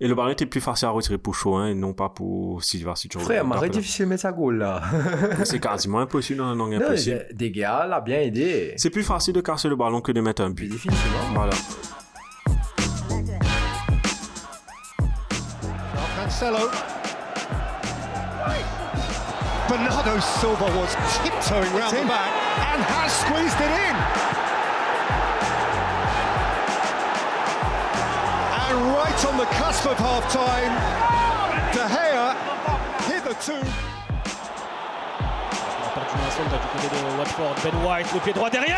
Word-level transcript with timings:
Et 0.00 0.08
le 0.08 0.14
ballon 0.14 0.30
était 0.30 0.46
plus 0.46 0.60
facile 0.60 0.88
à 0.88 0.90
retirer 0.90 1.16
pour 1.18 1.34
Chauvin 1.34 1.68
et 1.68 1.74
non 1.74 1.92
pas 1.94 2.08
pour 2.10 2.62
Silva 2.62 2.94
si 2.96 3.08
tu 3.08 3.18
Frère, 3.18 3.44
regardes. 3.44 3.64
c'est 3.64 3.70
difficile 3.70 4.04
de 4.04 4.10
mettre 4.10 4.22
sa 4.22 4.32
goal 4.32 4.58
là. 4.58 4.82
C'est 5.44 5.58
quasiment 5.58 6.00
impossible, 6.00 6.40
non, 6.42 6.54
non, 6.54 6.66
Non, 6.68 6.76
impossible. 6.76 7.26
des 7.32 7.50
gars, 7.50 7.86
l'a 7.86 8.00
bien 8.00 8.20
aidé. 8.20 8.74
C'est 8.76 8.90
plus 8.90 9.02
facile 9.04 9.32
de 9.34 9.40
casser 9.40 9.68
le 9.68 9.76
ballon 9.76 10.00
que 10.02 10.12
de 10.12 10.20
mettre 10.20 10.42
un 10.42 10.50
but. 10.50 10.68
difficile, 10.68 10.92
non 11.30 11.34
Voilà. 11.34 11.54
Cancelo. 16.16 16.68
Bernardo 19.68 20.20
Silva 20.20 20.64
was 20.78 20.94
tiptoeing 21.24 21.72
round 21.74 21.90
the 21.96 22.06
back 22.06 22.30
and 22.70 22.82
has 22.86 23.12
squeezed 23.12 23.58
it 23.60 23.70
in. 23.70 24.25
Right 28.76 29.24
on 29.26 29.38
the 29.38 29.46
cusp 29.56 29.86
of 29.86 29.96
half 29.98 30.24
time, 30.32 30.72
De 31.72 31.80
Gea, 31.80 32.34
hitherto 33.08 33.52
La 35.82 35.88
part 35.94 36.06
du 36.10 36.16
Mason, 36.22 36.44
du 36.44 36.56
côté 36.72 36.88
de 36.94 37.18
Watford. 37.18 37.54
Ben 37.62 37.74
White, 37.84 38.12
le 38.12 38.20
pied 38.20 38.32
droit 38.32 38.50
derrière 38.50 38.76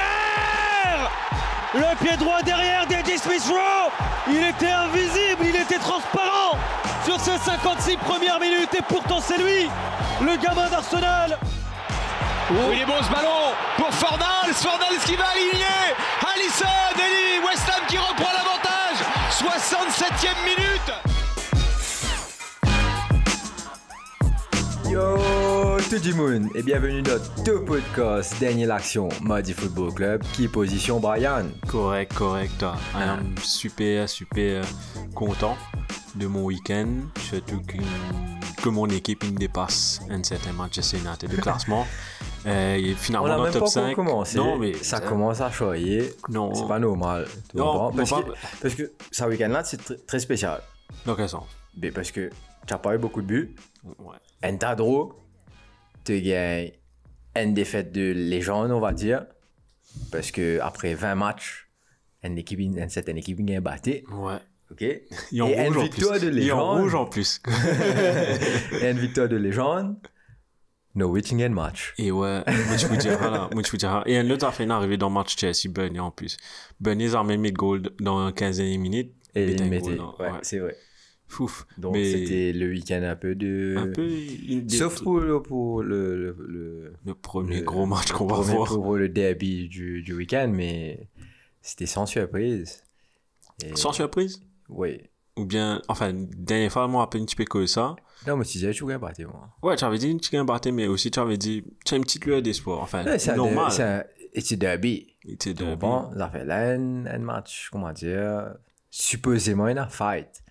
Le 1.75 2.05
pied 2.05 2.17
droit 2.17 2.43
derrière 2.43 2.87
d'Eddie 2.87 3.19
Smith 3.19 3.45
Rowe. 3.49 3.91
Il 4.29 4.45
était 4.45 4.71
invisible, 4.71 5.45
il 5.45 5.57
était 5.57 5.79
transparent 5.79 6.57
sur 7.05 7.19
ces 7.21 7.39
56 7.39 7.97
premières 7.99 8.39
minutes 8.39 8.75
et 8.77 8.83
pourtant 8.83 9.21
c'est 9.21 9.39
lui, 9.39 9.69
le 10.21 10.37
gamin 10.37 10.69
d'Arsenal. 10.69 11.39
Oh, 12.51 12.71
il 12.73 12.81
est 12.81 12.87
bon 12.87 12.95
ce 13.03 13.11
ballon 13.11 13.53
pour 13.77 13.93
Fornals, 13.93 14.55
Fornals 14.55 14.99
qui 15.05 15.17
va 15.17 15.25
aligner. 15.35 15.95
Alisson, 16.35 16.67
Eli, 16.97 17.47
West 17.47 17.69
Ham 17.69 17.83
qui 17.89 17.99
reprend 17.99 18.33
l'avantage 18.33 18.38
67e 19.39 20.35
minute 20.45 20.91
Yo, 24.91 25.17
tout 25.89 25.99
du 26.01 26.13
monde 26.15 26.49
et 26.57 26.63
bienvenue 26.65 27.03
dans 27.03 27.21
deux 27.45 27.65
podcasts 27.65 28.37
Dernière 28.41 28.73
Action, 28.75 29.09
Mardi 29.23 29.53
Football 29.53 29.95
Club, 29.95 30.23
qui 30.33 30.45
est 30.45 30.49
position 30.49 30.99
Brian. 30.99 31.47
Correct, 31.69 32.13
correct. 32.15 32.63
I 32.63 32.75
Ah. 32.97 33.13
am 33.13 33.35
super, 33.41 34.09
super 34.09 34.65
content 35.15 35.57
de 36.17 36.27
mon 36.27 36.43
week-end. 36.45 36.89
Surtout 37.29 37.61
que, 37.69 37.77
que 38.61 38.69
mon 38.71 38.89
équipe 38.89 39.23
il 39.23 39.35
dépasse 39.37 40.01
un 40.11 40.25
certain 40.25 40.53
Manchester 40.53 40.99
United 40.99 41.31
de 41.31 41.37
classement. 41.41 41.87
Euh, 42.47 42.77
et 42.77 42.93
On 42.93 42.97
finalement 42.97 43.29
n'a 43.29 43.35
dans 43.37 43.39
le 43.45 43.51
même 43.51 43.53
top 43.53 43.63
pas 43.65 43.71
5. 43.71 43.81
encore 43.83 43.95
commencé. 44.07 44.37
Non, 44.39 44.59
mais 44.59 44.75
ça 44.75 45.01
commence 45.01 45.41
à 45.41 45.51
choyer. 45.51 46.13
Non. 46.29 46.55
C'est 46.55 46.69
pas 46.69 46.79
normal. 46.79 47.27
tu 47.51 47.57
Non, 47.57 47.93
parce, 47.93 48.13
on 48.13 48.17
va- 48.21 48.23
que, 48.23 48.31
parce 48.63 48.75
que 48.75 48.93
ce 49.11 49.25
week-end-là, 49.25 49.65
c'est 49.65 49.81
tr- 49.81 50.05
très 50.07 50.19
spécial. 50.21 50.61
Dans 51.05 51.15
quel 51.17 51.29
sens? 51.29 51.45
Mais 51.81 51.91
parce 51.91 52.11
que 52.11 52.29
tu 52.67 52.73
n'as 52.73 52.79
pas 52.79 52.95
eu 52.95 52.99
beaucoup 52.99 53.23
de 53.23 53.27
buts. 53.27 53.55
Ouais. 53.85 54.17
Un 54.43 54.57
tas 54.57 54.75
de. 54.75 54.83
Tu 56.05 56.21
gagnes 56.23 56.73
une 57.37 57.55
défaite 57.55 57.93
de 57.93 58.13
légende, 58.13 58.71
on 58.71 58.81
va 58.81 58.93
dire. 58.93 59.27
Parce 60.13 60.31
que 60.31 60.59
après 60.61 60.95
20 60.95 61.15
matchs, 61.17 61.69
une 62.23 62.39
équipe, 62.39 62.61
une 62.61 62.89
certaine 62.89 63.17
équipe 63.19 63.41
gagne 63.45 63.61
batté. 63.61 64.05
Ouais. 64.13 64.39
OK? 64.71 64.83
Et 64.83 65.41
en 65.41 65.49
Et 65.49 65.67
une 65.67 65.77
en 65.77 65.81
victoire 65.83 66.19
plus. 66.19 66.31
de 66.31 66.39
Et 66.39 66.53
en 66.53 66.59
légende. 66.75 66.81
rouge 66.81 66.95
en 66.95 67.07
plus. 67.07 67.41
et 68.83 68.91
une 68.91 68.99
victoire 68.99 69.29
de 69.29 69.37
légende. 69.37 69.97
Norwich 70.99 71.33
gagne 71.35 71.53
match. 71.55 71.95
Et 71.99 72.11
ouais, 72.11 72.43
moi 72.67 72.77
je 72.77 72.87
vous 72.87 72.97
dirais 72.97 73.31
là, 73.31 73.49
moi 73.53 73.63
je 73.65 73.71
vous 73.71 73.77
dirais. 73.77 74.03
Et 74.07 74.19
un 74.19 74.29
autre 74.31 74.47
affaire 74.47 74.67
est 74.69 74.71
arrivé 74.71 74.97
dans 74.97 75.09
le 75.09 75.15
match 75.15 75.37
Chelsea 75.39 75.69
Burnley 75.73 75.99
en 76.01 76.11
plus. 76.11 76.37
Burnley 76.81 77.15
a 77.15 77.23
mis 77.25 77.37
le 77.37 77.51
goal 77.53 77.83
dans 78.01 78.31
15 78.33 78.61
minutes. 78.61 79.13
Et 79.35 79.47
Mais 79.47 79.53
il 79.53 79.65
mettait. 79.67 79.91
Ouais, 79.91 79.99
ouais. 80.21 80.31
c'est 80.43 80.59
vrai. 80.59 80.77
Fouf. 81.31 81.67
Donc 81.77 81.93
Mais 81.93 82.11
c'était 82.11 82.53
le 82.55 82.69
week-end 82.69 83.03
un 83.03 83.15
peu 83.15 83.35
de. 83.35 83.75
un 83.79 83.87
peu 83.89 84.09
une 84.49 84.69
Sauf 84.69 85.03
pour, 85.03 85.21
le- 85.21 85.43
pour 85.43 85.83
le, 85.83 86.17
le, 86.17 86.37
le, 86.49 86.93
le 87.05 87.15
premier 87.15 87.61
gros 87.61 87.85
match 87.85 88.13
qu'on 88.13 88.27
va 88.27 88.41
voir. 88.41 88.67
Pour 88.69 88.97
le 88.97 89.09
derby 89.11 89.69
du, 89.69 90.01
du 90.03 90.15
week-end, 90.15 90.51
mais 90.53 91.09
c'était 91.61 91.85
sans 91.87 92.07
surprise. 92.07 92.83
Et- 93.63 93.77
Sans 93.77 93.93
surprise? 93.93 94.41
Oui. 94.71 95.01
Ou 95.37 95.45
bien, 95.45 95.83
enfin, 95.89 96.13
dernière 96.15 96.73
fois, 96.73 96.89
moi, 96.89 97.03
un 97.05 97.07
petit 97.07 97.37
peu 97.37 97.45
que 97.45 97.67
ça. 97.67 97.95
Non, 98.27 98.37
mais 98.37 98.45
tu 98.45 98.53
disais, 98.59 98.73
tu 98.73 98.85
gagnes 98.87 98.99
battu, 98.99 99.27
moi. 99.27 99.49
Ouais, 99.63 99.77
tu 99.77 99.85
avais 99.85 99.99
dit 99.99 100.09
une 100.11 100.19
petite 100.19 100.35
battu, 100.45 100.73
mais 100.73 100.87
aussi 100.87 101.11
tu 101.11 101.21
avais 101.21 101.37
dit, 101.37 101.65
tu 101.85 101.95
as 101.95 101.97
une 101.97 102.03
petite 102.05 102.25
lueur 102.25 102.43
d'espoir. 102.43 102.81
Enfin, 102.81 103.05
Ouais, 103.05 103.19
c'est 103.19 103.37
normal. 103.37 103.71
C'est 103.71 103.83
un 103.83 104.05
et 104.33 104.41
c'est 104.41 104.57
derby. 104.57 105.17
Il 105.25 105.37
Bon, 105.77 106.11
ça 106.17 106.29
fait 106.29 106.45
là 106.45 106.71
un, 106.73 107.07
un 107.07 107.19
match, 107.19 107.69
comment 107.73 107.93
dire, 107.93 108.55
supposément 108.91 109.65
un 109.67 109.89
fight. 109.89 110.43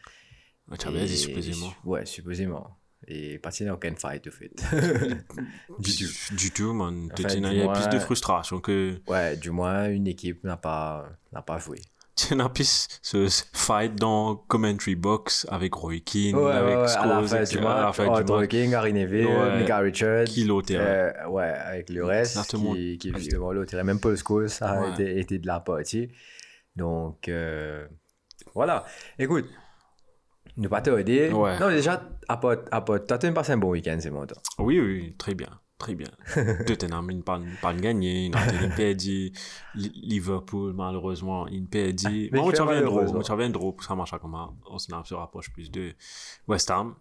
Ouais, 0.70 0.78
tu 0.78 0.88
avais 0.88 1.06
dit 1.06 1.18
supposément. 1.18 1.74
Ouais, 1.86 2.06
supposément. 2.06 2.78
Et 3.08 3.38
pas 3.40 3.52
qu'il 3.52 3.66
n'y 3.66 3.70
a 3.70 3.74
aucun 3.74 3.96
fight, 3.96 4.28
au 4.28 4.32
fait. 4.32 4.52
du 5.80 5.96
tout. 5.96 6.36
Du 6.36 6.52
tout, 6.52 6.74
man. 6.74 7.10
Enfin, 7.14 7.30
Il 7.36 7.54
y 7.58 7.62
a 7.62 7.64
moins- 7.66 7.74
plus 7.74 7.88
de 7.90 8.00
frustration 8.00 8.60
que. 8.60 9.00
Ouais, 9.08 9.38
du 9.38 9.52
moins, 9.52 9.90
une 9.90 10.08
équipe 10.08 10.44
n'a 10.44 10.58
pas, 10.58 11.08
n'a 11.32 11.42
pas 11.42 11.58
joué. 11.60 11.80
Ce 12.18 13.28
ce 13.28 13.44
fight 13.54 13.96
dans 13.96 14.36
commentary 14.36 14.96
box 14.96 15.46
avec 15.50 15.74
Roy 15.76 16.00
Keane, 16.04 16.36
Ouais, 16.36 16.52
avec 16.52 16.76
ouais, 16.76 16.82
ouais, 16.84 16.92
à 16.92 17.06
la 17.06 17.14
Scholes, 17.16 17.28
fin 17.28 17.46
à 17.78 17.82
la 17.82 17.94
fin 17.94 18.06
du. 18.42 18.48
King, 18.48 18.72
Gary 18.72 18.94
Neville, 18.94 19.28
Ouais. 19.28 19.60
Mika 19.60 19.78
Richards. 19.78 20.26
Terrain. 20.62 20.84
euh, 20.84 21.28
ouais, 21.30 21.44
avec 21.44 21.90
le 21.90 22.04
reste, 22.04 22.38
Exactement. 22.38 22.74
qui, 22.74 22.98
qui 22.98 23.12
l'autre. 23.54 23.76
Même 23.84 24.00
Paul 24.00 24.18
Scholes, 24.18 24.50
a 24.62 24.90
été, 24.94 25.20
été 25.20 25.40
de 25.40 25.48
la 25.48 25.60
partie. 25.60 26.10
Donc, 26.76 27.28
euh, 27.30 27.88
voilà. 28.54 28.86
Écoute, 29.20 29.46
ne 30.58 30.68
pas 30.68 30.82
t'aider. 30.82 31.30
Ouais. 31.32 31.60
Non, 31.60 31.70
déjà, 31.70 32.02
à 32.28 32.38
part, 32.38 32.58
à 32.72 32.82
part, 32.82 33.00
t'as 33.06 33.32
passé 33.32 33.52
un 33.52 33.58
bon 33.58 33.70
week-end, 33.70 33.98
c'est 34.00 34.10
bon, 34.10 34.26
toi. 34.26 34.38
Oui, 34.60 34.80
oui, 34.80 35.16
très 35.18 35.36
bien. 35.36 35.50
Très 35.78 35.94
bien. 35.94 36.10
Tottenham, 36.66 37.12
ils 37.12 37.22
pas, 37.22 37.40
pas 37.62 37.74
gagné. 37.74 38.26
United, 38.26 38.62
ils 38.64 38.70
perdu. 38.76 39.32
Li- 39.76 39.92
Liverpool, 40.04 40.74
malheureusement, 40.74 41.48
ils 41.48 41.68
perdu. 41.68 42.30
mais 42.32 42.40
un 42.40 42.52
draw. 42.52 42.66
malheureusement. 42.66 43.22
Tu 43.22 43.32
avais 43.32 43.46
un 43.46 43.50
draw. 43.52 43.76
Ça 43.82 43.94
marche 43.96 44.12
comme. 44.20 44.36
Arsenal 44.72 45.06
se 45.06 45.14
rapproche 45.14 45.52
plus 45.54 45.70
de 45.70 45.94
West 46.48 46.72
Ham. 46.72 46.96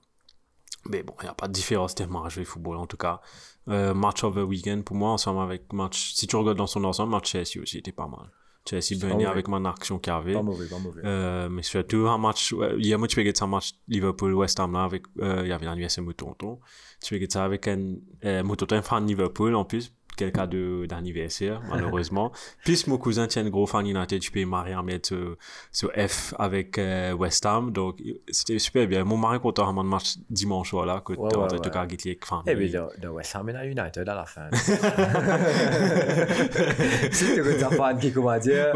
Mais 0.90 1.02
bon, 1.02 1.14
il 1.20 1.24
n'y 1.24 1.30
a 1.30 1.34
pas 1.34 1.48
de 1.48 1.52
différence 1.52 1.94
tellement 1.94 2.24
à 2.24 2.28
jouer 2.28 2.42
au 2.42 2.46
football, 2.46 2.76
en 2.76 2.86
tout 2.86 2.96
cas. 2.98 3.20
Euh, 3.68 3.94
match 3.94 4.22
of 4.22 4.34
the 4.34 4.38
weekend, 4.46 4.84
pour 4.84 4.94
moi, 4.94 5.10
ensemble 5.10 5.40
avec 5.40 5.72
match. 5.72 6.12
Si 6.12 6.26
tu 6.26 6.36
regardes 6.36 6.58
dans 6.58 6.66
son 6.68 6.84
ensemble, 6.84 7.10
match 7.12 7.30
Chelsea 7.32 7.60
aussi 7.60 7.78
était 7.78 7.92
pas 7.92 8.06
mal. 8.06 8.30
Chelsea, 8.68 8.98
mauvais. 9.06 9.26
avec 9.26 9.48
mon 9.48 9.64
action 9.64 9.98
qu'il 9.98 10.12
y 10.12 10.16
avait. 10.16 10.32
Pas 10.34 10.42
mauvais, 10.42 10.66
pas 10.66 10.78
mauvais. 10.78 11.02
Euh, 11.04 11.48
mais 11.48 11.62
surtout 11.62 12.08
un 12.08 12.18
match 12.18 12.52
ouais, 12.52 12.76
hier 12.78 12.98
moi 12.98 13.08
tu 13.08 13.16
peux 13.16 13.32
un 13.40 13.46
match 13.46 13.72
Liverpool 13.88 14.34
West 14.34 14.58
Ham 14.60 14.72
là 14.72 14.84
avec 14.84 15.04
euh, 15.20 15.42
il 15.42 15.48
y 15.48 15.52
avait 15.52 15.66
de 15.66 16.00
mon 16.00 16.12
tonton 16.12 16.58
tu 17.02 17.18
peux 17.18 17.26
ça 17.30 17.44
avec 17.44 17.68
un 17.68 17.94
euh, 18.24 18.42
mon 18.42 18.56
tonton 18.56 18.76
est 18.76 18.82
fan 18.82 19.06
Liverpool 19.06 19.54
en 19.54 19.64
plus 19.64 19.92
quelqu'un 20.16 20.46
de 20.46 20.86
d'anniversaire 20.86 21.60
malheureusement. 21.68 22.32
Puis 22.64 22.82
mon 22.86 22.98
cousin 22.98 23.26
tient 23.26 23.44
un 23.44 23.50
gros 23.50 23.66
fan 23.66 23.86
United 23.86 24.20
tu 24.20 24.30
peux 24.30 24.44
marier 24.44 24.74
à 24.74 24.82
mettre 24.82 25.08
ce, 25.10 25.36
ce 25.72 25.86
F 26.08 26.34
avec 26.38 26.78
euh, 26.78 27.12
West 27.12 27.44
Ham. 27.46 27.72
Donc 27.72 28.02
c'était 28.30 28.58
super 28.58 28.86
bien. 28.86 29.04
Mon 29.04 29.16
mari 29.16 29.40
content 29.40 29.66
à 29.66 29.70
un 29.70 29.82
match 29.82 30.14
dimanche 30.30 30.70
soir 30.70 30.86
là 30.86 31.02
que 31.04 31.12
Ouais, 31.12 31.34
ouais, 31.34 31.70
cas 31.70 31.86
guetter 31.86 32.10
avec 32.10 32.24
fan 32.24 32.40
Eh 32.46 32.54
bien, 32.54 32.80
dans, 32.80 32.88
dans 33.08 33.14
West 33.14 33.34
Ham, 33.34 33.48
a 33.48 33.64
United 33.64 34.08
à 34.08 34.14
la 34.14 34.26
fin. 34.26 34.46
si 37.12 37.24
tu 37.34 37.40
es 37.40 37.62
un 37.62 37.70
fan 37.70 37.98
qui, 37.98 38.12
comment 38.12 38.38
dire, 38.38 38.72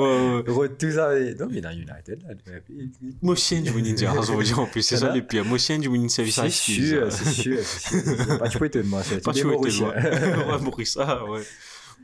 tout 0.78 0.92
ça, 0.92 1.16
et- 1.18 1.34
non, 1.34 1.48
mais 1.50 1.60
dans 1.60 1.70
United, 1.70 2.22
moi 3.22 3.34
chien 3.36 3.60
du 3.60 3.70
winning 3.70 3.96
aujourd'hui 4.18 4.52
en 4.54 4.66
plus 4.66 4.82
c'est 4.82 4.96
ça 4.96 5.14
le 5.14 5.22
pire. 5.22 5.44
Moi 5.44 5.58
chien 5.58 5.78
du 5.78 5.88
winning 5.88 6.08
service 6.08 6.40
c'est 6.40 6.50
sûr, 6.50 7.12
c'est 7.12 7.28
sûr, 7.28 7.58
c'est 7.62 8.00
sûr. 8.00 8.38
Pas 8.38 8.48
tu 8.48 8.58
peux 8.58 8.68
te 8.68 8.78
demander, 8.78 9.18
Pas 9.22 9.32
tu 9.32 9.40
tu 9.40 9.46
es 9.46 9.50
veux 9.50 9.56
Mauricien. 10.62 11.06
Ouais. 11.30 11.42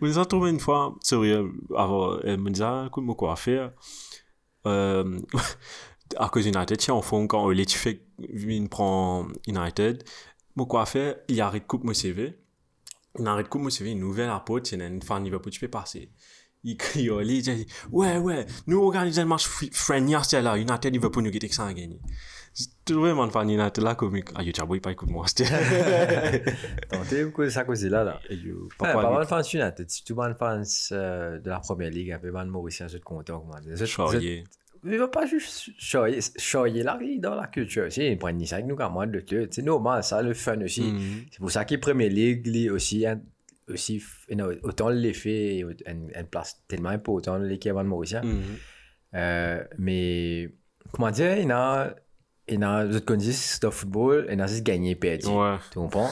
Vous 0.00 0.06
les 0.06 0.18
avez 0.18 0.26
trouvés 0.26 0.50
une 0.50 0.60
fois, 0.60 0.94
sérieux, 1.02 1.52
avant, 1.74 2.18
elle 2.20 2.38
me 2.38 2.50
disait, 2.50 2.64
ah, 2.64 2.84
écoute, 2.88 3.04
moi, 3.04 3.14
quoi 3.14 3.32
à 3.32 3.36
faire. 3.36 3.72
Euh, 4.66 5.18
à 6.16 6.28
cause 6.28 6.46
United, 6.46 6.76
tiens, 6.76 6.94
en 6.94 7.02
fond, 7.02 7.26
quand 7.26 7.52
tu 7.54 7.78
fais, 7.78 8.02
il 8.18 8.68
prend 8.68 9.26
United, 9.46 10.04
moi, 10.54 10.66
quoi 10.66 10.82
à 10.82 10.86
faire, 10.86 11.16
il 11.28 11.40
arrête 11.40 11.62
de 11.62 11.66
couper 11.66 11.86
mon 11.86 11.94
CV. 11.94 12.38
Il 13.18 13.26
arrête 13.26 13.46
de 13.46 13.50
couper 13.50 13.64
mon 13.64 13.70
CV, 13.70 13.92
une 13.92 14.00
nouvelle 14.00 14.30
apôtre, 14.30 14.70
il 14.72 14.78
y 14.78 14.82
a 14.82 14.86
une 14.86 15.02
fan 15.02 15.24
Liverpool, 15.24 15.52
tu 15.52 15.60
peux 15.60 15.68
passer. 15.68 16.10
Il 16.64 16.76
crie, 16.78 17.08
oh, 17.10 17.20
il 17.20 17.42
dit, 17.42 17.66
ouais, 17.90 18.18
ouais, 18.18 18.46
nous 18.66 18.82
organisons 18.82 19.22
le 19.22 19.28
match 19.28 19.46
fri- 19.46 19.70
friendly, 19.72 20.14
c'est 20.24 20.42
là, 20.42 20.58
United, 20.58 20.92
Liverpool, 20.92 21.22
nous, 21.22 21.30
qui 21.30 21.48
ça 21.52 21.66
à 21.66 21.72
gagner. 21.72 22.00
J'ai 22.58 22.66
trouvé 22.86 23.12
mon 23.12 23.28
fan 23.28 23.50
United 23.50 23.84
là, 23.84 23.94
comme, 23.96 24.16
yo, 24.16 24.52
t'as 24.52 24.64
beau, 24.64 24.80
pas 24.80 24.92
écoute 24.92 25.10
moi, 25.10 25.26
c'était. 25.26 25.44
Tentez 26.88 27.24
ou 27.24 27.30
quoi 27.30 27.50
ça 27.50 27.64
cause 27.64 27.84
là 27.84 28.02
là. 28.02 28.20
Et 28.30 28.36
yo, 28.36 28.68
Pas 28.78 28.94
papa, 28.94 29.10
mal 29.10 29.26
de 29.26 30.14
mal 30.14 30.32
de 30.32 30.38
fans 30.38 30.62
euh, 30.92 31.38
de 31.38 31.50
la 31.50 31.60
première 31.60 31.90
ligue, 31.90 32.12
un 32.12 32.18
peu 32.18 32.30
mal 32.30 32.46
Mauricien, 32.46 32.88
je 32.88 32.96
te 32.96 33.02
content 33.02 33.46
Charrier. 33.84 34.44
Il 34.84 34.98
va 34.98 35.08
pas 35.08 35.26
juste 35.26 35.70
choyer 35.80 36.82
la 36.82 36.96
vie 36.96 37.18
dans 37.18 37.34
la 37.34 37.48
culture 37.48 37.86
aussi. 37.86 38.06
Ils 38.06 38.16
prennent 38.16 38.44
ça 38.46 38.56
avec 38.56 38.66
nous 38.66 38.76
comme 38.76 38.92
moi 38.92 39.06
de 39.06 39.20
club. 39.20 39.48
C'est 39.50 39.62
normal, 39.62 40.04
ça, 40.04 40.22
le 40.22 40.32
fun 40.32 40.60
aussi. 40.62 40.92
Mhm. 40.92 41.24
C'est 41.30 41.38
pour 41.40 41.50
ça 41.50 41.64
que 41.64 41.74
Premier 41.74 42.08
League, 42.08 42.46
lui, 42.46 42.70
aussi, 42.70 43.04
hein, 43.04 43.20
aussi, 43.68 44.02
you 44.28 44.36
know, 44.36 44.52
autant 44.62 44.88
l'effet, 44.88 45.58
une, 45.58 46.12
une 46.14 46.26
place 46.26 46.62
tellement 46.68 46.90
importante, 46.90 47.42
l'équipe 47.42 47.74
de 47.74 47.82
Mauricien. 47.82 48.22
Mhm. 48.22 48.42
Euh, 49.14 49.64
mais, 49.78 50.54
comment 50.92 51.10
dire, 51.10 51.36
il 51.36 51.48
y 51.48 51.50
a 51.50 51.94
et 52.48 52.56
dans 52.58 52.88
les 52.88 52.96
autres 52.96 53.06
conditions, 53.06 53.32
c'est 53.34 53.62
le 53.64 53.70
football, 53.70 54.26
et 54.28 54.36
dans 54.36 54.46
c'est 54.46 54.62
gagner, 54.62 54.94
perdu. 54.94 55.26
Ouais. 55.28 55.56
Tu 55.70 55.78
comprends? 55.78 56.10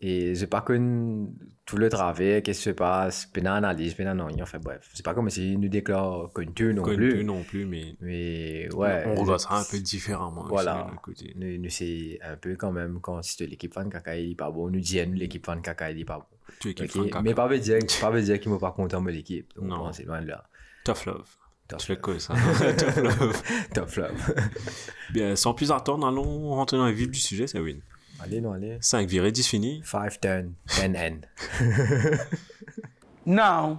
Et 0.00 0.36
j'ai 0.36 0.46
pas 0.46 0.60
connu 0.60 1.26
tout 1.66 1.76
le 1.76 1.88
travail, 1.88 2.40
qu'est-ce 2.42 2.58
qui 2.60 2.64
se 2.66 2.70
passe, 2.70 3.26
puis 3.32 3.42
dans 3.42 3.54
l'analyse, 3.54 3.94
puis 3.94 4.04
dans 4.04 4.14
non, 4.14 4.28
enfin 4.40 4.58
bref. 4.60 4.88
C'est 4.94 5.04
pas 5.04 5.12
comme 5.12 5.28
si 5.28 5.56
nous 5.56 5.68
déclarons 5.68 6.28
connu 6.28 6.72
non 6.72 6.82
Connu 6.82 7.08
plus. 7.10 7.24
non 7.24 7.42
plus, 7.42 7.66
mais 7.66 7.96
Mais 8.00 8.68
ouais. 8.74 9.02
on 9.08 9.16
regarde 9.16 9.40
ça 9.40 9.54
un 9.54 9.64
peu 9.68 9.78
différemment. 9.80 10.42
aussi, 10.42 10.50
Voilà. 10.50 10.88
de 10.92 10.96
côté. 11.00 11.32
Nous, 11.36 11.58
nous, 11.58 11.68
c'est 11.68 12.20
un 12.22 12.36
peu 12.36 12.54
quand 12.54 12.70
même 12.70 13.00
quand 13.00 13.20
si 13.22 13.44
l'équipe 13.46 13.74
fan 13.74 13.90
caca 13.90 14.16
il 14.16 14.30
est 14.30 14.34
pas 14.36 14.52
bon, 14.52 14.70
nous 14.70 14.78
disons 14.80 15.10
l'équipe 15.14 15.44
fan 15.44 15.60
caca 15.60 15.90
il 15.90 15.98
est 16.00 16.04
pas 16.04 16.18
bon. 16.18 16.36
Tu 16.60 16.70
es 16.70 16.74
qui 16.74 16.84
Ok, 16.84 16.90
fait 16.92 16.98
un 17.00 17.04
caca. 17.06 17.22
Mais 17.22 17.34
pas 17.34 17.48
veut 17.48 17.58
dire, 17.58 17.78
pas 18.00 18.10
veut 18.10 18.22
dire 18.22 18.38
qu'il 18.38 18.52
m'a 18.52 18.58
pas 18.58 18.70
content 18.70 19.02
de 19.02 19.10
l'équipe. 19.10 19.52
Non. 19.60 19.92
c'est 19.92 20.04
loin 20.04 20.22
de 20.22 20.28
là. 20.28 20.44
Tough 20.84 21.06
love. 21.06 21.26
Le 21.70 21.94
love. 21.94 22.00
connais 22.00 22.18
ça. 22.18 22.34
Tough 22.34 22.96
love. 23.02 23.42
Top 23.74 23.88
flop. 23.88 24.06
Bien, 25.12 25.36
sans 25.36 25.52
plus 25.54 25.70
attendre, 25.70 26.06
allons 26.06 26.50
rentrer 26.50 26.76
dans 26.78 26.86
le 26.86 26.92
vif 26.92 27.10
du 27.10 27.18
sujet, 27.20 27.46
c'est 27.46 27.60
win. 27.60 27.80
allez, 28.20 28.40
non, 28.40 28.52
allez. 28.52 28.78
5 28.80 29.08
virées, 29.08 29.32
10 29.32 29.46
fini. 29.46 29.82
5 29.84 30.20
turn, 30.20 30.52
10 30.68 30.80
N. 30.94 31.20
Now, 33.26 33.78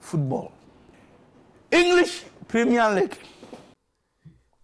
football. 0.00 0.48
English 1.72 2.24
Premier 2.48 2.82
League. 2.94 3.14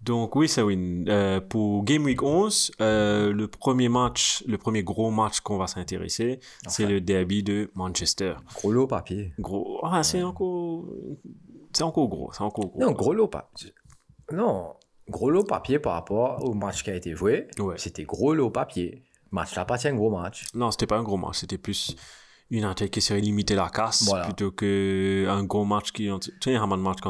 Donc 0.02 0.34
oui, 0.34 0.48
c'est 0.48 0.62
win. 0.62 1.04
Euh, 1.08 1.40
pour 1.40 1.84
Game 1.84 2.04
Week 2.04 2.20
11, 2.20 2.72
euh, 2.80 3.32
le 3.32 3.46
premier 3.46 3.88
match, 3.88 4.42
le 4.48 4.58
premier 4.58 4.82
gros 4.82 5.12
match 5.12 5.38
qu'on 5.40 5.58
va 5.58 5.68
s'intéresser, 5.68 6.40
c'est 6.66 6.86
le 6.86 7.00
derby 7.00 7.44
de 7.44 7.70
Manchester. 7.74 8.34
Gros 8.56 8.72
lot 8.72 8.88
papier. 8.88 9.32
Gros. 9.38 9.78
Ah, 9.84 10.02
c'est 10.02 10.24
encore. 10.24 10.86
C'est 11.72 11.82
encore 11.84 12.08
gros. 12.08 12.32
C'est 12.32 12.42
encore 12.42 12.66
gros. 12.68 12.80
Non, 12.80 12.92
gros 12.92 13.12
lot 13.14 13.28
papier. 13.28 13.72
Non, 14.32 14.74
gros 15.08 15.30
lot 15.30 15.44
papier 15.44 15.78
par 15.78 15.94
rapport 15.94 16.42
au 16.44 16.54
match 16.54 16.82
qui 16.84 16.90
a 16.90 16.94
été 16.94 17.14
joué. 17.14 17.48
Ouais. 17.58 17.76
C'était 17.78 18.04
gros 18.04 18.34
lot 18.34 18.50
papier. 18.50 19.04
Match 19.30 19.54
là, 19.56 19.64
pas 19.64 19.78
un 19.88 19.94
gros 19.94 20.10
match. 20.10 20.44
Non, 20.54 20.70
c'était 20.70 20.86
pas 20.86 20.98
un 20.98 21.02
gros 21.02 21.16
match. 21.16 21.38
C'était 21.38 21.58
plus 21.58 21.96
une 22.50 22.64
attaque 22.64 22.90
qui 22.90 23.00
serait 23.00 23.20
limiter 23.20 23.54
la 23.54 23.70
casse 23.70 24.04
Voilà. 24.06 24.26
plutôt 24.26 24.50
qu'un 24.52 25.42
gros 25.44 25.64
match 25.64 25.90
qui. 25.92 26.08
Tu 26.20 26.30
sais, 26.42 26.54
un 26.54 26.66
match 26.76 27.00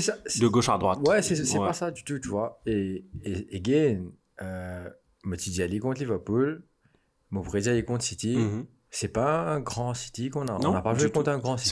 ça. 0.00 0.14
c'est- 0.26 0.40
De 0.40 0.46
gauche 0.46 0.68
à 0.68 0.78
droite. 0.78 1.00
Ouais, 1.08 1.20
c'est 1.22 1.58
Ouais. 1.58 1.66
pas 1.66 1.72
ça 1.72 1.90
du 1.90 2.04
tout, 2.04 2.18
tu 2.20 2.28
vois. 2.28 2.60
Et, 2.66 3.04
et 3.24 3.56
again, 3.56 4.04
euh, 4.40 4.88
me 5.24 5.36
suis 5.36 5.50
dit 5.50 5.62
aller 5.62 5.80
contre 5.80 6.00
Liverpool, 6.00 6.64
me 7.32 7.40
pourrais 7.42 7.60
dire 7.62 7.72
aller 7.72 7.84
contre 7.84 8.04
City. 8.04 8.36
Mhm. 8.36 8.66
C'est 8.94 9.08
pas 9.08 9.40
un 9.54 9.60
grand 9.60 9.94
City 9.94 10.28
qu'on 10.28 10.42
a. 10.48 10.58
Non, 10.58 10.68
on 10.68 10.72
n'a 10.74 10.82
pas 10.82 10.94
joué 10.94 11.10
contre 11.10 11.30
un 11.30 11.38
grand 11.38 11.56
City. 11.56 11.70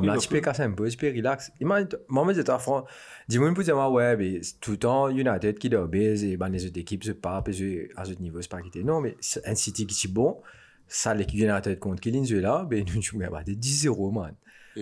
tu 0.00 0.06
Liverpool. 0.06 0.38
peux 0.38 0.40
casser 0.40 0.62
un 0.62 0.72
peu, 0.72 0.88
peux 0.96 1.08
relax. 1.08 1.52
Il 1.60 1.66
m'a 1.66 1.80
moi, 2.08 2.24
me 2.24 2.32
dit, 2.32 2.42
toi, 2.42 2.58
Fran- 2.58 2.86
dis-moi 3.28 3.48
une 3.48 3.54
dire, 3.62 3.76
ouais, 3.76 4.16
mais 4.16 4.40
tout 4.62 4.70
le 4.70 4.78
temps 4.78 5.10
United 5.10 5.58
qui 5.58 5.68
doit 5.68 5.86
baiser, 5.86 6.32
et 6.32 6.36
ben, 6.38 6.48
les 6.48 6.64
autres 6.64 6.78
équipes 6.78 7.04
se 7.04 7.12
partent, 7.12 7.50
et 7.50 7.90
à 7.96 8.06
ce 8.06 8.14
niveau, 8.14 8.40
c'est 8.40 8.50
pas 8.50 8.62
quitté. 8.62 8.82
Non, 8.82 9.02
mais 9.02 9.14
un 9.44 9.54
City 9.54 9.86
qui 9.86 10.06
est 10.06 10.10
bon, 10.10 10.40
ça, 10.88 11.12
l'équipe 11.14 11.38
United 11.38 11.78
contre 11.78 12.00
Killing 12.00 12.24
là, 12.40 12.64
ben, 12.64 12.82
nous, 12.94 13.00
tu 13.02 13.18
me 13.18 13.28
des 13.44 13.56
10-0, 13.56 14.10
man. 14.10 14.34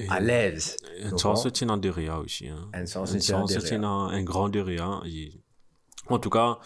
À 0.09 0.21
l'aise. 0.21 0.77
Un 1.03 1.19
sens 1.19 1.53
tient 1.53 1.67
dans 1.67 1.77
Derrea 1.77 2.21
aussi. 2.21 2.49
Hein. 2.49 2.69
Un 2.73 2.87
sens 2.87 3.11
tient 3.11 3.41
sens 3.41 3.51
se 3.51 3.55
derrière. 3.55 3.69
tient 3.69 3.81
dans 3.81 4.05
un 4.07 4.23
grand 4.23 4.49
Derrea. 4.49 5.03
Et... 5.05 5.33
En 6.07 6.21
tout 6.21 6.31
cas, 6.31 6.59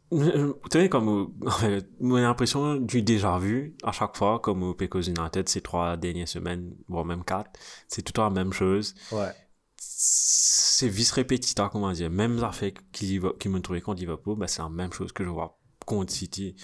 tu 0.10 0.54
sais, 0.72 0.88
comme 0.88 1.34
en 1.46 1.50
fait, 1.50 1.88
j'ai 2.00 2.20
l'impression 2.20 2.76
du 2.76 3.02
déjà 3.02 3.38
vu 3.38 3.76
à 3.82 3.92
chaque 3.92 4.16
fois, 4.16 4.40
comme 4.40 4.62
au 4.62 4.74
Pecos 4.74 5.02
United 5.02 5.48
ces 5.48 5.60
trois 5.60 5.96
dernières 5.96 6.28
semaines, 6.28 6.74
voire 6.88 7.04
même 7.04 7.24
quatre, 7.24 7.50
c'est 7.88 8.02
tout 8.02 8.10
le 8.10 8.14
temps 8.14 8.24
la 8.24 8.30
même 8.30 8.52
chose. 8.52 8.94
Ouais. 9.10 9.30
C'est 9.76 10.88
vice 10.88 11.12
répétita, 11.12 11.68
comment 11.70 11.92
dire. 11.92 12.10
Même 12.10 12.42
affaires 12.42 12.72
qui, 12.92 13.20
qui 13.38 13.48
m'ont 13.48 13.60
trouvé 13.60 13.80
contre 13.80 14.00
Liverpool, 14.00 14.38
ben, 14.38 14.46
c'est 14.46 14.62
la 14.62 14.68
même 14.68 14.92
chose 14.92 15.12
que 15.12 15.24
je 15.24 15.28
vois 15.28 15.58
contre 15.86 16.12
City. 16.12 16.56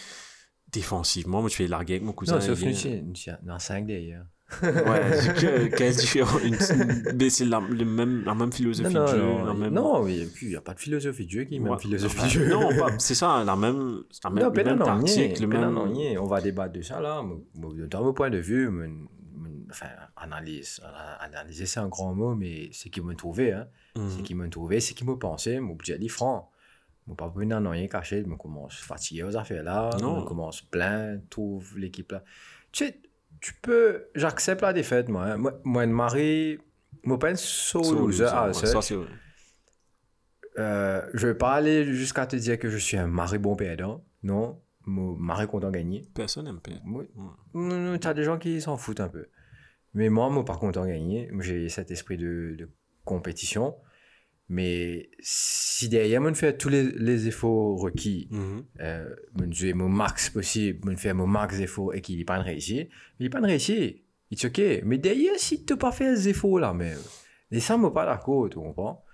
Défensivement, 0.72 1.40
moi, 1.40 1.48
je 1.48 1.56
fais 1.56 1.66
larguer 1.66 1.94
avec 1.94 2.04
mon 2.04 2.12
cousin. 2.12 2.36
Non, 2.36 2.40
sauf 2.40 2.58
c'est 2.58 3.04
dans 3.42 3.58
5 3.58 3.86
d'ailleurs. 3.86 4.26
Ouais, 4.62 5.70
qu'est-ce 5.76 6.00
différent 6.00 6.38
c'est 7.28 7.44
la, 7.44 7.60
le 7.60 7.84
même, 7.84 8.24
la 8.24 8.34
même 8.34 8.50
philosophie 8.52 8.94
Non, 8.94 9.02
de 9.04 9.08
jeu. 9.08 9.18
non, 9.18 9.38
la 9.44 9.52
non, 9.52 9.54
même... 9.58 9.72
non, 9.74 10.02
mais 10.04 10.16
il 10.42 10.48
n'y 10.48 10.56
a 10.56 10.60
pas 10.62 10.72
de 10.74 10.80
philosophie 10.80 11.26
de 11.26 11.30
jeu 11.30 11.44
qui 11.44 11.56
est 11.56 11.58
même 11.58 11.72
Ouais. 11.72 11.78
philosophie 11.78 12.22
de 12.22 12.28
jeu. 12.28 12.48
Non, 12.48 12.70
c'est 12.98 13.14
ça, 13.14 13.44
la 13.44 13.56
même, 13.56 14.04
la 14.24 14.30
même, 14.30 14.44
Non, 14.44 14.50
le 14.50 14.64
même 14.64 14.78
tactique, 14.78 15.40
le 15.40 15.46
même... 15.46 15.76
On 16.18 16.26
va 16.26 16.40
débattre 16.40 16.72
de 16.72 16.82
ça 16.82 17.00
là. 17.00 17.22
Dans 17.54 18.02
mon 18.04 18.12
point 18.14 18.30
de 18.30 18.38
vue, 18.38 18.70
enfin, 19.70 19.86
analyse. 20.16 20.80
ana- 20.82 21.16
Analyser, 21.20 21.66
c'est 21.66 21.80
un 21.80 21.88
grand 21.88 22.14
mot, 22.14 22.34
mais 22.34 22.70
c'est 22.72 22.88
qui 22.88 23.00
m'ont 23.02 23.14
trouvé. 23.14 23.52
Hein. 23.52 23.66
Mhm. 23.96 24.10
C'est 24.16 24.22
qui 24.22 24.34
m'ont 24.34 24.48
trouvé, 24.48 24.80
c'est 24.80 24.94
qui 24.94 25.04
m'ont 25.04 25.16
pensé. 25.18 25.60
Mon 25.60 25.74
budget 25.74 25.98
dit 25.98 26.08
franc. 26.08 26.50
Mon 27.06 27.14
pas 27.14 27.28
venir 27.28 27.60
non 27.60 27.70
rien 27.70 27.86
caché. 27.86 28.24
Je 28.26 28.34
commence 28.34 28.76
fatigué 28.76 29.22
aux 29.24 29.36
affaires 29.36 29.62
là. 29.62 29.90
Je 29.98 30.24
commence 30.24 30.62
plein, 30.62 31.18
trouve 31.30 31.78
l'équipe 31.78 32.12
là. 32.12 32.22
Tu 32.72 32.86
sais, 32.86 33.00
tu 33.40 33.54
peux. 33.54 34.04
J'accepte 34.14 34.62
la 34.62 34.72
défaite, 34.72 35.08
moi. 35.08 35.24
hein. 35.24 35.36
Moi, 35.36 35.60
moi, 35.64 35.86
de 35.86 35.92
Marie. 35.92 36.58
Moi, 37.04 37.18
pas 37.18 37.34
so 37.36 37.80
loser 37.94 38.26
seul. 38.28 38.54
ça, 38.54 38.82
c'est 38.82 38.94
vrai. 38.94 39.06
Euh, 40.58 41.02
je 41.14 41.28
vais 41.28 41.34
pas 41.34 41.52
aller 41.52 41.84
jusqu'à 41.84 42.26
te 42.26 42.34
dire 42.36 42.58
que 42.58 42.68
je 42.68 42.76
suis 42.78 42.96
un 42.96 43.06
mari 43.06 43.38
bon 43.38 43.54
perdant. 43.54 44.04
Non. 44.22 44.60
Mon 44.86 45.14
mari 45.14 45.46
content 45.46 45.68
de 45.68 45.74
gagner. 45.74 46.08
Personne 46.14 46.46
n'aime 46.46 46.60
perdre. 46.60 46.82
Oui. 46.86 47.04
Non, 47.54 47.76
non, 47.76 47.98
T'as 47.98 48.14
des 48.14 48.24
gens 48.24 48.38
qui 48.38 48.60
s'en 48.60 48.76
foutent 48.76 49.00
un 49.00 49.08
peu. 49.08 49.26
Mais 49.94 50.08
moi, 50.08 50.30
moi 50.30 50.44
par 50.44 50.58
contre, 50.58 50.80
en 50.80 50.86
gagner, 50.86 51.30
j'ai 51.40 51.68
cet 51.68 51.90
esprit 51.90 52.16
de, 52.16 52.56
de 52.58 52.68
compétition. 53.04 53.76
Mais 54.50 55.10
si 55.20 55.88
derrière, 55.88 56.20
moi, 56.22 56.32
je 56.32 56.38
fais 56.38 56.56
tous 56.56 56.70
les, 56.70 56.84
les 56.84 57.28
efforts 57.28 57.78
requis, 57.78 58.30
euh, 58.80 59.14
je 59.50 59.66
fais 59.66 59.72
mon 59.74 59.88
max 59.88 60.30
possible, 60.30 60.90
je 60.92 60.96
fais 60.96 61.12
mon 61.12 61.26
max 61.26 61.58
d'efforts 61.58 61.94
et 61.94 62.00
qu'il 62.00 62.18
n'est 62.18 62.24
pas 62.24 62.42
mais 62.42 62.58
il 63.20 63.24
n'est 63.24 63.30
pas 63.30 63.40
de 63.40 63.46
réussir. 63.46 63.94
It's 64.30 64.44
ok. 64.44 64.60
Mais 64.84 64.98
derrière, 64.98 65.34
si 65.36 65.64
tu 65.64 65.72
n'as 65.72 65.78
pas 65.78 65.92
fait 65.92 66.10
les 66.10 66.28
efforts 66.28 66.60
là, 66.60 66.72
même, 66.72 66.98
et 67.50 67.60
ça, 67.60 67.76
moi, 67.76 67.92
pas 67.92 68.06
d'accord, 68.06 68.48
tu 68.50 68.56
comprends? 68.56 69.04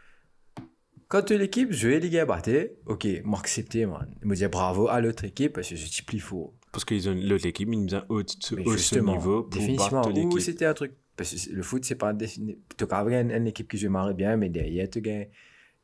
Quand 1.08 1.30
l'équipe 1.30 1.70
joue 1.72 1.88
les 1.88 2.10
gars 2.10 2.26
ok, 2.86 3.06
m'accepter, 3.24 3.86
man. 3.86 4.12
Me 4.22 4.34
dire 4.34 4.50
bravo 4.50 4.88
à 4.88 5.00
l'autre 5.00 5.24
équipe 5.24 5.52
parce 5.52 5.68
que 5.68 5.76
je 5.76 5.86
type 5.86 6.06
plus 6.06 6.18
fort. 6.18 6.52
Parce 6.72 6.84
que 6.84 6.94
l'autre 7.28 7.46
équipe, 7.46 7.68
ils 7.70 7.84
nous 7.84 7.94
ont 7.94 8.02
haut 8.08 8.22
ce 8.26 8.54
Mais 8.56 8.62
niveau 9.12 9.42
pour 9.44 9.60
définitivement, 9.60 10.00
battre 10.00 10.10
l'équipe. 10.10 10.40
c'était 10.40 10.66
un 10.66 10.74
truc. 10.74 10.92
Parce 11.16 11.30
que 11.30 11.36
c'est- 11.38 11.52
le 11.52 11.62
foot, 11.62 11.84
c'est 11.84 11.94
pas 11.94 12.12
défini. 12.12 12.58
Tu 12.76 12.84
as 12.90 13.20
une, 13.20 13.30
une 13.30 13.46
équipe 13.46 13.68
qui 13.70 13.78
joue 13.78 13.90
marre 13.90 14.14
bien, 14.14 14.36
mais 14.36 14.48
derrière, 14.48 14.88
tu 14.90 15.00
gagnes, 15.00 15.28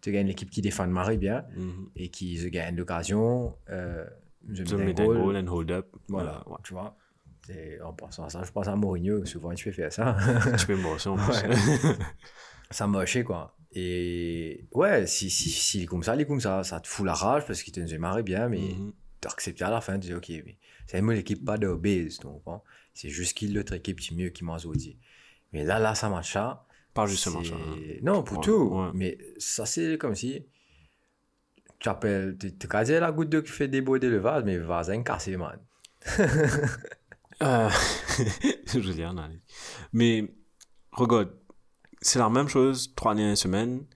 tu 0.01 0.11
gagnes 0.13 0.27
l'équipe 0.27 0.51
qui 0.51 0.61
défend 0.63 0.87
marre 0.89 1.17
bien 1.17 1.45
Mhm. 1.57 1.91
et 1.97 2.09
qui 2.09 2.37
se 2.39 2.47
gagne 2.49 2.77
l'occasion. 2.77 3.55
Euh, 3.71 4.05
je 4.49 4.75
mets 4.77 4.99
un 5.01 5.07
goal. 5.07 5.37
and 5.37 5.47
hold 5.47 5.71
up. 5.71 5.87
Voilà, 6.09 6.43
Ouais, 6.49 6.57
tu 6.65 6.73
vois. 6.73 6.97
Et 7.49 7.81
en 7.81 7.93
pensant 7.93 8.25
à 8.25 8.31
ça, 8.31 8.43
je 8.45 8.51
pense 8.53 8.69
à 8.69 8.77
Mourinho, 8.77 9.25
souvent 9.25 9.53
tu 9.55 9.65
fais 9.65 9.73
faire 9.73 9.93
ça. 9.93 10.17
ouais. 10.17 10.57
Tu 10.59 10.67
peux 10.67 10.77
me 10.77 10.87
aussi 10.87 11.09
en 11.09 11.17
plus. 11.17 11.33
ça 12.71 12.87
m'a 12.87 12.99
moché, 13.01 13.25
quoi. 13.25 13.57
Et 13.73 14.67
ouais, 14.73 15.07
si, 15.07 15.31
si, 15.31 15.49
si 15.51 15.79
il 15.79 15.83
est 15.85 15.87
comme 15.87 16.03
ça, 16.03 16.15
il 16.17 16.23
est 16.23 16.27
comme 16.27 16.41
ça. 16.41 16.65
Ça 16.65 16.81
te 16.81 16.89
fout 16.89 17.07
la 17.07 17.15
rage 17.15 17.47
parce 17.47 17.63
qu'il 17.63 17.73
te 17.73 17.81
nous 17.81 17.99
marre 18.01 18.23
bien, 18.23 18.49
mais 18.49 18.59
Mhm. 18.59 18.93
tu 19.21 19.29
acceptes 19.29 19.63
à 19.63 19.71
la 19.71 19.81
fin, 19.81 19.99
tu 19.99 20.09
dis, 20.09 20.15
ok, 20.15 20.29
mais 20.45 20.59
c'est 20.87 21.01
moi 21.01 21.15
l'équipe 21.15 21.45
pas 21.45 21.57
de 21.59 21.73
base, 21.73 22.19
tu 22.19 22.27
comprends? 22.27 22.65
C'est 22.95 23.09
juste 23.11 23.35
qu'il 23.37 23.55
l'autre 23.55 23.73
équipe 23.75 24.01
qui 24.01 24.13
est 24.13 24.17
mieux 24.17 24.29
qui 24.31 24.45
m'a 24.45 24.57
dit. 24.75 24.99
Mais 25.53 25.65
là, 25.65 25.79
là, 25.79 25.95
ça 25.95 26.09
marche 26.09 26.33
ça. 26.33 26.67
Pas 26.95 27.07
justement 27.07 27.43
ça. 27.45 27.55
hein. 27.55 27.77
Non, 28.03 28.23
pour 28.23 28.39
Ouais, 28.39 28.45
tout. 28.45 28.69
ouais. 28.73 28.91
Mais 28.95 29.19
ça, 29.39 29.65
c'est 29.67 29.97
comme 29.99 30.15
si 30.15 30.45
tu 31.79 31.89
appelles, 31.89 32.37
tu 32.39 32.57
tu 32.57 32.67
as 32.77 32.85
dit 32.85 32.93
la 32.93 33.11
goutte 33.13 33.29
d'eau 33.31 33.43
qui 33.43 33.51
fait 33.53 33.69
déborder 33.69 34.09
le 34.09 34.19
vase, 34.19 34.45
mais 34.45 34.57
le 34.57 34.65
vase 34.65 34.91
est 34.91 35.03
cassé, 35.03 35.37
man. 35.37 35.59
Euh, 37.43 37.71
Julien, 38.67 39.17
allez. 39.17 39.41
Mais, 39.95 40.31
regarde, 40.93 41.31
c'est 42.03 42.19
la 42.19 42.29
même 42.29 42.49
chose, 42.49 42.95
trois 42.95 43.15
dernières 43.15 43.39
semaines. 43.39 43.87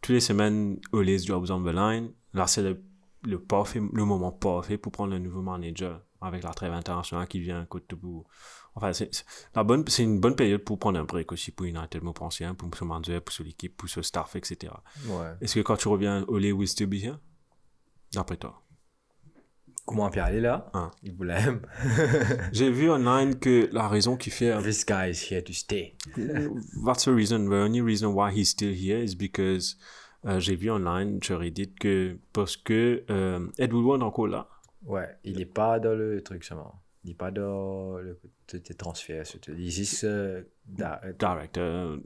Toutes 0.00 0.14
les 0.14 0.20
semaines, 0.20 0.78
Olis 0.92 1.26
jobs 1.26 1.50
on 1.50 1.62
the 1.62 1.74
line. 1.74 2.10
Là, 2.32 2.46
c'est 2.46 2.62
le, 2.62 2.82
le, 3.26 3.38
parfait, 3.38 3.80
le 3.92 4.04
moment 4.06 4.32
parfait 4.32 4.78
pour 4.78 4.92
prendre 4.92 5.12
un 5.14 5.18
nouveau 5.18 5.42
manager 5.42 6.00
avec 6.22 6.42
la 6.42 6.54
trêve 6.54 6.72
internationale 6.72 7.28
qui 7.28 7.40
vient 7.40 7.66
côte 7.66 7.90
de 7.90 7.96
bout. 7.96 8.24
Enfin, 8.74 8.92
c'est 8.92 9.10
bonne, 9.54 9.84
c'est 9.88 10.04
une 10.04 10.20
bonne 10.20 10.36
période 10.36 10.62
pour 10.62 10.78
prendre 10.78 10.98
un 10.98 11.04
break 11.04 11.32
aussi 11.32 11.50
pour 11.50 11.66
United, 11.66 12.02
me 12.02 12.12
penser, 12.12 12.44
hein, 12.44 12.54
pour 12.54 12.68
ce 12.74 12.84
manager, 12.84 13.20
pour 13.22 13.34
l'équipe, 13.44 13.76
pour 13.76 13.88
ce 13.88 14.02
staff, 14.02 14.36
etc. 14.36 14.72
Ouais. 15.06 15.32
Est-ce 15.40 15.56
que 15.56 15.60
quand 15.60 15.76
tu 15.76 15.88
reviens, 15.88 16.24
Ole 16.28 16.52
will 16.52 16.68
still 16.68 16.86
be 16.86 16.94
here? 16.94 17.18
D'après 18.12 18.36
toi. 18.36 18.62
Comment 19.86 20.06
aller 20.06 20.40
là? 20.40 20.70
Hein. 20.72 20.90
Il 21.02 21.14
vous 21.14 21.24
l'aime. 21.24 21.62
J'ai 22.52 22.70
vu 22.70 22.90
online 22.90 23.40
que 23.40 23.68
la 23.72 23.88
raison 23.88 24.16
qui 24.16 24.30
fait 24.30 24.56
This 24.62 24.86
guy 24.86 25.10
is 25.10 25.26
here 25.28 25.42
to 25.42 25.52
stay. 25.52 25.96
That's 26.84 27.04
the 27.06 27.12
reason? 27.12 27.48
The 27.48 27.64
only 27.64 27.80
reason 27.80 28.14
why 28.14 28.30
he's 28.30 28.50
still 28.50 28.72
here 28.72 29.02
is 29.02 29.16
because 29.16 29.76
euh, 30.26 30.38
j'ai 30.38 30.54
vu 30.54 30.70
online 30.70 31.20
sur 31.22 31.40
Reddit 31.40 31.74
que 31.74 32.18
parce 32.32 32.56
que 32.56 33.04
euh, 33.10 33.48
Ed 33.58 33.72
Woodward 33.72 34.00
est 34.00 34.04
encore 34.04 34.28
là. 34.28 34.48
Ouais, 34.84 35.08
il 35.24 35.40
est 35.40 35.46
pas 35.52 35.80
dans 35.80 35.94
le 35.94 36.22
truc 36.22 36.44
seulement. 36.44 36.80
Il 37.04 37.08
n'est 37.08 37.16
pas 37.16 37.30
dans 37.30 37.98
le 37.98 38.20
côté 38.58 38.74
transfert. 38.74 39.26
est 39.26 40.04
euh, 40.04 40.42
Director. 41.18 41.98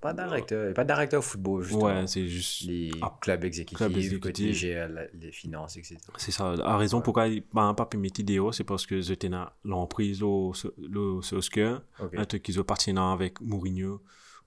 pas 0.00 0.12
directeur, 0.14 0.72
pas 0.74 0.84
directeur 0.84 1.22
football, 1.22 1.62
justement. 1.62 1.84
Ouais, 1.84 2.06
c'est 2.06 2.26
juste. 2.26 2.62
les 2.62 2.90
Ah, 3.02 3.16
clubs 3.20 3.44
exécutifs, 3.44 3.96
exécutifs. 3.96 4.56
GL, 4.60 5.10
les 5.14 5.32
finances, 5.32 5.76
etc. 5.76 5.98
C'est 6.16 6.30
ça. 6.32 6.54
La 6.56 6.76
raison 6.78 7.00
pourquoi 7.02 7.28
il 7.28 7.42
m'a 7.52 7.74
pas 7.74 7.86
pu 7.86 7.98
mettre 7.98 8.20
idéo, 8.20 8.50
c'est 8.52 8.64
parce 8.64 8.86
que 8.86 9.00
j'étais 9.00 9.28
dans 9.28 9.48
l'emprise 9.64 10.22
au, 10.22 10.52
le 10.78 11.20
Solskjaer, 11.22 11.80
Ok. 12.00 12.14
un 12.16 12.24
truc 12.24 12.42
qui 12.42 12.52
partenaire 12.64 13.04
avec 13.04 13.40
Mourinho 13.40 14.00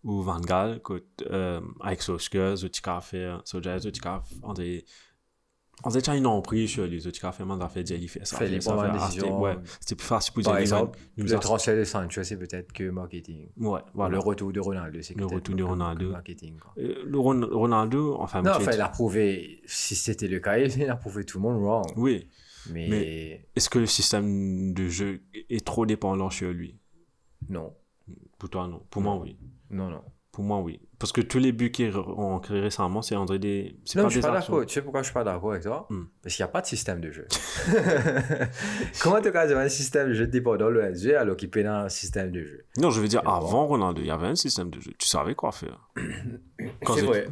ou 0.03 0.22
Van 0.22 0.39
Gaal, 0.41 0.81
que, 0.81 1.03
euh, 1.29 1.62
avec 1.81 2.01
je 2.55 2.67
t'ai 2.67 2.81
fait, 3.01 3.31
Solskjaer, 3.45 3.79
je 3.79 3.89
déjà 5.92 6.16
une 6.16 6.25
emprise 6.28 6.70
sur 6.70 6.86
les 6.88 7.06
autres 7.08 7.20
fait, 8.08 8.22
a 8.22 8.25
fait 8.25 8.48
les 8.48 8.60
bonnes 8.60 8.92
décisions. 8.94 9.42
Ouais, 9.42 9.56
c'était 9.82 9.96
plus 9.96 10.06
facile 10.08 10.34
pour 10.34 10.44
Par 10.44 10.58
exemple, 10.58 10.98
le 11.18 11.40
transfert 11.40 11.75
de 11.78 11.84
Sancho, 11.84 12.24
c'est 12.24 12.38
peut-être 12.38 12.72
que 12.72 12.90
marketing. 12.90 13.50
Ouais, 13.58 13.82
voilà. 13.94 14.13
Le 14.16 14.20
retour 14.20 14.52
de 14.54 14.60
Ronaldo, 14.60 15.02
c'est 15.02 15.18
Le 15.18 15.25
retour 15.25 15.56
de 15.56 15.63
Ronaldo. 15.63 16.12
marketing. 16.12 16.56
Euh, 16.78 17.04
le 17.06 17.20
Ron- 17.20 17.50
Ronaldo, 17.52 18.16
enfin, 18.20 18.42
Non, 18.42 18.52
enfin, 18.56 18.72
il 18.74 18.82
a 18.82 18.90
prouvé, 18.90 19.62
si 19.66 19.96
c'était 19.96 20.28
le 20.28 20.40
cas, 20.40 20.58
il 20.60 20.90
a 20.90 20.96
prouvé 20.96 21.24
tout 21.25 21.38
le 21.38 21.42
monde 21.44 21.62
wrong. 21.62 21.86
oui. 21.98 22.28
Mais, 22.72 22.88
Mais- 22.90 23.46
Est-ce 23.58 23.70
que 23.70 23.78
le 23.80 23.86
système 23.86 24.74
de 24.74 24.88
jeu 24.88 25.22
est 25.50 25.66
trop 25.66 25.86
dépendant 25.86 26.30
sur 26.30 26.50
lui? 26.54 26.78
Non, 27.50 27.74
Pour 28.40 28.50
toi, 28.50 28.68
non. 28.70 28.82
Pour 28.90 29.02
moi, 29.02 29.18
oui. 29.18 29.38
non, 29.70 29.90
non. 29.90 30.02
Pour 30.32 30.46
moi, 30.46 30.62
oui. 30.62 30.80
Parce 31.03 31.12
que 31.12 31.19
tous 31.19 31.38
les 31.38 31.51
buts 31.51 31.69
qu'ils 31.69 31.98
ont 31.98 32.39
créés 32.39 32.62
récemment, 32.62 33.01
c'est 33.01 33.17
André 33.17 33.38
des. 33.38 33.75
C'est 33.83 33.98
Non, 33.98 34.03
pas 34.05 34.07
je 34.07 34.13
suis 34.13 34.22
des 34.22 34.27
pas 34.29 34.38
actions. 34.38 34.53
d'accord. 34.53 34.65
Tu 34.67 34.74
sais 34.74 34.81
pourquoi 34.81 35.01
je 35.01 35.07
suis 35.07 35.13
pas 35.13 35.25
d'accord 35.25 35.51
avec 35.51 35.63
toi? 35.63 35.86
Hmm. 35.89 36.03
Parce 36.22 36.33
qu'il 36.33 36.45
n'y 36.45 36.48
a 36.50 36.51
pas 36.53 36.62
de 36.62 36.65
système 36.65 37.01
de 37.01 37.12
jeu. 37.12 37.27
Comment 39.01 39.19
tu 39.19 39.27
as 39.27 39.60
un 39.60 39.67
système 39.67 40.07
de 40.07 40.13
jeu 40.13 40.27
dépendant 40.27 40.69
le 40.69 40.95
SG 40.95 41.13
alors 41.15 41.36
qu'il 41.36 41.50
dans 41.50 41.72
un 41.72 41.89
système 41.89 42.31
de 42.31 42.41
jeu? 42.45 42.63
Non, 42.77 42.89
je 42.89 43.01
veux 43.01 43.10
dire, 43.10 43.22
avant 43.27 43.65
Ronaldo, 43.67 44.00
il 44.00 44.07
y 44.07 44.12
avait 44.12 44.27
un 44.27 44.36
système 44.36 44.69
de 44.69 44.79
jeu. 44.79 44.93
Tu 44.98 45.05
savais 45.10 45.36
quoi 45.36 45.51
faire. 45.51 45.89
Quand 46.86 46.93
C'est 46.95 47.01
vrai. 47.01 47.27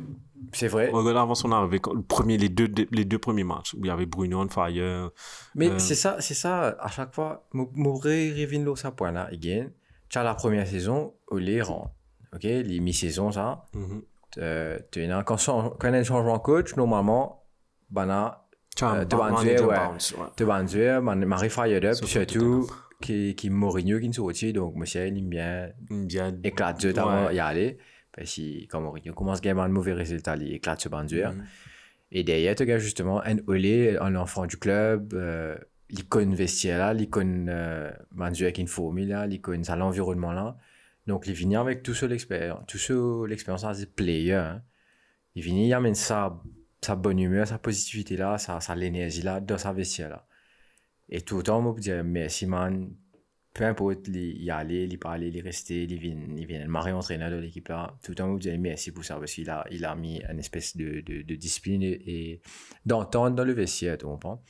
C'est 0.51 0.67
vrai. 0.67 0.89
Regarde 0.91 1.15
avant 1.15 1.35
son 1.35 1.53
arrivée, 1.53 1.79
le 1.95 2.01
premier, 2.01 2.37
les, 2.37 2.49
deux, 2.49 2.67
les 2.91 3.05
deux 3.05 3.19
premiers 3.19 3.45
matchs, 3.45 3.73
où 3.75 3.85
il 3.85 3.87
y 3.87 3.89
avait 3.89 4.05
Bruno 4.05 4.41
on 4.41 4.49
fire. 4.49 5.11
Mais 5.55 5.69
Euh, 5.69 5.79
c'est 5.79 5.95
ça, 5.95 6.17
c'est 6.19 6.33
ça, 6.33 6.75
à 6.77 6.89
chaque 6.89 7.15
fois, 7.15 7.47
m'ouvrir 7.53 8.35
Revin 8.35 8.65
lo 8.65 8.75
ça 8.75 8.91
point 8.91 9.13
là, 9.13 9.29
again. 9.31 9.69
Tu 10.09 10.17
as 10.17 10.23
la 10.23 10.33
première 10.35 10.67
saison, 10.67 11.13
au 11.29 11.37
les 11.37 11.61
rentre. 11.61 11.91
Ok, 12.35 12.43
les 12.43 12.79
mi-saison, 12.79 13.31
ça. 13.31 13.65
mhm. 13.73 14.01
Euh, 14.37 14.79
tu 14.91 15.03
as 15.03 15.23
quand 15.23 15.89
y 15.91 15.95
a 15.95 15.99
un 15.99 16.03
changement 16.03 16.37
de 16.37 16.41
coach, 16.41 16.75
normalement, 16.77 17.43
ben 17.89 18.07
Euh, 18.81 19.03
te 19.03 19.15
ba- 19.15 19.29
banduer, 19.29 19.55
manager 19.55 19.67
ouais. 19.69 19.75
dire, 20.63 21.01
Marie 21.01 21.49
fired 21.49 21.83
up, 21.83 21.95
surtout, 21.95 22.69
qui, 23.01 23.35
qui 23.35 23.49
Mourinho 23.49 23.99
qui 23.99 24.07
nous 24.07 24.13
sortit, 24.13 24.53
donc, 24.53 24.75
monsieur, 24.75 25.07
il 25.07 25.17
aime 25.17 25.27
bien 25.27 25.69
Bien. 25.89 26.33
éclate 26.43 26.81
de 26.81 26.93
Ouais. 27.27 27.35
y 27.35 27.39
aller. 27.39 27.77
Parce 28.15 28.33
que 28.35 28.65
quand 28.69 28.79
Mourinho 28.79 29.13
commence 29.13 29.39
à 29.39 29.41
gagner 29.41 29.59
un 29.59 29.67
mauvais 29.67 29.91
résultat, 29.93 30.37
il 30.37 30.53
éclate 30.53 30.79
ce 30.79 30.87
bandur. 30.89 31.31
Mhm. 31.31 31.43
Et 32.13 32.23
derrière, 32.23 32.55
tu 32.55 32.69
as 32.71 32.77
justement 32.79 33.21
un 33.25 33.37
Olé, 33.47 33.97
un 33.99 34.15
enfant 34.15 34.45
du 34.45 34.55
club, 34.57 35.13
euh, 35.13 35.57
l'icône 35.89 36.33
vestiaire 36.35 36.79
là, 36.79 36.93
l'icône 36.93 37.47
euh, 37.49 37.91
bandur 38.11 38.45
avec 38.45 38.57
une 38.57 38.67
formule 38.67 39.09
là, 39.09 39.27
l'icône 39.27 39.63
à 39.67 39.75
l'environnement 39.75 40.31
là. 40.31 40.55
Donc, 41.07 41.27
il 41.27 41.33
vient 41.33 41.61
avec 41.61 41.83
tout 41.83 41.93
seul 41.93 42.11
l'expérience, 42.11 42.63
tout 42.67 42.77
seul 42.77 43.27
l'expérience 43.27 43.79
des 43.79 43.85
players. 43.85 44.33
Hein. 44.33 44.63
Il 45.35 45.43
vient, 45.43 45.55
il 45.55 45.73
amène 45.73 45.95
sa, 45.95 46.41
sa 46.81 46.95
bonne 46.95 47.19
humeur, 47.19 47.47
sa 47.47 47.57
positivité 47.57 48.17
là, 48.17 48.37
sa, 48.37 48.59
sa 48.59 48.75
l'énergie 48.75 49.21
là, 49.21 49.39
dans 49.39 49.57
sa 49.57 49.73
vestiaire 49.73 50.09
là. 50.09 50.27
Et 51.09 51.21
tout 51.21 51.37
le 51.37 51.43
temps, 51.43 51.61
moi, 51.61 51.73
je 51.77 51.81
dire 51.81 52.03
merci 52.03 52.45
man, 52.45 52.93
peu 53.53 53.65
importe, 53.65 54.07
il 54.07 54.41
y 54.43 54.49
aller, 54.49 54.85
il 54.85 54.97
parler, 54.97 55.27
il 55.27 55.41
rester, 55.41 55.83
il 55.83 55.99
vient, 55.99 56.17
il 56.37 56.45
vient 56.45 56.65
marrer 56.67 56.93
entraîneur 56.93 57.31
de 57.31 57.37
l'équipe 57.37 57.67
là. 57.67 57.97
Tout 58.03 58.11
le 58.11 58.15
temps, 58.15 58.27
moi, 58.27 58.39
je 58.41 58.49
dis 58.49 58.57
merci 58.57 58.91
pour 58.91 59.03
ça 59.03 59.17
parce 59.17 59.33
qu'il 59.33 59.49
a, 59.49 59.65
il 59.71 59.83
a 59.83 59.95
mis 59.95 60.21
une 60.29 60.39
espèce 60.39 60.77
de, 60.77 61.01
de, 61.01 61.21
de 61.23 61.35
discipline 61.35 61.83
et, 61.83 62.41
d'entente 62.85 63.35
dans 63.35 63.43
le 63.43 63.53
vestiaire, 63.53 63.97
tu 63.97 64.05
comprends? 64.05 64.41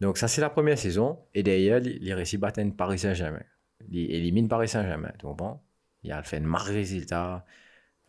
Donc, 0.00 0.18
ça, 0.18 0.28
c'est 0.28 0.40
la 0.40 0.50
première 0.50 0.78
saison. 0.78 1.20
Et 1.32 1.42
les 1.42 1.80
les 1.80 2.14
récits 2.14 2.36
battent 2.36 2.60
Paris 2.76 2.98
Saint-Germain. 2.98 3.44
Ils 3.88 4.10
éliminent 4.10 4.48
Paris 4.48 4.68
Saint-Germain, 4.68 5.12
tu 5.18 5.26
comprends? 5.26 5.64
Il 6.02 6.12
a 6.12 6.22
fait 6.22 6.38
un 6.38 6.40
mauvais 6.40 6.72
résultat 6.72 7.44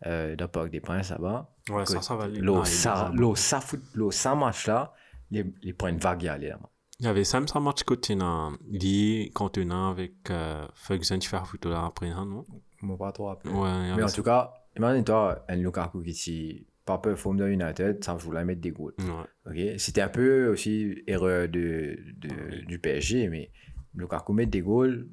euh, 0.06 0.36
dans 0.36 0.44
le 0.46 0.50
Parc 0.50 0.70
des 0.70 0.80
Princes 0.80 1.10
là-bas. 1.10 1.54
Ouais, 1.70 1.86
ça, 1.86 2.02
ça 2.02 2.16
va 2.16 2.24
aller. 2.24 2.40
L'eau, 2.40 2.64
ça, 2.64 3.10
l'eau, 3.14 3.34
ça, 3.34 3.60
foot, 3.60 3.80
l'eau, 3.94 4.10
ça 4.10 4.34
match 4.34 4.66
là, 4.66 4.92
les, 5.30 5.44
les 5.62 5.72
points 5.72 5.92
de 5.92 6.00
vague 6.02 6.22
y 6.22 6.28
aller 6.28 6.48
là. 6.48 6.58
Il 7.00 7.06
y 7.06 7.08
avait 7.08 7.24
Sam 7.24 7.48
ça 7.48 7.58
match 7.58 7.82
côté 7.82 8.14
dans 8.14 8.52
lié 8.70 9.30
contenant 9.34 9.90
avec 9.90 10.30
euh, 10.30 10.66
Ferguson 10.74 11.18
qui 11.18 11.26
fait 11.26 11.36
un 11.36 11.44
photo 11.44 11.68
là 11.70 11.84
après, 11.86 12.08
hein, 12.08 12.24
non? 12.24 12.46
Moi, 12.82 12.96
pas 12.96 13.10
trop 13.12 13.30
après. 13.30 13.50
Ouais, 13.50 13.94
Mais 13.96 14.02
en 14.02 14.08
ça. 14.08 14.14
tout 14.16 14.22
cas, 14.22 14.52
imagine-toi 14.76 15.44
un 15.48 15.56
Lukaku 15.56 16.02
qui 16.02 16.14
s'y 16.14 16.66
pas 16.84 16.98
performe 16.98 17.38
dans 17.38 17.46
United, 17.46 18.04
ça 18.04 18.14
voulait 18.14 18.44
mettre 18.44 18.60
des 18.60 18.70
goals. 18.70 18.94
Ouais. 18.98 19.50
Ok, 19.72 19.78
C'était 19.80 20.02
un 20.02 20.08
peu 20.08 20.48
aussi 20.48 21.02
erreur 21.06 21.48
de, 21.48 21.98
de- 22.18 22.64
du 22.66 22.78
PSG, 22.78 23.28
mais 23.28 23.50
Lukaku 23.94 24.32
met 24.32 24.46
des 24.46 24.60
goals, 24.60 25.08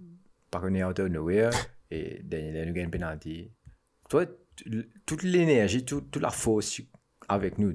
par 0.51 0.61
contre, 0.61 0.83
out 0.85 0.99
of 0.99 1.09
nowhere, 1.09 1.49
et 1.91 2.21
Daniel 2.23 2.77
un 2.79 2.89
penalty. 2.89 3.51
Toi, 4.09 4.25
toute 5.05 5.23
l'énergie, 5.23 5.85
tout- 5.85 6.01
toute 6.01 6.21
la 6.21 6.29
force 6.29 6.81
avec 7.27 7.57
nous? 7.57 7.73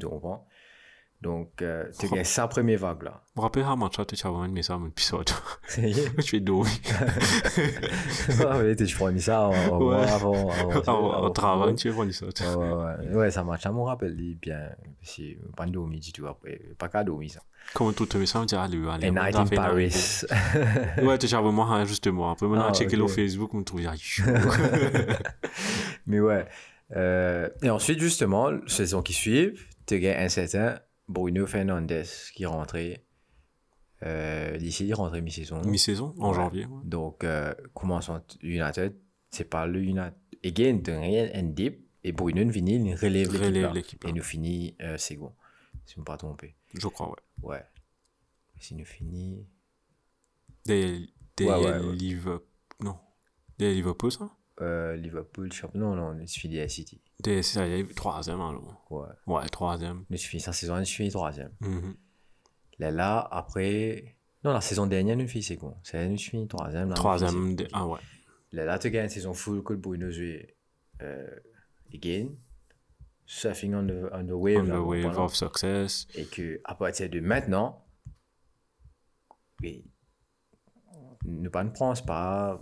Donc, 1.27 1.61
euh, 1.61 1.91
tu 1.99 2.09
gagnes 2.09 2.23
sa 2.23 2.47
première 2.47 2.79
vague 2.79 3.03
là. 3.03 3.21
Je 3.35 3.41
me 3.41 3.43
rappelle 3.43 3.65
un 3.65 3.75
match, 3.75 3.95
tu 3.95 4.01
as 4.01 4.87
épisode. 4.87 5.29
Ça 5.67 5.81
y 5.83 5.91
est. 5.91 6.13
Je 6.17 6.23
suis 6.23 6.41
doué. 6.41 6.69
ouais, 8.29 8.77
tu 8.77 8.95
prends 8.95 9.19
ça 9.19 9.47
avant, 9.47 9.91
avant, 10.03 10.51
avant, 10.87 11.31
travail, 11.31 11.75
tu 11.75 11.91
venu 11.91 12.13
ça. 12.13 12.27
Ouais, 12.57 13.13
ouais, 13.13 13.31
ça 13.33 13.43
marche. 13.43 13.65
Ça 13.65 13.73
me 13.73 13.81
rappelle 13.81 14.15
bien. 14.41 14.69
C'est 15.03 15.37
pas 15.57 15.67
dormi 15.67 16.01
tout 16.01 16.29
après. 16.29 16.61
Pas 16.79 16.89
qu'à 16.89 17.03
dormir 17.03 17.33
ça. 17.33 17.41
Comment 17.75 17.93
tout 17.93 18.07
le 18.15 18.21
message, 18.21 18.43
on 18.43 18.45
dit, 18.45 18.55
allez, 18.55 18.89
allez. 18.89 19.09
A 19.09 19.11
night 19.11 19.35
in 19.35 19.47
Paris. 19.47 20.23
Ouais, 21.03 21.19
tu 21.19 21.35
as 21.35 21.41
vraiment, 21.41 21.73
hein, 21.73 21.85
justement. 21.87 22.31
Après, 22.31 22.47
maintenant, 22.47 22.69
Ah, 22.69 22.73
checker 22.73 22.95
le 22.95 23.09
Facebook, 23.09 23.53
on 23.53 23.59
me 23.59 23.65
trouve. 23.65 23.81
Mais 26.07 26.21
ouais. 26.21 26.47
Euh, 26.95 27.49
et 27.63 27.71
ensuite, 27.71 27.99
justement, 27.99 28.51
saison 28.69 29.03
qui 29.03 29.13
suit, 29.13 29.55
tu 29.87 29.99
gagnes 29.99 30.25
un 30.25 30.29
certain 30.29 30.79
Bruno 31.09 31.47
Fernandes 31.47 32.05
qui 32.35 32.43
est 32.43 32.47
rentré. 32.47 33.05
Euh, 34.03 34.57
D'ici, 34.59 34.85
il 34.85 34.91
est 34.91 34.95
rentré 34.95 35.21
mi-saison. 35.23 35.63
Mi-saison, 35.65 36.15
en 36.19 36.29
Ouais. 36.31 36.35
janvier. 36.35 36.67
ouais. 36.67 36.81
Donc, 36.85 37.25
euh, 37.25 37.55
commençant 37.75 38.23
United, 38.43 38.95
c'est 39.31 39.49
pas 39.49 39.67
le 39.67 39.81
United. 39.83 40.13
Again, 40.45 40.81
tu 40.85 40.91
rien 40.93 41.43
dip. 41.45 41.81
Et 42.05 42.13
Bruno 42.13 42.49
vient, 42.51 42.65
il 42.67 42.95
relève 42.95 43.33
l'équipe. 43.33 43.41
Relève 43.41 43.73
l'équipe. 43.75 44.05
Et 44.05 44.13
nous 44.13 44.23
finit 44.23 44.77
euh, 44.83 44.97
second. 44.99 45.33
Si 45.87 45.95
je 45.95 45.99
ne 45.99 46.03
me 46.03 46.05
pas 46.05 46.17
trompé. 46.17 46.55
Je 46.75 46.87
crois, 46.89 47.09
ouais. 47.43 47.49
Ouais. 47.57 47.65
Si 48.61 48.75
nous 48.75 48.85
finit. 48.85 49.47
Des, 50.67 51.09
des 51.37 51.45
ouais. 51.47 51.93
Liverpool. 51.95 52.43
Non. 52.81 52.99
Des 53.59 53.73
Liverpool, 53.75 54.13
ça? 54.13 54.36
Euh, 54.63 54.97
Liverpool, 54.97 55.53
champion. 55.53 55.81
Non, 55.81 55.95
non, 55.95 56.15
nous 56.15 56.27
finit 56.27 56.61
à 56.61 56.69
City. 56.69 57.01
Des, 57.21 57.43
ça 57.43 57.67
troisième, 57.95 58.41
alors. 58.41 58.87
Ouais. 58.91 59.09
Ouais, 59.27 59.47
troisième. 59.49 60.05
Nous 60.09 60.17
finit 60.17 60.41
sa 60.41 60.53
saison, 60.53 60.79
nous 60.79 60.85
finit 60.87 61.11
troisième. 61.11 61.53
Mhm. 61.61 61.95
Là, 62.79 62.91
là, 62.91 63.29
après. 63.31 64.17
Non, 64.45 64.53
la 64.53 64.61
saison 64.61 64.87
dernière, 64.87 65.17
nous 65.17 65.29
finit 65.29 65.43
second. 65.43 65.77
C'est 65.83 66.17
finit 66.17 66.49
troisième. 66.49 66.89
là, 66.89 66.89
nous 66.89 66.95
Troisième. 66.95 67.59
second. 67.59 67.69
Ah 67.73 67.87
ouais. 67.87 68.01
Là, 68.53 68.65
là, 68.65 68.79
tu 68.79 68.91
gagnes 68.91 69.05
une 69.05 69.11
saison 69.11 69.35
full 69.35 69.63
que 69.63 69.75
Bruno 69.75 70.11
joue. 70.11 70.39
Euh, 71.03 71.29
again. 71.93 72.29
Surfing 73.27 73.75
on 73.75 73.87
the, 73.87 74.09
on 74.13 74.25
the 74.25 74.31
wave. 74.31 74.59
On 74.59 74.63
là, 74.63 74.77
the 74.77 74.79
wave 74.79 75.19
of 75.19 75.35
success. 75.35 76.07
et 76.15 76.27
que 76.27 76.61
à 76.65 76.77
partir 76.77 77.11
de 77.11 77.19
maintenant, 77.21 77.85
oui, 79.61 79.85
ne 81.25 81.49
pas 81.49 81.65
ne 81.65 81.71
pense 81.71 82.05
pas, 82.05 82.61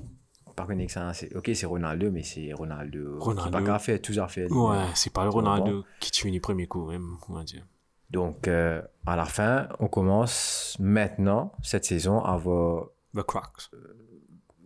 pas 0.54 0.64
connaître 0.66 0.92
ça, 0.92 1.12
c'est, 1.12 1.34
ok, 1.36 1.50
c'est 1.54 1.66
Ronaldo, 1.66 2.10
mais 2.10 2.22
c'est 2.22 2.52
Ronaldo, 2.52 3.18
qui 3.18 3.24
Ronaldo. 3.24 3.50
pas 3.50 3.62
qu'à 3.62 3.78
faire 3.78 4.00
tout 4.00 4.14
à 4.18 4.28
fait. 4.28 4.50
Ouais, 4.50 4.76
c'est 4.94 5.12
pas 5.12 5.24
le? 5.24 5.30
Ronaldo 5.30 5.84
qui 6.00 6.10
tue 6.10 6.30
ni 6.30 6.40
premier 6.40 6.66
coup, 6.66 6.86
même, 6.90 7.16
on 7.28 7.34
va 7.34 7.44
dire. 7.44 7.66
Donc, 8.10 8.46
euh, 8.48 8.80
à 9.06 9.16
la 9.16 9.24
fin, 9.24 9.68
on 9.80 9.88
commence 9.88 10.76
maintenant, 10.78 11.52
cette 11.62 11.84
saison, 11.84 12.20
à 12.20 12.32
avoir, 12.34 12.88
The 13.16 13.22
Cracks. 13.22 13.70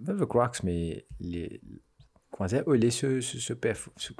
pas 0.04 0.12
the 0.12 0.24
cracks, 0.26 0.62
mais 0.64 1.06
les, 1.20 1.60
comment 2.30 2.46
dire, 2.48 2.62
les, 2.70 2.90
ce, 2.90 3.20
ce, 3.20 3.38
ce, 3.38 3.52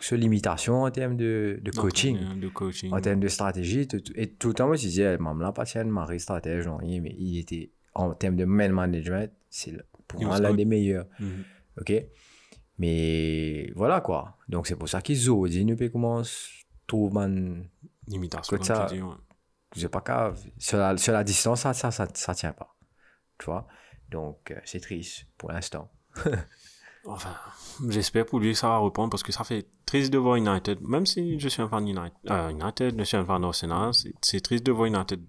ce, 0.01 0.15
limitation 0.15 0.83
en 0.85 0.91
termes 0.91 1.17
de, 1.17 1.59
de 1.63 1.71
coaching. 1.71 2.39
De 2.41 2.49
coaching. 2.49 2.93
En 2.93 3.01
termes 3.01 3.21
de 3.21 3.29
stratégie, 3.29 3.87
tout- 3.87 4.03
et 4.15 4.29
tout 4.31 4.49
le 4.49 4.55
temps, 4.55 4.67
moi, 4.67 4.77
je 4.77 4.83
disais, 4.83 5.19
même 5.19 5.41
là, 5.41 5.53
pas 5.53 5.65
Marie 5.85 6.21
stratège, 6.21 6.67
non, 6.67 6.79
mais 6.81 7.15
il 7.19 7.39
était, 7.39 7.71
en 7.95 8.15
termes 8.15 8.37
de 8.37 8.45
man 8.45 8.73
management, 8.73 9.31
c'est 9.51 9.75
pour 10.07 10.23
moi 10.23 10.39
l'un 10.41 10.55
des 10.55 10.65
meilleurs. 10.65 11.07
Mhm. 11.21 11.45
OK? 11.81 11.93
Mais 12.79 13.73
voilà, 13.75 14.01
quoi. 14.01 14.37
Donc, 14.49 14.67
c'est 14.67 14.77
pour 14.77 14.89
ça 14.89 15.03
qu'ils 15.03 15.31
ont 15.31 15.47
dit, 15.47 15.65
nous, 15.65 15.77
puis 15.77 15.91
commence, 15.91 16.49
trouve, 16.87 17.13
man, 17.15 17.69
comme 18.57 18.59
ça- 18.65 18.87
ouais. 19.03 19.15
sais 19.83 19.89
pas 19.89 20.01
qu'à, 20.01 20.33
sur 20.59 20.79
la, 20.79 20.97
sur 20.97 21.13
la 21.13 21.25
distance, 21.25 21.61
ça, 21.63 21.75
ça, 21.75 21.91
ça, 21.91 22.07
ça 22.15 22.35
tient 22.35 22.53
pas. 22.53 22.75
Tu 23.39 23.47
vois? 23.47 23.67
Donc, 24.09 24.51
euh, 24.51 24.61
c'est 24.65 24.81
triste, 24.81 25.27
pour 25.37 25.51
l'instant. 25.53 25.91
enfin, 27.05 27.35
j'espère 27.89 28.27
pour 28.27 28.41
lui 28.41 28.53
que 28.53 28.59
ça 28.59 28.69
va 28.69 28.79
reprendre 28.79 29.11
parce 29.11 29.23
que 29.23 29.33
ça 29.33 29.45
fait 29.45 29.67
triste 29.87 30.13
de 30.13 30.19
voir 30.19 30.37
United, 30.37 30.81
même 30.83 31.07
si 31.07 31.39
je 31.39 31.49
suis 31.49 31.63
un 31.63 31.69
fan 31.69 31.87
United, 31.87 32.13
euh, 32.31 32.51
United, 32.51 32.99
je 32.99 33.05
suis 33.05 33.17
un 33.17 33.25
fan 33.25 33.43
d'Arsenal, 33.43 33.95
c'est- 33.95 34.15
c'est 34.23 34.41
triste 34.41 34.65
de 34.65 34.73
voir 34.73 34.87
United. 34.87 35.23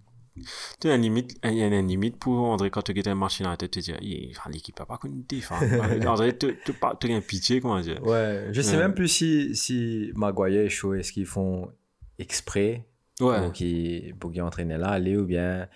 Tu 0.80 0.88
à 0.88 0.92
la 0.92 0.98
limite, 0.98 1.38
il 1.44 1.54
y 1.56 1.64
a 1.64 1.68
une 1.68 1.88
limite 1.88 2.18
pour 2.18 2.40
André 2.40 2.70
quand 2.70 2.82
tu 2.82 2.92
regardes 2.92 3.08
un 3.10 3.16
match 3.16 3.40
United, 3.40 3.70
tu 3.70 3.82
te 3.82 3.92
dis, 3.92 4.34
l'équipe 4.52 4.80
n'a 4.80 4.86
pas 4.86 4.98
connu 4.98 5.24
défense. 5.28 5.62
André, 6.08 6.38
tu 6.38 6.56
as 6.82 7.16
un 7.16 7.22
pitié, 7.22 7.62
comment 7.62 7.80
dire? 7.80 8.04
Ouais, 8.04 8.48
je 8.52 8.62
sais 8.62 8.78
même 8.78 8.94
plus 8.94 9.08
si, 9.08 9.56
si 9.56 10.12
Maguire 10.16 10.62
est 10.62 10.70
chaud, 10.70 10.94
est-ce 10.94 11.12
qu'ils 11.12 11.26
font 11.26 11.70
exprès? 12.18 12.86
Ouais. 13.20 13.42
pour 13.42 13.52
qu'il 13.52 14.16
pour 14.16 14.32
qu'il 14.32 14.42
entraîne 14.42 14.76
là, 14.78 14.90
aller 14.90 15.18
ou 15.18 15.26
bien 15.26 15.68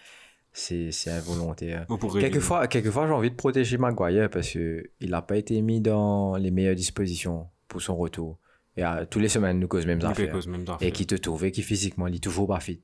c'est 0.54 0.92
involontaire. 1.08 1.86
Quelquefois, 2.20 2.68
quelquefois 2.68 3.08
j'ai 3.08 3.14
envie 3.14 3.32
de 3.32 3.36
protéger 3.36 3.78
Maguire 3.78 4.30
parce 4.30 4.50
qu'il 4.50 4.90
n'a 5.02 5.22
pas 5.22 5.38
été 5.38 5.62
mis 5.62 5.82
dans 5.82 6.36
les 6.36 6.52
meilleures 6.52 6.76
dispositions 6.76 7.48
pour 7.68 7.82
son 7.82 7.98
retour. 7.98 8.38
Et 8.76 8.84
à, 8.84 9.06
tous 9.06 9.20
les 9.20 9.30
semaines, 9.30 9.60
nous 9.60 9.68
cause 9.68 9.86
même 9.86 10.00
Il 10.00 10.06
fait 10.08 10.12
affaires. 10.12 10.32
cause 10.32 10.48
même 10.48 10.66
Et 10.82 10.92
qui 10.92 11.06
te 11.06 11.16
trouvait 11.16 11.52
qui 11.52 11.62
physiquement, 11.62 12.08
il 12.08 12.16
est 12.16 12.24
toujours 12.24 12.48
pas 12.48 12.60
fit. 12.60 12.82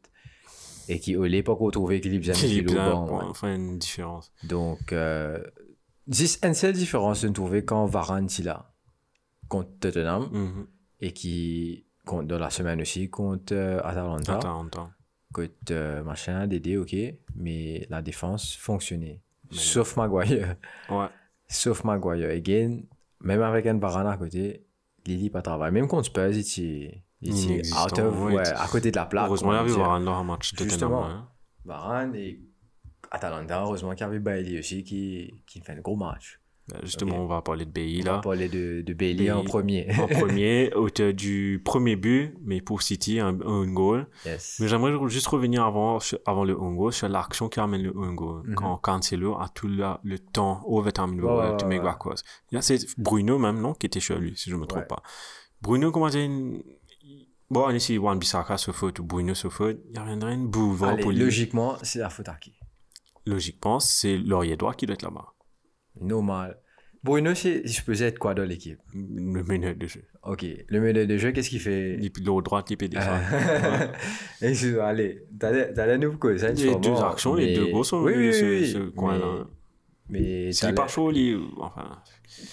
Et 0.91 0.99
qui, 0.99 1.15
au 1.15 1.23
l'époque, 1.25 1.61
on 1.61 1.69
trouvait 1.69 2.01
faisait 2.23 2.31
un 2.31 2.47
Il 2.47 2.65
kilo 2.65 2.73
bien, 2.73 2.95
bon. 3.05 3.33
faire 3.35 3.49
une 3.53 3.77
différence. 3.77 4.31
Donc, 4.43 4.91
euh, 4.91 5.39
une 6.43 6.53
seule 6.55 6.73
différence 6.73 7.21
de 7.21 7.27
nous 7.27 7.33
trouver 7.33 7.63
quand 7.63 7.85
Varane 7.85 8.25
est 8.25 8.41
là, 8.43 8.73
contre 9.47 9.69
Tottenham, 9.79 10.29
Mhm. 10.31 10.67
et 11.01 11.11
qui, 11.13 11.85
contre, 12.05 12.27
dans 12.27 12.39
la 12.39 12.49
semaine 12.49 12.81
aussi, 12.81 13.07
contre 13.09 13.53
euh, 13.53 13.79
Atalanta, 13.83 14.37
attends. 14.37 14.69
contre 15.31 15.51
euh, 15.71 16.03
machin, 16.03 16.47
Dédé, 16.47 16.77
ok, 16.77 16.95
mais 17.35 17.85
la 17.91 18.01
défense 18.01 18.55
fonctionnait. 18.55 19.21
Sauf 19.51 19.95
Maguire. 19.95 20.55
Ouais. 20.89 21.05
Sauf 21.47 21.83
Maguire. 21.83 22.29
Again, 22.31 22.81
même 23.21 23.41
avec 23.43 23.65
un 23.67 23.77
Varane 23.77 24.07
à 24.07 24.17
côté, 24.17 24.65
il 25.05 25.17
dit 25.19 25.29
pas 25.29 25.41
travail. 25.43 25.71
Même 25.71 25.87
contre 25.87 26.05
Spurs, 26.07 26.35
il 26.35 27.03
Inexistant, 27.21 27.83
out 27.85 27.99
of, 27.99 28.21
ouais, 28.21 28.47
à 28.47 28.67
côté 28.67 28.91
de 28.91 28.95
la 28.95 29.05
plaque. 29.05 29.27
Heureusement, 29.27 29.51
il 29.51 29.55
y 29.55 29.59
avait. 29.59 29.71
Varane 29.71 30.05
dans 30.05 30.13
un 30.15 30.23
match 30.23 30.53
de 30.53 30.63
Justement. 30.63 31.05
Hein. 31.05 31.27
Varane 31.65 32.15
et 32.15 32.39
Atalanta, 33.11 33.61
heureusement 33.63 33.91
qu'il 33.91 34.01
y 34.01 34.03
avait 34.03 34.19
Bailey 34.19 34.59
aussi 34.59 34.83
qui, 34.83 35.43
qui 35.45 35.59
fait 35.61 35.73
un 35.73 35.81
gros 35.81 35.95
match. 35.95 36.39
Ben, 36.71 36.79
Justement, 36.83 37.15
on 37.17 37.25
va 37.25 37.41
parler 37.41 37.65
de 37.65 37.71
Bailly 37.71 38.01
On 38.03 38.05
va 38.05 38.11
là. 38.11 38.19
parler 38.19 38.47
de, 38.47 38.81
de 38.85 38.93
Bailey 38.93 39.25
Bailey. 39.25 39.31
en 39.31 39.43
premier. 39.43 39.87
en 39.99 40.05
premier, 40.19 40.71
auteur 40.75 41.13
du 41.15 41.59
premier 41.65 41.95
but, 41.95 42.35
mais 42.43 42.61
pour 42.61 42.83
City, 42.83 43.19
un, 43.19 43.39
un 43.41 43.65
goal. 43.73 44.05
yes. 44.23 44.57
Mais 44.59 44.67
j'aimerais 44.67 44.93
juste 45.09 45.25
revenir 45.27 45.63
avant, 45.65 45.97
avant 46.27 46.43
le 46.43 46.53
un 46.61 46.73
goal, 46.75 46.93
sur 46.93 47.09
l'action 47.09 47.49
qui 47.49 47.59
amène 47.59 47.81
le 47.81 47.97
un 47.97 48.13
goal. 48.13 48.43
Mhm. 48.45 48.53
Quand 48.55 48.77
Cancelo 48.77 49.33
a 49.39 49.49
tout 49.49 49.67
la- 49.67 49.99
le 50.03 50.19
temps, 50.19 50.61
overtime, 50.67 51.19
to 51.19 51.25
ouais, 51.27 51.51
make 51.65 51.79
ouais. 51.79 51.79
back 51.79 51.97
cross. 51.97 52.23
Il 52.51 52.55
y 52.55 52.57
a- 52.59 52.61
C'est 52.61 52.77
Bruno 52.99 53.39
même, 53.39 53.59
non, 53.59 53.73
qui 53.73 53.87
était 53.87 53.99
chez 53.99 54.15
lui, 54.19 54.37
si 54.37 54.51
je 54.51 54.55
me 54.55 54.65
trompe 54.67 54.81
Ouais. 54.83 54.87
pas. 54.87 55.01
Bruno, 55.63 55.91
comment 55.91 56.09
dire, 56.09 56.21
une- 56.21 56.61
bon, 57.49 57.65
allez, 57.65 57.79
si 57.79 57.97
Wan 57.97 58.17
Bissaka 58.19 58.57
se 58.57 58.71
faute 58.71 58.99
ou 58.99 59.03
Bruno 59.03 59.33
se 59.33 59.49
faute, 59.49 59.79
il 59.89 59.95
y 59.95 59.99
a 59.99 60.03
rien 60.03 60.19
une 60.31 60.47
boulevard 60.47 60.91
Allez, 60.91 61.01
pour 61.03 61.11
lui. 61.11 61.19
logiquement, 61.19 61.77
c'est 61.83 61.99
la 61.99 62.09
faute 62.09 62.29
à 62.29 62.35
qui? 62.35 62.53
Logiquement, 63.25 63.79
c'est 63.79 64.17
Laurier 64.17 64.55
droit 64.57 64.73
qui 64.73 64.85
doit 64.85 64.93
être 64.95 65.03
là-bas. 65.03 65.33
Normal. 66.01 66.57
Bruno, 67.01 67.33
c'est 67.33 67.65
supposé 67.67 68.05
être 68.07 68.19
quoi 68.19 68.33
dans 68.33 68.43
l'équipe? 68.43 68.79
Le 68.93 69.41
meneur 69.43 69.73
de 69.75 69.87
jeu. 69.87 70.03
Ok. 70.23 70.45
Le 70.67 70.81
meneur 70.81 71.07
de 71.07 71.17
jeu, 71.17 71.31
qu'est-ce 71.31 71.49
qu'il 71.49 71.61
fait? 71.61 71.97
L'autre 72.25 72.41
droit, 72.43 72.63
il 72.69 72.75
peut 72.77 72.89
défendre. 72.89 73.21
Et 74.41 74.53
je- 74.53 74.77
allez, 74.79 75.23
t'as 75.39 75.51
la 75.85 75.97
nouvelle 75.97 76.17
cause. 76.19 76.43
hein, 76.43 76.53
sûrement, 76.55 76.79
deux 76.79 77.01
actions, 77.01 77.35
mais- 77.35 77.45
les 77.45 77.55
deux 77.55 77.67
gros 77.67 77.83
sont 77.85 78.01
Oui, 78.01 78.13
oui, 78.17 78.33
ce, 78.33 78.45
oui, 78.45 78.67
ce 78.71 78.89
coin-là. 78.89 79.47
Mais, 80.09 80.19
mais 80.19 80.51
S'il 80.51 80.61
t'as 80.61 80.67
n'est 80.69 80.73
pas 80.75 80.87
chaud, 80.87 81.11
il- 81.13 81.39
enfin, 81.59 82.01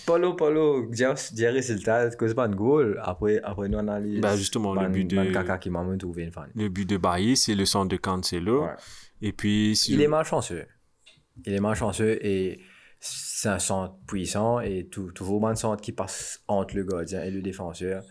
Paulo, 0.07 0.35
Paulo, 0.35 0.87
dire 0.91 1.15
dire 1.33 1.53
résultat, 1.53 2.11
cause 2.17 2.35
pas 2.35 2.49
de 2.49 2.55
goal. 2.55 2.99
Après, 3.03 3.41
après 3.43 3.69
nous 3.69 3.79
analyse. 3.79 4.21
Bah, 4.21 4.37
justement, 4.37 4.75
le 4.75 4.81
ban- 4.83 4.91
but 4.91 5.05
de- 5.05 5.33
Kaka 5.33 5.59
qui 5.59 5.71
m'a 5.71 5.85
trouvé 5.99 6.25
une 6.25 6.33
fan. 6.33 6.51
le 6.55 6.69
but 6.69 6.89
de 6.89 6.97
Bailly, 6.97 7.37
c'est 7.37 7.55
le 7.55 7.65
centre 7.65 7.89
de 7.89 7.97
Cancelo. 7.97 8.65
Ouais. 8.65 8.75
Et 9.23 9.33
puis, 9.33 9.77
si 9.77 9.93
Il 9.95 10.03
est 10.03 10.09
malchanceux. 10.09 10.67
Il 11.45 11.53
est 11.53 11.61
malchanceux 11.61 12.19
et 12.25 12.61
c'est 12.99 13.49
un 13.51 13.59
centre 13.59 13.95
puissant 14.07 14.61
et 14.61 14.87
tout, 14.91 15.13
toujours 15.13 15.47
un 15.49 15.55
centre 15.55 15.83
qui 15.83 15.93
passe 15.93 16.43
entre 16.49 16.75
le 16.77 16.85
gardien 16.85 17.23
et 17.23 17.31
le 17.31 17.43
défenseur. 17.43 18.03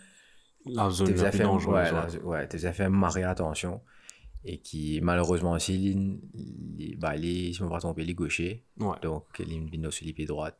la 0.64 0.88
zone 0.90 1.14
la 1.14 1.30
plus 1.30 1.38
fait, 1.38 1.44
dangereuse. 1.44 1.92
ouais, 1.92 2.20
ouais. 2.20 2.22
ouais, 2.24 2.48
t'es 2.48 2.56
déjà 2.58 2.72
fait 2.72 2.88
marrer 2.88 3.24
attention. 3.24 3.80
Et 4.44 4.58
qui, 4.58 5.00
malheureusement 5.02 5.52
aussi, 5.52 5.74
il, 5.74 6.20
il, 6.78 6.96
bah, 6.98 7.16
il, 7.16 7.22
si 7.52 7.54
je 7.54 7.64
me 7.64 7.68
pas 7.68 7.80
tromper, 7.80 8.02
il 8.02 8.10
est 8.10 8.14
gaucher. 8.14 8.64
Ouais. 8.78 8.94
Donc, 9.02 9.24
il 9.40 9.52
est 9.84 9.90
sur 9.90 10.06
le 10.06 10.12
pied 10.12 10.24
droit. 10.24 10.50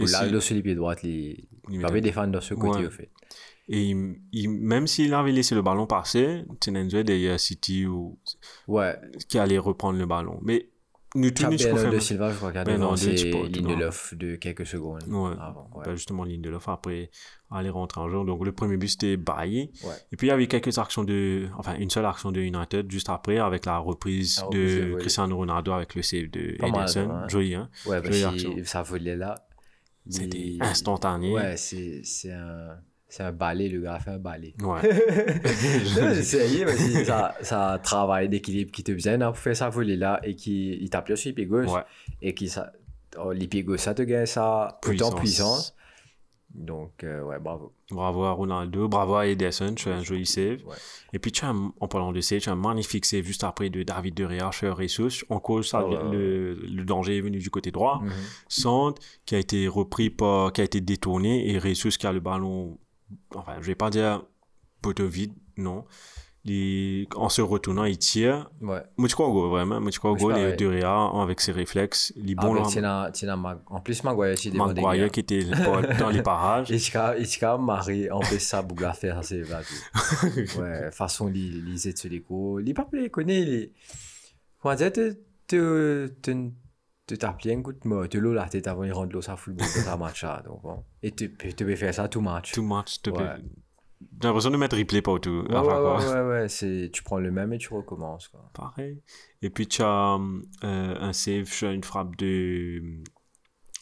Et 0.00 0.04
Ou 0.04 0.06
là, 0.06 0.18
si- 0.20 0.26
il 0.28 0.34
est 0.34 0.40
sur 0.40 0.56
le 0.56 0.62
pied 0.62 0.74
droit, 0.74 0.94
il, 1.02 1.84
avait 1.84 2.00
défendre 2.00 2.32
de 2.32 2.40
ce 2.40 2.54
côté, 2.54 2.80
Ouais. 2.80 2.86
au 2.86 2.90
fait. 2.90 3.10
Et 3.68 3.90
il- 3.90 4.16
il- 4.32 4.48
même 4.50 4.86
s'il 4.86 5.14
avait 5.14 5.30
laissé 5.32 5.54
le 5.54 5.62
ballon 5.62 5.86
passer, 5.86 6.42
Tenenzo 6.60 7.02
derrière 7.02 7.38
City 7.38 7.86
ou 7.86 8.18
Ouais, 8.66 8.96
qui 9.28 9.38
allait 9.38 9.58
reprendre 9.58 9.98
le 9.98 10.06
ballon. 10.06 10.40
Mais 10.42 10.68
nous 11.14 11.30
tous, 11.30 11.44
nous, 11.46 11.58
je 11.58 11.68
confirme- 11.68 12.00
Silva, 12.00 12.30
je 12.32 12.36
crois 12.36 12.52
qu'il 12.52 12.64
tu 13.16 13.30
peux- 13.30 13.68
Lindelof 13.68 14.14
de 14.14 14.34
quelques 14.36 14.66
secondes 14.66 15.02
Ouais. 15.08 15.32
avant. 15.40 15.70
Ouais. 15.74 15.84
Bah, 15.84 15.94
justement, 15.94 16.24
Lindelof 16.24 16.68
après 16.68 17.10
aller 17.50 17.68
rentrer 17.70 18.00
en 18.00 18.08
jeu. 18.08 18.24
Donc, 18.24 18.44
le 18.44 18.52
premier 18.52 18.76
but, 18.76 18.88
c'était 18.88 19.16
Bailly. 19.16 19.70
Ouais. 19.84 19.90
Et 20.12 20.16
puis, 20.16 20.26
il 20.28 20.30
y 20.30 20.32
avait 20.32 20.46
quelques 20.48 20.76
actions 20.78 21.02
de, 21.04 21.46
enfin, 21.58 21.76
une 21.78 21.90
seule 21.90 22.06
action 22.06 22.30
de 22.32 22.40
United 22.40 22.90
juste 22.90 23.08
après 23.08 23.38
avec 23.38 23.66
la 23.66 23.78
reprise 23.78 24.38
La 24.38 24.44
reprise 24.46 24.76
de 24.76 24.84
de. 24.92 24.94
Cristiano 24.98 25.36
Ronaldo 25.36 25.72
avec 25.72 25.94
le 25.96 26.02
save 26.02 26.28
de 26.30 26.56
Pas 26.58 26.68
mal, 26.68 26.80
Ederson. 26.82 27.08
hein. 27.10 27.28
Joli, 27.28 27.54
hein. 27.54 27.68
Ouais, 27.86 27.96
action. 27.96 28.54
que 28.54 28.64
ça 28.64 28.82
volait 28.82 29.16
là. 29.16 29.34
C'était 30.08 30.56
instantané. 30.60 31.32
Ouais, 31.32 31.56
c'est 31.56 32.02
un, 32.32 32.76
c'est 33.08 33.22
un 33.22 33.32
balai, 33.32 33.68
le 33.68 33.80
gars 33.82 33.94
a 33.94 34.00
fait 34.00 34.10
un 34.10 34.18
balai. 34.18 34.54
Ouais. 34.60 34.80
J'ai 35.84 36.18
essayé, 36.20 36.64
mais 36.64 36.76
c'est- 36.76 37.04
ça, 37.04 37.34
ça 37.42 37.80
travail 37.82 38.28
d'équilibre 38.28 38.70
qui 38.72 38.82
te 38.82 38.92
besoin 38.92 39.20
hein, 39.20 39.26
pour 39.32 39.38
faire 39.38 39.56
ça 39.56 39.68
voler 39.68 39.96
là 39.96 40.20
et 40.22 40.34
qui 40.34 40.70
il 40.80 40.90
tape 40.90 41.14
sur 41.14 41.28
les 41.28 41.32
pieds 41.34 41.46
gauche 41.46 41.68
Ouais. 41.70 41.82
et 42.22 42.34
qui 42.34 42.48
ça, 42.48 42.72
oh, 43.18 43.32
les 43.32 43.46
pieds 43.46 43.62
gauche, 43.62 43.80
ça 43.80 43.94
te 43.94 44.02
gagne 44.02 44.26
ça 44.26 44.78
Puissance. 44.82 45.14
puissance. 45.16 45.76
Donc, 46.52 47.04
euh, 47.04 47.22
ouais, 47.22 47.38
bravo. 47.38 47.72
Bravo 47.90 48.24
à 48.24 48.32
Ronaldo, 48.32 48.88
bravo 48.88 49.14
à 49.14 49.26
Ederson, 49.28 49.72
tu 49.74 49.88
as 49.88 49.96
un 49.96 50.02
joli 50.02 50.26
save. 50.26 50.64
Ouais. 50.66 50.74
Et 51.12 51.18
puis, 51.20 51.30
tu 51.30 51.44
as, 51.44 51.48
un- 51.50 51.72
en 51.80 51.86
parlant 51.88 52.10
de 52.12 52.20
save, 52.20 52.40
tu 52.40 52.48
as 52.48 52.52
un 52.52 52.56
magnifique 52.56 53.04
save 53.04 53.22
juste 53.24 53.44
après 53.44 53.70
de 53.70 53.82
David 53.84 54.14
De 54.14 54.28
Gea 54.28 54.50
sur 54.52 54.76
Jesus. 54.80 55.24
En 55.28 55.38
cause, 55.38 55.68
ça, 55.68 55.86
ouais. 55.86 55.96
le, 56.10 56.54
le 56.54 56.84
danger 56.84 57.18
est 57.18 57.20
venu 57.20 57.38
du 57.38 57.50
côté 57.50 57.70
droit. 57.70 58.02
Centre 58.48 59.00
qui 59.26 59.36
a 59.36 59.38
été 59.38 59.68
repris 59.68 60.10
par, 60.10 60.52
qui 60.52 60.60
a 60.60 60.64
été 60.64 60.80
détourné 60.80 61.48
et 61.50 61.60
Jesus 61.60 61.90
qui 61.98 62.06
a 62.06 62.12
le 62.12 62.20
ballon, 62.20 62.78
enfin, 63.34 63.54
je 63.60 63.66
vais 63.66 63.74
pas 63.76 63.90
dire 63.90 64.22
poteau 64.82 65.06
vide, 65.06 65.32
non. 65.56 65.84
Il- 66.46 67.06
en 67.16 67.28
se 67.28 67.42
retournant, 67.42 67.84
il 67.84 67.98
tire. 67.98 68.50
Ouais. 68.62 68.82
Goal, 69.32 69.50
vraiment. 69.50 69.78
Moi, 69.80 69.90
je 69.90 69.98
crois 69.98 70.10
au 70.12 70.14
Moi, 70.14 70.18
je 70.20 70.24
goal. 70.24 70.32
crois, 70.34 70.42
Et 70.46 70.50
ouais. 70.50 70.56
De 70.56 70.80
Gea, 70.80 71.20
avec 71.22 71.40
ses 71.42 71.52
réflexes, 71.52 72.12
il 72.16 72.30
est 72.30 72.34
bon 72.34 72.52
Avec 72.52 72.64
là. 72.64 72.68
Mag- 73.36 73.60
en 73.66 73.80
plus, 73.80 74.02
Maguire, 74.04 74.38
c'est 74.38 74.50
des 74.50 74.56
bons 74.56 74.66
Maguire 74.68 75.10
qui 75.10 75.20
était 75.20 75.44
dans 75.98 76.08
les 76.08 76.22
parages. 76.22 76.70
Et 76.70 76.78
tu 76.78 77.44
as 77.44 77.58
marré, 77.58 78.10
en 78.10 78.20
plus, 78.20 78.38
ça, 78.40 78.62
à 78.84 78.94
faire, 78.94 79.22
c'est 79.22 79.42
vrai. 79.42 79.62
tout. 79.62 80.60
Ouais, 80.60 80.90
façon, 80.92 81.28
il 81.28 81.64
lisait 81.66 81.94
sur 81.94 82.08
les 82.08 82.22
coups. 82.22 82.62
Il 82.62 82.72
pas 82.74 82.88
il 82.94 83.10
connaît, 83.10 83.40
il 83.40 83.70
Comment 84.62 84.74
dire, 84.74 84.92
te 87.06 87.14
t'appeler 87.16 87.54
un 87.56 87.62
coup 87.62 87.72
de 87.72 87.80
mot, 87.88 88.06
te 88.06 88.16
l'eau 88.18 88.32
la 88.32 88.48
tête 88.48 88.66
avant 88.68 88.86
de 88.86 88.92
rendre 88.92 89.12
l'eau, 89.12 89.20
ça 89.20 89.36
football, 89.36 89.66
ça 89.66 89.96
match, 89.96 90.22
là. 90.22 90.42
Donc, 90.46 90.62
bon. 90.62 90.84
Et 91.02 91.10
tu 91.10 91.28
peux 91.28 91.48
tu 91.52 91.64
peux 91.66 91.76
faire 91.76 91.92
ça 91.92 92.08
tout 92.08 92.20
match. 92.20 92.52
Too 92.52 92.62
much, 92.62 92.86
s'il 92.88 93.02
te 93.02 93.10
plaît. 93.10 93.24
Ouais. 93.24 93.42
J'ai 94.00 94.28
l'impression 94.28 94.50
de 94.50 94.56
mettre 94.56 94.76
replay 94.76 95.02
partout. 95.02 95.44
Ouais, 95.48 95.54
Enfin, 95.56 95.80
ouais, 95.82 95.96
ouais, 96.06 96.12
ouais, 96.22 96.28
ouais, 96.40 96.48
c'est, 96.48 96.90
tu 96.92 97.02
prends 97.02 97.18
le 97.18 97.30
même 97.30 97.52
et 97.52 97.58
tu 97.58 97.72
recommences, 97.74 98.28
quoi. 98.28 98.50
Pareil. 98.54 99.00
Et 99.42 99.50
puis, 99.50 99.66
tu 99.66 99.82
as 99.82 100.18
euh, 100.64 100.94
un 101.00 101.12
save 101.12 101.44
sur 101.44 101.70
une 101.70 101.84
frappe 101.84 102.16
de 102.16 102.82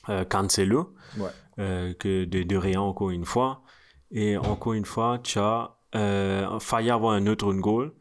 euh, 0.09 0.25
Cancelo, 0.25 0.95
Ouais. 1.19 1.31
euh, 1.61 1.95
que 1.95 2.25
de, 2.25 2.43
de 2.43 2.57
Réa 2.57 2.81
encore 2.83 3.11
une 3.11 3.25
fois. 3.25 3.63
Et 4.11 4.37
encore 4.37 4.73
une 4.75 4.85
fois, 4.87 5.19
tu 5.23 5.39
as 5.39 5.77
euh, 5.95 6.59
failli 6.61 6.91
avoir 6.91 7.13
un 7.15 7.27
autre 7.27 7.53
goal. 7.53 7.93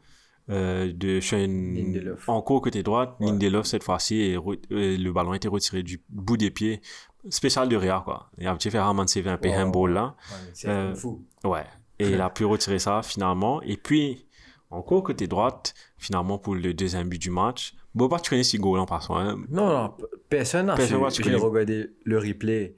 Euh, 0.50 0.90
de 0.94 1.20
sur 1.20 1.36
une- 1.36 1.74
Lindelof. 1.74 2.26
encore 2.26 2.62
côté 2.62 2.82
droite. 2.82 3.14
Lindelof 3.20 3.66
cette 3.66 3.82
fois-ci, 3.84 4.16
et 4.22 4.36
le 4.70 5.10
ballon 5.12 5.32
a 5.32 5.36
été 5.36 5.46
retiré 5.46 5.82
du 5.82 6.02
bout 6.08 6.38
des 6.38 6.50
pieds. 6.50 6.80
Spécial 7.28 7.68
de 7.68 7.76
Réa, 7.76 8.00
quoi. 8.02 8.30
Il 8.38 8.46
a 8.46 8.54
petit 8.54 8.70
fait 8.70 8.78
Raman 8.80 9.06
CV 9.06 9.28
un 9.28 9.36
peu 9.36 9.50
handball 9.50 9.92
là. 9.92 10.16
c'est 10.54 10.68
Euh, 10.68 10.94
fou. 10.94 11.26
Ouais. 11.44 11.66
Et 11.98 12.10
il 12.10 12.20
a 12.20 12.30
pu 12.30 12.44
retirer 12.44 12.78
ça 12.78 13.02
finalement. 13.02 13.60
Et 13.62 13.76
puis, 13.76 14.26
encore 14.70 15.02
côté 15.02 15.26
droite, 15.26 15.74
finalement, 15.96 16.38
pour 16.38 16.54
le 16.54 16.74
deuxième 16.74 17.08
but 17.08 17.20
du 17.20 17.30
match. 17.30 17.74
Boba, 17.94 18.20
tu 18.20 18.30
connais 18.30 18.42
ce 18.44 18.56
goal 18.58 18.78
en 18.78 18.86
passant. 18.86 19.16
Hein? 19.16 19.38
Non, 19.48 19.66
non, 19.68 19.94
personne 20.28 20.66
n'a 20.66 20.76
J'ai 20.76 20.94
regardé 21.34 21.90
le 22.04 22.18
replay. 22.18 22.76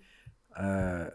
Euh, 0.61 1.09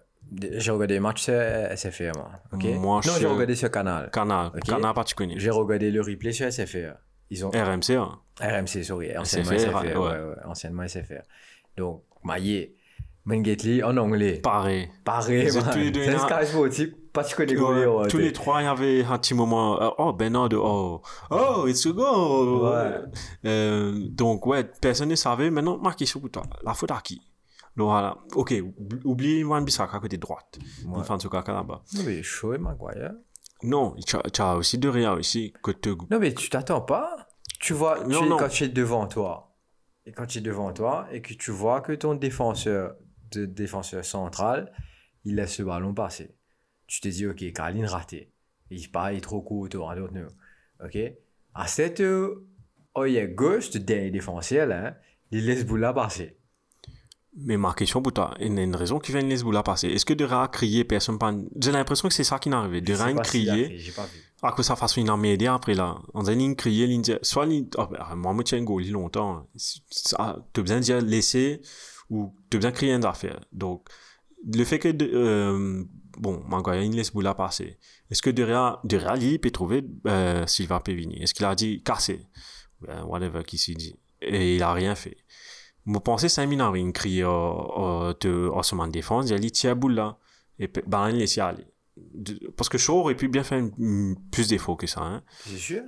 j'ai 0.57 0.71
regardé 0.71 0.95
le 0.95 1.01
match 1.01 1.23
sur 1.23 1.33
SFR, 1.33 2.11
moi. 2.15 2.31
non, 2.51 3.01
j'ai 3.01 3.25
regardé 3.27 3.55
sur 3.55 3.71
Canal. 3.71 4.09
Canal. 4.11 4.51
Canal, 4.65 4.93
pas 4.93 5.03
tu 5.03 5.15
connais. 5.15 5.39
J'ai 5.39 5.49
regardé 5.49 5.91
le 5.91 6.01
replay 6.01 6.31
sur 6.31 6.51
SFR. 6.51 6.95
Ils 7.31 7.45
ont 7.45 7.49
RMC, 7.49 7.91
hein? 7.91 8.19
RMC, 8.39 8.83
sorry, 8.83 9.17
anciennement 9.17 9.51
SFR, 9.57 9.59
SFR, 9.59 9.83
ouais. 9.83 9.95
ouais, 9.95 9.97
ouais, 9.97 10.35
anciennement 10.45 10.87
SFR. 10.87 11.23
Donc, 11.77 12.03
maillé. 12.23 12.75
Mangetli 13.25 13.81
en 13.81 13.97
anglais. 13.97 14.39
Pareil. 14.39 14.87
Pareil, 15.03 15.49
C'est 15.49 15.59
là. 15.59 16.27
un 16.37 16.45
De 17.23 17.33
connais 17.35 17.55
Ouais, 17.55 17.85
ouais, 17.85 18.07
tous 18.07 18.17
les 18.17 18.33
trois, 18.33 18.61
il 18.61 18.65
y 18.65 18.67
avait 18.67 19.03
un 19.03 19.17
petit 19.17 19.33
moment. 19.33 19.81
euh, 19.81 19.89
oh, 19.97 20.13
Bernard 20.13 20.49
oh, 20.53 21.01
oh, 21.31 21.65
it's 21.67 21.85
a 21.85 21.91
goal. 21.91 22.63
Ouais. 22.63 23.01
Euh, 23.45 24.07
donc, 24.09 24.45
ouais, 24.47 24.63
personne 24.81 25.09
ne 25.09 25.15
savait. 25.15 25.49
Maintenant, 25.49 25.77
ma 25.77 25.93
question 25.93 26.19
pour 26.19 26.29
toi. 26.31 26.43
La 26.63 26.73
faute 26.73 26.91
à 26.91 27.01
qui? 27.03 27.21
Donc, 27.75 27.87
voilà. 27.89 28.17
Ok, 28.35 28.53
oublie- 29.03 29.43
Wan 29.43 29.63
Bissaka 29.65 29.99
côté 29.99 30.17
droite. 30.17 30.57
Ouais. 30.87 31.03
Fait 31.03 31.19
ce 31.21 31.27
caca 31.27 31.51
là-bas. 31.53 31.81
Non, 31.95 32.03
mais 32.05 32.23
chaud 32.23 32.53
et 32.53 32.57
Maguire. 32.57 33.13
Non, 33.63 33.95
tu 34.05 34.41
as, 34.41 34.55
aussi 34.55 34.77
de 34.77 34.87
rien 34.89 35.13
aussi. 35.13 35.53
Que 35.63 35.71
te... 35.71 35.89
Non, 35.89 36.19
mais 36.19 36.33
tu 36.33 36.49
t'attends 36.49 36.81
pas? 36.81 37.27
Tu 37.59 37.73
vois, 37.73 38.03
Non, 38.03 38.21
tu- 38.21 38.29
non. 38.29 38.37
quand 38.37 38.49
tu 38.49 38.63
es 38.65 38.69
devant 38.69 39.07
toi, 39.07 39.55
et 40.05 40.11
quand 40.11 40.25
tu 40.25 40.37
es 40.37 40.41
devant 40.41 40.71
toi, 40.71 41.07
et 41.11 41.21
que 41.21 41.33
tu 41.33 41.51
vois 41.51 41.81
que 41.81 41.93
ton 41.93 42.13
défenseur, 42.15 42.95
de 43.31 43.45
défenseur 43.45 44.05
central, 44.05 44.71
il 45.23 45.35
laisse 45.35 45.57
le 45.59 45.65
ballon 45.65 45.93
passer. 45.93 46.35
Tu 46.87 47.01
te 47.01 47.07
dis, 47.07 47.25
ok, 47.25 47.51
Caroline 47.53 47.85
raté. 47.85 48.31
Il 48.69 48.89
part, 48.91 49.11
il 49.11 49.17
est 49.17 49.21
trop 49.21 49.41
court 49.41 49.61
autour 49.61 49.93
de 49.93 50.01
nous. 50.19 50.27
Ok? 50.83 50.97
À 51.53 51.67
cette 51.67 52.01
euh, 52.01 52.45
œil 52.97 53.33
gauche, 53.33 53.73
le 53.73 53.79
dernier 53.79 54.11
défenseur, 54.11 54.67
là, 54.67 54.97
il 55.31 55.45
laisse 55.45 55.65
Boula 55.65 55.93
passer. 55.93 56.37
Mais 57.37 57.57
ma 57.57 57.73
question 57.73 58.01
pour 58.01 58.13
toi, 58.13 58.33
il 58.39 58.53
y 58.53 58.59
a 58.59 58.63
une 58.63 58.75
raison 58.75 58.97
qui 58.97 59.11
vient 59.11 59.21
de 59.21 59.27
laisser 59.27 59.43
Boula 59.43 59.61
passer. 59.61 59.87
Est-ce 59.89 60.05
que 60.05 60.13
de 60.13 60.23
rien 60.23 60.47
crier, 60.47 60.83
personne 60.85 61.19
pas. 61.19 61.33
J'ai 61.59 61.71
l'impression 61.71 62.07
que 62.07 62.13
c'est 62.13 62.23
ça 62.23 62.39
qui 62.39 62.49
n'est 62.49 62.55
arrivé. 62.55 62.79
De 62.81 62.93
s'il 62.95 63.49
a 63.49 63.55
vu. 64.05 64.21
à 64.41 64.51
cause 64.51 64.65
ça 64.65 64.75
façon 64.75 65.01
il 65.01 65.09
a 65.09 65.17
m'aidé 65.17 65.47
après 65.47 65.73
là 65.73 65.97
on 66.13 66.25
a 66.27 66.31
une 66.31 66.55
crier 66.55 66.85
ligne 66.85 67.01
dire- 67.01 67.17
soit 67.23 67.45
ligne 67.47 67.67
oh, 67.77 67.87
ben, 67.87 68.15
moi 68.15 68.31
moi 68.31 68.43
tiens 68.43 68.61
goal 68.63 68.85
longtemps 68.89 69.47
ça 69.89 70.37
tu 70.53 70.59
as 70.59 70.63
besoin 70.63 70.77
de 70.77 70.83
dire 70.83 71.01
laisser 71.01 71.61
ou 72.11 72.35
tu 72.51 72.57
as 72.57 72.59
besoin 72.59 72.71
de 72.71 72.75
crier 72.75 72.93
une 72.93 73.05
affaire 73.05 73.39
donc 73.51 73.87
le 74.45 74.63
fait 74.63 74.77
que 74.77 74.89
de, 74.89 75.09
euh, 75.11 75.83
bon 76.17 76.43
il 76.81 76.95
laisse 76.95 77.11
Boula 77.11 77.33
passer 77.33 77.77
est-ce 78.09 78.21
que 78.21 78.29
derrière 78.29 78.79
derrière 78.83 79.15
lui 79.15 79.33
il 79.33 79.39
peut 79.39 79.51
trouver 79.51 79.83
euh, 80.07 80.45
Silva 80.47 80.79
Pevini 80.79 81.21
est-ce 81.21 81.33
qu'il 81.33 81.45
a 81.45 81.55
dit 81.55 81.81
casser 81.83 82.21
ben, 82.81 83.03
whatever 83.05 83.43
qu'il 83.43 83.59
s'est 83.59 83.73
dit. 83.73 83.95
Et 84.21 84.55
il 84.55 84.63
a 84.63 84.73
rien 84.73 84.95
fait. 84.95 85.17
Moi 85.85 86.01
pensais 86.01 86.29
5 86.29 86.47
minutes 86.47 86.65
il 86.75 86.91
criait 86.93 87.23
au, 87.23 87.29
au, 87.29 88.09
au 88.09 88.13
de 88.13 88.91
défense 88.91 89.29
il 89.29 89.33
a 89.33 89.39
dit 89.39 89.51
tiens 89.51 89.75
Boula 89.75 90.17
et 90.59 90.69
ben 90.87 91.09
il 91.09 91.17
laisse 91.17 91.37
aller. 91.37 91.67
Parce 92.57 92.67
que 92.69 92.77
Shaw 92.77 92.99
aurait 92.99 93.15
pu 93.15 93.27
bien 93.29 93.43
faire 93.43 93.63
plus 94.31 94.49
d'efforts 94.49 94.77
que 94.77 94.87
ça 94.87 95.01
hein. 95.01 95.23
C'est 95.45 95.57
sûr? 95.57 95.83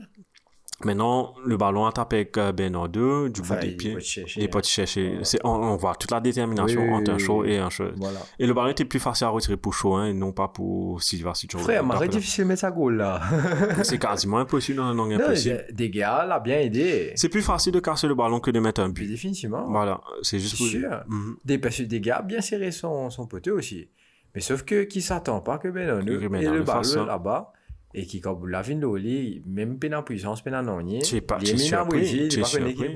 Maintenant, 0.85 1.33
le 1.43 1.57
ballon 1.57 1.87
a 1.87 1.91
tapé 1.91 2.17
avec 2.17 2.37
euh, 2.37 2.51
Bernard 2.51 2.89
2, 2.89 3.29
du 3.29 3.41
Enfin, 3.41 3.55
bout 3.55 3.61
des 3.61 3.71
pieds. 3.71 3.97
Il 4.35 4.43
hein. 4.43 4.47
peut 4.51 4.61
te 4.61 4.67
chercher. 4.67 5.07
Voilà. 5.09 5.23
C'est- 5.25 5.39
On, 5.43 5.49
on 5.49 5.75
voit 5.75 5.95
toute 5.95 6.11
la 6.11 6.19
détermination 6.19 6.83
Oui, 6.83 6.91
entre 6.91 7.11
un 7.13 7.17
show 7.17 7.43
et 7.43 7.57
un. 7.57 7.69
Voilà. 7.95 8.19
Et 8.37 8.45
le 8.45 8.53
ballon 8.53 8.69
était 8.69 8.85
plus 8.85 8.99
facile 8.99 9.25
à 9.25 9.29
retirer 9.31 9.57
pour 9.57 9.73
Shaw, 9.73 9.95
hein, 9.95 10.05
et 10.07 10.13
non 10.13 10.31
pas 10.33 10.47
pour 10.49 11.01
Silva 11.01 11.33
si 11.33 11.47
tu 11.47 11.57
Frère, 11.57 11.83
m'arrête 11.83 12.11
difficile 12.11 12.43
de 12.43 12.49
mettre 12.49 12.61
sa 12.61 12.69
goal 12.69 12.97
là. 12.97 13.19
C'est 13.83 13.97
quasiment 13.97 14.37
impossible 14.37 14.77
dans 14.77 14.87
la 14.89 14.93
langue 14.93 15.13
impossible. 15.13 15.65
des- 15.71 15.89
gars, 15.89 16.25
l'a 16.27 16.39
bien 16.39 16.59
aidé. 16.59 17.11
C'est 17.15 17.29
plus 17.29 17.41
facile 17.41 17.71
de 17.73 17.79
casser 17.79 18.07
le 18.07 18.13
ballon 18.13 18.39
que 18.39 18.51
de 18.51 18.59
mettre 18.59 18.81
un 18.81 18.89
but. 18.89 19.07
définitivement. 19.07 19.65
Voilà, 19.69 19.99
c'est 20.21 20.37
juste 20.37 20.57
C'est 20.57 20.63
pour... 20.63 20.67
sûr. 20.67 21.03
Mhm. 21.07 21.37
Des, 21.43 21.57
parce 21.57 21.77
que 21.77 21.83
des 21.83 22.01
gars 22.01 22.21
bien 22.21 22.41
serré 22.41 22.69
son, 22.71 23.09
son 23.09 23.25
poteau 23.25 23.57
aussi. 23.57 23.89
Mais 24.35 24.41
sauf 24.41 24.61
que 24.63 24.83
qui 24.83 25.01
s'attend 25.01 25.39
pas 25.41 25.57
que 25.57 25.69
Ben 25.69 26.05
Que 26.05 26.11
et 26.23 26.29
Benano 26.29 26.53
le 26.53 26.61
ballon 26.61 27.05
là-bas. 27.05 27.51
Et 27.93 28.05
qui, 28.05 28.19
quand 28.21 28.33
vous 28.33 28.45
l'avez 28.45 28.75
de 28.75 28.81
l'oli, 28.81 29.41
même 29.45 29.79
pas 29.79 29.97
en 29.97 30.03
puissance, 30.03 30.43
pas 30.43 30.51
en 30.61 30.67
onier. 30.67 31.01
Tu 31.01 31.15
es 31.15 31.21
pas- 31.21 31.37
il 31.41 31.45
tu 31.45 31.49
es 31.51 31.53
est 31.53 31.57
mis 31.57 31.63
en 31.63 31.67
surpris, 31.67 31.97
Brésil, 31.99 32.21
il 32.23 32.27
tu 32.29 32.39
es 32.39 32.43
surpris. 32.43 32.59
Il 32.61 32.67
a 32.67 32.69
été 32.85 32.89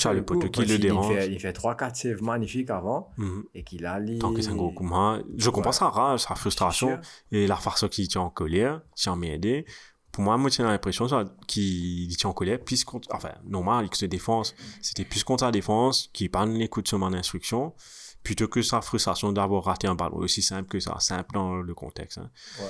sur 0.00 0.10
as 0.10 0.12
le 0.14 0.24
poteau 0.24 0.48
qui 0.48 0.64
le 0.64 0.78
dérange. 0.78 1.14
fait- 1.14 1.30
Il 1.30 1.38
fait 1.38 1.52
3-4 1.52 1.94
saves 1.94 2.22
magnifiques 2.22 2.70
avant. 2.70 3.10
Mhm. 3.16 3.44
Et 3.54 3.62
qu'il 3.62 3.86
a 3.86 4.00
les. 4.00 4.18
Tant 4.18 4.32
que 4.34 4.42
c'est 4.42 4.50
un 4.50 4.56
gros 4.56 4.72
coup 4.72 4.82
de 4.84 4.88
main. 4.88 5.22
Je 5.36 5.50
comprends 5.50 5.70
Ouais. 5.70 5.76
sa 5.76 5.88
rage, 5.88 6.20
sa 6.20 6.34
frustration 6.34 6.98
et 7.30 7.46
la 7.46 7.56
farce 7.56 7.88
qui 7.88 8.08
tient 8.08 8.22
en 8.22 8.30
colère, 8.30 8.80
qui 8.96 9.08
en 9.08 9.14
m'aider. 9.16 9.66
Pour 10.10 10.24
moi, 10.24 10.36
moi, 10.38 10.48
j'ai 10.50 10.62
l'impression 10.62 11.06
ça, 11.06 11.24
qu'il 11.46 12.16
tient 12.16 12.30
en 12.30 12.32
colère, 12.32 12.58
plus 12.58 12.82
contre, 12.84 13.06
enfin, 13.12 13.32
normal, 13.44 13.88
que 13.90 13.96
se 13.98 14.06
défense, 14.06 14.54
c'était 14.80 15.04
plus 15.04 15.22
contre 15.22 15.44
sa 15.44 15.52
défense, 15.52 16.08
qui 16.14 16.28
pas 16.30 16.46
l'écoute 16.46 16.88
sur 16.88 16.98
mon 16.98 17.12
instruction, 17.12 17.74
plutôt 18.26 18.48
que 18.48 18.60
sa 18.60 18.80
frustration 18.80 19.32
d'avoir 19.32 19.62
raté 19.62 19.86
un 19.86 19.94
ballon 19.94 20.16
aussi 20.16 20.42
simple 20.42 20.68
que 20.68 20.80
ça, 20.80 20.96
simple 20.98 21.32
dans 21.34 21.54
le 21.62 21.74
contexte. 21.74 22.18
hein. 22.18 22.28
Ouais. 22.58 22.66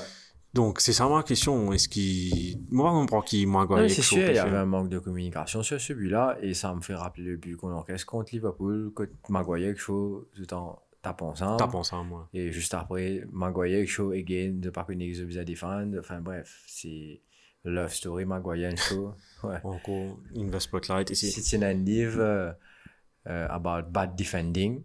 Donc, 0.53 0.81
c'est 0.81 0.93
ça 0.93 1.09
ma 1.09 1.23
question. 1.23 1.73
Est-ce 1.73 1.89
qu'il, 1.89 2.59
moi, 2.71 2.91
je 2.91 2.95
comprends 2.97 3.23
qu'il 3.23 3.51
Non, 3.51 3.67
c'est 3.89 4.03
sûr, 4.03 4.29
il 4.29 4.35
y 4.35 4.39
avait 4.39 4.59
un 4.59 4.67
manque 4.67 4.91
de 4.91 4.99
communication 4.99 5.63
sur 5.63 5.81
celui-là, 5.81 6.37
et 6.43 6.53
ça 6.53 6.75
me 6.75 6.83
fait 6.83 6.95
rappeler 6.95 7.25
le 7.25 7.37
but 7.39 7.57
qu'on 7.57 7.73
encaisse 7.73 8.05
contre 8.05 8.35
Liverpool, 8.35 8.93
que 8.95 9.11
Maguire 9.31 9.75
chose 9.79 10.27
tout 10.35 10.53
en 10.53 10.79
tapant 11.01 11.35
ça. 11.35 11.57
T'as 11.59 11.69
pensé 11.69 11.97
à 11.97 12.03
moi. 12.03 12.29
Et 12.35 12.53
juste 12.53 12.75
après, 12.75 13.25
Maguire 13.33 13.89
chose 13.89 14.15
again, 14.15 14.53
de 14.57 14.69
pas 14.69 14.85
connaître 14.85 15.23
les 15.23 15.39
à 15.39 15.45
défendre. 15.45 15.97
Enfin 15.99 16.21
bref, 16.21 16.65
c'est 16.67 17.23
love 17.65 17.93
story 17.95 18.27
Maguire 18.27 18.77
show. 18.77 19.15
Ouais. 19.43 19.61
Encore, 19.65 20.19
une 20.35 20.51
veste 20.51 20.67
spotlight 20.67 21.11
ici. 21.11 21.27
As 21.39 21.63
un 21.63 21.73
livre 21.73 22.21
euh, 22.21 22.53
about 23.49 23.91
bad 23.91 24.17
defending, 24.17 24.83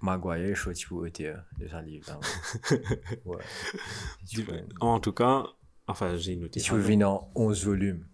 Maguire 0.00 0.54
show 0.56 0.72
tu 0.74 0.88
peux 0.88 0.94
ôter 0.94 1.32
de 1.58 1.68
sa 1.68 1.80
livre. 1.82 2.18
Ouais. 3.24 3.38
En 4.80 5.00
tout 5.00 5.12
cas, 5.12 5.44
enfin, 5.86 6.16
j'ai 6.16 6.36
noté. 6.36 6.60
tu 6.60 6.74
venir 6.74 7.10
en 7.10 7.30
11 7.34 7.64
volumes. 7.64 8.04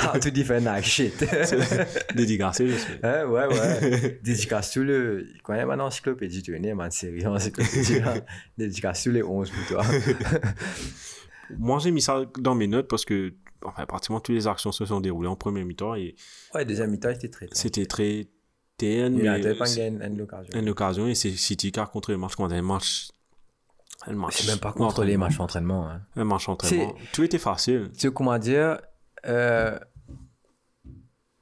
How 0.00 0.18
to 0.18 0.30
defend 0.30 0.64
like 0.64 0.84
shit. 0.84 1.12
Dédicacé, 2.14 2.68
je 2.68 2.76
sais. 2.76 2.98
Hein, 3.02 3.26
ouais, 3.26 3.46
ouais. 3.46 4.20
Dédicace 4.24 4.72
tout 4.72 4.82
le. 4.82 5.26
Quand 5.42 5.54
même, 5.54 5.70
un 5.70 5.80
encyclopédie, 5.80 6.42
tu 6.42 6.54
es 6.56 6.74
man, 6.74 6.90
série, 6.90 7.26
encyclopédie. 7.26 8.00
hein. 8.04 8.14
Dédicace 8.56 9.04
tous 9.04 9.10
les 9.10 9.22
11 9.22 9.50
pour 9.50 9.66
toi. 9.66 9.84
Moi, 11.58 11.78
j'ai 11.78 11.90
mis 11.90 12.02
ça 12.02 12.24
dans 12.38 12.54
mes 12.54 12.66
notes 12.66 12.88
parce 12.88 13.04
que, 13.06 13.32
enfin, 13.64 13.86
pratiquement 13.86 14.20
toutes 14.20 14.34
les 14.34 14.46
actions 14.46 14.70
se 14.72 14.84
sont 14.84 15.00
déroulées 15.00 15.28
en 15.28 15.36
première 15.36 15.64
mi-temps 15.64 15.94
et 15.94 16.14
Ouais, 16.54 16.64
deuxième 16.64 16.90
mi-temps 16.90 17.10
était 17.10 17.28
très. 17.28 17.48
c'était 17.52 17.86
très 17.86 18.28
TN, 18.78 19.26
a 19.26 19.38
mais 19.38 19.66
c'est 19.66 19.90
gagné 19.90 20.06
une 20.06 20.20
occasion. 20.22 20.58
une 20.58 20.68
occasion 20.68 21.06
et 21.08 21.14
c'est 21.14 21.32
City 21.32 21.72
qui 21.72 21.80
a 21.80 21.86
contre 21.86 22.12
le 22.12 22.16
match 22.16 22.36
contre 22.36 22.54
un 22.54 22.62
match. 22.62 23.10
Un 24.06 24.14
match. 24.14 24.36
C'est 24.36 24.50
même 24.50 24.60
pas 24.60 24.72
contre 24.72 25.04
les 25.04 25.16
matchs 25.16 25.36
d'entraînement. 25.36 25.88
Hein. 25.88 26.00
Un 26.16 26.24
match 26.24 26.48
entraînement. 26.48 26.94
Tout 27.12 27.24
était 27.24 27.38
facile. 27.38 27.90
Tu 27.92 28.00
sais 28.00 28.12
comment 28.12 28.38
dire 28.38 28.78
euh, 29.26 29.76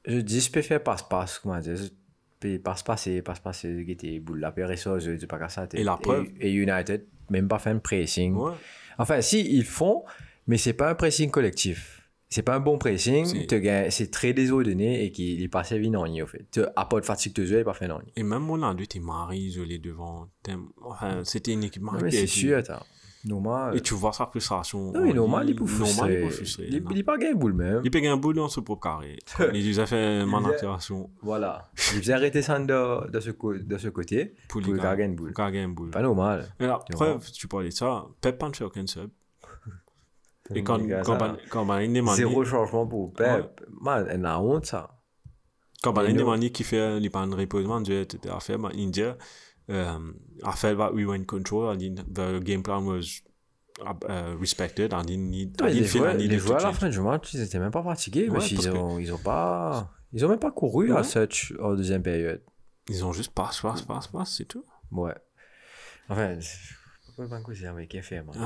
Je 0.07 0.18
dis, 0.18 0.40
je 0.40 0.51
peux 0.51 0.62
faire 0.62 0.83
passe-passe. 0.83 1.38
Comment 1.38 1.59
dire 1.59 1.77
je 1.77 1.88
peux 2.40 2.59
Passe-passer, 2.59 3.22
passe-passer, 3.22 3.83
qui 3.85 3.92
était 3.92 4.18
boule 4.20 4.40
la 4.40 4.53
péresseuse, 4.53 5.05
je 5.05 5.12
dis 5.12 5.27
pas 5.27 5.38
qu'à 5.38 5.49
ça. 5.49 5.66
Et 5.72 5.83
la 5.83 5.96
preuve. 5.96 6.27
Et, 6.40 6.53
United, 6.53 7.07
même 7.29 7.49
pas 7.49 7.59
fait 7.59 7.70
un 7.70 7.79
pressing. 7.79 8.35
Ouais. 8.35 8.53
Enfin, 8.99 9.20
si, 9.20 9.40
ils 9.40 9.64
font, 9.64 10.05
mais 10.46 10.57
c'est 10.57 10.72
pas 10.72 10.90
un 10.90 10.94
pressing 10.94 11.31
collectif. 11.31 11.95
C'est 12.28 12.42
pas 12.42 12.56
un 12.56 12.60
bon 12.60 12.78
pressing. 12.78 13.24
C'est- 13.24 14.10
très 14.10 14.32
désordonné 14.32 15.04
et 15.04 15.12
qu'il 15.12 15.42
est 15.42 15.48
passé 15.48 15.78
vite 15.78 15.94
en 15.94 16.04
ligne, 16.04 16.22
au 16.22 16.26
fait. 16.26 16.60
À 16.76 16.84
pas 16.86 17.00
de 17.00 17.04
fatigue 17.06 17.34
de 17.34 17.44
jeu, 17.44 17.56
il 17.56 17.60
est 17.60 17.64
pas 17.64 17.74
fait 17.74 17.90
en 17.90 17.98
ligne. 17.98 18.10
Et 18.16 18.22
même 18.22 18.42
mon 18.42 18.74
deux 18.74 18.84
était 18.84 19.00
marré, 19.00 19.36
isolé 19.36 19.78
devant. 19.78 20.28
Enfin, 20.82 21.22
c'était 21.24 21.52
une 21.52 21.64
équipe 21.64 21.82
puis 22.00 22.12
c'est 22.12 22.26
sûr, 22.26 22.58
attends. 22.58 22.84
Normal. 23.26 23.76
Et 23.76 23.80
tu 23.80 23.94
vois 23.94 24.12
sa 24.12 24.26
frustration. 24.26 24.92
Non, 24.92 25.02
mais 25.02 25.12
normal, 25.12 25.48
il 25.48 25.56
peut 25.56 25.64
Normal, 25.64 25.82
il 25.82 25.94
frustrer. 25.94 26.20
peut 26.22 26.30
frustrer. 26.30 26.66
Il 26.68 26.84
il 26.90 26.98
est 26.98 27.02
pas 27.02 27.18
gagné 27.18 27.34
boule 27.34 27.54
même. 27.54 27.80
Il 27.82 27.90
peut 27.90 27.98
gagner 27.98 28.10
un 28.10 28.16
bout 28.16 28.32
dans 28.32 28.48
ce 28.48 28.60
propre 28.60 28.82
carré. 28.82 29.18
Il 29.52 29.66
nous 29.66 29.80
a 29.80 29.86
fait 29.86 30.24
mon 30.24 30.44
interaction 30.44 31.10
Voilà. 31.22 31.70
Il 31.76 32.00
faisait 32.00 32.12
arrêter 32.12 32.40
ça 32.42 32.58
de, 32.58 33.10
de, 33.10 33.20
ce, 33.20 33.30
côté 33.88 34.34
pour 34.48 34.62
gagner 34.62 35.08
boule. 35.08 35.32
Pour 35.32 35.44
gagner 35.44 35.66
bout. 35.66 35.90
Pas 35.90 36.02
normal. 36.02 36.48
Et 36.60 36.66
la 36.66 36.78
Tu 36.86 36.92
preuve, 36.92 37.30
tu 37.32 37.48
parlais 37.48 37.70
de 37.70 37.74
ça, 37.74 38.06
Pep 38.20 38.38
pas 38.38 38.52
fait 38.52 38.64
aucun 38.64 38.86
sub. 38.86 39.10
Quand 41.50 41.64
Banani 41.66 41.94
demande, 41.94 42.16
Zéro 42.16 42.44
changement 42.44 42.87
pour 42.87 43.12
Pep. 43.12 43.61
Man, 43.80 44.06
elle 44.11 44.24
a 44.26 44.40
honte, 44.40 44.66
ça. 44.66 44.90
nous- 46.12 46.20
demande 46.20 46.40
qui 46.50 46.64
fait 46.64 46.98
les 47.00 47.11
pan 47.11 47.28
reposement, 47.30 47.80
Dieu 47.80 48.00
était 48.00 48.28
à 48.30 48.40
faire, 48.40 48.59
il 48.74 48.90
dit, 48.90 49.02
felt 50.54 50.78
that 50.78 50.92
we 50.92 51.04
were 51.04 51.14
in 51.14 51.24
control, 51.24 51.68
and 51.74 51.78
the 52.12 52.40
game 52.42 52.62
plan 52.62 52.85
was 52.85 53.22
uh, 53.85 54.37
respected, 54.40 54.92
and 54.94 55.04
then 55.04 55.32
he, 55.32 55.46
Ouais, 55.61 55.70
I 55.70 55.74
les 55.74 55.80
didn't 55.80 55.87
feel 55.88 55.98
joueurs, 56.00 56.14
les 56.16 56.24
à 56.64 56.68
la 56.68 56.72
fin 56.72 56.88
du 56.88 57.00
match, 57.00 57.35
ils 57.35 57.42
étaient 57.42 57.59
même 57.59 57.70
pas 57.70 57.82
fatigués. 57.82 58.28
Ouais, 58.28 58.35
parce 58.35 58.46
qu'ils 58.46 58.56
parce 58.56 58.68
que- 58.68 58.76
ont, 58.76 58.98
ils 58.98 59.12
ont 59.12 59.18
pas. 59.18 59.90
Ils 60.12 60.24
ont 60.24 60.28
même 60.28 60.38
pas 60.38 60.50
couru 60.52 60.92
à 60.92 60.96
Ouais. 60.96 61.04
Such 61.04 61.52
en 61.61 61.74
deuxième 61.74 62.02
période. 62.02 62.42
Ils 62.88 63.04
ont 63.04 63.12
juste 63.12 63.32
passe, 63.35 63.61
passe, 63.61 63.82
passe, 63.82 64.06
passe, 64.06 64.35
c'est 64.38 64.44
tout. 64.46 64.64
Ouais. 64.92 65.14
Enfin, 66.09 66.37
pourquoi 67.16 67.40
causer 67.40 67.66
avec 67.66 67.94
effet, 67.94 68.22
man. 68.22 68.37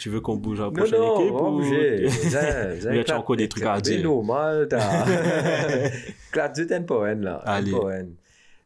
Tu 0.00 0.10
veux 0.10 0.20
qu'on 0.20 0.36
bouge 0.36 0.60
à 0.60 0.64
la 0.64 0.70
Non, 0.70 0.74
prochaine 0.74 0.98
non, 0.98 1.20
équipe 1.20 1.32
on 1.32 1.42
va 1.42 1.48
ou... 1.48 1.58
bouger. 1.58 2.08
Tu 3.04 3.12
as 3.12 3.18
encore 3.18 3.36
des 3.36 3.48
trucs 3.48 3.64
à 3.64 3.80
dire. 3.80 4.02
normal, 4.02 4.66
t'as. 4.68 5.06
Clap 6.32 6.54
du 6.54 6.66
tempo, 6.66 7.02
hein, 7.02 7.14
là. 7.14 7.36
Allez. 7.44 7.72
Hein. 7.74 8.08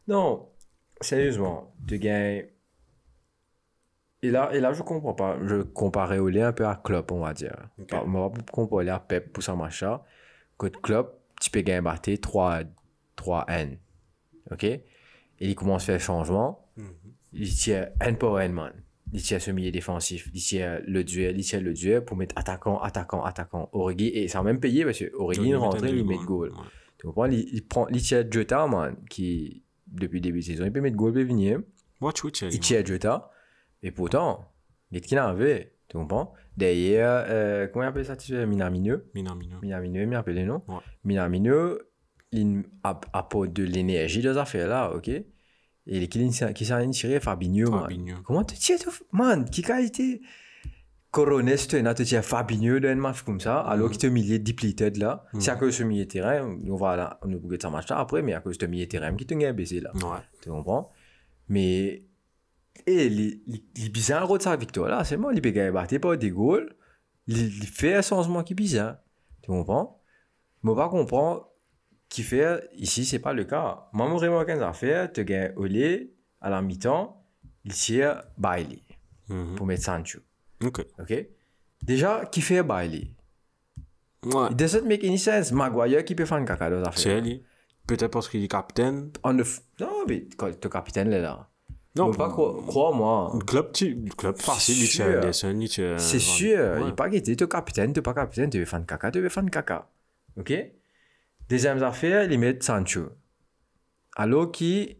Non, 0.07 0.49
sérieusement, 0.99 1.73
tu 1.87 1.99
gagnes. 1.99 2.47
Et 4.23 4.29
là, 4.29 4.49
et 4.53 4.59
là, 4.59 4.73
je 4.73 4.81
comprends 4.81 5.13
pas. 5.13 5.37
Je 5.45 5.61
comparais 5.61 6.19
lait 6.29 6.41
un 6.41 6.53
peu 6.53 6.65
à 6.65 6.75
Klopp, 6.75 7.11
on 7.11 7.19
va 7.19 7.33
dire. 7.33 7.55
Ok. 7.79 7.91
Bah, 7.91 8.03
On 8.05 8.29
va 8.29 8.31
comparer 8.51 8.89
à 8.89 8.99
Pep 8.99 9.31
pour 9.31 9.43
ça, 9.43 9.55
machin. 9.55 10.01
Côté 10.57 10.79
Klopp, 10.81 11.19
tu 11.39 11.49
peux 11.49 11.61
gagner 11.61 11.81
battre 11.81 12.11
3 12.15 12.61
3N. 13.17 13.77
OK? 14.51 14.63
Et 14.63 14.83
il 15.39 15.55
commence 15.55 15.83
à 15.83 15.85
faire 15.93 15.99
changement. 15.99 16.67
Il 17.33 17.53
tient 17.53 17.89
N 17.99 18.17
pour 18.17 18.39
N, 18.39 18.51
man. 18.53 18.73
Il 19.13 19.21
tient 19.21 19.39
ce 19.39 19.51
milieu 19.51 19.71
défensif. 19.71 20.29
Il 20.33 20.41
tient 20.41 20.79
le 20.85 21.03
duel, 21.03 21.37
il 21.37 21.43
tient 21.43 21.59
le 21.59 21.73
duel 21.73 22.03
pour 22.05 22.15
mettre 22.17 22.37
attaquant, 22.37 22.79
attaquant, 22.79 23.23
attaquant. 23.23 23.69
Origi, 23.73 24.07
et 24.07 24.27
ça 24.27 24.39
a 24.39 24.43
même 24.43 24.59
payé 24.59 24.85
parce 24.85 24.99
que 24.99 25.13
Origi, 25.15 25.41
il 25.49 25.55
rentre, 25.55 25.85
il 25.85 26.05
met 26.05 26.17
goal. 26.25 26.49
Ouais. 26.51 26.55
Tu 26.97 27.07
comprends? 27.07 27.25
Il, 27.25 27.39
il 27.53 27.67
prend, 27.67 27.87
il 27.89 28.01
tient 28.01 28.23
Jota, 28.29 28.67
man, 28.67 28.95
qui, 29.09 29.63
depuis 29.87 30.17
le 30.17 30.21
début 30.21 30.39
de 30.39 30.45
saison, 30.45 30.65
il 30.65 30.71
peut 30.71 30.81
mettre 30.81 30.95
goal, 30.95 31.11
il 31.11 31.13
peut 31.15 31.23
venir. 31.23 31.59
Watch 31.99 32.21
Il 32.51 32.59
tient 32.59 32.83
Jota. 32.85 33.29
Et 33.83 33.91
pourtant, 33.91 34.51
il 34.91 34.97
est 34.97 35.01
qu'il 35.01 35.19
en 35.19 35.27
avait. 35.27 35.73
Tu 35.89 35.97
comprends? 35.97 36.33
D'ailleurs, 36.55 37.25
euh, 37.27 37.67
comment 37.67 37.83
il 37.83 37.87
appelle 37.89 38.05
ça? 38.05 38.15
tu 38.15 38.27
sais, 38.27 38.45
Minamino. 38.45 38.97
Minamino. 39.13 39.59
Minamino, 39.61 39.99
il 40.01 40.07
m'a 40.07 40.19
appelé, 40.19 40.43
non? 40.45 40.61
Ouais. 40.67 40.75
Minamino, 41.03 41.77
il 42.31 42.63
app- 42.83 43.07
apporte 43.11 43.51
de 43.51 43.63
l'énergie 43.63 44.21
dans 44.21 44.33
ces 44.33 44.39
affaires-là, 44.39 44.93
ok? 44.95 45.09
Qui 45.87 46.65
s'en 46.65 46.79
est 46.79 46.89
tiré 46.91 47.19
Fabinho, 47.19 47.71
man. 47.71 47.81
Fabinho. 47.81 48.15
Comment 48.23 48.43
tu 48.43 48.55
tiens, 48.55 48.77
tout- 48.77 48.91
man? 49.11 49.49
Qui 49.49 49.69
a 49.71 49.81
été 49.81 50.21
Corones, 51.09 51.53
tu 51.67 51.75
as 51.75 51.93
tiens 51.93 52.21
Fabinho 52.21 52.79
dans 52.79 52.87
un 52.87 52.95
match 52.95 53.23
comme 53.23 53.39
ça, 53.41 53.59
alors 53.59 53.89
qu'il 53.89 53.97
te 53.97 54.07
milieu 54.07 54.39
depleted 54.39 54.95
là. 54.95 55.25
C'est 55.39 55.51
à 55.51 55.55
cause 55.57 55.69
de 55.69 55.71
ce 55.73 55.83
milieu 55.83 56.05
de 56.05 56.09
terrain, 56.09 56.57
on 56.69 56.75
va 56.77 56.95
là, 56.95 57.19
on 57.23 57.27
va 57.27 57.57
ce 57.61 57.67
match 57.67 57.89
là 57.89 57.99
après, 57.99 58.21
mais 58.21 58.33
à 58.33 58.39
cause 58.39 58.57
de 58.57 58.65
ce 58.65 58.69
milieu 58.69 58.85
de 58.85 58.89
terrain 58.89 59.13
qui 59.15 59.25
te 59.25 59.33
gagne 59.33 59.53
baissé 59.53 59.81
là. 59.81 59.91
Ouais. 59.95 60.19
Tu 60.41 60.49
comprends? 60.49 60.89
Mais, 61.49 62.05
et 62.87 63.09
les, 63.09 63.41
les, 63.45 63.63
les 63.75 63.89
bizarres 63.89 64.31
de 64.31 64.41
sa 64.41 64.55
victoire 64.55 64.87
là, 64.87 65.03
c'est 65.03 65.17
moi, 65.17 65.33
il 65.33 65.41
peut 65.41 65.49
gagner 65.49 65.71
battu 65.71 65.99
par 65.99 66.15
des 66.17 66.31
goals, 66.31 66.73
il, 67.27 67.37
il 67.37 67.67
fait 67.67 67.95
un 67.95 68.01
changement 68.01 68.41
qui 68.43 68.53
est 68.53 68.55
bizarre. 68.55 68.95
Tu 69.41 69.49
comprends? 69.49 70.01
Mais 70.63 70.73
pas 70.75 70.87
comprendre 70.87 71.49
qui 72.11 72.23
fait, 72.23 72.69
ici, 72.75 73.05
c'est 73.05 73.19
pas 73.19 73.31
le 73.33 73.45
cas. 73.45 73.87
Moi, 73.93 74.07
mon 74.07 74.17
vraiment 74.17 74.43
qu'un 74.43 74.61
affaire, 74.61 75.11
tu 75.11 75.23
gagnes 75.23 75.53
Olé 75.55 76.13
à 76.41 76.49
la 76.49 76.61
mi-temps, 76.61 77.23
il 77.63 77.73
tire 77.73 78.21
Bailey 78.37 78.81
Mhm. 79.29 79.55
pour 79.55 79.65
mettre 79.65 79.83
Sancho. 79.83 80.19
Ok. 80.63 80.85
Ok? 80.99 81.25
Déjà, 81.81 82.25
qui 82.31 82.41
fait 82.41 82.63
Bailey? 82.63 83.13
Ouais. 84.25 84.47
It 84.51 84.57
doesn't 84.57 84.85
make 84.85 85.03
any 85.05 85.17
sense. 85.17 85.51
Maguire 85.53 86.03
qui 86.03 86.13
peut 86.13 86.25
faire 86.25 86.37
un 86.37 86.45
caca 86.45 86.69
dans 86.69 86.91
C'est 86.91 87.09
l'affaire. 87.09 87.23
lui. 87.23 87.43
Peut-être 87.87 88.11
parce 88.11 88.27
qu'il 88.29 88.43
est 88.43 88.47
capitaine. 88.47 89.11
On 89.23 89.33
f- 89.37 89.61
Non, 89.79 90.03
mais 90.07 90.27
quand 90.37 90.47
le 90.47 90.69
capitaine 90.69 91.11
est 91.13 91.21
là. 91.21 91.47
Non, 91.95 92.11
pas 92.11 92.29
croire, 92.29 92.55
crois-moi. 92.67 93.31
Le 93.33 93.39
club, 93.45 93.71
tu- 93.73 93.95
le 93.95 94.13
club 94.13 94.37
facile, 94.37 94.75
sûr. 94.87 95.05
Anderson, 95.05 95.59
tient. 95.67 95.97
C'est 95.97 96.19
sûr, 96.19 96.77
il 96.79 96.85
n'est 96.87 96.91
pas 96.93 97.09
guetté, 97.09 97.35
tu 97.35 97.43
es 97.43 97.47
capitaine, 97.47 97.91
tu 97.93 97.99
n'es 97.99 98.03
pas 98.03 98.13
capitaine, 98.13 98.49
tu 98.49 98.59
veux 98.59 98.65
faire 98.65 98.79
un 98.79 98.83
caca, 98.83 99.11
tu 99.11 99.19
veux 99.19 99.29
faire 99.29 99.43
un 99.43 99.47
caca. 99.47 99.89
Ok? 100.37 100.53
Deuxième 101.51 101.83
affaire, 101.83 102.31
il 102.31 102.39
met 102.39 102.57
Sancho. 102.61 103.09
Alors 104.15 104.53
qui, 104.53 104.97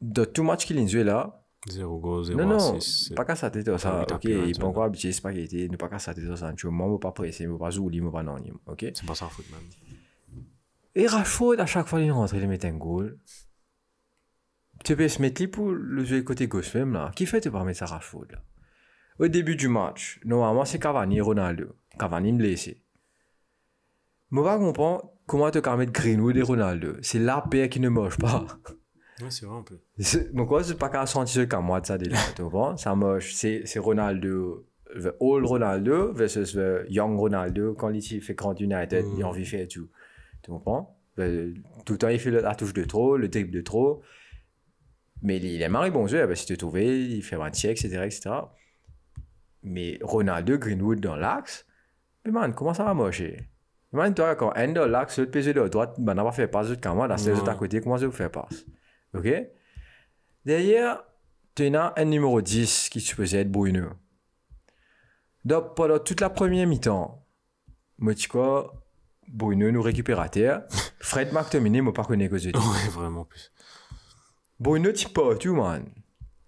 de 0.00 0.24
tout 0.24 0.42
match 0.42 0.64
qu'il 0.64 0.78
a 0.78 1.04
là, 1.04 1.44
0 1.68 1.98
goal, 1.98 2.24
0 2.24 2.40
non, 2.40 2.46
non, 2.46 2.76
assist. 2.76 3.14
pas 3.14 3.26
qu'à 3.26 3.36
sa 3.36 3.50
tête 3.50 3.76
ça, 3.76 4.06
ok? 4.10 4.24
Il 4.24 4.58
peut 4.58 4.64
encore 4.64 4.90
spaghetti, 4.96 5.68
ne 5.68 5.76
pas 5.76 5.90
qu'à 5.90 5.98
sa 5.98 6.14
tête 6.14 6.34
Sancho. 6.34 6.70
Moi, 6.70 6.88
je 6.88 6.92
ne 6.94 6.96
pas 6.96 7.12
presser, 7.12 7.44
je 7.44 7.50
ne 7.50 7.58
pas 7.58 7.70
zouli, 7.70 7.98
je 7.98 8.04
ne 8.04 8.08
pas 8.08 8.22
non, 8.22 8.36
ok? 8.66 8.86
C'est 8.94 9.04
pas 9.06 9.14
ça, 9.14 9.26
foot, 9.26 9.44
même. 9.50 9.60
Et 10.94 11.06
Rashford, 11.06 11.60
à 11.60 11.66
chaque 11.66 11.88
fois 11.88 12.00
qu'il 12.00 12.10
rentre, 12.10 12.34
il 12.34 12.48
met 12.48 12.64
un 12.64 12.72
goal. 12.72 13.18
Tu 14.82 14.96
peux 14.96 15.08
se 15.08 15.20
mettre 15.20 15.44
pour 15.46 15.72
le 15.72 16.04
jouer 16.04 16.24
côté 16.24 16.48
gauche 16.48 16.74
même 16.74 16.94
là. 16.94 17.10
Qui 17.14 17.26
fait 17.26 17.42
tu 17.42 17.50
pas 17.50 17.62
mettre 17.64 17.80
ça 17.80 17.86
Rashford 17.86 18.28
là? 18.30 18.42
Au 19.18 19.28
début 19.28 19.56
du 19.56 19.68
match, 19.68 20.20
normalement 20.24 20.64
c'est 20.64 20.78
Cavani 20.78 21.18
et 21.18 21.20
Ronaldo. 21.20 21.76
Cavani 21.98 22.32
blessé. 22.32 22.81
Moi, 24.32 24.44
pas 24.44 24.58
comprendre 24.58 25.12
comment 25.26 25.50
tu 25.50 25.60
peux 25.60 25.76
mettre 25.76 25.92
Greenwood 25.92 26.36
et 26.38 26.42
Ronaldo. 26.42 26.94
C'est 27.02 27.18
la 27.18 27.42
paire 27.42 27.68
qui 27.68 27.80
ne 27.80 27.90
marche 27.90 28.16
pas. 28.16 28.46
Ouais, 29.20 29.30
c'est 29.30 29.44
vrai 29.44 29.58
un 29.58 29.62
peu. 29.62 29.78
Donc, 30.32 30.48
quoi, 30.48 30.64
c'est 30.64 30.78
pas 30.78 30.88
qu'à 30.88 31.04
sentir 31.04 31.46
comme 31.46 31.66
moi 31.66 31.82
de 31.82 31.86
ça 31.86 31.98
déjà. 31.98 32.16
Tu 32.34 32.42
comprends? 32.42 32.76
Ça 32.78 32.96
marche. 32.96 33.34
C'est 33.34 33.78
Ronaldo, 33.78 34.66
the 34.94 35.14
old 35.20 35.44
Ronaldo 35.44 36.14
versus 36.14 36.54
the 36.54 36.86
young 36.88 37.18
Ronaldo. 37.18 37.74
Quand 37.74 37.90
il 37.90 38.22
fait 38.22 38.34
grand 38.34 38.58
United, 38.58 39.04
il 39.16 39.22
a 39.22 39.28
envie 39.28 39.42
de 39.42 39.48
faire 39.48 39.68
tout. 39.68 39.90
Tu 40.42 40.50
comprends? 40.50 40.98
Ben, 41.18 41.54
tout 41.84 41.92
le 41.92 41.98
temps, 41.98 42.08
il 42.08 42.18
fait 42.18 42.30
la 42.30 42.54
touche 42.54 42.72
de 42.72 42.84
trop, 42.84 43.18
le 43.18 43.28
dribble 43.28 43.52
de 43.52 43.60
trop. 43.60 44.02
Mais 45.20 45.36
il 45.36 45.60
est 45.60 45.68
marré 45.68 45.90
bon 45.90 46.06
jeu, 46.06 46.34
si 46.34 46.46
tu 46.46 46.56
trouves, 46.56 46.80
il 46.80 47.22
fait 47.22 47.36
20 47.36 47.48
etc., 47.66 48.02
etc. 48.04 48.30
Mais 49.62 49.98
Ronaldo, 50.02 50.58
Greenwood 50.58 51.00
dans 51.00 51.16
l'axe, 51.16 51.66
mais 52.24 52.32
man, 52.32 52.54
comment 52.54 52.72
ça 52.74 52.82
va 52.84 52.94
marcher? 52.94 53.36
Man, 53.92 54.14
toi, 54.14 54.34
quand 54.36 54.52
un 54.56 54.68
dans 54.68 54.86
l'axe, 54.86 55.18
l'autre 55.18 55.32
PG 55.32 55.52
de 55.52 55.60
la 55.60 55.68
droite, 55.68 55.96
ben, 55.98 56.14
n'a 56.14 56.24
pas 56.24 56.32
fait 56.32 56.48
passe, 56.48 56.68
l'autre 56.68 56.80
comme 56.80 56.96
moi, 56.96 57.06
là, 57.06 57.18
c'est 57.18 57.30
l'autre 57.30 57.50
à 57.50 57.54
côté, 57.54 57.80
comment 57.80 57.98
ça 57.98 58.06
vous 58.06 58.12
fait 58.12 58.30
passe? 58.30 58.64
OK? 59.14 59.28
Derrière, 60.46 61.04
tu 61.54 61.74
as 61.76 61.92
un 61.96 62.04
numéro 62.06 62.40
10 62.40 62.88
qui 62.88 63.00
supposé 63.00 63.40
être 63.40 63.50
Bruno. 63.50 63.90
Donc, 65.44 65.74
pendant 65.76 65.98
toute 65.98 66.20
la 66.20 66.30
première 66.30 66.66
mi-temps, 66.66 67.26
moi, 67.98 68.14
tu 68.14 68.28
crois, 68.28 68.72
Bruno 69.28 69.70
nous 69.70 69.82
récupère 69.82 70.20
à 70.20 70.28
terre. 70.28 70.62
Fred 71.00 71.32
McTominay, 71.32 71.82
moi, 71.82 71.92
pas 71.92 72.04
connu 72.04 72.30
que 72.30 72.38
je 72.38 72.50
dis. 72.50 72.58
Ouais, 72.58 72.88
vraiment 72.90 73.24
plus. 73.24 73.52
Bruno, 74.58 74.90
tu 74.92 75.08
pas 75.08 75.34
tout, 75.36 75.54
man. 75.54 75.84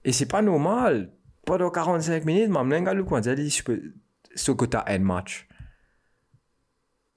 Et 0.05 0.13
c'est 0.13 0.27
pas 0.27 0.41
normal. 0.41 1.13
Pendant 1.45 1.71
45 1.71 2.25
minutes, 2.25 2.49
même 2.49 2.73
un 2.73 2.83
gars, 2.83 2.95
le 2.95 3.05
coin, 3.05 3.21
il 3.21 3.35
dit, 3.35 3.51
ce 3.51 4.51
que 4.53 4.65
tu 4.65 4.77
as 4.77 4.85
un 4.87 4.99
match. 5.01 5.47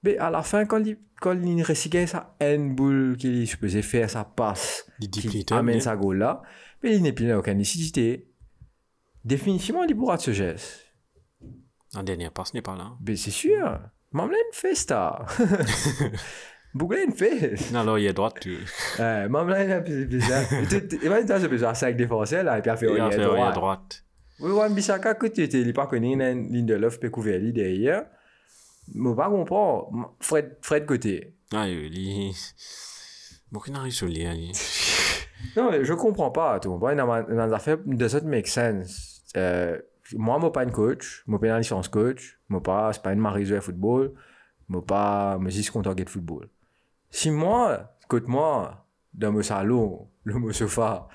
Mais 0.02 0.16
à 0.18 0.30
la 0.30 0.42
fin, 0.42 0.64
quand 0.64 0.84
il, 0.84 0.98
quand 1.20 1.32
il 1.32 1.62
recycle 1.62 2.06
sa 2.06 2.36
une 2.40 2.74
boule 2.74 3.16
qu'il 3.16 3.42
est 3.42 3.46
supposé 3.46 3.82
faire 3.82 4.08
sa 4.08 4.24
passe, 4.24 4.86
Il 5.00 5.10
qui 5.10 5.44
amène 5.50 5.80
sa 5.80 5.96
goal 5.96 6.18
là, 6.18 6.42
mais 6.82 6.94
il 6.94 7.02
n'est 7.02 7.12
plus 7.12 7.32
aucune 7.32 7.58
nécessité. 7.58 8.28
Définitivement, 9.24 9.82
il 9.84 9.96
pourra 9.96 10.18
ce 10.18 10.32
geste. 10.32 10.86
En 11.94 12.02
dernière 12.02 12.32
passe 12.32 12.54
n'est 12.54 12.62
pas 12.62 12.76
là. 12.76 12.92
Mais 13.06 13.16
c'est 13.16 13.30
sûr. 13.30 13.80
Maman 14.12 14.32
une 14.32 14.52
festa. 14.52 15.26
Bouglé 16.74 17.04
une 17.04 17.12
festa. 17.12 17.72
Non, 17.72 17.80
alors 17.80 17.98
il 17.98 18.06
est 18.06 18.12
droite, 18.12 18.36
tu. 18.40 18.56
Une 18.98 19.34
un 19.36 19.80
peu 19.80 20.04
bizarre. 20.04 20.44
J'ai 20.70 21.48
besoin 21.48 21.72
de 21.72 21.76
5 21.76 21.96
défenseurs 21.96 22.44
là, 22.44 22.58
et 22.58 22.62
puis 22.62 22.70
fait 22.76 22.86
Il 22.86 22.94
il 22.94 23.00
a 23.00 23.10
fait, 23.10 23.16
il 23.16 23.24
droit. 23.24 23.52
droite. 23.52 24.04
Oui, 24.40 24.52
ouais, 24.52 24.68
Bissaka, 24.70 25.14
que 25.14 25.26
tu 25.26 25.42
étais, 25.42 25.60
il 25.60 25.66
n'est 25.66 25.72
pas 25.72 25.86
connu, 25.86 26.12
il 26.12 26.20
une 26.20 26.66
de 26.66 26.74
l'offre, 26.74 27.00
peut 27.00 27.10
couvrir 27.10 27.40
derrière. 27.52 28.04
Mais 28.94 29.14
pas 29.14 29.28
comprendre. 29.28 30.14
Fred, 30.20 30.56
Fred 30.62 30.86
côté. 30.86 31.34
Ah, 31.52 31.68
il. 31.68 32.32
Sur 33.90 34.06
lui, 34.06 34.24
lui. 34.24 34.52
Non, 35.56 35.70
je 35.82 35.94
comprends 35.94 36.30
pas. 36.32 36.58
Tu 36.58 36.68
comprends? 36.68 36.94
Dans 36.96 37.22
dans 37.22 37.52
affaires, 37.52 37.78
does 37.86 38.16
it 38.16 38.24
make 38.24 38.48
sense? 38.48 39.22
Euh, 39.36 39.78
moi, 40.14 40.36
je 40.38 40.44
suis 40.44 40.52
pas 40.52 40.62
un 40.62 40.70
coach. 40.70 41.24
Je 41.26 41.32
suis 41.32 41.38
pas 41.38 41.54
un 41.54 41.58
licence 41.58 41.88
coach. 41.88 42.40
Je 42.48 42.54
suis 42.54 42.62
pas, 42.62 42.92
pas 42.92 43.12
une 43.12 43.20
marie 43.20 43.44
de 43.44 43.60
football. 43.60 44.12
Je 44.68 44.74
suis 44.74 44.84
pas, 44.84 45.38
je 45.44 45.50
suis 45.50 45.70
content 45.70 45.94
de 45.94 46.08
football. 46.08 46.48
Si 47.10 47.30
moi, 47.30 47.94
écoute-moi, 48.04 48.84
dans 49.14 49.32
mon 49.32 49.42
salon, 49.42 50.08
le 50.24 50.34
mon 50.34 50.52
sofa, 50.52 51.08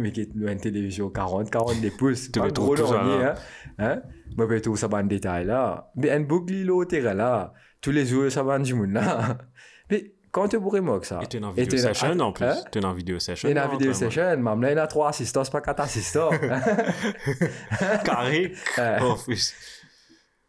mec 0.00 0.12
qui 0.14 0.20
est 0.22 0.30
une 0.34 0.56
télévision 0.60 1.08
40, 1.08 1.50
40 1.50 1.80
des 1.80 1.90
pouces, 1.90 2.30
Tu 2.32 2.40
gros 2.40 2.74
lorgné, 2.74 3.18
là. 3.18 3.34
hein? 3.78 3.84
Hein? 3.96 4.02
Je 4.36 4.44
vais 4.44 4.60
tout 4.60 4.76
ça, 4.76 4.88
dans 4.88 4.98
le 4.98 5.08
détail 5.08 5.46
là. 5.46 5.90
Mais 5.96 6.10
un 6.10 6.20
boucle 6.20 6.70
au 6.70 6.84
terrain 6.84 7.14
là, 7.14 7.52
tous 7.80 7.90
les 7.92 8.04
jours, 8.06 8.30
ça 8.30 8.42
va 8.42 8.58
du 8.58 8.74
monde 8.74 8.92
là. 8.92 9.38
Mais 9.90 10.14
quand 10.30 10.48
tu 10.48 10.60
pourrais 10.60 10.80
moi 10.80 11.00
que 11.00 11.06
ça? 11.06 11.20
Et 11.22 11.26
dans 11.40 11.54
Et 11.54 11.62
vidéo 11.62 11.78
session 11.78 12.18
en 12.20 12.32
plus. 12.32 12.44
Hein? 12.44 12.56
T'es 12.70 12.80
dans 12.80 12.92
vidéo 12.92 13.18
session. 13.18 13.48
Et 13.48 13.54
dans 13.54 13.62
la 13.62 13.66
non, 13.68 13.72
vidéo 13.72 13.90
moi. 13.90 13.98
session, 13.98 14.36
même 14.36 14.60
là, 14.62 14.72
il 14.72 14.78
a 14.78 14.86
trois 14.86 15.08
assistants, 15.08 15.42
pas 15.44 15.60
quatre 15.60 15.80
assistants. 15.80 16.30
Carré. 18.04 18.52
En 19.00 19.16
plus. 19.16 19.54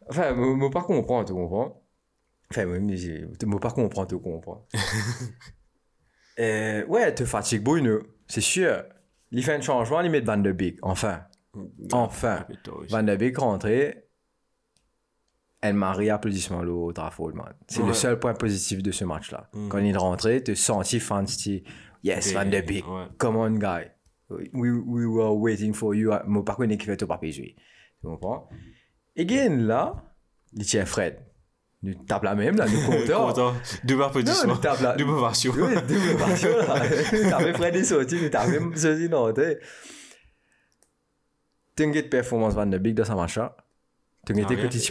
enfin, 0.08 0.34
je 0.34 0.40
ne 0.40 0.68
pas 0.70 0.82
comprendre, 0.82 1.26
tu 1.26 1.32
comprends? 1.34 1.82
Enfin, 2.50 2.66
moi, 2.66 2.78
mais 2.80 2.96
je 2.96 3.12
ne 3.46 3.58
pas 3.58 3.70
comprendre, 3.70 4.08
tu 4.08 4.18
comprends. 4.18 4.66
euh, 6.38 6.84
ouais, 6.86 7.14
tu 7.14 7.26
fatigues 7.26 7.62
Bruno, 7.62 8.00
c'est 8.26 8.40
sûr. 8.40 8.82
Il 9.32 9.44
fait 9.44 9.54
un 9.54 9.60
changement, 9.60 10.00
il 10.00 10.10
met 10.10 10.20
Van 10.20 10.36
de 10.36 10.52
Beek, 10.52 10.78
enfin. 10.82 11.24
Enfin. 11.92 12.46
Van 12.88 13.02
de 13.02 13.16
Beek 13.16 13.38
rentré. 13.38 14.06
Elle 15.62 15.74
marie 15.74 16.08
applaudissement 16.08 16.60
au 16.60 16.90
Trafford, 16.92 17.34
man. 17.34 17.52
C'est 17.68 17.84
le 17.84 17.92
seul 17.92 18.18
point 18.18 18.32
positif 18.32 18.82
de 18.82 18.90
ce 18.92 19.04
match-là. 19.04 19.50
Mhm. 19.52 19.68
Quand 19.68 19.78
il 19.78 19.94
est 19.94 19.96
rentré, 19.96 20.42
tu 20.42 20.56
senti 20.56 20.98
fans, 21.00 21.24
tu 21.24 21.62
yes, 22.02 22.32
Van 22.32 22.46
de 22.46 22.60
Beek. 22.60 22.86
Ouais. 22.88 23.04
Come 23.18 23.36
on, 23.36 23.50
guy. 23.50 23.90
We, 24.30 24.70
we 24.86 25.06
were 25.06 25.36
waiting 25.36 25.74
for 25.74 25.94
you. 25.94 26.12
Moi, 26.26 26.44
par 26.44 26.56
contre, 26.56 26.74
qui 26.76 26.86
fait 26.86 26.96
tout 26.96 27.06
pas 27.06 27.18
jouer. 27.22 27.56
Tu 28.00 28.06
comprends? 28.06 28.48
Again, 29.18 29.56
là, 29.66 29.96
il 30.52 30.64
tient 30.64 30.86
Fred. 30.86 31.18
Nous 31.82 31.94
tape 31.94 32.24
la 32.24 32.34
même, 32.34 32.56
là. 32.56 32.66
Content. 32.66 33.54
Double 33.84 34.02
applaudissement. 34.02 34.54
Double 34.54 34.62
double 34.98 35.10
ovation, 35.12 35.54
là. 35.56 35.82
Nous 37.12 37.30
tape 37.30 37.56
Fred 37.56 37.76
est 37.76 37.84
sorti, 37.84 38.20
nous 38.20 38.28
tape 38.28 38.50
sorti, 38.76 39.08
non, 39.08 39.32
tu 39.32 39.40
sais. 39.40 39.58
T'inquiète 41.76 42.10
performance 42.10 42.54
Van 42.54 42.66
de 42.66 42.76
Beek 42.78 42.94
dans 42.94 43.04
sa 43.04 43.14
tu. 43.14 43.56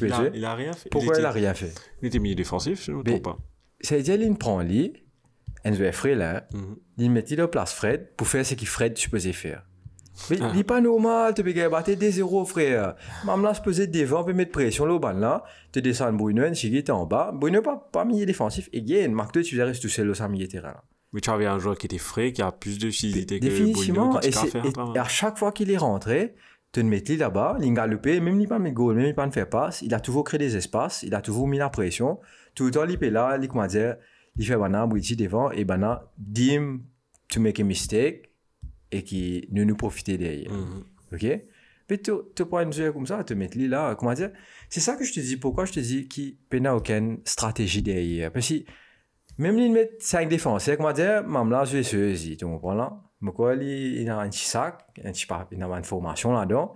Il 0.07 0.13
a- 0.13 0.17
jouer. 0.17 0.31
Il 0.33 0.45
a 0.45 0.55
rien 0.55 0.73
fait. 0.73 0.89
Pourquoi 0.89 1.15
il 1.19 1.25
a 1.25 1.31
rien 1.31 1.53
fait? 1.53 1.73
Il 2.01 2.07
était 2.07 2.17
milieu 2.19 2.35
défensif, 2.35 2.83
je 2.85 2.91
ne 2.91 2.97
me 2.97 3.03
Mais- 3.03 3.11
trompe 3.19 3.23
pas. 3.23 3.37
C'est-à-dire, 3.81 4.15
il 4.19 4.35
prend 4.37 4.61
lui. 4.61 4.93
Enzo 5.63 5.83
est 5.83 5.91
Fred 5.91 6.17
là, 6.17 6.47
Mhm. 6.53 6.77
il 6.97 7.11
met 7.11 7.21
il 7.21 7.39
place 7.47 7.73
Fred 7.73 8.15
pour 8.15 8.27
faire 8.27 8.45
ce 8.45 8.55
que 8.55 8.65
Fred 8.65 8.97
supposé 8.97 9.33
faire? 9.33 9.63
Ah. 10.41 10.49
il 10.51 10.57
n'est 10.57 10.63
pas 10.63 10.81
normal, 10.81 11.33
tu 11.33 11.43
peux 11.43 11.69
battre 11.69 11.91
des 11.93 12.11
zéros, 12.11 12.45
frère. 12.45 12.95
Même 13.25 13.41
là, 13.43 13.53
se 13.53 13.61
poser 13.61 13.87
devant, 13.87 14.23
peut 14.23 14.33
mettre 14.33 14.51
pression, 14.51 14.85
le 14.85 14.99
ban 14.99 15.13
là, 15.13 15.43
tu 15.71 15.81
descends 15.81 16.11
Bruno, 16.13 16.47
Nchigi, 16.47 16.83
t'es 16.83 16.91
en 16.91 17.05
bas. 17.05 17.31
Bruno, 17.33 17.61
pas, 17.61 17.89
pas 17.91 18.05
milieu 18.05 18.25
défensif. 18.25 18.69
Et 18.73 18.81
gain, 18.81 19.09
Marc 19.09 19.33
2, 19.33 19.41
tu 19.43 19.61
rester 19.61 19.81
tout 19.81 19.89
seul 19.89 20.09
au 20.09 20.27
milieu 20.29 20.47
terrain. 20.47 20.69
là. 20.69 20.83
Mais 21.13 21.21
tu 21.21 21.29
avais 21.31 21.47
un 21.47 21.57
joueur 21.57 21.77
qui 21.77 21.87
était 21.87 21.97
frais, 21.97 22.31
qui 22.33 22.41
a 22.41 22.51
plus 22.51 22.77
de 22.77 22.89
facilité 22.91 23.39
que 23.39 23.45
Définitivement, 23.45 24.19
et, 24.21 24.29
te 24.29 24.57
et- 24.57 24.95
et 24.95 24.99
à 24.99 25.05
chaque 25.05 25.39
fois 25.39 25.51
qu'il 25.51 25.71
est 25.71 25.77
rentré, 25.77 26.35
tu 26.71 26.81
le 26.83 26.87
mettais 26.87 27.15
là-bas, 27.15 27.57
il 27.61 27.73
galopé, 27.73 28.19
même 28.19 28.39
il 28.39 28.47
pas 28.47 28.59
mis 28.59 28.71
goal, 28.71 28.95
même 28.95 29.07
il 29.07 29.15
pas 29.15 29.25
de 29.25 29.33
faire 29.33 29.49
passe, 29.49 29.81
il 29.81 29.91
a 29.95 29.99
toujours 29.99 30.23
créé 30.23 30.37
des 30.37 30.55
espaces, 30.55 31.01
il 31.01 31.15
a 31.15 31.21
toujours 31.21 31.47
mis 31.47 31.57
la 31.57 31.69
pression. 31.69 32.19
Tout 32.53 32.65
le 32.65 32.71
temps, 32.71 32.85
il 32.87 33.03
est 33.03 33.09
là, 33.09 33.37
il 33.41 33.47
comment 33.47 33.65
dire, 33.65 33.95
il 34.37 34.45
fait 34.45 34.55
bana, 34.55 34.85
Briti 34.85 35.15
devant, 35.15 35.49
et 35.49 35.63
bana, 35.65 36.03
dim, 36.19 36.81
to 37.31 37.39
make 37.39 37.59
a 37.59 37.63
mistake, 37.63 38.28
et 38.91 39.03
qui 39.03 39.47
ne 39.51 39.63
nous 39.63 39.75
profiter 39.75 40.17
derrière. 40.17 40.51
Mhm. 40.51 40.83
Ok? 41.13 41.25
Mais 41.89 41.97
tu 41.97 42.11
tu 42.35 42.45
prends 42.45 42.61
une 42.61 42.73
joueur 42.73 42.93
comme 42.93 43.07
ça, 43.07 43.23
tu 43.23 43.35
mets 43.35 43.49
là, 43.55 43.95
comment 43.95 44.13
dire? 44.13 44.31
C'est 44.69 44.79
ça 44.79 44.95
que 44.95 45.03
je 45.03 45.13
te 45.13 45.19
dis, 45.19 45.37
pourquoi 45.37 45.65
je 45.65 45.73
te 45.73 45.79
dis 45.79 46.07
qu'il 46.07 46.37
n'y 46.53 46.67
a 46.67 46.75
aucune 46.75 47.19
stratégie 47.25 47.81
derrière? 47.81 48.31
Parce 48.31 48.47
que 48.47 48.63
même 49.39 49.57
s'il 49.57 49.71
met 49.71 49.91
5 49.99 50.29
défenseurs, 50.29 50.77
comment 50.77 50.91
dire, 50.91 51.23
même 51.23 51.49
là, 51.49 51.65
je 51.65 51.77
vais 51.77 51.83
se 51.83 52.35
tu 52.35 52.45
comprends 52.45 52.75
là? 52.75 53.01
Mais 53.21 53.31
quoi, 53.31 53.55
il 53.55 54.09
a 54.09 54.19
un 54.19 54.29
petit 54.29 54.45
sac, 54.45 54.85
un 55.03 55.11
petit 55.11 55.25
papier, 55.25 55.57
il 55.57 55.63
a 55.63 55.67
une 55.67 55.83
formation 55.83 56.33
là-dedans. 56.33 56.73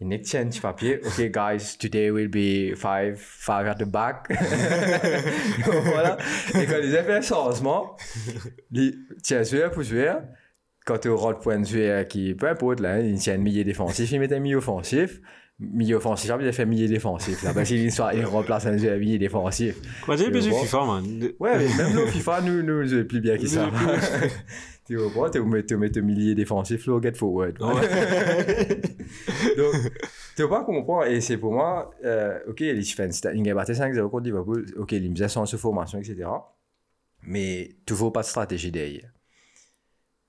Il 0.00 0.08
n'a 0.08 0.18
qu'un 0.18 0.46
petit 0.48 0.60
papier. 0.60 1.00
OK, 1.04 1.30
guys, 1.30 1.76
today 1.78 2.10
will 2.10 2.28
be 2.28 2.74
five, 2.74 3.16
five 3.16 3.68
at 3.68 3.76
the 3.76 3.84
back. 3.84 4.26
voilà. 5.84 6.18
Et 6.54 6.66
quand 6.66 6.80
ils 6.82 6.96
ont 6.96 7.04
fait 7.04 7.22
changement, 7.22 7.96
il 8.72 8.98
tient 9.22 9.44
joueur 9.44 9.70
pour 9.70 9.84
joueur. 9.84 10.22
Quand 10.84 10.98
tu 10.98 11.10
rentres 11.10 11.38
pour 11.40 11.52
un 11.52 11.62
joueur 11.62 12.06
qui, 12.08 12.34
peu 12.34 12.48
importe, 12.48 12.80
là, 12.80 13.00
il 13.00 13.16
tient 13.18 13.34
un 13.34 13.38
milieu 13.38 13.62
défensif, 13.64 14.10
il 14.10 14.18
met 14.20 14.32
un 14.32 14.40
milieu 14.40 14.56
offensif. 14.56 15.20
Milieu 15.60 15.96
offensif, 15.96 16.28
il 16.40 16.48
a 16.48 16.52
fait 16.52 16.66
milieu 16.66 16.88
défensif. 16.88 17.40
Là, 17.44 17.52
parce 17.54 17.68
qu'il 17.68 17.92
soit- 17.92 18.14
il 18.14 18.24
remplace 18.24 18.66
un 18.66 18.72
milieu 18.72 19.18
défensif. 19.18 19.76
Quoi, 20.04 20.16
j'ai 20.16 20.24
Tu 20.24 20.30
besoin 20.32 20.50
de 20.50 20.56
vois? 20.56 20.64
FIFA, 20.64 20.86
man. 20.86 21.18
De- 21.20 21.36
Ouais, 21.38 21.56
mais 21.58 21.68
même 21.84 21.94
le 21.94 22.06
FIFA, 22.10 22.40
nous, 22.40 22.62
nous, 22.64 22.82
nous, 22.84 23.04
plus 23.04 23.20
bien 23.20 23.38
que 23.38 23.46
ça. 23.46 23.70
tu 24.86 24.96
vois, 24.96 25.30
tu 25.30 25.40
mets, 25.42 25.64
tu 25.64 25.76
mets 25.76 25.96
un 25.96 26.00
milieu 26.00 26.34
défensif, 26.34 26.84
là, 26.88 26.98
get 27.00 27.12
forward. 27.14 27.58
Donc, 29.56 29.74
tu 30.36 30.42
vois 30.42 30.58
pas 30.58 30.64
comprendre. 30.64 31.06
Et 31.06 31.20
c'est 31.20 31.36
pour 31.36 31.52
moi, 31.52 31.90
euh, 32.04 32.38
ok, 32.48 32.60
il 32.60 33.50
a 33.50 33.54
battu 33.54 33.72
5-0 33.74 34.08
contre 34.10 34.24
Liverpool, 34.24 34.66
ok, 34.76 34.92
il 34.92 35.10
me 35.10 35.14
faisait 35.14 35.28
sans 35.28 35.46
formation, 35.56 35.98
etc. 35.98 36.28
Mais 37.24 37.76
toujours 37.86 38.12
pas 38.12 38.22
de 38.22 38.26
stratégie 38.26 38.72
derrière. 38.72 39.10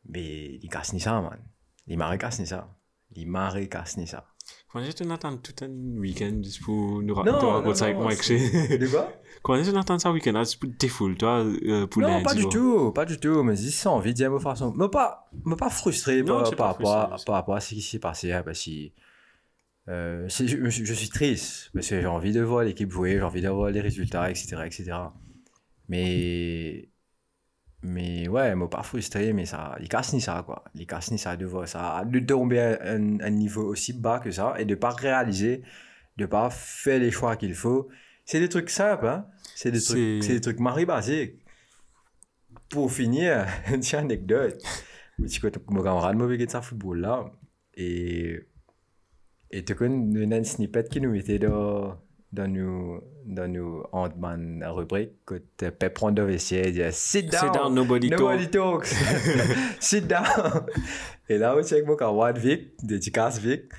Mais 0.09 0.55
il 0.61 0.69
casse 0.69 0.93
ni 0.93 0.99
ça, 0.99 1.21
man. 1.21 1.39
Il 1.87 1.97
m'a 1.97 2.17
casse 2.17 2.39
ni 2.39 2.47
ça. 2.47 2.69
Il 3.15 3.27
m'a 3.27 3.51
casse 3.67 3.97
ni 3.97 4.07
ça. 4.07 4.25
Comment 4.71 4.83
est-ce 4.83 4.97
que 4.97 5.03
tu 5.03 5.11
attends 5.11 5.37
tout 5.37 5.53
un 5.61 5.69
week-end 5.99 6.41
juste 6.43 6.61
pour 6.63 7.01
nous 7.01 7.13
raconter 7.15 7.75
ça 7.75 7.85
avec 7.85 7.97
moi 7.97 8.11
c'est- 8.15 8.77
De 8.77 8.87
quoi? 8.87 9.09
Que 9.43 9.71
tu 9.71 9.77
attends 9.77 9.99
ça 9.99 10.11
week-end? 10.11 10.37
Juste 10.39 10.59
pour 10.59 10.69
te 10.69 10.75
défouler, 10.75 11.15
toi, 11.15 11.39
euh, 11.45 11.87
pour 11.87 12.01
Non, 12.01 12.21
pas 12.23 12.33
du 12.33 12.41
tout, 12.49 12.91
pas 12.91 13.05
du 13.05 13.17
tout. 13.19 13.43
Mais 13.43 13.55
si 13.55 13.71
sans 13.71 13.95
envie 13.95 14.13
de 14.13 14.37
façon. 14.39 14.73
Mais 14.75 14.89
pas, 14.89 15.29
mais 15.45 15.55
pas 15.55 15.69
frustré 15.69 16.21
Non, 16.23 16.39
par, 16.39 16.47
c'est 16.47 16.55
rapport 16.55 17.55
à- 17.55 17.61
ce 17.61 17.75
qui 17.75 17.81
s'est 17.81 17.99
passé. 17.99 18.31
hein, 18.33 18.41
parce 18.43 18.65
que 18.65 18.71
euh, 19.89 20.27
c'est- 20.29 20.47
je, 20.47 20.69
je- 20.69 20.83
je 20.85 20.93
suis 20.93 21.09
triste 21.09 21.69
parce 21.73 21.87
que 21.89 22.01
j'ai 22.01 22.07
envie 22.07 22.31
de 22.33 22.41
voir 22.41 22.63
l'équipe 22.63 22.89
jouer, 22.91 23.11
j'ai 23.13 23.21
envie 23.21 23.41
d'avoir 23.41 23.69
les 23.69 23.81
résultats, 23.81 24.29
etc. 24.29 24.57
etc. 24.65 24.91
Mais. 25.87 26.89
Mais 27.83 28.29
ouais, 28.29 28.55
mais 28.55 28.67
pas 28.69 28.81
frustré, 28.81 29.33
mais 29.33 29.45
ça, 29.45 29.75
il 29.81 29.89
casse 29.89 30.13
ni 30.13 30.21
ça, 30.21 30.41
quoi. 30.45 30.63
Il 30.73 30.87
casse 30.87 31.11
ni 31.11 31.19
ça 31.19 31.35
de 31.35 31.45
voir 31.45 31.67
ça, 31.67 32.03
de 32.05 32.19
tomber 32.19 32.59
à 32.59 32.93
un, 32.93 33.19
un 33.19 33.29
niveau 33.29 33.63
aussi 33.63 33.91
bas 33.91 34.19
que 34.19 34.31
ça 34.31 34.55
et 34.57 34.63
de 34.63 34.75
pas 34.75 34.91
réaliser, 34.91 35.63
de 36.15 36.25
pas 36.25 36.49
faire 36.49 36.99
les 36.99 37.11
choix 37.11 37.35
qu'il 37.35 37.53
faut. 37.53 37.89
C'est 38.25 38.39
des 38.39 38.47
trucs 38.47 38.69
simples, 38.69 39.07
hein. 39.07 39.27
C'est 39.55 39.71
des 39.71 39.81
trucs, 39.81 40.23
c'est 40.23 40.33
des 40.33 40.41
trucs 40.41 40.59
mari 40.59 40.85
basiques. 40.85 41.35
Pour 42.69 42.91
finir, 42.91 43.45
une 43.67 43.79
petite 43.81 43.95
anecdote. 43.95 44.63
Mon 45.67 45.83
camarade 45.83 46.15
m'a 46.15 46.25
de 46.25 46.49
ça 46.49 46.61
football 46.61 47.01
là. 47.01 47.25
Et, 47.75 48.39
et 49.51 49.63
tu 49.65 49.75
connais 49.75 50.23
une 50.23 50.45
snippet 50.45 50.85
qui 50.89 51.01
nous 51.01 51.11
mettait 51.11 51.37
dans, 51.37 51.99
dans 52.33 52.47
nos, 52.47 53.03
dans 53.25 53.47
nos 53.47 53.87
Ant-Man 53.91 54.63
rubrique. 54.67 55.11
Que 55.25 55.35
tu 55.57 55.71
peux 55.71 55.89
prendre 55.89 56.27
et 56.27 56.71
dire 56.71 56.93
Sit 56.93 57.29
down, 57.29 57.41
Sit 57.41 57.53
down, 57.53 57.73
nobody 57.73 58.09
nobody 58.09 58.49
talks. 58.49 58.87
Sit 59.79 60.07
down. 60.07 60.65
Et 61.29 61.37
là, 61.37 61.55
on 61.55 61.63
check 61.63 61.85
mon 61.85 61.95
camarade 61.95 62.39
Vic, 62.39 62.73
dédicace 62.83 63.39
Vic. 63.39 63.71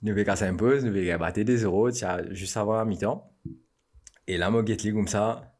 Nous 0.00 0.12
avons 0.12 0.24
cassé 0.24 0.44
un 0.44 0.54
peu, 0.54 0.80
nous 0.80 0.96
avons 0.96 1.18
battu 1.18 1.44
des 1.44 1.64
euros 1.64 1.90
tiens, 1.90 2.22
juste 2.30 2.56
avant 2.56 2.76
la 2.76 2.84
mi-temps. 2.84 3.28
Et 4.28 4.38
là, 4.38 4.50
moi, 4.50 4.64
get 4.64 4.92
comme 4.92 5.08
ça. 5.08 5.58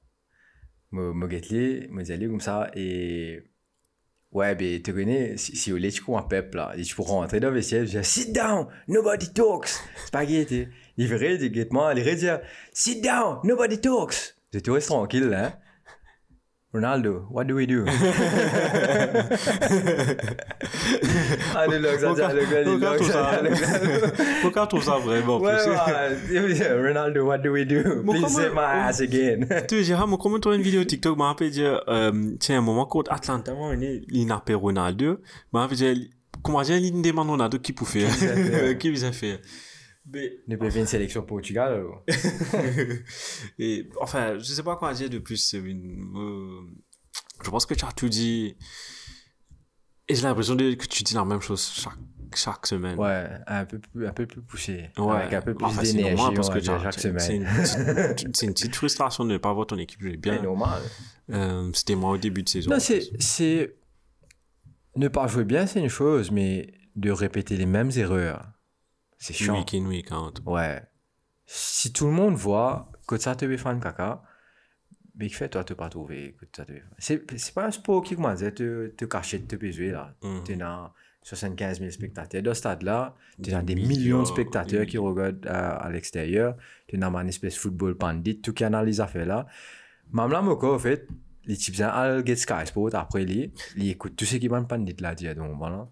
Moi, 0.93 1.13
moi, 1.13 1.29
get 1.29 1.89
moi, 1.91 2.05
comme 2.05 2.41
ça. 2.41 2.71
Et. 2.75 3.43
Ouais, 4.31 4.55
ben, 4.55 4.83
tu 4.83 4.93
connais, 4.93 5.39
si, 5.39 5.57
si 5.57 5.73
au 5.73 5.79
lait, 5.79 5.91
tu 5.91 6.03
un 6.15 6.23
peuple, 6.23 6.59
là, 6.59 6.75
et 6.77 6.83
tu 6.83 6.95
peux 6.95 7.03
rentrer 7.03 7.41
dans 7.41 7.49
le 7.49 7.55
vestiaire, 7.55 7.87
je 7.87 7.99
dis, 7.99 8.05
sit 8.05 8.31
down, 8.35 8.67
nobody 8.87 9.33
talks. 9.33 9.81
Spaghetti. 10.05 10.69
Du 10.99 11.51
guettement, 11.51 11.91
il 11.93 11.99
irait 11.99 12.17
dire, 12.17 12.41
sit 12.73 13.01
down, 13.01 13.39
nobody 13.45 13.81
talks. 13.81 14.35
Je 14.53 14.59
te 14.59 14.71
reste 14.71 14.89
tranquille, 14.89 15.29
là. 15.29 15.59
Ronaldo, 16.75 17.27
what 17.31 17.45
do 17.45 17.55
we 17.55 17.67
do? 17.67 17.85
le 17.87 17.89
log, 21.79 21.99
ça 21.99 22.13
dit, 22.15 22.23
le 22.35 22.45
gars, 22.51 22.63
le 22.63 22.79
Pourquoi 24.43 24.63
log, 24.63 24.69
tout 24.69 24.83
ça 24.83 24.99
vraiment 24.99 25.39
Ouais, 25.39 25.55
ouais. 25.55 26.89
Ronaldo, 26.89 27.25
what 27.25 27.39
do 27.39 27.53
we 27.53 27.65
do? 27.65 28.03
Please 28.03 28.29
save 28.29 28.53
my 28.53 28.65
ass 28.65 29.01
again. 29.01 29.47
Tu 29.69 29.83
dire, 29.83 30.07
moi, 30.07 30.19
comment 30.21 30.39
tu 30.39 30.49
as 30.51 30.57
une 30.57 30.63
vidéo 30.63 30.85
TikTok, 30.85 31.17
m'a 31.17 31.29
rappelé 31.29 31.49
dire, 31.51 31.81
euh, 31.89 32.37
tiens, 32.39 32.59
un 32.59 32.63
moment, 32.63 32.85
contre 32.85 33.13
Atlanta, 33.13 33.55
moi, 33.55 33.75
il 33.77 34.27
n'a 34.27 34.41
pas 34.41 34.55
Ronaldo, 34.55 35.21
m'a 35.53 35.61
rappelé 35.61 35.77
dire, 35.77 35.97
comment 36.43 36.61
dire, 36.61 36.77
il 36.77 37.01
demande 37.01 37.31
Ronaldo 37.31 37.59
qui 37.61 37.73
pour 37.73 37.89
faire, 37.89 38.11
qui 38.79 38.91
vous 38.91 39.05
a 39.05 39.13
fait. 39.13 39.41
Mais, 40.13 40.57
pouvons 40.57 40.71
faire 40.71 40.81
une 40.81 40.87
sélection 40.87 41.23
Portugal, 41.23 41.85
et, 43.59 43.89
enfin, 44.01 44.39
je 44.39 44.45
sais 44.45 44.63
pas 44.63 44.77
quoi 44.77 44.93
dire 44.95 45.11
de 45.11 45.19
plus, 45.19 45.55
euh, 45.55 45.61
je 47.45 47.51
pense 47.51 47.67
que 47.67 47.75
tu 47.75 47.85
as 47.85 47.93
tout 47.93 48.09
dit, 48.09 48.57
et 50.09 50.15
j'ai 50.15 50.23
l'impression 50.23 50.57
que 50.57 50.87
tu 50.87 51.03
dis 51.03 51.15
la 51.15 51.25
même 51.25 51.41
chose 51.41 51.63
chaque, 51.75 51.99
chaque 52.35 52.67
semaine. 52.67 52.99
Ouais, 52.99 53.29
un 53.47 53.65
peu 53.67 53.79
plus, 53.79 54.07
un 54.07 54.13
peu 54.13 54.27
plus 54.27 54.41
poussé. 54.43 54.91
Ouais, 54.97 55.17
Avec 55.17 55.33
un 55.35 55.43
peu 55.43 55.55
plus 55.55 55.67
Enfin, 55.67 55.83
d'énergie, 55.83 56.35
parce 56.35 56.49
que 56.51 56.61
chaque 56.63 56.95
semaine. 56.95 57.19
C'est 57.21 57.37
une, 57.37 57.45
petite- 57.45 58.29
c'est 58.37 58.47
une 58.47 58.55
petite 58.55 58.77
frustration 58.77 59.25
de 59.25 59.33
ne 59.33 59.39
pas 59.39 59.53
voir 59.53 59.67
ton 59.67 59.77
équipe 59.79 60.01
jouer 60.01 60.13
C'est 60.13 60.17
bien. 60.19 60.43
normal. 60.43 60.81
Euh, 61.31 61.71
C'était 61.75 61.95
moi 61.95 62.13
au 62.13 62.17
début 62.17 62.43
de 62.43 62.49
saison. 62.49 62.71
Non, 62.71 62.79
c'est, 62.81 63.77
ne 64.97 65.09
pas 65.09 65.27
jouer 65.27 65.45
bien, 65.45 65.67
c'est 65.67 65.81
une 65.81 65.89
chose, 65.89 66.31
mais 66.31 66.73
de 66.97 67.11
répéter 67.11 67.57
les 67.57 67.67
mêmes 67.67 67.91
erreurs, 67.97 68.47
c'est 69.19 69.35
chiant. 69.35 69.59
Week 69.59 69.75
in, 69.75 69.87
week 69.87 70.13
out. 70.13 70.41
Ouais. 70.47 70.83
Si 71.45 71.93
tout 71.93 72.07
le 72.07 72.13
monde 72.13 72.35
voit 72.35 72.91
que 73.07 73.17
ça 73.17 73.35
te 73.35 73.47
fait 73.47 73.57
fan 73.57 73.81
caca, 73.81 74.23
mais 75.17 75.29
fait 75.29 75.49
toi, 75.49 75.65
tu 75.65 75.75
pas 75.75 75.89
trouvé 75.89 76.37
que 76.39 76.47
ça 76.55 76.65
te 76.65 76.73
fait 76.73 76.83
C'est, 76.99 77.55
pas 77.55 77.67
un 77.67 77.71
sport 77.71 78.03
qui, 78.03 78.15
comment 78.15 78.35
dire, 78.35 78.55
te, 78.55 78.89
te 78.89 79.05
cacher 79.05 79.43
te 79.43 79.71
jouer, 79.71 79.91
là. 79.91 80.15
Mhm. 80.23 80.45
Tu 80.45 80.63
as 80.63 80.93
75 81.23 81.81
000 81.81 81.91
spectateurs. 81.91 82.43
Dans 82.43 82.55
ce 82.55 82.61
stade-là, 82.61 83.17
tu 83.43 83.53
as 83.53 83.63
Des 83.63 83.75
des 83.75 83.83
millions, 83.83 84.21
de 84.21 84.27
spectateurs 84.27 84.87
qui 84.87 84.99
regardent 84.99 85.47
à, 85.47 85.77
à 85.77 85.91
l'extérieur. 85.91 86.57
Tu 86.87 87.03
as 87.03 87.07
une 87.07 87.29
espèce 87.29 87.55
de 87.55 87.59
football 87.59 87.97
pandit, 87.97 88.41
tout 88.41 88.53
qui 88.53 88.65
analyse 88.65 89.01
affaire 89.01 89.27
là. 89.27 89.47
Même 90.13 90.31
là, 90.31 90.41
Moko, 90.41 90.75
en 90.75 90.79
fait, 90.79 91.07
les 91.45 91.57
types 91.57 91.81
à 91.81 92.25
get 92.25 92.37
Sky 92.37 92.67
Sport 92.67 92.95
après 92.95 93.25
ils 93.25 93.91
écoutent 93.91 94.17
tout 94.17 94.25
ce 94.25 94.37
qui 94.37 94.47
est 94.47 94.49
pandit 94.49 94.97
là, 95.01 95.15
dire 95.15 95.35
donc 95.35 95.57
voilà. 95.59 95.89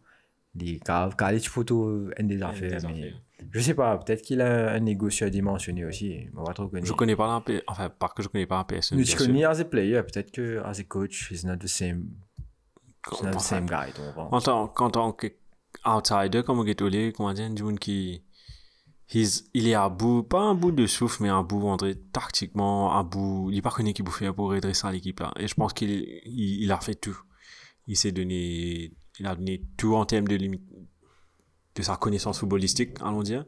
Quand 1.17 1.29
les 1.31 1.41
photos, 1.41 2.11
un 2.19 2.25
des 2.25 2.43
affaires, 2.43 2.81
des 2.81 2.87
mais 2.89 2.93
affaires. 3.09 3.21
je 3.51 3.61
sais 3.61 3.75
pas, 3.75 3.97
peut-être 3.99 4.23
qu'il 4.23 4.41
a 4.41 4.73
un 4.73 4.87
égo 4.87 5.11
surdimensionné 5.11 5.85
aussi, 5.85 6.27
on 6.37 6.45
va 6.45 6.53
trop 6.55 6.69
connaître. 6.69 6.87
Je 6.87 6.93
connais 6.93 7.17
pas 7.17 7.27
la 7.27 7.41
PS, 7.41 7.63
enfin, 7.67 7.89
pas 7.91 8.09
que 8.09 8.23
je 8.23 8.29
connais 8.29 8.47
pas 8.47 8.59
la 8.71 8.79
PS. 8.81 8.93
Mais 8.93 9.05
tu 9.05 9.17
connais 9.17 9.45
as 9.45 9.61
a 9.61 9.65
player, 9.65 10.03
peut-être 10.03 10.31
que 10.31 10.59
as 10.65 10.81
a 10.81 10.85
coach, 10.85 11.31
he's 11.31 11.45
not 11.45 11.57
the 11.59 11.67
same, 11.67 12.09
he's 13.11 13.23
not 13.23 13.33
the 13.33 13.41
same 13.41 13.67
guy? 13.67 13.93
En 14.17 14.41
tant, 14.41 14.73
en 14.77 14.91
tant 14.91 15.13
qu'outsider, 15.13 16.43
comme 16.43 16.59
on 16.61 16.65
est 16.67 17.13
comment 17.13 17.33
dire, 17.35 17.51
du 17.51 17.63
monde 17.63 17.79
qui, 17.79 18.23
he's- 19.13 19.45
il 19.55 19.69
est 19.69 19.75
à 19.75 19.89
bout, 19.89 20.23
pas 20.23 20.41
un 20.41 20.55
bout 20.55 20.73
de 20.73 20.87
souffle, 20.87 21.23
mais 21.23 21.29
à 21.29 21.43
bout, 21.43 21.67
André, 21.69 21.95
tactiquement, 22.13 22.99
à 22.99 23.03
bout, 23.03 23.51
il 23.51 23.57
n'est 23.57 23.63
pas 23.63 23.71
connu 23.71 23.93
qui 23.93 24.03
bouffait 24.03 24.33
pour 24.33 24.51
redresser 24.51 24.91
l'équipe 24.91 25.21
là. 25.21 25.33
Et 25.39 25.47
je 25.47 25.55
pense 25.55 25.73
qu'il, 25.73 25.91
il, 25.91 26.63
il 26.65 26.73
a 26.73 26.81
fait 26.81 26.95
tout. 26.95 27.19
Il 27.87 27.97
s'est 27.97 28.11
donné, 28.13 28.93
il 29.19 29.27
a 29.27 29.35
donné 29.35 29.63
tout 29.77 29.95
en 29.95 30.05
termes 30.05 30.29
de 30.29 30.37
limite, 30.37 30.63
de 31.75 31.83
sa 31.83 31.97
connaissance 31.97 32.39
footballistique, 32.39 32.97
allons 33.01 33.23
dire. 33.23 33.45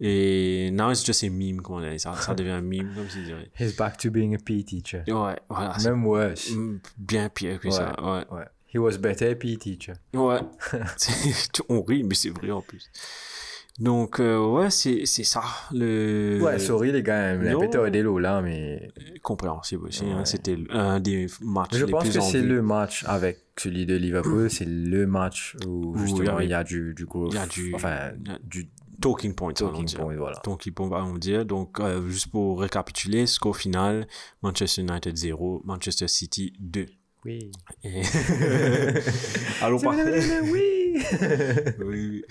Et 0.00 0.70
now 0.72 0.90
it's 0.90 1.04
just 1.04 1.24
a 1.24 1.30
meme, 1.30 1.60
comme 1.60 1.76
on 1.76 1.80
dit. 1.80 1.98
Ça, 1.98 2.14
ça 2.14 2.34
devient 2.34 2.50
un 2.50 2.60
meme, 2.60 2.94
comme 2.94 3.08
si 3.08 3.22
dirais. 3.24 3.50
He's 3.58 3.74
back 3.76 3.96
to 3.98 4.10
being 4.10 4.34
a 4.34 4.38
PE 4.38 4.62
teacher. 4.64 5.02
Ouais, 5.08 5.36
voilà. 5.48 5.76
Même 5.82 6.06
worse. 6.06 6.50
mm, 6.50 6.78
bien 6.96 7.28
pire 7.28 7.58
que 7.58 7.70
ça. 7.70 7.94
Ouais. 8.00 8.24
Ouais. 8.30 8.44
He 8.72 8.78
was 8.78 8.98
better 8.98 9.34
PE 9.34 9.56
teacher. 9.56 9.94
Ouais. 10.14 10.40
On 11.68 11.82
rit, 11.82 12.04
mais 12.04 12.14
c'est 12.14 12.30
vrai 12.30 12.50
en 12.50 12.62
plus. 12.62 12.90
Donc, 13.78 14.18
euh, 14.18 14.44
ouais, 14.44 14.70
c'est 14.70 15.04
ça. 15.06 15.42
Le... 15.72 16.40
Ouais, 16.42 16.58
sorry 16.58 16.90
les 16.90 17.02
gars, 17.02 17.36
mais 17.36 17.52
Non. 17.52 17.58
un 17.62 17.66
peu 17.66 17.70
tardé 17.70 18.02
là, 18.02 18.42
mais 18.42 18.90
Compréhensible 19.22 19.86
aussi. 19.86 20.04
hein. 20.04 20.24
C'était 20.24 20.56
un 20.70 20.98
des 21.00 21.26
matchs 21.42 21.76
je 21.76 21.84
les 21.84 21.92
pense 21.92 22.02
plus 22.04 22.14
que 22.14 22.20
c'est 22.20 22.42
le 22.42 22.60
match 22.62 23.04
avec 23.06 23.38
celui 23.56 23.86
de 23.86 23.94
Liverpool, 23.94 24.50
c'est 24.50 24.64
le 24.68 25.06
match 25.06 25.56
où 25.66 25.96
justement 25.98 26.40
il 26.40 26.46
il 26.46 26.50
y 26.50 26.54
a- 26.54 26.64
du, 26.64 26.92
du 26.94 27.04
gros, 27.06 27.28
il 27.28 27.34
y 27.34 27.38
a 27.38 27.46
du- 27.46 27.72
enfin, 27.74 28.10
du 28.42 28.68
Talking 29.00 29.32
point, 29.32 29.52
talking 29.52 29.88
point, 29.94 30.16
voilà. 30.16 30.36
Talking 30.38 30.72
point, 30.72 30.88
on 31.04 31.12
va 31.12 31.18
dire. 31.20 31.46
Donc, 31.46 31.78
euh, 31.78 32.04
juste 32.08 32.32
pour 32.32 32.60
récapituler, 32.60 33.28
score 33.28 33.56
final, 33.56 34.08
Manchester 34.42 34.82
United 34.82 35.16
0, 35.16 35.62
Manchester 35.64 36.08
City 36.08 36.52
2. 36.58 36.86
Oui. 37.28 37.50
Et... 37.84 38.00
Allons 39.62 39.78
pas. 39.80 39.94
oui. 40.44 40.94
oui, 41.78 41.84
oui. 42.10 42.24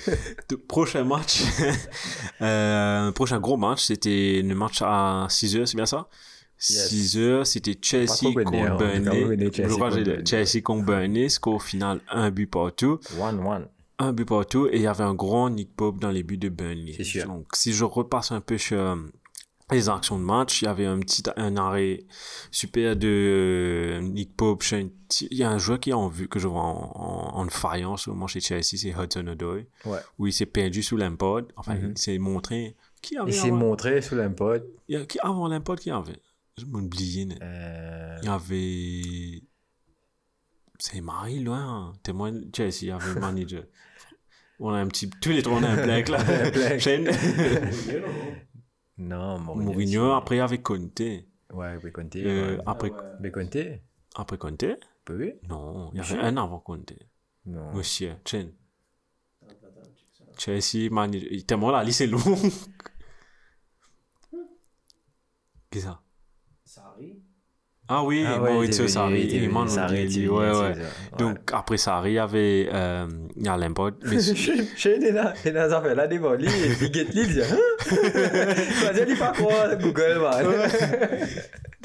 De- 0.49 0.55
prochain 0.55 1.03
match, 1.03 1.43
euh, 2.41 3.11
prochain 3.11 3.39
gros 3.39 3.57
match, 3.57 3.83
c'était 3.83 4.41
le 4.43 4.55
match 4.55 4.81
à 4.81 5.27
6h, 5.29 5.67
c'est 5.67 5.75
bien 5.75 5.85
ça? 5.85 6.07
6h, 6.59 7.45
c'était 7.45 7.77
Chelsea 7.79 8.07
trop 8.07 8.33
contre 8.33 8.45
bonné, 8.45 8.61
hein. 8.63 8.71
On 8.71 8.75
a 8.75 8.77
quand 8.79 8.85
même 8.87 9.03
Burnley. 9.03 9.25
bonné 9.25 9.45
Je 9.45 9.51
Chelsea 9.51 9.75
crois 9.75 9.89
que 9.91 9.95
contre 9.95 10.05
Burnley. 10.05 10.25
Chelsea 10.25 10.61
contre 10.63 10.85
Burnley, 10.85 11.29
score 11.29 11.61
final 11.61 11.99
1 12.09 12.31
but 12.31 12.47
partout. 12.47 12.99
One, 13.19 13.39
one. 13.45 13.67
Un 13.99 14.13
but 14.13 14.25
partout, 14.25 14.67
et 14.71 14.77
il 14.77 14.81
y 14.81 14.87
avait 14.87 15.03
un 15.03 15.13
grand 15.13 15.51
Nick 15.51 15.75
Pope 15.75 15.99
dans 15.99 16.09
les 16.11 16.23
buts 16.23 16.37
de 16.39 16.49
Burnley. 16.49 16.93
C'est 16.97 17.03
sûr. 17.03 17.25
Donc, 17.27 17.45
si 17.53 17.73
je 17.73 17.83
repasse 17.83 18.31
un 18.31 18.41
peu 18.41 18.57
sur 18.57 18.79
euh, 18.79 18.95
les 19.72 19.89
actions 19.89 20.18
de 20.18 20.24
match, 20.24 20.61
il 20.61 20.65
y 20.65 20.68
avait 20.70 20.86
un 20.86 20.99
petit 20.99 21.22
un 21.36 21.57
arrêt 21.57 22.05
super 22.51 22.95
de 22.95 23.07
euh, 23.07 24.01
Nick 24.01 24.36
Pope. 24.38 24.63
Il 24.72 25.38
y 25.38 25.43
a 25.43 25.49
un 25.51 25.57
joueur 25.57 25.80
qui 25.80 25.89
est 25.89 25.93
en 25.93 26.07
vue, 26.07 26.30
que 26.30 26.39
je 26.39 26.47
vois 26.47 26.61
en, 26.61 26.91
en, 26.95 27.41
en 27.41 27.49
faillant 27.49 27.93
en 27.93 27.97
ce 27.97 28.09
moment 28.09 28.28
chez 28.28 28.39
Chelsea, 28.39 28.78
c'est 28.78 28.91
Hudson 28.97 29.28
Odoi 29.28 29.63
Ouais. 29.86 29.99
où 30.18 30.28
il 30.28 30.32
s'est 30.34 30.45
perdu 30.45 30.82
sous 30.84 30.95
l'impod. 30.95 31.51
Enfin, 31.57 31.76
Mhm. 31.76 31.91
il 31.95 31.97
s'est 31.97 32.18
montré. 32.18 32.76
Qui 33.01 33.18
avait 33.18 33.30
Il 33.32 33.34
s'est 33.34 33.47
avant, 33.47 33.57
montré 33.57 34.01
sous 34.01 34.15
l'impod. 34.15 34.65
il 34.88 34.97
y 34.97 35.01
a- 35.01 35.05
qui, 35.05 35.20
avant 35.20 35.47
l'impod, 35.49 35.80
qui 35.80 35.91
avait 35.91 36.20
Je 36.57 36.65
m'oublie. 36.65 37.30
Euh, 37.41 38.18
Il 38.24 38.26
y 38.26 38.30
avait. 38.30 39.41
C'est 40.80 41.01
Marie, 41.01 41.41
loin. 41.41 41.93
Témoin 42.03 42.32
Chelsea, 42.55 42.78
il 42.84 42.88
y 42.88 42.91
avait 42.91 43.20
manager. 43.20 43.63
On 44.59 44.70
a 44.74 44.78
un 44.78 44.88
petit. 44.88 45.09
Tous 45.22 45.30
les 45.30 45.43
trois, 45.43 45.57
on 45.59 45.63
a 45.63 45.68
un 45.70 45.84
blank 45.86 46.07
là. 46.09 46.18
Un. 46.88 47.03
Non, 48.97 49.39
Mourinho. 49.39 49.63
Mourinho, 49.63 50.11
après, 50.13 50.35
il 50.35 50.39
y 50.39 50.41
avait 50.41 50.61
Conte. 50.61 51.01
Ouais, 51.53 51.77
Beconte. 51.77 52.15
Euh, 52.17 52.57
ouais. 52.57 52.63
après, 52.65 52.91
Beconte. 53.19 53.57
après 54.15 54.37
Conte? 54.37 54.65
Oui. 55.09 55.33
Non, 55.47 55.91
il 55.93 55.97
y 55.97 56.01
avait 56.01 56.19
un 56.19 56.37
avant 56.37 56.59
Conte. 56.59 56.93
Non. 57.45 57.71
Monsieur, 57.73 58.15
Chen. 58.25 58.51
Chelsea, 60.37 60.89
manager. 60.91 61.29
Tellement 61.47 61.71
la 61.71 61.83
liste 61.83 62.01
est 62.01 62.07
longue. 62.07 62.21
Qu'est-ce 65.71 65.85
que 65.85 65.91
ça? 65.91 66.01
Ah 67.89 68.03
oui, 68.03 68.25
Ah 68.27 68.41
ouais, 68.41 68.51
Maurizio 68.53 68.85
Sarri 68.88 69.21
il 69.21 69.49
Sarri 69.69 70.07
venu, 70.07 70.29
ouais, 70.29 70.73
ça. 70.73 71.17
Donc 71.17 71.38
après 71.53 71.77
Sarri, 71.77 72.11
il 72.11 72.13
y 72.15 72.19
avait 72.19 72.69
euh, 72.73 73.07
il 73.38 73.45
y 73.45 73.47
a 73.47 73.53
mais- 74.03 74.19
Shane 74.75 75.03
est 75.03 75.11
là, 75.13 75.33
lui, 76.35 76.47
il 77.13 77.27
dit, 77.27 77.41
hein? 77.41 77.57
Vas-y, 77.91 79.05
il 79.09 79.15
quoi, 79.31 79.75
Google, 79.75 80.19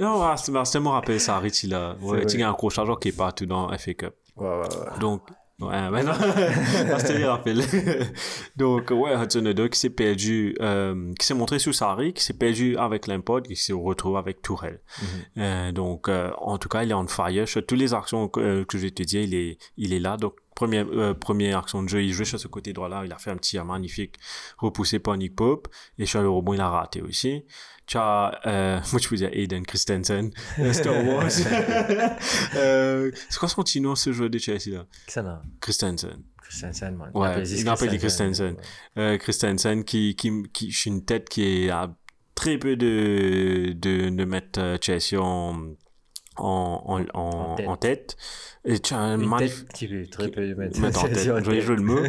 non, 0.01 0.23
ah, 0.23 0.35
c'est- 0.37 0.53
c'était 0.65 0.81
mon 0.81 0.91
rappel 0.91 1.21
Sarri, 1.21 1.51
il 1.63 1.75
a 1.75 1.95
ouais, 2.01 2.23
il 2.23 2.41
y 2.41 2.43
a 2.43 2.49
un 2.49 2.53
accrochage 2.53 2.89
qui 3.01 3.09
est 3.09 3.17
partout 3.17 3.47
dans 3.47 3.69
FA 3.79 3.95
Cup. 3.95 4.15
Ouais, 4.37 4.47
ouais, 4.49 4.57
ouais. 4.57 4.99
Donc, 4.99 5.23
ouais, 5.63 5.91
mais 5.91 6.03
non, 6.03 6.13
Ah, 6.93 6.99
c'était. 6.99 7.23
Donc, 8.57 8.91
ouais, 8.91 9.15
Hudson 9.15 9.55
qui 9.71 9.79
s'est 9.79 9.91
perdu, 9.91 10.55
euh, 10.61 11.13
qui 11.19 11.27
s'est 11.27 11.35
montré 11.35 11.59
sous 11.59 11.73
Sarri, 11.73 12.13
qui 12.13 12.23
s'est 12.23 12.35
perdu 12.35 12.77
avec 12.77 13.07
Lampard, 13.07 13.43
qui 13.43 13.57
s'est 13.57 13.73
retrouvé 13.73 14.19
avec 14.19 14.43
Tourelle. 14.43 14.81
Euh, 15.39 15.73
donc, 15.73 16.09
euh, 16.09 16.31
en 16.39 16.59
tout 16.59 16.69
cas, 16.69 16.83
il 16.83 16.91
est 16.91 16.95
on 16.95 17.07
fire. 17.07 17.49
Sur 17.49 17.65
toutes 17.65 17.79
les 17.79 17.95
actions 17.95 18.29
que, 18.29 18.65
que 18.65 18.79
je 18.79 18.83
vais 18.85 18.91
te 18.91 19.03
dire, 19.03 19.23
il 19.23 19.35
est, 19.35 19.59
il 19.77 19.93
est 19.93 20.01
là. 20.01 20.17
Donc, 20.17 20.35
première, 20.55 20.87
euh, 20.93 21.15
première 21.15 21.59
action 21.59 21.83
de 21.83 21.89
jeu, 21.89 22.03
il 22.03 22.13
jouait 22.13 22.25
sur 22.25 22.39
ce 22.39 22.49
côté 22.49 22.73
droit-là. 22.73 23.03
Il 23.05 23.13
a 23.13 23.19
fait 23.19 23.31
un 23.31 23.37
petit 23.37 23.51
tir 23.51 23.65
magnifique 23.65 24.17
repoussé 24.59 24.99
par 24.99 25.17
Nick 25.17 25.35
Pope. 25.35 25.69
Et 25.99 26.07
sur 26.07 26.23
le 26.23 26.29
rebond, 26.29 26.55
il 26.55 26.61
a 26.61 26.69
raté 26.69 27.03
aussi. 27.03 27.45
Tu 27.87 27.97
as, 27.99 28.41
euh, 28.47 28.81
moi, 28.93 29.01
je 29.01 29.09
peux 29.09 29.17
dire 29.17 29.31
Aiden 29.33 29.65
Christensen, 29.67 30.31
Star 30.73 31.05
Wars. 31.07 31.27
euh, 32.57 33.11
c'est 33.29 33.39
quoi 33.39 33.49
son 33.49 33.63
petit 33.63 33.81
nom, 33.81 33.95
ce 33.95 34.13
joueur 34.13 34.31
de 34.31 34.39
Chelsea, 34.39 34.71
là? 34.71 34.87
Qui 35.07 35.13
ça, 35.13 35.23
non? 35.23 35.39
Christensen. 35.61 36.23
Christensen, 36.43 36.97
man. 36.97 37.11
Ouais, 37.15 37.43
il 37.45 37.69
appelle 37.69 37.99
Christensen. 37.99 38.57
Euh, 38.99 39.17
Christensen 39.19 39.85
qui, 39.85 40.15
qui, 40.17 40.31
qui, 40.53 40.69
une 40.87 41.05
tête 41.05 41.29
qui 41.29 41.71
à 41.71 41.95
très 42.35 42.59
peu 42.59 42.77
de, 42.77 43.73
de, 43.75 44.11
de 44.11 44.25
mettre 44.25 44.61
euh, 44.61 44.77
Chelsea 44.81 45.19
en, 45.21 45.57
en, 46.37 46.83
en, 46.85 47.05
en, 47.15 47.53
En 47.53 47.55
tête. 47.57 47.69
en 47.69 47.77
tête. 47.77 48.17
Et 48.65 48.79
tu 48.79 48.95
as 48.95 48.99
un 48.99 49.19
Une 49.21 49.29
magnifique. 49.29 49.69
tête 49.69 49.73
qui 49.77 50.09
très 50.11 50.29
peu 50.29 50.55
mettre 50.55 50.79
Mettre 50.81 51.05
en 51.05 51.09
tête. 51.09 51.27
la 51.27 51.43
Joli 51.43 51.59
tête. 51.59 51.67
jeu 51.67 51.77
de 51.77 51.83
mots. 51.83 52.03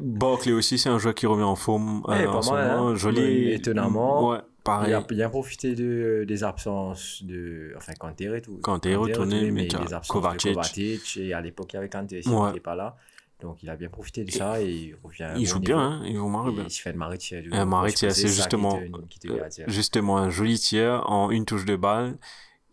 Barkley 0.00 0.52
aussi, 0.52 0.78
c'est 0.78 0.88
un 0.88 0.98
joueur 0.98 1.14
qui 1.14 1.26
revient 1.26 1.42
en 1.42 1.56
forme. 1.56 2.02
Euh, 2.08 2.24
pas 2.24 2.30
en 2.36 2.42
ce 2.42 2.50
mal, 2.52 2.76
moment. 2.76 2.88
hein. 2.90 2.94
Joli. 2.94 3.52
Étonnamment. 3.52 4.30
Ouais, 4.30 4.38
Il 4.86 4.94
a 4.94 5.00
bien 5.02 5.28
profité 5.28 5.74
de, 5.74 6.24
des 6.26 6.42
absences 6.44 7.22
de. 7.22 7.72
Enfin, 7.76 7.92
Kanté 7.94 8.24
et 8.34 8.40
tout. 8.40 8.58
Kanté 8.62 8.92
est 8.92 8.96
retourné, 8.96 9.50
mais 9.50 9.62
as 9.74 9.78
les 9.78 9.92
absences 9.94 10.08
Kovacic. 10.08 10.50
de 10.50 10.54
Kovacic. 10.54 11.16
Et 11.18 11.32
à 11.34 11.40
l'époque, 11.40 11.72
il 11.72 11.76
y 11.76 11.78
avait 11.78 11.88
Kanté 11.90 12.18
aussi 12.20 12.28
Ouais. 12.30 12.36
qui 12.40 12.46
n'était 12.46 12.60
pas 12.60 12.74
là. 12.74 12.96
Donc, 13.42 13.62
il 13.62 13.68
a 13.68 13.76
bien 13.76 13.88
profité 13.90 14.24
de 14.24 14.30
ça 14.30 14.62
et 14.62 14.70
il 14.70 14.96
revient. 15.02 15.28
Il 15.36 15.46
joue 15.46 15.58
bien, 15.60 15.78
hein. 15.78 16.02
Il 16.06 16.16
joue 16.16 16.28
marre 16.28 16.50
bien. 16.50 16.64
Il 16.66 16.70
se 16.70 16.80
fait 16.80 16.92
le 16.92 16.98
Maritia. 16.98 17.40
Un 17.52 17.64
Maritia, 17.66 18.08
c'est 18.10 18.22
qui 18.22 18.28
justement, 18.28 18.78
te- 18.78 19.06
qui 19.10 19.18
te 19.18 19.28
euh, 19.28 19.64
justement 19.66 20.16
un 20.16 20.30
joli 20.30 20.58
tir 20.58 21.02
en 21.10 21.30
une 21.30 21.44
touche 21.44 21.66
de 21.66 21.76
balle 21.76 22.16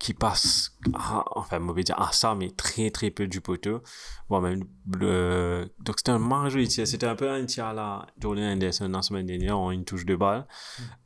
qui 0.02 0.16
passe, 0.16 0.72
à- 0.96 1.24
enfin, 1.38 1.60
mauvais 1.60 1.84
dire 1.84 2.00
à 2.02 2.12
ça, 2.12 2.34
mais 2.34 2.50
très 2.50 2.90
très 2.90 3.12
peu 3.12 3.28
du 3.28 3.40
poteau. 3.40 3.84
Voire 4.30 4.42
même 4.42 4.64
le, 4.98 5.70
donc 5.80 6.00
c'était 6.00 6.10
un 6.12 6.50
joli 6.50 6.68
tir. 6.68 6.88
C'était 6.88 7.06
un 7.06 7.16
peu 7.16 7.30
un 7.30 7.46
tir 7.46 7.66
à 7.68 7.74
la 7.74 8.08
Jordan 8.20 8.44
Anderson 8.56 8.90
la 8.90 9.02
semaine 9.04 9.28
dernière 9.28 9.58
en 9.60 9.70
une 9.70 9.86
touche 9.86 10.06
de 10.06 10.16
balle. 10.16 10.48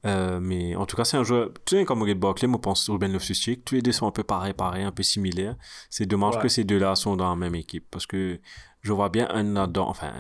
Euh, 0.05 0.39
mais 0.39 0.75
en 0.77 0.85
tout 0.85 0.95
cas, 0.95 1.03
c'est 1.03 1.17
un 1.17 1.23
joueur, 1.23 1.49
tu 1.65 1.75
sais, 1.75 1.83
comme 1.83 2.03
Red 2.03 2.19
Barkley, 2.19 2.47
moi, 2.47 2.61
pense 2.61 2.89
Ruben 2.89 3.11
Loftus-Cheek. 3.11 3.65
Tous 3.65 3.75
les 3.75 3.81
deux 3.81 3.91
sont 3.91 4.07
un 4.07 4.11
peu 4.11 4.23
pareils, 4.23 4.53
pareils, 4.53 4.83
un 4.85 4.93
peu 4.93 5.03
similaires. 5.03 5.57
C'est 5.89 6.05
dommage 6.05 6.35
Ouais. 6.37 6.41
que 6.43 6.47
ces 6.47 6.63
deux-là 6.63 6.95
sont 6.95 7.17
dans 7.17 7.29
la 7.29 7.35
même 7.35 7.55
équipe 7.55 7.85
parce 7.91 8.05
que 8.07 8.39
je 8.81 8.93
vois 8.93 9.09
bien 9.09 9.27
un 9.29 9.43
là-dedans, 9.43 9.89
enfin, 9.89 10.13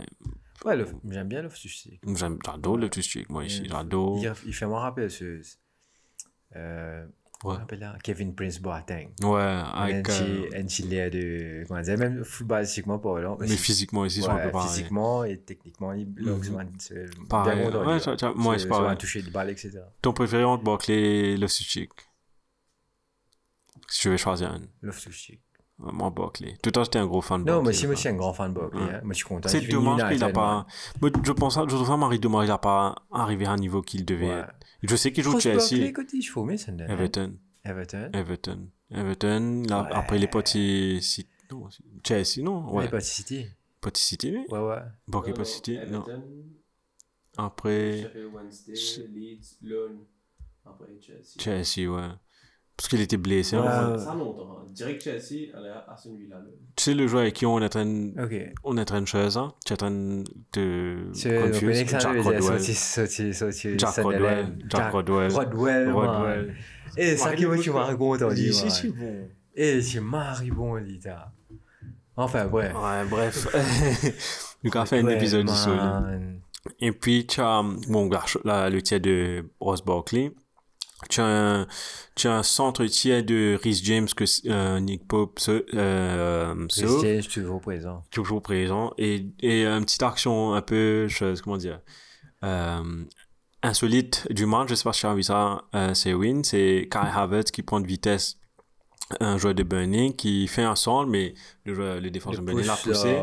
Ouais, 0.65 0.75
le- 0.75 0.87
j'aime 1.09 1.27
bien 1.29 1.43
j'aime- 2.15 2.39
j'adore 2.43 2.77
Loftus-Cheek, 2.77 3.29
moi, 3.29 3.45
ici, 3.45 3.67
j'adore. 3.69 4.17
Il, 4.21 4.33
il 4.47 4.53
fait 4.53 4.65
moi 4.65 4.81
rappeler 4.81 5.07
ce. 5.09 5.39
Euh, 6.55 7.05
Ouais. 7.45 7.57
Kevin 8.03 8.33
Prince 8.35 8.59
Boateng. 8.59 9.09
Ouais, 9.23 9.41
avec, 9.73 10.09
euh, 10.09 10.49
de. 11.09 11.63
Comment 11.67 11.81
dire 11.81 11.97
Même 11.97 12.23
footballistiquement 12.23 12.99
parlant. 12.99 13.37
mais 13.39 13.47
physiquement 13.47 14.01
aussi, 14.01 14.19
ils 14.19 14.23
sont 14.23 14.31
un 14.31 14.37
peu 14.37 14.45
Ouais, 14.45 14.51
pareils. 14.51 14.69
physiquement 14.69 15.23
et 15.23 15.37
techniquement, 15.39 15.93
il 15.93 16.05
bloque 16.05 16.45
Mhm. 16.47 16.55
man, 16.55 16.71
c'est 16.79 17.05
Pareil. 17.29 17.65
Ouais, 17.67 17.99
moi, 18.35 18.57
c'est 18.59 18.67
pareil. 18.67 18.97
toucher 18.97 19.21
de 19.21 19.29
balle, 19.29 19.49
etc. 19.51 19.79
Ton 20.01 20.13
préféré 20.13 20.43
entre 20.43 20.63
Barkley 20.63 20.95
et 21.33 21.37
Loftus-Cheek? 21.37 21.89
Si 23.87 24.01
tu 24.01 24.09
veux 24.09 24.17
choisir 24.17 24.51
un. 24.51 24.61
Loftus-Cheek. 24.81 25.41
Moi, 25.77 26.09
Barkley. 26.09 26.55
Tout 26.63 26.69
à 26.69 26.77
l'heure, 26.77 26.85
j'étais 26.85 26.99
un 26.99 27.05
gros 27.05 27.21
fan 27.21 27.43
de 27.43 27.49
Non, 27.51 27.57
Barkley. 27.57 27.63
moi 27.63 27.69
aussi, 27.71 27.83
moi 27.85 27.93
là. 27.93 27.99
aussi, 27.99 28.07
un 28.07 28.13
grand 28.15 28.33
fan 28.33 28.53
de 28.53 28.59
Barkley. 28.59 28.81
Ouais. 28.81 28.93
hein. 28.93 29.01
Moi, 29.03 29.11
je 29.13 29.17
suis 29.17 29.25
content. 29.25 29.49
C'est 29.49 29.61
dommage 29.67 30.09
qu'il 30.09 30.19
n'a 30.19 30.29
pas. 30.31 30.65
Moi, 31.01 31.11
je 31.23 31.31
pense, 31.33 31.55
je 31.55 31.61
trouve 31.75 31.85
ça 31.87 31.97
Marie 31.97 32.19
dommage, 32.19 32.45
il 32.45 32.49
n'a 32.49 32.57
pas 32.57 32.95
arrivé 33.11 33.45
à 33.45 33.51
un 33.51 33.57
niveau 33.57 33.81
qu'il 33.81 34.05
devait 34.05 34.27
Ouais. 34.29 34.39
être. 34.39 34.55
Je 34.83 34.95
sais 34.95 35.11
qu'il 35.11 35.23
joue 35.23 35.37
Chelsea. 35.39 35.57
Barkley, 35.57 35.93
côté, 35.93 36.21
je 36.21 36.31
faut, 36.31 36.43
mais 36.45 36.57
c'est 36.57 36.71
un- 36.71 36.77
Everton. 36.87 37.33
Everton. 37.65 38.09
Everton. 38.13 38.69
Everton. 38.91 39.63
là, 39.67 39.83
Ouais. 39.83 39.89
Après, 39.93 40.17
les 40.17 40.27
petits. 40.27 40.99
si- 41.01 41.27
non, 41.51 41.67
Chelsea, 42.07 42.41
non 42.41 42.69
Ouais. 42.73 42.83
Ouais. 42.85 42.89
pas 42.89 42.99
City. 43.01 43.45
Petit 43.81 44.01
City, 44.03 44.31
oui. 44.33 44.45
Ouais, 44.49 44.59
ouais. 44.59 44.77
Barkley, 45.07 45.33
pas 45.33 45.43
City. 45.45 45.77
Non. 45.91 46.05
Après, 47.37 48.01
Sheffield 48.03 48.33
Wednesday, 48.33 48.73
Leeds, 49.13 49.57
Lyon, 49.61 50.05
après 50.65 50.87
Chelsea. 51.01 51.37
Chelsea, 51.39 51.89
ouais. 51.91 52.07
Parce 52.77 52.87
qu'il 52.89 53.01
était 53.01 53.17
blessé. 53.17 53.55
Ouais. 53.57 53.65
hein. 53.65 53.97
Ça 53.97 54.13
longtemps. 54.13 54.57
hein. 54.59 54.67
Direct 54.73 55.01
Chelsea, 55.01 55.51
allez 55.55 55.69
à 55.69 55.85
Aston 55.93 56.15
Villa. 56.15 56.35
là. 56.35 56.43
Tu 56.75 56.83
sais, 56.83 56.93
le 56.93 57.07
joueur 57.07 57.21
avec 57.21 57.33
qui 57.35 57.45
on 57.45 57.59
est 57.61 57.65
en 57.65 57.69
train, 57.69 58.09
Ok. 58.21 58.53
on 58.65 58.77
est 58.77 58.81
en 58.81 58.85
train 58.85 59.01
de 59.01 59.07
choisir, 59.07 59.41
hein? 59.41 59.53
tu 59.65 59.71
es 59.71 59.73
en 59.75 59.77
train 59.77 59.91
de 59.91 60.23
confuse. 61.13 61.23
le 61.23 61.59
connais 61.61 61.85
que 61.85 61.91
ça 61.91 61.99
Jack 61.99 62.15
veut 62.15 62.21
Rodwell. 62.21 62.61
Jack. 63.77 64.03
Rodwell. 64.03 64.47
Jack 64.69 64.91
Rodwell. 64.91 65.31
Rodwell. 65.31 65.91
Rodwell. 65.91 66.55
Et 66.97 67.15
ça 67.15 67.33
qui 67.35 67.45
moi, 67.45 67.57
tu 67.57 67.71
m'as 67.71 67.83
raconté, 67.85 68.23
on 68.25 68.33
dit, 68.33 68.53
Si, 68.53 68.69
si, 68.69 68.89
bon. 68.89 69.29
Et 69.55 69.81
c'est 69.81 70.01
maribond, 70.01 70.75
Lita. 70.75 71.31
Enfin, 72.17 72.45
bref. 72.47 72.73
Ouais, 72.75 73.05
bref. 73.09 73.47
Nous 74.63 74.71
avons 74.75 74.85
fait 74.85 74.99
un 74.99 75.07
épisode 75.07 75.45
du 75.45 75.53
solide. 75.53 76.39
Et 76.79 76.91
puis, 76.91 77.25
tu 77.27 77.39
as, 77.39 77.61
bon, 77.87 78.09
là, 78.43 78.69
le 78.69 78.81
tiers 78.81 78.99
de 78.99 79.45
Ross 79.61 79.83
Barkley. 79.83 80.33
Tu 81.09 81.21
as 81.21 81.25
un, 81.25 81.67
tu 82.15 82.27
as 82.27 82.33
un 82.33 82.43
centre 82.43 82.85
tiers 82.85 83.23
de 83.23 83.57
Rhys 83.61 83.81
James 83.83 84.07
que 84.15 84.25
euh, 84.49 84.79
Nick 84.79 85.07
Pope 85.07 85.39
se, 85.39 85.65
euh, 85.73 86.67
Christian, 86.67 86.99
je 87.01 87.21
suis 87.21 87.41
toujours 87.41 87.61
présent. 87.61 88.03
toujours 88.11 88.41
présent. 88.41 88.93
Et, 88.97 89.25
et 89.39 89.65
une 89.65 89.83
petite 89.85 90.03
action 90.03 90.53
un 90.53 90.61
peu, 90.61 91.07
chose, 91.07 91.41
comment 91.41 91.57
dire, 91.57 91.79
euh, 92.43 93.03
insolite 93.63 94.27
du 94.31 94.45
match, 94.45 94.69
je 94.69 94.75
sais 94.75 94.83
pas 94.83 94.93
si 94.93 95.01
tu 95.01 95.07
as 95.07 95.15
vu 95.15 95.23
ça, 95.23 95.63
euh, 95.73 95.93
c'est 95.93 96.13
Win, 96.13 96.43
c'est 96.43 96.87
Kai 96.91 96.99
Havertz 96.99 97.51
qui 97.51 97.63
prend 97.63 97.79
de 97.79 97.87
vitesse 97.87 98.37
un 99.19 99.37
joueur 99.37 99.53
de 99.53 99.63
Burnley 99.63 100.13
qui 100.13 100.47
fait 100.47 100.63
un 100.63 100.75
centre, 100.75 101.09
mais 101.09 101.35
le, 101.63 101.73
joueur, 101.75 102.01
le 102.01 102.09
défenseur 102.09 102.41
de 102.41 102.45
Burnley 102.45 102.65
l'a 102.65 102.75
poussé 102.75 103.19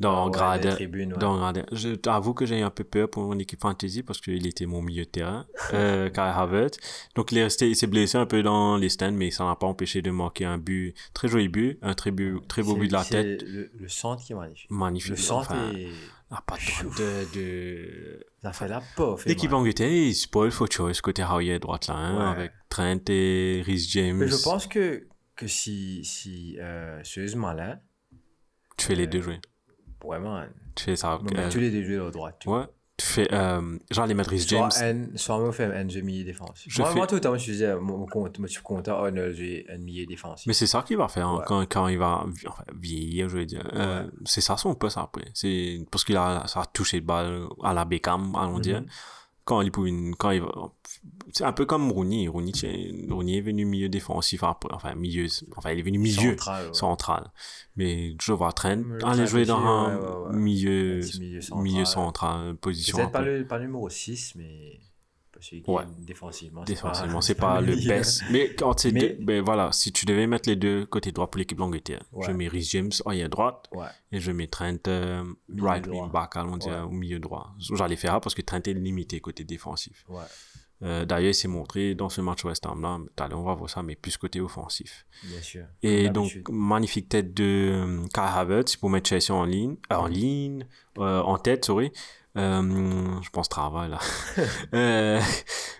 dans 0.00 0.26
ouais, 0.26 0.30
grade, 0.32 0.62
des 0.62 0.68
tribunes, 0.70 1.12
ouais. 1.12 1.18
dans 1.18 1.36
grade. 1.36 1.66
Je 1.72 1.90
t'avoue 1.94 2.34
que 2.34 2.46
j'ai 2.46 2.62
un 2.62 2.70
peu 2.70 2.84
peur 2.84 3.10
pour 3.10 3.24
mon 3.24 3.38
équipe 3.38 3.60
fantasy 3.60 4.02
parce 4.02 4.20
qu'il 4.20 4.46
était 4.46 4.66
mon 4.66 4.80
milieu 4.82 5.04
de 5.04 5.10
terrain, 5.10 5.46
euh, 5.74 6.08
Kai 6.14 6.20
Havertz. 6.20 6.78
Donc 7.14 7.32
il 7.32 7.38
est 7.38 7.42
resté, 7.44 7.68
il 7.68 7.74
s'est 7.76 7.86
blessé 7.88 8.16
un 8.18 8.26
peu 8.26 8.42
dans 8.42 8.76
les 8.76 8.88
stands, 8.88 9.12
mais 9.12 9.30
ça 9.30 9.44
n'a 9.44 9.56
pas 9.56 9.66
empêché 9.66 10.00
de 10.02 10.10
marquer 10.10 10.44
un 10.44 10.58
but, 10.58 10.94
très 11.14 11.28
joli 11.28 11.48
but, 11.48 11.78
un 11.82 11.94
très, 11.94 12.10
but, 12.10 12.46
très 12.48 12.62
beau 12.62 12.76
but 12.76 12.88
de 12.88 12.92
la 12.92 13.04
tête, 13.04 13.42
Le, 13.42 13.70
le 13.76 13.88
centre 13.88 14.22
qui 14.24 14.32
est 14.32 14.36
magnifique. 14.36 14.70
magnifique. 14.70 15.10
Le 15.10 15.16
centre 15.16 15.50
Enfin, 15.50 15.72
est... 15.72 15.88
ah, 16.30 16.42
pas 16.46 16.56
de, 16.56 17.34
de... 17.34 18.26
Ça 18.42 18.52
fait 18.52 18.68
la 18.68 18.80
fait 18.80 19.28
L'équipe. 19.28 19.52
Angleterre, 19.52 19.90
ils 19.90 20.14
spoil 20.14 20.50
faut 20.52 20.66
choice 20.70 21.00
côté 21.02 21.24
Howie 21.24 21.58
droite 21.58 21.88
là, 21.88 21.94
hein, 21.94 22.18
Ouais. 22.18 22.38
avec 22.38 22.52
Trent 22.68 23.00
et 23.08 23.62
Rhys 23.66 23.88
James. 23.90 24.16
Mais 24.18 24.28
je 24.28 24.40
pense 24.44 24.66
que, 24.68 25.08
que 25.34 25.48
si, 25.48 26.04
si 26.04 26.56
euh, 26.60 27.02
sérieusement 27.02 27.52
là, 27.52 27.80
Tu 28.76 28.86
fais 28.86 28.94
les 28.94 29.06
deux 29.08 29.20
jouer. 29.22 29.40
Vraiment, 30.04 30.42
Tu 30.74 30.84
fais 30.84 30.96
ça. 30.96 31.14
euh, 31.14 31.50
tous 31.50 31.58
les 31.60 31.70
deux 31.70 31.82
joueurs 31.84 32.08
à 32.08 32.10
droite. 32.10 32.36
tu 32.40 32.48
ouais. 32.48 32.64
Tu 33.00 33.06
fais, 33.06 33.32
euh, 33.32 33.78
genre 33.92 34.06
les 34.06 34.14
Soit 34.40 34.70
James. 34.70 35.06
un, 35.12 35.16
soit 35.16 35.38
moi, 35.38 35.52
fait 35.52 35.66
un 35.72 35.84
demi 35.84 36.24
défensif. 36.24 36.72
Je 36.72 36.82
moi, 36.82 36.90
fais- 36.90 36.96
moi, 36.96 37.06
tout 37.06 37.14
le 37.14 37.20
temps, 37.20 37.36
je 37.38 37.44
disais, 37.52 37.76
mon 37.76 38.06
compte, 38.06 38.40
moi, 38.40 38.48
je 38.48 38.54
suis 38.54 38.62
content, 38.62 38.98
oh, 39.00 39.08
non, 39.12 39.30
j'ai 39.32 39.64
un 39.72 39.78
milieu 39.78 40.04
défensif. 40.04 40.48
Mais 40.48 40.52
c'est 40.52 40.66
ça 40.66 40.82
qu'il 40.82 40.96
va 40.96 41.06
faire 41.06 41.28
hein, 41.28 41.36
Ouais. 41.38 41.44
quand, 41.46 41.60
quand 41.72 41.86
il 41.86 41.96
va 41.98 42.24
enfin, 42.48 42.64
vieillir, 42.74 43.28
je 43.28 43.36
veux 43.38 43.46
dire. 43.46 43.62
Euh, 43.72 44.02
Ouais. 44.04 44.10
c'est 44.24 44.40
ça 44.40 44.56
son 44.56 44.74
poste 44.74 44.98
après. 44.98 45.26
C'est 45.32 45.78
parce 45.92 46.02
qu'il 46.02 46.16
a, 46.16 46.44
ça 46.48 46.62
a 46.62 46.66
touché 46.66 47.00
de 47.00 47.06
balle 47.06 47.46
à 47.62 47.72
la 47.72 47.84
Beckham, 47.84 48.34
allons 48.34 48.58
dire. 48.58 48.80
Mhm. 48.80 48.88
Quand 49.44 49.60
il, 49.62 49.70
pouvait- 49.70 49.92
quand 50.18 50.30
il 50.32 50.40
va, 50.42 50.48
c'est 51.32 51.44
un 51.44 51.52
peu 51.52 51.66
comme 51.66 51.90
Rooney. 51.90 52.28
Rooney, 52.28 52.52
Rooney 53.10 53.38
est 53.38 53.40
venu 53.40 53.64
milieu 53.64 53.88
défensif 53.88 54.42
enfin 54.42 54.94
milieu, 54.94 55.26
enfin 55.56 55.70
il 55.72 55.78
est 55.78 55.82
venu 55.82 55.98
milieu 55.98 56.30
Central, 56.36 56.66
ouais. 56.68 56.74
central. 56.74 57.30
Mais 57.76 58.16
je 58.20 58.32
vois 58.32 58.52
Trent 58.52 58.76
Le 58.76 59.04
aller 59.06 59.26
jouer 59.26 59.44
dans 59.44 59.58
un 59.58 59.96
ouais, 59.96 60.00
ouais, 60.02 60.26
ouais. 60.30 60.36
milieu, 60.36 61.00
milieu 61.18 61.40
central. 61.40 61.62
milieu 61.62 61.84
central, 61.84 62.56
position. 62.56 62.96
Peut-être 62.96 63.12
pas 63.12 63.18
peu- 63.22 63.38
le, 63.38 63.46
pas 63.46 63.58
le 63.58 63.66
numéro 63.66 63.88
6, 63.88 64.34
mais 64.36 64.80
Ouais. 65.68 65.84
défensivement, 66.00 66.64
Défensivement, 66.64 67.20
c'est 67.20 67.36
pas 67.36 67.60
le 67.60 67.76
milieu. 67.76 67.88
best. 67.88 68.24
Mais 68.32 68.52
quand 68.56 68.76
c'est 68.80 68.90
Mais- 68.90 69.00
deux- 69.00 69.16
ben 69.24 69.40
voilà, 69.40 69.70
si 69.70 69.92
tu 69.92 70.04
devais 70.04 70.26
mettre 70.26 70.48
les 70.48 70.56
deux 70.56 70.84
côté 70.84 71.12
droit 71.12 71.30
pour 71.30 71.38
l'équipe 71.38 71.56
d'Angleterre, 71.56 72.02
je 72.12 72.16
Ouais. 72.26 72.34
mets 72.34 72.48
Rhys 72.48 72.64
James 72.72 72.90
en 73.04 73.10
à 73.12 73.28
droite 73.28 73.68
Ouais. 73.72 73.86
et 74.10 74.18
je 74.18 74.32
mets 74.32 74.48
Trent 74.48 74.74
euh, 74.88 75.22
right 75.60 75.86
wing 75.86 76.10
back, 76.10 76.32
allons 76.34 76.56
dire, 76.56 76.72
Ouais. 76.72 76.80
au 76.80 76.90
milieu 76.90 77.20
droit. 77.20 77.54
J'allais 77.60 77.94
faire 77.94 78.20
parce 78.20 78.34
que 78.34 78.42
Trent 78.42 78.58
est 78.66 78.74
limité 78.74 79.20
côté 79.20 79.44
défensif. 79.44 80.04
Euh, 80.82 81.04
D'ailleurs, 81.04 81.30
il 81.30 81.34
s'est 81.34 81.48
montré 81.48 81.94
dans 81.94 82.08
ce 82.08 82.20
match 82.20 82.44
West 82.44 82.64
Ham 82.66 82.80
là, 82.82 82.98
tout 83.16 83.22
à 83.24 83.28
l'heure, 83.28 83.40
on 83.40 83.44
va 83.44 83.54
voir 83.54 83.68
ça, 83.68 83.82
mais 83.82 83.96
plus 83.96 84.16
côté 84.16 84.40
offensif. 84.40 85.06
bien 85.24 85.42
sûr. 85.42 85.64
Et 85.82 86.08
donc, 86.08 86.30
magnifique 86.50 87.08
tête 87.08 87.34
de 87.34 87.44
euh, 87.44 88.04
Kai 88.14 88.20
Havertz 88.20 88.76
pour 88.76 88.88
mettre 88.90 89.08
Chelsea 89.08 89.32
en 89.34 89.44
ligne, 89.44 89.76
euh, 89.92 89.96
en 89.96 90.06
ligne, 90.06 90.66
euh, 90.98 91.20
en 91.22 91.36
tête, 91.38 91.64
sorry. 91.64 91.90
Euh, 92.36 93.20
je 93.22 93.30
pense 93.30 93.48
travail 93.48 93.90
là. 93.90 93.98
Euh, 94.74 95.20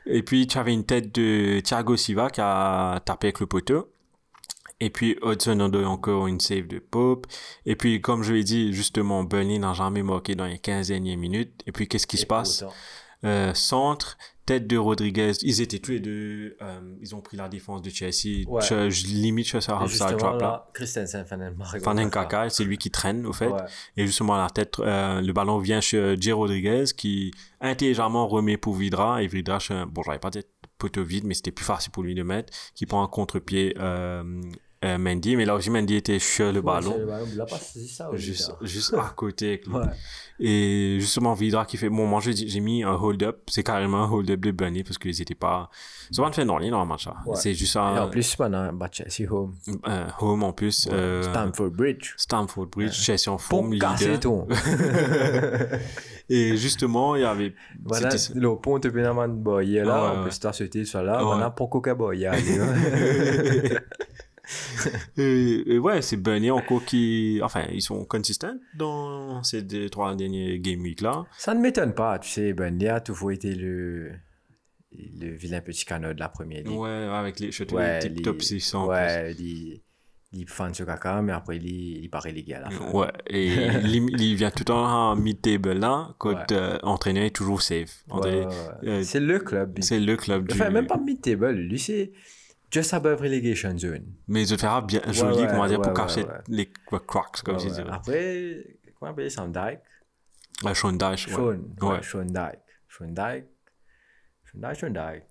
et 0.06 0.22
puis 0.24 0.46
tu 0.48 0.58
avais 0.58 0.72
une 0.72 0.84
tête 0.84 1.14
de 1.14 1.60
Thiago 1.60 1.96
Silva 1.96 2.30
qui 2.30 2.40
a 2.40 3.00
tapé 3.04 3.28
avec 3.28 3.38
le 3.40 3.46
poteau. 3.46 3.92
Et 4.80 4.90
puis 4.90 5.16
Hudson 5.22 5.60
Odoi 5.60 5.86
encore 5.86 6.26
une 6.26 6.40
save 6.40 6.66
de 6.66 6.78
Pope. 6.80 7.26
Et 7.66 7.76
puis 7.76 8.00
comme 8.00 8.22
je 8.24 8.32
l'ai 8.32 8.42
dit, 8.44 8.72
justement, 8.72 9.22
Burnley 9.24 9.58
n'a 9.58 9.72
jamais 9.74 10.02
marqué 10.02 10.34
dans 10.34 10.46
les 10.46 10.58
15 10.58 10.88
dernières 10.88 11.18
minutes. 11.18 11.62
Et 11.66 11.72
puis 11.72 11.86
qu'est-ce 11.86 12.06
qui 12.06 12.16
Et 12.16 12.20
se 12.20 12.26
passe? 12.26 12.64
euh, 13.24 13.52
Centre, 13.54 14.16
tête 14.48 14.66
de 14.66 14.78
Rodriguez. 14.78 15.32
Ils 15.42 15.60
étaient 15.60 15.78
tous 15.78 15.90
les 15.90 16.00
deux. 16.00 16.56
euh, 16.62 16.80
ils 17.02 17.14
ont 17.14 17.20
pris 17.20 17.36
la 17.36 17.50
défense 17.50 17.82
de 17.82 17.90
Chelsea. 17.90 18.48
Ouais. 18.48 18.62
Je, 18.62 18.88
je 18.88 19.06
limite 19.06 19.46
je 19.46 19.58
suis 19.58 20.16
trap 20.16 20.40
là. 20.40 20.70
Christensen, 20.72 21.24
va 21.28 21.94
Nkaka, 21.94 22.48
c'est 22.48 22.64
lui 22.64 22.78
qui 22.78 22.90
traîne 22.90 23.26
au 23.26 23.34
fait. 23.34 23.48
Ouais. 23.48 23.60
Et 23.98 24.06
justement, 24.06 24.36
à 24.36 24.38
la 24.38 24.48
tête, 24.48 24.78
euh, 24.78 25.20
le 25.20 25.32
ballon 25.34 25.58
vient 25.58 25.82
chez 25.82 26.16
J. 26.18 26.32
Rodriguez 26.32 26.84
qui 26.96 27.30
intelligemment 27.60 28.26
remet 28.26 28.56
pour 28.56 28.74
Vidra. 28.74 29.22
Et 29.22 29.26
Vidra, 29.26 29.58
bon, 29.86 30.02
j'avais 30.02 30.18
pas 30.18 30.30
dit 30.30 30.40
poteau 30.78 31.04
vide, 31.04 31.24
mais 31.24 31.34
c'était 31.34 31.50
plus 31.50 31.66
facile 31.66 31.92
pour 31.92 32.02
lui 32.02 32.14
de 32.14 32.22
mettre, 32.22 32.52
qui 32.74 32.86
prend 32.86 33.02
un 33.02 33.08
contre-pied 33.08 33.74
euh, 33.78 34.40
euh, 34.84 34.98
Mendy. 34.98 35.36
Mais 35.36 35.44
là 35.44 35.54
aussi, 35.54 35.70
Mendy 35.70 35.96
était 35.96 36.18
sur 36.18 36.52
le 36.52 36.60
Ouais, 36.60 36.64
ballon. 36.64 36.92
c'est 36.92 36.98
le 37.00 37.06
ballon. 37.06 37.26
A 37.40 37.46
pas 37.46 37.58
ça, 37.58 38.10
Juste, 38.14 38.46
ça. 38.46 38.56
juste 38.62 38.94
à 38.94 39.12
côté. 39.16 39.48
avec 39.48 39.66
lui. 39.66 39.74
Ouais. 39.74 39.82
Et 40.40 40.98
justement, 41.00 41.34
Vidra 41.34 41.64
qui 41.66 41.76
fait, 41.76 41.88
bon, 41.88 42.06
moi, 42.06 42.20
j'ai 42.22 42.60
mis 42.60 42.84
un 42.84 42.92
hold-up. 42.94 43.40
C'est 43.48 43.64
carrément 43.64 44.04
un 44.04 44.08
hold-up 44.10 44.38
de 44.38 44.52
Bunny 44.52 44.84
parce 44.84 44.96
qu'ils 44.96 45.20
étaient 45.20 45.34
pas, 45.34 45.68
ça 46.12 46.22
va 46.22 46.30
te 46.30 46.36
faire 46.36 46.46
dans 46.46 46.58
le 46.58 46.70
match, 46.86 47.06
là. 47.06 47.16
Ouais. 47.26 47.34
C'est 47.34 47.54
juste 47.54 47.74
Et 47.74 47.78
en 47.80 48.04
un, 48.04 48.06
plus, 48.06 48.36
pendant 48.36 48.72
bah, 48.72 48.88
Chelsea 48.92 49.28
home, 49.28 49.56
un 49.82 50.06
home 50.20 50.44
en 50.44 50.52
plus, 50.52 50.88
euh, 50.92 51.24
Stamford 51.24 51.70
Bridge. 51.70 52.14
Stamford 52.16 52.66
Bridge, 52.66 52.92
Chelsea 52.92 53.28
en 53.32 53.38
forme, 53.38 53.72
leader. 53.72 53.96
Et 56.30 56.56
justement, 56.56 57.16
il 57.16 57.22
y 57.22 57.24
avait, 57.24 57.54
Voilà, 57.84 58.10
le 58.34 58.54
pont 58.60 58.78
de 58.78 58.90
Benaman 58.90 59.32
Boye 59.34 59.80
Ah, 59.80 59.84
là, 59.84 60.02
ouais, 60.04 60.10
on 60.12 60.18
peut 60.20 60.24
ouais. 60.26 60.30
se 60.30 60.38
tasser 60.40 60.70
sur 60.84 61.02
là, 61.02 61.18
Ouais. 61.18 61.24
voilà, 61.24 61.50
pour 61.50 61.68
Coca 61.70 61.94
Boye. 61.96 62.28
et, 65.18 65.74
et 65.74 65.78
ouais, 65.78 66.02
c'est 66.02 66.16
Burnley 66.16 66.50
encore 66.50 66.84
qui, 66.84 67.40
enfin, 67.42 67.64
ils 67.72 67.82
sont 67.82 68.04
consistants 68.04 68.56
dans 68.74 69.42
ces 69.42 69.62
deux, 69.62 69.88
trois 69.90 70.14
derniers 70.14 70.58
game 70.58 70.80
week 70.80 71.00
là. 71.00 71.26
Ça 71.36 71.54
ne 71.54 71.60
m'étonne 71.60 71.94
pas, 71.94 72.18
tu 72.18 72.28
sais, 72.30 72.52
Burnley 72.52 72.88
a 72.88 73.00
toujours 73.00 73.32
été 73.32 73.54
le, 73.54 74.12
le 74.92 75.28
vilain 75.36 75.60
petit 75.60 75.84
canot 75.84 76.14
de 76.14 76.20
la 76.20 76.28
première 76.28 76.62
ligue. 76.64 76.78
Ouais, 76.78 76.88
avec 76.90 77.40
les, 77.40 77.52
surtout 77.52 77.76
Ouais, 77.76 78.00
les 78.00 78.08
les- 78.08 78.22
top 78.22 78.40
600. 78.42 78.86
Ouais, 78.86 79.32
il, 79.38 79.82
il 80.32 80.46
fan 80.48 80.72
sur 80.74 80.84
caca, 80.86 81.20
mais 81.22 81.32
après, 81.32 81.56
il, 81.56 82.02
il 82.04 82.08
paraît 82.10 82.32
légal 82.32 82.64
à 82.64 82.70
la 82.70 82.70
fin. 82.70 82.90
Ouais, 82.92 83.12
et 83.28 83.46
il, 83.84 84.34
vient 84.36 84.50
tout 84.50 84.60
le 84.60 84.64
temps 84.66 84.84
en 85.10 85.16
mid-table 85.16 85.72
là, 85.72 86.14
quand 86.18 86.30
Ouais. 86.30 86.44
euh, 86.52 86.78
entraîneur 86.82 87.24
est 87.24 87.30
toujours 87.34 87.62
safe. 87.62 88.04
Ouais, 88.10 88.46
euh, 88.84 89.02
c'est 89.02 89.20
le 89.20 89.38
club. 89.38 89.78
c'est 89.80 90.00
le 90.00 90.16
club 90.16 90.46
du. 90.48 90.54
Enfin, 90.54 90.70
même 90.70 90.86
pas 90.86 90.98
mid-table, 90.98 91.50
lui, 91.52 91.78
c'est 91.78 92.12
just 92.70 92.92
above 92.94 93.20
relegation 93.20 93.78
zone. 93.78 94.14
Mais 94.26 94.42
il 94.42 94.48
te 94.48 94.60
fera 94.60 94.80
bien 94.82 95.00
joli, 95.10 95.42
ouais, 95.42 95.46
comment 95.48 95.66
dire, 95.66 95.80
pour 95.80 95.94
cacher 95.94 96.24
les 96.48 96.70
cracks, 97.06 97.42
comme 97.44 97.58
je 97.58 97.68
dirais. 97.68 97.90
Après, 97.90 98.64
comment 98.98 99.12
appeler 99.12 99.30
ça, 99.30 99.46
Dyke 99.46 99.80
Ouais, 100.64 100.74
Sean 100.74 100.96
ouais. 100.96 101.16
Sean, 101.16 101.58
ouais. 101.82 102.02
Sean 102.02 102.24
Dyke. 102.24 102.60
Sean 102.88 103.06
Dyke. 103.06 103.46
Sean 104.44 104.90
Dyke. 104.90 105.24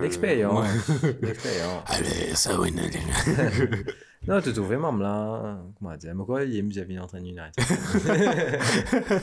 L'expérience. 0.00 0.66
L'expérience. 1.22 1.82
Allez, 1.86 2.34
ça, 2.34 2.58
oui, 2.58 2.72
Non, 4.26 4.40
tu 4.40 4.52
trouves 4.54 4.66
vraiment 4.66 4.92
là. 4.92 5.60
Comment 5.78 5.96
dire 5.96 6.14
Mais 6.14 6.24
quoi, 6.24 6.44
il 6.44 6.56
est 6.56 6.62
mieux 6.62 6.80
à 6.80 6.84
venir 6.84 7.04
entraîner 7.04 7.30
United. 7.30 7.52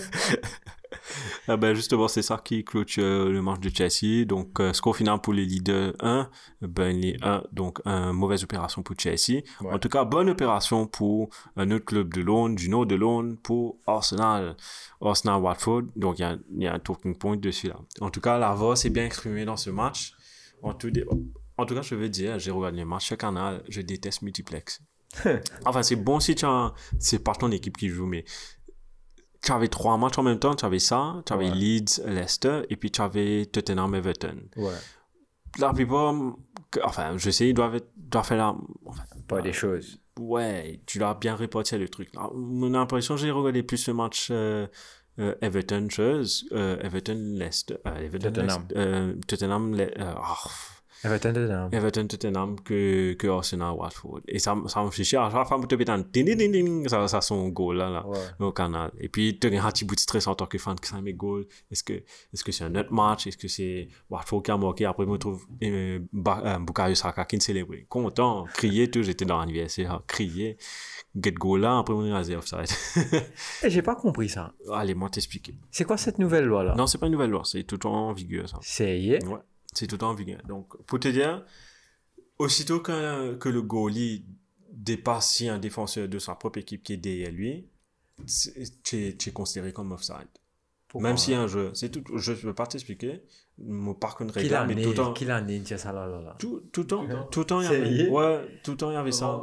Ah 1.47 1.57
ben 1.57 1.73
justement, 1.73 2.07
c'est 2.07 2.21
ça 2.21 2.41
qui 2.43 2.63
clôture 2.63 3.29
le 3.29 3.41
match 3.41 3.59
de 3.59 3.69
Chelsea. 3.69 4.25
Donc, 4.25 4.59
euh, 4.59 4.73
score 4.73 4.95
final 4.95 5.19
pour 5.21 5.33
les 5.33 5.45
leaders 5.45 5.93
1, 5.99 6.29
Burnley 6.61 7.17
1. 7.21 7.43
Donc, 7.51 7.79
une 7.85 8.11
mauvaise 8.11 8.43
opération 8.43 8.83
pour 8.83 8.95
Chelsea. 8.97 9.41
Ouais. 9.61 9.73
En 9.73 9.79
tout 9.79 9.89
cas, 9.89 10.03
bonne 10.03 10.29
opération 10.29 10.87
pour 10.87 11.29
un 11.55 11.71
autre 11.71 11.85
club 11.85 12.13
de 12.13 12.21
Londres, 12.21 12.55
du 12.55 12.69
nord 12.69 12.85
de 12.85 12.95
Londres, 12.95 13.35
pour 13.43 13.77
Arsenal. 13.85 14.55
Arsenal-Watford. 15.01 15.83
Donc, 15.95 16.19
il 16.19 16.21
y 16.21 16.25
a, 16.25 16.37
il 16.55 16.63
y 16.63 16.67
a 16.67 16.73
un 16.73 16.79
talking 16.79 17.15
point 17.17 17.37
dessus 17.37 17.67
là. 17.67 17.77
En 18.01 18.09
tout 18.09 18.21
cas, 18.21 18.37
la 18.37 18.53
voix 18.53 18.75
s'est 18.75 18.89
bien 18.89 19.05
exprimée 19.05 19.45
dans 19.45 19.57
ce 19.57 19.69
match. 19.69 20.13
En 20.61 20.73
tout, 20.73 20.89
dé- 20.89 21.05
en 21.57 21.65
tout 21.65 21.75
cas, 21.75 21.81
je 21.81 21.95
veux 21.95 22.09
dire, 22.09 22.39
j'ai 22.39 22.51
regardé 22.51 22.79
le 22.79 22.85
match 22.85 23.05
sur 23.05 23.17
Canal. 23.17 23.63
Je 23.69 23.81
déteste 23.81 24.21
multiplex. 24.21 24.81
enfin, 25.65 25.83
c'est 25.83 25.95
bon 25.95 26.19
si 26.19 26.35
tu 26.35 26.45
as... 26.45 26.73
C'est 26.99 27.19
pas 27.23 27.33
ton 27.33 27.51
équipe 27.51 27.77
qui 27.77 27.87
joue, 27.87 28.05
mais 28.05 28.25
tu 29.45 29.51
avais 29.51 29.67
trois 29.69 29.97
matchs 29.97 30.17
en 30.17 30.23
même 30.23 30.39
temps. 30.39 30.55
Tu 30.55 30.65
avais 30.65 30.79
ça, 30.79 31.21
tu 31.25 31.31
avais 31.33 31.49
Ouais. 31.49 31.55
Leeds, 31.55 32.01
Leicester, 32.05 32.61
et 32.69 32.75
puis 32.75 32.91
tu 32.91 33.01
avais 33.01 33.45
Tottenham, 33.45 33.93
Everton. 33.95 34.37
ouais. 34.57 34.73
La 35.57 35.71
plupart, 35.71 36.13
enfin, 36.83 37.17
je 37.17 37.29
sais, 37.29 37.47
ils 37.47 37.53
doivent, 37.53 37.75
être- 37.75 37.91
doivent 37.95 38.25
faire 38.27 38.37
la... 38.37 38.55
enfin, 38.85 39.03
Pas 39.25 39.41
des 39.41 39.53
choses. 39.53 39.99
ouais, 40.19 40.81
tu 40.85 40.99
dois 40.99 41.13
bien 41.13 41.33
répartir 41.35 41.79
le 41.79 41.87
truc. 41.87 42.13
Là, 42.13 42.29
Mon 42.35 42.73
impression, 42.73 43.15
j'ai 43.15 43.31
regardé 43.31 43.63
plus 43.63 43.87
le 43.87 43.93
match 43.93 44.27
euh, 44.31 44.67
euh, 45.19 45.33
Everton, 45.41 45.87
chose, 45.89 46.45
euh, 46.51 46.77
Everton, 46.81 47.35
Leicester, 47.37 47.77
euh, 47.87 47.97
Everton, 47.99 48.31
Tottenham. 48.33 48.47
Leicester, 48.47 48.75
euh, 48.77 49.13
Tottenham, 49.27 49.75
Le- 49.77 49.91
euh, 51.05 51.09
oh, 51.09 51.13
Everton 51.13 51.33
Tottenham. 51.33 51.69
Everton 51.71 52.07
Tottenham 52.07 52.59
que, 52.61 53.13
que 53.13 53.27
Arsenal 53.27 53.73
Watford. 53.75 54.21
Et 54.27 54.39
ça, 54.39 54.55
ça 54.67 54.83
me 54.83 54.89
fait 54.91 55.03
chier. 55.03 55.17
À 55.17 55.29
chaque 55.29 55.47
fois, 55.47 55.59
je 55.69 55.91
un 55.91 55.97
ding 55.99 56.25
ding 56.25 56.37
ding 56.37 56.51
ding, 56.51 56.87
ça, 56.89 57.07
ça 57.07 57.21
son 57.21 57.49
goal 57.49 57.77
là, 57.77 57.89
là 57.89 58.05
Ouais. 58.07 58.17
au 58.39 58.51
canal. 58.51 58.91
Et 58.99 59.09
puis, 59.09 59.37
tu 59.39 59.47
as 59.47 59.65
un 59.65 59.71
petit 59.71 59.85
bout 59.85 59.95
de 59.95 59.99
stress 59.99 60.27
en 60.27 60.35
tant 60.35 60.45
que 60.45 60.57
fan 60.57 60.79
que 60.79 60.87
ça 60.87 61.01
met 61.01 61.13
goal. 61.13 61.45
Est-ce 61.71 61.83
que 61.83 61.93
est-ce 61.93 62.43
que 62.43 62.51
c'est 62.51 62.63
un 62.63 62.75
autre 62.75 62.91
match? 62.93 63.27
Est-ce 63.27 63.37
que 63.37 63.47
c'est 63.47 63.87
Watford 64.09 64.43
qui 64.43 64.51
a 64.51 64.57
marqué? 64.57 64.85
Après, 64.85 65.05
je 65.05 65.09
me 65.09 65.17
trouve 65.17 65.45
euh, 65.63 65.99
euh, 66.15 66.59
Bukayo 66.59 66.95
Saka 66.95 67.25
qui 67.25 67.39
célébrait. 67.41 67.85
Content, 67.89 68.45
crier, 68.53 68.89
tout. 68.89 69.03
J'étais 69.03 69.25
dans 69.25 69.39
l'anniversaire, 69.39 70.01
crier. 70.07 70.57
Get 71.15 71.31
goal 71.31 71.61
là, 71.61 71.79
après, 71.79 71.93
on 71.93 72.05
est 72.05 72.11
rasé 72.11 72.35
offside. 72.35 72.65
Eh, 73.63 73.69
j'ai 73.69 73.81
pas 73.81 73.95
compris 73.95 74.29
ça. 74.29 74.53
Allez, 74.73 74.93
moi 74.93 75.09
t'expliquer. 75.09 75.55
C'est 75.71 75.85
quoi 75.85 75.97
cette 75.97 76.19
nouvelle 76.19 76.45
loi 76.45 76.63
là? 76.63 76.75
Non, 76.75 76.87
c'est 76.87 76.97
pas 76.97 77.05
une 77.07 77.13
nouvelle 77.13 77.29
loi, 77.29 77.41
c'est 77.45 77.63
tout 77.63 77.85
en 77.87 78.13
vigueur 78.13 78.47
ça. 78.49 78.57
C'est 78.61 79.01
est. 79.01 79.25
Ouais, 79.25 79.39
c'est 79.75 79.87
tout 79.87 80.03
en 80.03 80.13
vigueur. 80.13 80.41
Donc, 80.47 80.75
pour 80.85 80.99
te 80.99 81.07
dire, 81.07 81.45
aussitôt 82.39 82.79
que, 82.79 83.35
que 83.35 83.49
le 83.49 83.61
goalie 83.61 84.25
dépasse 84.71 85.33
si 85.33 85.47
un 85.47 85.59
défenseur 85.59 86.07
de 86.07 86.19
sa 86.19 86.35
propre 86.35 86.59
équipe 86.59 86.83
qui 86.83 86.93
est 86.93 86.97
derrière 86.97 87.31
lui, 87.31 87.67
tu 88.83 88.97
es, 89.05 89.15
tu 89.17 89.29
es 89.29 89.31
considéré 89.33 89.73
comme 89.73 89.91
offside. 89.91 90.27
Pourquoi 90.87 91.09
Même 91.09 91.17
y 91.27 91.33
a 91.33 91.41
un 91.41 91.47
jeu. 91.47 91.71
C'est 91.73 91.89
tout, 91.89 92.03
je 92.17 92.31
ne 92.31 92.37
peux 92.37 92.53
pas 92.53 92.67
t'expliquer. 92.67 93.21
Mon 93.57 93.93
par 93.93 94.15
contre, 94.15 94.35
regarde, 94.39 94.69
a 94.71 94.73
mais 94.73 94.81
tout 94.81 94.89
le 94.89 94.95
temps. 94.95 95.13
qu'il 95.13 95.31
a 95.31 95.41
né, 95.41 95.61
tiens, 95.61 95.77
ça 95.77 95.91
là 95.91 96.05
là 96.07 96.21
là. 96.21 96.35
Tout, 96.39 96.61
tout 96.71 96.81
le 96.81 96.87
temps, 96.87 97.05
tout 97.31 97.39
le 97.41 97.45
temps, 97.45 97.61
il 97.61 97.65
y 97.65 97.67
avait, 97.67 98.09
ouais, 98.09 98.59
tout 98.63 98.71
le 98.71 98.77
temps, 98.77 98.91
il 98.91 98.93
y 98.93 98.97
avait 98.97 99.11
ça. 99.11 99.41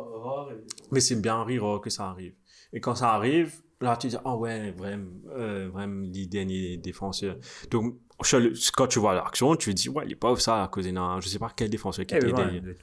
Mais 0.90 1.00
c'est 1.00 1.20
bien 1.20 1.42
rare 1.42 1.80
que 1.80 1.90
ça 1.90 2.08
arrive. 2.08 2.34
Et 2.72 2.80
quand 2.80 2.94
ça 2.94 3.12
arrive, 3.12 3.60
là, 3.80 3.96
tu 3.98 4.08
dis, 4.08 4.16
ah 4.24 4.36
ouais, 4.36 4.70
vraiment, 4.72 5.10
euh, 5.30 5.68
vraiment, 5.70 6.06
les 6.12 6.26
derniers 6.26 6.76
défenseurs. 6.78 7.36
Donc, 7.70 7.84
le- 7.94 7.98
quand 8.76 8.86
tu 8.86 8.98
vois 8.98 9.14
l'action, 9.14 9.56
tu 9.56 9.70
te 9.70 9.74
dis, 9.80 9.88
ouais, 9.88 10.04
il 10.06 10.12
est 10.12 10.16
pas 10.16 10.34
ça 10.36 10.62
à 10.62 10.68
cause 10.68 10.86
d'un, 10.90 11.20
je 11.20 11.28
sais 11.28 11.38
pas 11.38 11.50
quel 11.54 11.70
défenseur 11.70 12.06
qui 12.06 12.14
Eh, 12.14 12.18
était 12.18 12.32
derrière. 12.32 12.62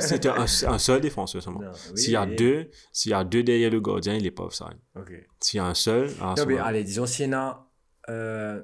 C'était 0.00 0.28
un, 0.28 0.44
un 0.44 0.78
seul 0.78 1.00
défenseur 1.00 1.42
seulement. 1.42 1.60
Oui, 1.60 1.98
S'il 1.98 2.12
y 2.12 2.16
a 2.16 2.24
oui. 2.24 2.36
deux, 2.36 2.70
s'il 2.92 3.10
y 3.10 3.14
a 3.14 3.24
deux 3.24 3.42
derrière 3.42 3.70
le 3.70 3.80
gardien, 3.80 4.14
il 4.14 4.26
est 4.26 4.30
pas 4.30 4.44
offside. 4.44 4.78
Ok. 4.96 5.12
S'il 5.40 5.58
y 5.58 5.60
a 5.60 5.66
un 5.66 5.74
seul, 5.74 6.10
ce 6.10 6.20
Non, 6.20 6.34
mais 6.46 6.58
allez, 6.58 6.84
disons, 6.84 7.06
s'il 7.06 7.26
y 7.26 7.34
en 7.34 7.38
a, 7.38 7.70
euh, 8.08 8.62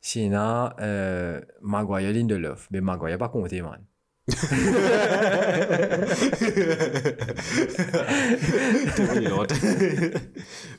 s'il 0.00 0.22
y 0.24 0.28
en 0.30 0.34
a, 0.40 0.76
euh, 0.80 1.40
Maguire, 1.62 2.12
Lindelof, 2.12 2.68
mais 2.70 2.80
Maguire 2.80 3.18
pas 3.18 3.28
compté, 3.28 3.62
man. 3.62 3.80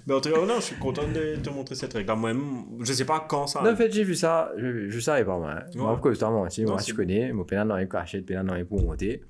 Mais 0.08 0.14
en 0.14 0.22
tout 0.22 0.30
cas, 0.32 0.46
non, 0.46 0.56
je 0.58 0.62
suis 0.62 0.76
content 0.76 1.08
de 1.08 1.36
te 1.38 1.50
montrer 1.50 1.76
cette 1.76 1.94
règle. 1.94 2.14
Moi-même, 2.14 2.64
je 2.82 2.94
sais 2.94 3.06
pas 3.06 3.26
quand 3.28 3.48
ça. 3.48 3.62
Non, 3.62 3.72
en 3.72 3.76
fait, 3.76 3.92
j'ai 3.92 4.04
vu 4.04 4.16
ça, 4.16 4.52
j'ai 4.58 4.72
vu 4.72 4.92
je 4.92 5.00
savais 5.00 5.26
pas, 5.26 5.38
moi. 5.38 5.56
Ouais. 5.56 5.62
Moi, 5.76 5.92
pourquoi 5.94 6.12
justement, 6.12 6.32
moi, 6.32 6.50
tu 6.50 6.94
connais, 6.94 7.32
mon 7.34 7.44
pénal 7.44 7.68
dans 7.68 7.78
les 7.78 7.88
cachets, 7.88 8.22
pénal 8.22 8.46
dans 8.46 8.56
les 8.56 8.66
pour 8.66 8.82
monter. 8.84 9.24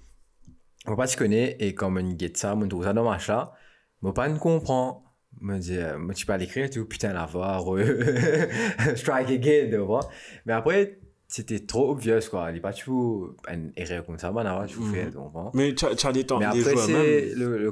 Moi, 0.85 0.95
pas, 0.95 1.07
tu 1.07 1.17
connais, 1.17 1.57
et 1.59 1.73
quand 1.73 1.95
on 1.95 2.11
guette 2.13 2.37
ça, 2.37 2.55
on 2.55 2.67
trouve 2.67 2.83
ça 2.83 2.93
dans 2.93 3.03
ma 3.09 3.19
chat, 3.19 3.53
moi, 4.01 4.13
pas, 4.13 4.27
ne 4.29 4.37
comprend. 4.37 5.03
Me 5.41 5.57
dit, 5.59 5.77
euh, 5.77 5.97
moi, 5.97 6.13
tu 6.13 6.25
peux 6.25 6.35
l'écrire 6.35 6.65
et 6.65 6.69
tout, 6.69 6.85
putain, 6.85 7.13
la 7.13 7.25
voix, 7.25 7.57
re- 7.59 8.95
strike 8.95 9.29
again, 9.29 9.69
tu 9.69 9.77
vois. 9.77 10.01
Mais 10.45 10.53
après, 10.53 10.98
c'était 11.29 11.59
trop 11.59 11.91
obvious, 11.91 12.27
quoi. 12.29 12.51
Pas, 12.59 12.73
tu 12.73 12.85
peux, 12.85 13.35
une 13.53 13.71
erreur 13.77 14.03
comme 14.03 14.17
ça, 14.17 14.31
faire, 14.91 15.11
tu 15.11 15.17
comprends. 15.17 15.51
Mais 15.53 15.75
tu 15.75 15.85
as, 15.85 16.11
des 16.11 16.25
temps, 16.25 16.39
Mais 16.39 16.45
après, 16.45 16.75
c'est 16.75 17.35
le, 17.35 17.59
le 17.59 17.71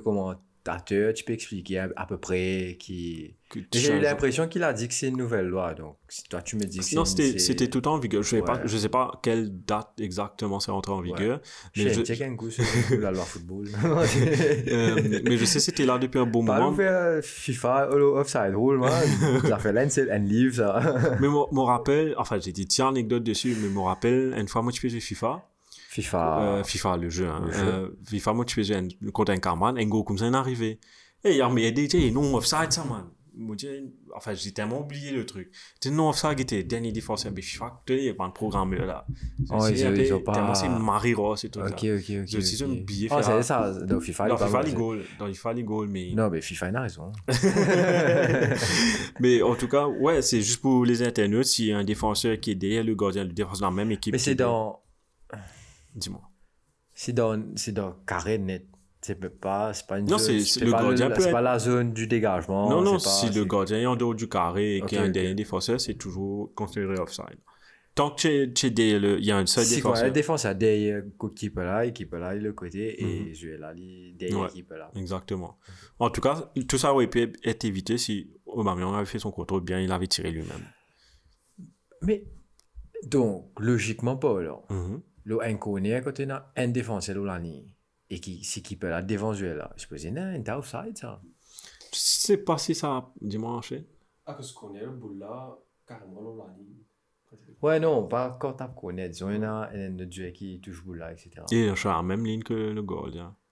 tu 0.76 1.24
peux 1.24 1.34
expliquer 1.34 1.80
à, 1.80 1.90
à 1.96 2.06
peu 2.06 2.18
près 2.18 2.76
qui. 2.80 3.36
J'ai 3.74 3.94
eu 3.96 4.00
l'impression 4.02 4.48
qu'il 4.50 4.62
a 4.64 4.74
dit 4.74 4.90
que 4.90 4.94
c'est 4.94 5.08
une 5.08 5.16
nouvelle 5.18 5.48
loi, 5.48 5.74
donc 5.74 5.96
si 6.10 6.24
toi 6.24 6.42
tu 6.42 6.58
me 6.58 6.64
dis 6.66 6.80
que 6.80 6.96
Non, 6.96 7.06
c'était 7.06 7.68
tout 7.70 7.88
en 7.88 7.98
vigueur. 7.98 8.22
Je 8.22 8.28
sais, 8.30 8.42
pas, 8.42 8.60
je 8.66 8.78
sais 8.78 8.90
pas 8.90 9.20
quelle 9.24 9.50
date 9.64 9.92
exactement 10.02 10.60
c'est 10.60 10.72
rentré 10.72 10.92
en 10.92 11.00
vigueur. 11.00 11.40
Mais, 11.78 11.90
Je 11.94 12.24
un 12.24 12.36
coup 12.36 12.50
sur 12.52 12.64
la 13.00 13.12
loi 13.12 13.24
football. 13.24 13.68
euh, 14.68 15.22
mais 15.24 15.38
je 15.38 15.46
sais 15.46 15.60
que 15.60 15.66
c'était 15.66 15.86
là 15.86 15.98
depuis 15.98 16.20
un 16.20 16.26
bon 16.26 16.44
Pas 16.46 16.60
moment. 16.60 16.76
faire 16.76 17.24
FIFA 17.24 17.90
holo- 17.92 18.18
offside 18.18 18.54
rule, 18.56 18.80
man. 18.80 18.92
Ça 19.48 19.58
fait 19.60 19.72
l'ensel 19.74 20.12
and 20.12 20.26
leave, 20.28 20.56
ça. 20.56 21.16
Mais 21.22 21.28
mon, 21.28 21.48
mon 21.52 21.64
rappel, 21.66 22.14
enfin 22.18 22.40
j'ai 22.40 22.52
dit 22.52 22.68
tiens 22.68 22.90
anecdote 22.90 23.24
dessus, 23.24 23.56
mais 23.62 23.70
mon 23.70 23.86
rappel, 23.86 24.34
une 24.38 24.48
fois 24.48 24.62
moi 24.62 24.72
tu 24.72 24.82
faisais 24.82 25.00
FIFA, 25.00 25.48
FIFA. 26.02 26.42
euh, 26.42 26.64
FIFA 26.64 26.98
le 26.98 27.10
jeu, 27.10 27.28
hein, 27.28 27.42
Le 27.46 27.52
jeu. 27.52 27.60
euh, 27.66 27.90
FIFA 28.06 28.34
moi 28.34 28.46
tu 28.46 28.56
faisais 28.56 28.76
un, 28.76 28.88
contre 29.12 29.32
un 29.32 29.38
carman, 29.40 29.78
un 29.78 29.86
go 29.86 30.04
comme 30.04 30.18
ça 30.18 30.28
il 30.28 30.34
est 30.34 30.38
arrivé. 30.38 30.80
Et 31.24 31.32
il 31.32 31.38
y 31.38 31.42
a 31.42 31.50
mais 31.50 31.70
il 31.70 32.04
y 32.04 32.08
a 32.08 32.12
non 32.12 32.36
offside 32.36 32.72
ça 32.72 32.84
man. 32.86 33.06
Enfin 34.16 34.34
j'ai 34.34 34.52
tellement 34.52 34.82
oublié 34.82 35.12
le 35.12 35.24
truc. 35.24 35.52
C'était 35.76 35.94
non 35.96 36.10
offside 36.10 36.34
qui 36.36 36.42
était 36.42 36.64
dernier 36.64 36.92
défenseur 36.92 37.32
mais 37.36 37.44
FIFA, 37.44 37.84
tu 37.86 37.94
sais, 37.94 38.00
il 38.00 38.06
y 38.06 38.10
a 38.10 38.16
pas 38.16 38.24
un 38.26 38.32
programmeur 38.32 38.86
là. 38.88 39.06
Oh, 39.52 39.60
C'est- 39.62 39.74
ils 39.80 40.12
ont- 40.14 40.22
pas- 40.22 40.56
c'est 40.56 40.68
Marie 40.70 41.14
Ross 41.14 41.44
et 41.44 41.50
tout 41.50 41.60
Ok, 41.60 41.68
ça. 41.70 41.76
ok, 41.76 41.84
ok. 41.84 42.26
Je 42.28 42.40
suis 42.40 42.64
un 42.64 42.68
billet 42.70 43.10
faire- 43.10 43.24
c'est 43.24 43.44
ça. 43.44 43.72
Dans 43.86 44.00
FIFA, 44.00 44.26
il 44.26 44.30
Dans 44.30 44.38
FIFA 44.38 44.62
les 44.64 44.74
goals, 44.74 45.04
dans 45.20 45.28
FIFA 45.28 45.54
les 45.54 45.64
goals 45.64 45.88
mais 45.88 46.14
Non, 46.16 46.30
mais 46.32 46.42
FIFA, 46.42 46.70
il 46.70 46.76
a 46.78 46.82
raison. 46.82 47.12
mais 49.20 49.42
en 49.44 49.56
tout 49.56 49.68
cas, 49.68 49.88
ouais, 49.88 50.22
c'est 50.24 50.42
juste 50.42 50.62
pour 50.62 50.86
les 50.86 51.02
internautes, 51.04 51.46
s'il 51.46 51.66
y 51.68 51.72
a 51.74 51.78
un 51.78 51.84
défenseur 51.84 52.40
qui 52.40 52.52
est 52.52 52.56
derrière 52.56 52.84
le 52.84 52.96
gardien, 52.96 53.24
le 53.24 53.34
défenseur 53.34 53.70
de 53.70 53.76
la 53.76 53.84
même 53.84 53.92
équipe. 53.92 54.14
Mais 54.14 54.20
c'est 54.20 54.36
dans. 54.36 54.82
Dis-moi. 55.98 56.22
C'est 56.94 57.14
dans, 57.14 57.44
c'est 57.56 57.74
dans 57.74 57.92
carré 58.06 58.38
net. 58.38 58.66
C'est 59.02 59.16
pas, 59.40 59.74
c'est 59.74 59.86
pas 59.88 60.00
une 60.00 60.06
Non, 60.08 60.18
zone- 60.18 60.40
c'est- 60.40 60.66
le 60.66 60.72
pas 60.72 60.82
gardien 60.82 61.10
peut 61.10 61.22
C'est 61.22 61.28
être- 61.28 61.32
pas 61.32 61.42
la 61.42 61.60
zone 61.60 61.94
du 61.94 62.08
dégagement. 62.08 62.70
non, 62.70 62.82
non, 62.82 62.98
c'est 63.00 63.06
pas- 63.06 63.30
si 63.32 63.38
le 63.38 63.46
gardien 63.46 63.78
est 63.80 63.86
en 63.86 63.96
dehors 63.96 64.16
du 64.16 64.28
carré 64.28 64.78
et 64.78 64.82
qu'il 64.82 64.98
y 64.98 65.02
a 65.02 65.04
un 65.04 65.10
dernier 65.10 65.36
défenseur, 65.36 65.80
c'est 65.80 65.94
toujours 65.94 66.54
considéré 66.56 66.98
offside. 66.98 67.38
Tant 67.94 68.12
que 68.12 68.16
tu 68.22 68.28
es, 68.28 68.54
tu 68.54 68.66
es 68.68 68.70
derrière 68.70 69.00
le, 69.00 69.18
il 69.20 69.26
y 69.26 69.32
a 69.32 69.38
un 69.38 69.46
seul 69.46 69.64
Si 69.66 69.82
quoi, 69.82 69.92
la 69.92 70.10
défenseur. 70.10 70.14
défense 70.14 70.46
a 70.46 70.54
derrière 70.54 71.04
l'équipe 71.24 71.56
là, 71.58 71.84
l'équipe 71.86 72.14
là, 72.14 72.36
le 72.36 72.54
côté, 72.54 73.02
et 73.04 73.34
je 73.34 73.50
vais 73.50 73.58
là, 73.58 73.74
derrière 73.74 74.40
Ouais. 74.40 74.48
l'équipe 74.48 74.70
là. 74.72 74.92
Exactement. 74.96 75.58
En 76.00 76.10
tout 76.10 76.22
cas, 76.22 76.52
tout 76.68 76.78
ça 76.78 76.92
aurait 76.94 77.08
pu 77.08 77.32
être 77.44 77.66
évité 77.66 77.98
si 77.98 78.32
Aubameyang 78.46 78.94
avait 78.96 79.06
fait 79.06 79.20
son 79.20 79.32
contrôle 79.32 79.62
bien, 79.64 79.80
il 79.80 79.92
avait 79.92 80.08
tiré 80.08 80.32
lui-même. 80.32 80.66
Mais, 82.02 82.24
donc, 83.06 83.50
logiquement 83.60 84.18
pas, 84.18 84.40
alors. 84.40 84.66
Mhm. 84.72 85.02
Le 85.28 85.44
inconnu, 85.44 86.02
côté, 86.02 86.26
là, 86.26 86.54
un 86.56 86.70
défenseur 86.70 87.16
de 87.16 87.22
l'année, 87.22 87.76
et 88.10 88.22
qui, 88.22 88.46
si 88.46 88.64
qui 88.64 88.78
peut 88.78 88.90
devant 89.04 89.34
jouer 89.34 89.54
là, 89.54 89.74
je 89.76 89.86
peux 89.86 89.98
dire, 89.98 90.14
non, 90.14 90.32
il 90.34 90.52
offside, 90.52 90.98
ça. 90.98 91.22
Je 91.92 91.98
sais 91.98 92.38
pas 92.38 92.58
si 92.58 92.74
ça, 92.74 93.12
dis-moi, 93.20 93.52
enchaîne. 93.52 93.84
Ah, 94.26 94.36
que 94.36 94.42
ce 94.42 94.54
qu'on 94.54 94.74
est, 94.74 94.86
le 94.86 94.92
boule 94.92 95.20
là, 95.20 95.58
carrément, 95.86 96.34
l'a 96.38 96.54
dit. 96.58 96.78
Ouais, 97.62 97.78
non, 97.78 98.08
pas 98.08 98.38
quand 98.40 98.54
t'as 98.54 98.70
connu, 98.70 99.10
disons, 99.10 99.30
il 99.30 99.36
y 99.36 99.40
en 99.40 99.44
a 99.44 99.70
un 99.74 100.10
joueur 100.10 100.32
qui 100.32 100.62
touche 100.62 100.82
boule 100.86 101.00
là, 101.00 101.12
etc. 101.12 101.32
Et 101.52 101.68
je 101.70 101.76
suis 101.76 101.90
à 101.90 101.94
la 101.94 102.04
même 102.04 102.26
ligne 102.26 102.44
que 102.44 102.54
le 102.54 102.82
gardien. 102.82 103.36
mais 103.36 103.47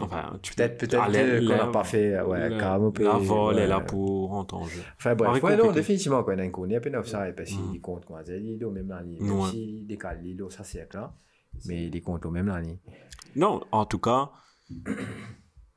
enfin, 0.00 0.38
tu 0.42 0.54
Peut-être, 0.54 0.78
peut-être 0.78 1.46
qu'on 1.46 1.56
n'a 1.56 1.66
pas 1.66 1.84
fait, 1.84 2.14
euh, 2.14 2.26
ouais, 2.26 2.56
carrément. 2.58 2.92
La 2.98 3.18
vol 3.18 3.58
est 3.58 3.66
là 3.66 3.80
pour 3.80 4.30
rentrer 4.30 4.56
en 4.56 4.64
jeu. 4.64 4.82
Enfin 4.96 5.14
bref, 5.14 5.42
ouais, 5.42 5.56
non, 5.56 5.72
définitivement, 5.72 6.22
quand 6.22 6.32
il 6.32 6.38
y 6.38 6.42
a 6.42 6.44
un 6.44 6.50
connu, 6.50 6.72
il 6.72 6.74
y 6.74 6.76
a 6.76 6.80
pas 6.80 6.90
d'offside, 6.90 7.34
parce 7.36 7.50
qu'il 7.50 7.80
compte, 7.80 8.04
quoi. 8.04 8.22
C'est 8.24 8.40
il 8.40 8.60
est 8.60 8.64
au 8.64 8.70
même. 8.70 8.88
Ouais. 8.88 9.20
Même 9.20 9.50
s'il 9.50 9.86
décale, 9.86 10.26
est 10.26 10.40
au 10.40 10.50
ça 10.50 10.64
cercle 10.64 10.96
là, 10.96 11.14
mais 11.66 11.86
il 11.86 11.96
est 11.96 12.00
compte 12.00 12.24
au 12.26 12.30
même 12.30 12.46
la 12.46 12.60
ligne. 12.60 12.78
Non, 13.36 13.62
en 13.72 13.84
tout 13.84 13.98
cas, 13.98 14.30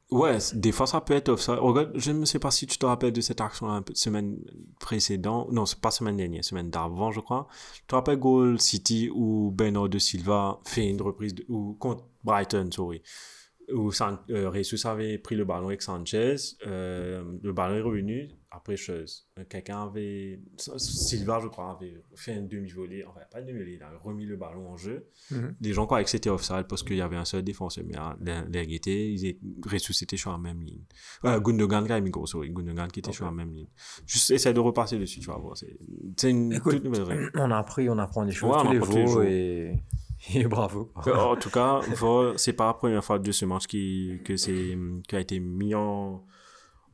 ouais, 0.09 0.37
des 0.53 0.71
fois 0.71 0.87
ça 0.87 1.01
peut 1.01 1.13
être 1.13 1.29
offside. 1.29 1.57
Regarde, 1.59 1.91
je 1.95 2.11
ne 2.11 2.25
sais 2.25 2.39
pas 2.39 2.51
si 2.51 2.65
tu 2.67 2.77
te 2.77 2.85
rappelles 2.85 3.13
de 3.13 3.21
cette 3.21 3.41
action 3.41 3.67
la 3.67 3.81
semaine 3.93 4.37
précédente, 4.79 5.51
non, 5.51 5.65
c'est 5.65 5.79
pas 5.79 5.91
semaine 5.91 6.17
dernière, 6.17 6.43
semaine 6.43 6.69
d'avant, 6.69 7.11
je 7.11 7.19
crois. 7.19 7.47
Tu 7.75 7.83
te 7.87 7.95
rappelles 7.95 8.19
Goal 8.19 8.59
City 8.59 9.09
où 9.13 9.51
Bernardo 9.51 9.89
de 9.89 9.99
Silva 9.99 10.59
fait 10.65 10.89
une 10.89 11.01
reprise 11.01 11.35
ou 11.49 11.73
contre 11.79 12.05
Brighton, 12.23 12.69
sorry, 12.71 13.01
où 13.73 13.91
San, 13.91 14.17
euh, 14.29 14.51
Jesus 14.53 14.85
avait 14.87 15.17
pris 15.17 15.35
le 15.35 15.45
ballon 15.45 15.67
avec 15.67 15.81
Sanchez, 15.81 16.35
euh, 16.67 17.23
le 17.41 17.53
ballon 17.53 17.75
est 17.75 17.81
revenu 17.81 18.29
après 18.53 18.75
chose. 18.75 19.29
Quelqu'un 19.49 19.83
avait, 19.83 20.41
Silva, 20.57 21.39
je 21.41 21.47
crois, 21.47 21.71
avait 21.79 22.03
fait 22.15 22.33
un 22.33 22.41
demi-volée, 22.41 23.05
enfin 23.07 23.21
pas 23.31 23.39
un 23.39 23.43
demi-volée, 23.45 23.75
il 23.75 23.83
a 23.83 23.89
remis 24.03 24.25
le 24.25 24.35
ballon 24.35 24.67
en 24.69 24.75
jeu 24.75 25.07
Mhm. 25.31 25.55
les 25.61 25.71
gens 25.73 25.85
croyaient 25.85 26.03
que 26.03 26.09
c'était 26.09 26.29
offside 26.29 26.65
parce 26.67 26.83
qu'il 26.83 26.97
y 26.97 27.01
avait 27.01 27.15
un 27.15 27.23
seul 27.23 27.43
défenseur, 27.43 27.85
mais 27.87 27.95
hein, 27.97 28.17
la 28.19 28.41
la 28.41 28.47
vérité, 28.49 29.09
ils 29.13 29.25
étaient 29.25 30.17
sur 30.17 30.31
la 30.31 30.37
même 30.37 30.61
ligne. 30.61 30.83
Euh, 31.25 31.39
Gundogan, 31.39 31.87
quand 31.87 31.93
même, 31.93 32.09
gros, 32.09 32.25
sorry, 32.27 32.49
Gundogan 32.49 32.89
qui 32.89 32.99
était 32.99 33.13
sur 33.13 33.25
la 33.25 33.31
même 33.31 33.53
ligne. 33.53 33.69
Juste 34.05 34.31
essaie 34.31 34.53
de 34.53 34.59
repasser 34.59 34.99
dessus, 34.99 35.21
tu 35.21 35.27
vas 35.27 35.37
voir. 35.37 35.55
C'est 35.55 36.29
une 36.29 36.51
Écoute, 36.51 36.73
toute 36.73 36.83
nouvelle 36.83 37.03
règle. 37.03 37.31
On 37.35 37.51
a 37.51 37.57
appris, 37.57 37.89
on 37.89 37.97
apprend 37.99 38.25
des 38.25 38.33
choses 38.33 38.51
Ouais, 38.53 38.61
tous 38.63 38.71
les 38.71 38.77
apprend 38.79 38.91
tous 38.91 38.97
les 38.97 39.05
jours 39.05 39.13
jours. 39.13 39.23
et... 39.23 39.83
et 40.33 40.45
bravo. 40.45 40.91
en 40.95 41.35
tout 41.35 41.49
cas, 41.49 41.81
c'est 42.37 42.53
pas 42.53 42.67
la 42.67 42.73
première 42.73 43.03
fois 43.03 43.19
de 43.19 43.31
ce 43.31 43.45
match 43.45 43.67
qui, 43.67 44.19
que 44.23 44.37
c'est, 44.37 44.77
qui 45.07 45.15
a 45.15 45.19
été 45.19 45.39
mis 45.39 45.73
en, 45.73 46.23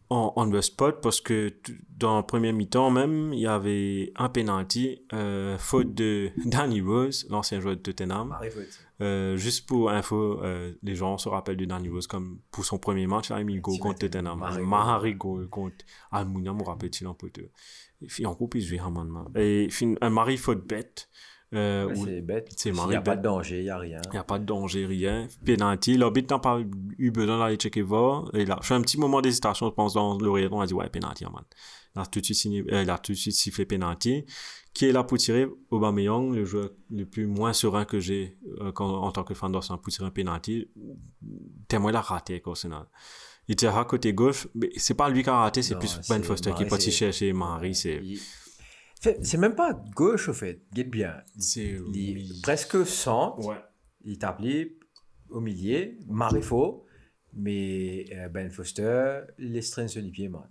en 0.10 0.34
on 0.36 0.50
the 0.50 0.62
spot 0.62 1.02
parce 1.02 1.20
que 1.20 1.54
dans 1.90 2.18
le 2.18 2.24
premier 2.24 2.54
mi-temps 2.54 2.90
même, 2.90 3.34
il 3.34 3.42
y 3.42 3.48
avait 3.48 4.14
un 4.16 4.30
penalty, 4.30 5.02
euh, 5.14 5.58
faute 5.58 5.94
de 5.94 6.32
Danny 6.46 6.82
Rose, 6.82 7.28
l'ancien 7.30 7.60
joueur 7.60 7.76
de 7.76 7.82
Tottenham. 7.82 8.38
Euh, 9.02 9.36
juste 9.36 9.68
pour 9.68 9.92
info, 9.92 10.42
euh, 10.44 10.74
les 10.82 10.96
gens 10.96 11.18
se 11.18 11.30
rappellent 11.30 11.58
de 11.58 11.66
Danny 11.66 11.90
Rose 11.90 12.08
comme 12.08 12.40
pour 12.52 12.66
son 12.66 12.78
premier 12.78 13.08
match, 13.08 13.30
il 13.30 13.34
a 13.34 13.44
mis 13.44 13.56
le 13.56 13.62
goal 13.62 13.76
Tu 13.76 13.82
contre 13.82 14.00
Tottenham. 14.00 14.40
Mahari 14.64 15.16
goal 15.16 15.48
contre 15.50 15.86
Almunia, 16.12 16.54
me 16.54 16.64
rappelle-t-il 16.64 17.08
un 17.08 17.14
peu. 17.14 17.30
Et 18.02 18.08
puis 18.08 18.26
en 18.26 18.34
groupe, 18.34 18.56
il 18.56 18.80
à 18.80 18.90
main. 18.90 19.28
Et 19.36 19.68
un 20.02 20.10
mari 20.10 20.38
faute 20.38 20.66
bête. 20.66 21.10
Euh, 21.54 21.86
Ouais, 21.88 21.96
c'est 22.06 22.22
bête. 22.22 22.50
c'est 22.58 22.70
Il 22.70 22.76
n'y 22.90 22.96
a 22.96 23.02
pas 23.02 23.16
de 23.16 23.22
danger, 23.22 23.60
il 23.60 23.64
n'y 23.64 23.70
a 23.70 23.78
rien. 23.78 24.02
il 24.08 24.12
n'y 24.12 24.18
a 24.18 24.24
pas 24.24 24.38
de 24.38 24.44
danger, 24.46 24.86
rien. 24.86 25.28
Penalty. 25.46 25.96
L'arbitre 25.98 26.34
n'a 26.36 26.40
pas 26.40 26.60
eu 26.98 27.12
besoin 27.12 27.40
d'aller 27.40 27.56
checker 27.56 27.82
voir. 27.82 28.30
Et 28.36 28.46
là, 28.46 28.58
je 28.62 28.68
fais 28.68 28.74
un 28.74 28.82
petit 28.82 29.00
moment 29.00 29.22
d'hésitation, 29.22 29.68
je 29.70 29.74
pense, 29.74 29.94
dans 29.94 30.18
l'oreille. 30.18 30.50
On 30.52 30.60
a 30.60 30.66
dit, 30.68 30.74
ouais, 30.74 30.90
penalty, 30.90 31.24
man. 31.26 31.44
Il 31.96 32.02
a 32.02 32.06
tout 32.06 32.20
de 32.20 32.26
suite, 32.26 32.38
signé, 32.38 32.64
euh, 32.72 32.84
il 32.84 32.90
a 32.90 32.98
tout 32.98 33.14
de 33.14 33.18
suite 33.18 33.34
sifflé 33.36 33.66
penalty. 33.66 34.26
Qui 34.74 34.86
est 34.86 34.92
là 34.92 35.04
pour 35.04 35.18
tirer? 35.18 35.48
Aubameyang, 35.72 36.36
le 36.36 36.46
joueur 36.46 36.70
le 36.92 37.06
plus 37.06 37.26
moins 37.26 37.54
serein 37.54 37.86
que 37.86 38.00
j'ai 38.00 38.38
euh, 38.62 38.72
en 38.78 39.12
tant 39.12 39.24
que 39.24 39.34
fan 39.34 39.52
d'Arsenal 39.52 39.82
pour 39.82 39.92
tirer 39.92 40.06
un 40.06 40.12
penalty. 40.12 40.68
Tellement 41.68 41.90
il 41.90 41.96
a 41.96 42.02
raté, 42.02 42.44
là. 42.70 42.88
Il 43.48 43.56
tire 43.56 43.76
à 43.78 43.86
côté 43.86 44.14
gauche, 44.14 44.48
mais 44.54 44.70
c'est 44.76 44.94
pas 44.94 45.10
lui 45.10 45.24
qui 45.24 45.30
a 45.30 45.38
raté, 45.38 45.62
c'est 45.64 45.80
plus 45.80 45.98
Ben 46.10 46.22
Foster 46.22 46.52
qui 46.56 46.64
est 46.64 46.68
parti 46.68 46.92
chercher 46.92 47.32
Marie. 47.32 47.74
C'est, 47.74 48.02
Il- 48.04 48.20
C'est 49.00 49.38
même 49.38 49.56
pas 49.56 49.74
gauche, 49.96 50.30
au 50.30 50.34
fait. 50.34 50.62
Guette 50.74 50.90
bien. 50.90 51.16
c'est, 51.38 51.78
est 51.94 52.42
presque 52.42 52.86
centre. 52.86 53.46
ouais. 53.46 54.18
T'appelait 54.18 54.78
au 55.30 55.42
milieu, 55.42 55.92
Marifo, 56.08 56.86
mais 57.34 58.06
euh, 58.14 58.30
Ben 58.30 58.50
Foster, 58.50 59.20
il 59.38 59.56
est 59.58 59.62
strain 59.62 59.88
sur 59.88 60.02
les 60.02 60.12
pieds, 60.12 60.30
man. 60.30 60.44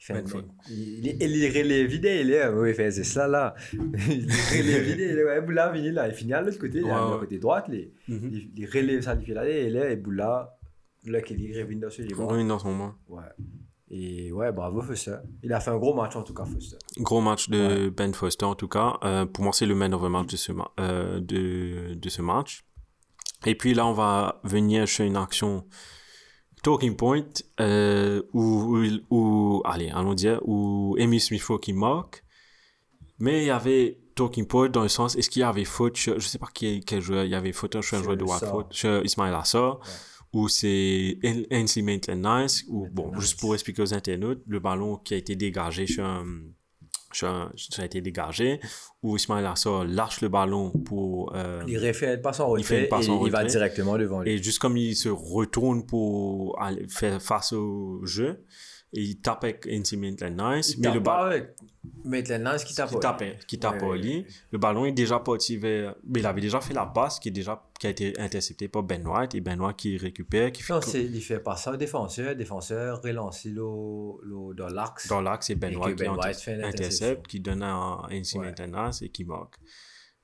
Il 0.00 0.04
fait 0.04 0.14
Ben 0.14 0.24
il, 0.70 1.48
relève 1.48 1.86
vide, 1.86 2.04
il 2.04 2.32
est, 2.32 2.48
oui, 2.48 2.70
il 2.70 2.74
fait 2.74 2.90
c'est 2.90 3.04
ça 3.04 3.28
là. 3.28 3.54
il 3.72 3.78
relève 3.90 4.82
vide, 4.82 4.98
il 4.98 5.18
est, 5.18 5.24
ouais, 5.24 5.40
Boula, 5.42 5.76
est 5.76 5.92
là, 5.92 6.08
il 6.08 6.14
finit 6.14 6.32
à 6.32 6.40
l'autre 6.40 6.58
côté, 6.58 6.78
il 6.78 6.86
est 6.86 6.90
à 6.90 7.16
côté 7.20 7.38
droite, 7.38 7.66
il, 7.68 7.92
il, 8.08 8.50
il 8.56 8.66
relève 8.66 9.02
ça, 9.02 9.14
il 9.14 9.26
fait 9.26 9.34
là, 9.34 9.48
il 9.48 9.76
est, 9.76 9.92
et 9.92 9.96
Boula, 9.96 10.58
là, 11.04 11.20
qu'il 11.20 11.36
revient 11.58 11.76
dans 11.76 11.90
ce 11.90 12.02
livre. 12.02 12.32
Oui, 12.32 12.46
dans 12.46 12.58
ce 12.58 12.66
moment. 12.66 12.94
Ouais. 13.08 13.22
Et 13.94 14.32
ouais, 14.32 14.50
bravo 14.52 14.80
Foster. 14.80 15.16
Il 15.42 15.52
a 15.52 15.60
fait 15.60 15.70
un 15.70 15.76
gros 15.76 15.92
match 15.94 16.16
en 16.16 16.22
tout 16.22 16.32
cas, 16.32 16.46
Foster. 16.46 16.78
Gros 16.98 17.20
match 17.20 17.50
de 17.50 17.90
Ben 17.94 18.14
Foster 18.14 18.46
en 18.46 18.54
tout 18.54 18.68
cas. 18.68 18.98
Euh, 19.04 19.26
pour 19.26 19.44
moi, 19.44 19.52
c'est 19.52 19.66
le 19.66 19.74
man 19.74 19.92
of 19.92 20.00
the 20.02 20.06
match 20.06 20.28
de 20.28 20.36
ce, 20.36 20.50
ma- 20.52 20.70
euh, 20.80 21.20
de, 21.20 21.92
de 21.94 22.08
ce 22.08 22.22
match. 22.22 22.64
Et 23.44 23.54
puis 23.54 23.74
là, 23.74 23.86
on 23.86 23.92
va 23.92 24.40
venir 24.44 24.88
sur 24.88 25.04
une 25.04 25.16
action 25.16 25.66
talking 26.62 26.96
point 26.96 27.24
euh, 27.60 28.22
où, 28.32 28.78
où, 28.78 28.86
où- 29.10 29.62
allez, 29.66 29.90
allons 29.90 30.14
dire, 30.14 30.40
où 30.44 30.96
Amy 30.98 31.20
Smith 31.20 31.42
qui 31.60 31.72
marque. 31.74 32.24
Mais 33.18 33.42
il 33.42 33.46
y 33.46 33.50
avait 33.50 33.98
talking 34.14 34.46
point 34.46 34.68
dans 34.68 34.82
le 34.82 34.88
sens, 34.88 35.16
est-ce 35.16 35.28
qu'il 35.28 35.40
y 35.40 35.44
avait 35.44 35.64
faute 35.64 35.96
je 35.96 36.18
sais 36.18 36.38
pas 36.38 36.48
qui, 36.54 36.80
quel 36.84 37.00
joueur, 37.00 37.24
il 37.24 37.30
y 37.30 37.34
avait 37.34 37.52
faute 37.52 37.80
sur 37.82 37.98
un 37.98 38.02
joueur 38.02 38.16
de. 38.16 38.24
Watford, 38.24 38.68
sur 38.70 39.04
Ismail 39.04 39.34
Assar, 39.34 39.80
ou 40.32 40.48
c'est 40.48 41.18
NC 41.50 41.82
Maitland-Nice, 41.82 42.64
ou 42.68 42.88
bon, 42.90 43.12
juste 43.20 43.38
pour 43.40 43.54
expliquer 43.54 43.82
aux 43.82 43.94
internautes, 43.94 44.42
le 44.46 44.60
ballon 44.60 44.96
qui 44.96 45.14
a 45.14 45.16
été 45.18 45.36
dégagé 45.36 45.86
sur 45.86 46.04
un, 46.04 46.24
sur 47.12 47.28
un- 47.28 47.52
ça 47.56 47.82
a 47.82 47.84
été 47.84 48.00
dégagé, 48.00 48.58
où 49.02 49.16
Ismail 49.16 49.44
Assar 49.44 49.84
lâche 49.84 50.22
le 50.22 50.28
ballon 50.30 50.70
pour, 50.70 51.34
euh, 51.36 51.62
Il 51.68 51.78
refait 51.78 52.14
une 52.14 52.22
passe 52.22 52.40
en 52.40 52.56
Il 52.56 52.64
fait 52.64 52.74
retrait 52.74 52.84
une 52.84 52.88
passe 52.88 53.06
et 53.06 53.10
en 53.10 53.26
il 53.26 53.30
va 53.30 53.38
retrait. 53.40 53.50
directement 53.52 53.98
devant 53.98 54.22
lui. 54.22 54.30
et 54.30 54.42
juste 54.42 54.58
comme 54.58 54.76
il 54.78 54.96
se 54.96 55.10
retourne 55.10 55.84
pour 55.84 56.60
aller 56.62 56.86
faire 56.88 57.20
face 57.20 57.52
au 57.52 58.00
jeu, 58.06 58.42
il 58.94 59.18
avec 59.26 59.66
NC 59.66 59.96
Maitland-Nice, 59.96 60.74
Il 60.76 60.80
mais 60.82 60.92
le 60.92 61.00
ballon, 61.00 61.46
Maitland-Nice 62.04 62.64
qui 62.64 62.74
tape 62.74 62.90
qui 63.46 63.58
tape, 63.58 63.78
qui 63.78 63.84
ouais, 63.86 63.98
lit. 63.98 64.16
ouais. 64.18 64.26
Le 64.50 64.58
ballon 64.58 64.84
est 64.84 64.92
déjà 64.92 65.18
parti 65.18 65.56
vers. 65.56 65.94
Mais 66.06 66.20
il 66.20 66.26
avait 66.26 66.40
déjà 66.42 66.60
fait 66.60 66.74
la 66.74 66.84
passe 66.86 67.18
qui, 67.18 67.28
est 67.28 67.32
déjà, 67.32 67.62
qui 67.80 67.86
a 67.86 67.90
été 67.90 68.18
interceptée 68.20 68.68
par 68.68 68.82
Ben 68.82 69.06
White. 69.06 69.34
Et 69.34 69.40
Ben 69.40 69.58
White 69.60 69.76
qui 69.76 69.96
récupère, 69.96 70.52
qui 70.52 70.62
fait 70.62 70.74
Non, 70.74 70.80
c'est, 70.82 71.02
il 71.04 71.20
fait 71.22 71.40
pas 71.40 71.56
ça 71.56 71.72
au 71.72 71.76
défenseur. 71.76 72.30
Le 72.30 72.34
défenseur 72.34 73.00
relance 73.02 73.44
le, 73.46 73.52
le, 73.52 74.54
dans 74.54 74.68
l'axe. 74.68 75.08
dans 75.08 75.22
l'axe. 75.22 75.48
Et 75.50 75.54
Ben 75.54 75.72
Et 75.72 75.76
White 75.76 75.96
qui 75.96 76.04
Ben 76.04 76.12
White 76.14 76.36
fait 76.36 76.56
l'interception. 76.56 77.06
intercepte, 77.06 77.26
qui 77.28 77.40
donne 77.40 77.62
un 77.62 78.02
NC 78.10 78.34
Ouais. 78.38 78.46
maintenance 78.46 79.00
et 79.02 79.08
qui 79.08 79.24
marque. 79.24 79.54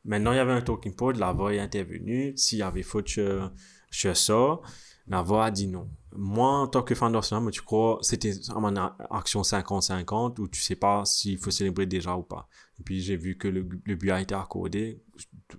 Maintenant, 0.04 0.32
il 0.32 0.36
y 0.36 0.40
avait 0.40 0.52
un 0.52 0.60
talking 0.62 0.94
point. 0.94 1.14
La 1.14 1.32
VAR 1.32 1.50
est 1.52 1.58
intervenu. 1.58 2.32
S'il 2.36 2.58
y 2.58 2.62
avait 2.62 2.82
faute 2.82 3.08
sur 3.08 4.16
ça, 4.16 4.60
la 5.08 5.22
VAR 5.22 5.42
a 5.42 5.50
dit 5.50 5.68
non. 5.68 5.88
Moi, 6.16 6.48
en 6.48 6.66
tant 6.66 6.82
que 6.82 6.94
fan 6.94 7.12
d'Arsenal, 7.12 7.50
tu 7.50 7.60
crois, 7.62 7.98
c'était 8.02 8.32
à 8.54 8.58
mon 8.58 8.74
a- 8.76 8.96
action 9.10 9.42
50-50 9.42 10.40
où 10.40 10.48
tu 10.48 10.60
sais 10.60 10.74
pas 10.76 11.04
s'il 11.04 11.38
faut 11.38 11.50
célébrer 11.50 11.86
déjà 11.86 12.16
ou 12.16 12.22
pas. 12.22 12.48
Et 12.80 12.82
puis, 12.82 13.00
j'ai 13.00 13.16
vu 13.16 13.36
que 13.36 13.46
le, 13.48 13.68
le 13.84 13.94
but 13.94 14.10
a 14.10 14.20
été 14.20 14.34
accordé. 14.34 15.02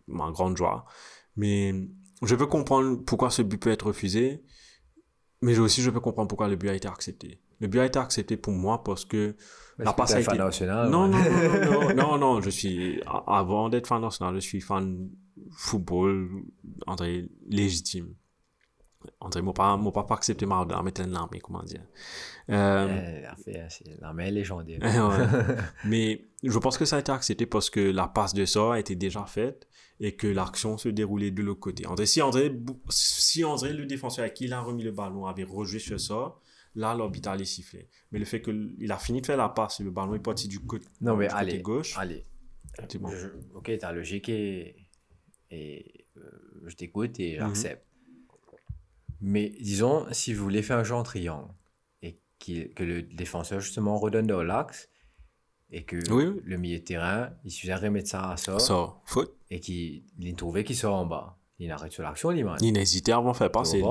Ma 0.07 0.31
grande 0.31 0.57
joie. 0.57 0.85
Mais 1.35 1.73
je 2.23 2.35
veux 2.35 2.45
comprendre 2.47 2.97
pourquoi 3.05 3.29
ce 3.29 3.41
but 3.41 3.57
peut 3.61 3.69
être 3.71 3.87
refusé. 3.87 4.43
Mais 5.41 5.57
aussi, 5.59 5.81
je 5.81 5.89
peux 5.89 6.01
comprendre 6.01 6.27
pourquoi 6.27 6.47
le 6.49 6.55
but 6.57 6.69
a 6.69 6.73
été 6.75 6.87
accepté. 6.87 7.39
Le 7.61 7.67
but 7.67 7.79
a 7.79 7.85
été 7.85 7.99
accepté 7.99 8.35
pour 8.37 8.53
moi 8.53 8.83
parce 8.83 9.05
que 9.05 9.35
la 9.77 9.93
Parce 9.93 9.95
que 9.95 9.97
passe 9.97 10.11
a 10.11 10.21
fan 10.21 10.35
été... 10.35 10.43
national. 10.43 10.89
Non, 10.89 11.07
non, 11.07 11.17
non, 11.65 11.71
non, 11.71 11.95
non, 11.95 12.17
non, 12.17 12.41
je 12.41 12.49
suis, 12.49 13.01
avant 13.27 13.69
d'être 13.69 13.87
fan 13.87 14.01
d'Arsenal, 14.01 14.35
je 14.35 14.39
suis 14.39 14.59
fan 14.61 15.09
football, 15.51 16.29
André, 16.87 17.29
légitime. 17.47 18.13
André, 19.21 19.41
moi 19.41 19.53
pas, 19.53 19.77
moi 19.77 19.93
pas, 19.93 20.03
pas 20.03 20.15
accepter 20.15 20.45
Maradona, 20.45 20.81
mais 20.83 20.91
t'es 20.91 21.03
un 21.03 21.13
armée, 21.15 21.39
comment 21.39 21.63
dire. 21.63 21.81
Euh, 22.49 22.87
Euh, 22.89 23.35
fait, 23.43 23.65
c'est 23.69 24.01
main 24.13 24.29
légendaire. 24.29 24.79
ouais. 24.81 25.55
Mais 25.85 26.25
je 26.43 26.57
pense 26.59 26.77
que 26.77 26.83
ça 26.85 26.97
a 26.97 26.99
été 26.99 27.11
accepté 27.11 27.45
parce 27.45 27.69
que 27.69 27.79
la 27.79 28.07
passe 28.09 28.33
de 28.33 28.43
ça 28.45 28.73
a 28.73 28.79
été 28.79 28.95
déjà 28.95 29.25
faite 29.25 29.67
et 30.01 30.15
que 30.15 30.27
l'action 30.27 30.77
se 30.77 30.89
déroulait 30.89 31.31
de 31.31 31.41
l'autre 31.41 31.59
côté. 31.61 31.85
André, 31.87 32.05
si 32.05 32.21
André, 32.21 32.51
si 32.89 33.45
André, 33.45 33.71
le 33.71 33.85
défenseur 33.85 34.25
à 34.25 34.29
qui 34.29 34.45
il 34.45 34.53
a 34.53 34.59
remis 34.59 34.83
le 34.83 34.91
ballon, 34.91 35.25
avait 35.27 35.43
rejoué 35.43 35.79
sur 35.79 35.99
ça, 35.99 36.35
là, 36.75 36.93
l'arbitre 36.93 37.29
allait 37.29 37.45
siffler. 37.45 37.87
Mais 38.11 38.19
le 38.19 38.25
fait 38.25 38.41
qu'il 38.41 38.91
a 38.91 38.97
fini 38.97 39.21
de 39.21 39.25
faire 39.25 39.37
la 39.37 39.47
passe 39.49 39.79
le 39.79 39.91
ballon 39.91 40.15
est 40.15 40.19
parti 40.19 40.47
du 40.49 40.59
côté, 40.59 40.85
Non, 40.99 41.15
mais 41.15 41.27
du 41.27 41.33
côté 41.33 41.41
allez. 41.51 41.61
gauche, 41.61 41.97
Allez. 41.97 42.25
bon. 42.99 43.09
Je- 43.11 43.27
ok, 43.55 43.77
ta 43.77 43.93
logique 43.93 44.27
est. 44.29 44.75
et 45.51 46.05
euh, 46.17 46.21
je 46.67 46.75
t'écoute 46.75 47.17
Mhm. 47.19 47.25
et 47.25 47.35
j'accepte. 47.37 47.85
Mais 49.21 49.49
disons, 49.59 50.05
si 50.11 50.33
vous 50.33 50.43
voulez 50.43 50.61
faire 50.61 50.77
un 50.77 50.83
jeu 50.83 50.95
en 50.95 51.03
triangle 51.03 51.51
et 52.01 52.19
que 52.39 52.83
le 52.83 53.03
défenseur 53.03 53.59
justement 53.59 53.97
redonne 53.97 54.27
dans 54.27 54.43
l'axe 54.43 54.89
et 55.71 55.83
que 55.83 55.97
Oui, 56.11 56.41
le 56.43 56.57
milieu 56.57 56.79
de 56.79 56.83
terrain, 56.83 57.29
il 57.43 57.51
suffit 57.51 57.67
de 57.67 57.73
remettre 57.73 58.09
ça 58.09 58.31
à 58.31 58.37
faute. 58.37 59.35
et 59.51 59.59
qu'il 59.59 60.03
il 60.19 60.35
trouvait 60.35 60.63
qu'il 60.63 60.75
sort 60.75 60.95
en 60.95 61.05
bas. 61.05 61.37
Il 61.59 61.71
arrête 61.71 61.91
sur 61.91 62.03
l'action, 62.03 62.31
il 62.31 62.47
Il 62.61 62.71
n'hésitait 62.71 63.11
avant 63.11 63.33
de 63.33 63.37
faire 63.37 63.51
passer. 63.51 63.81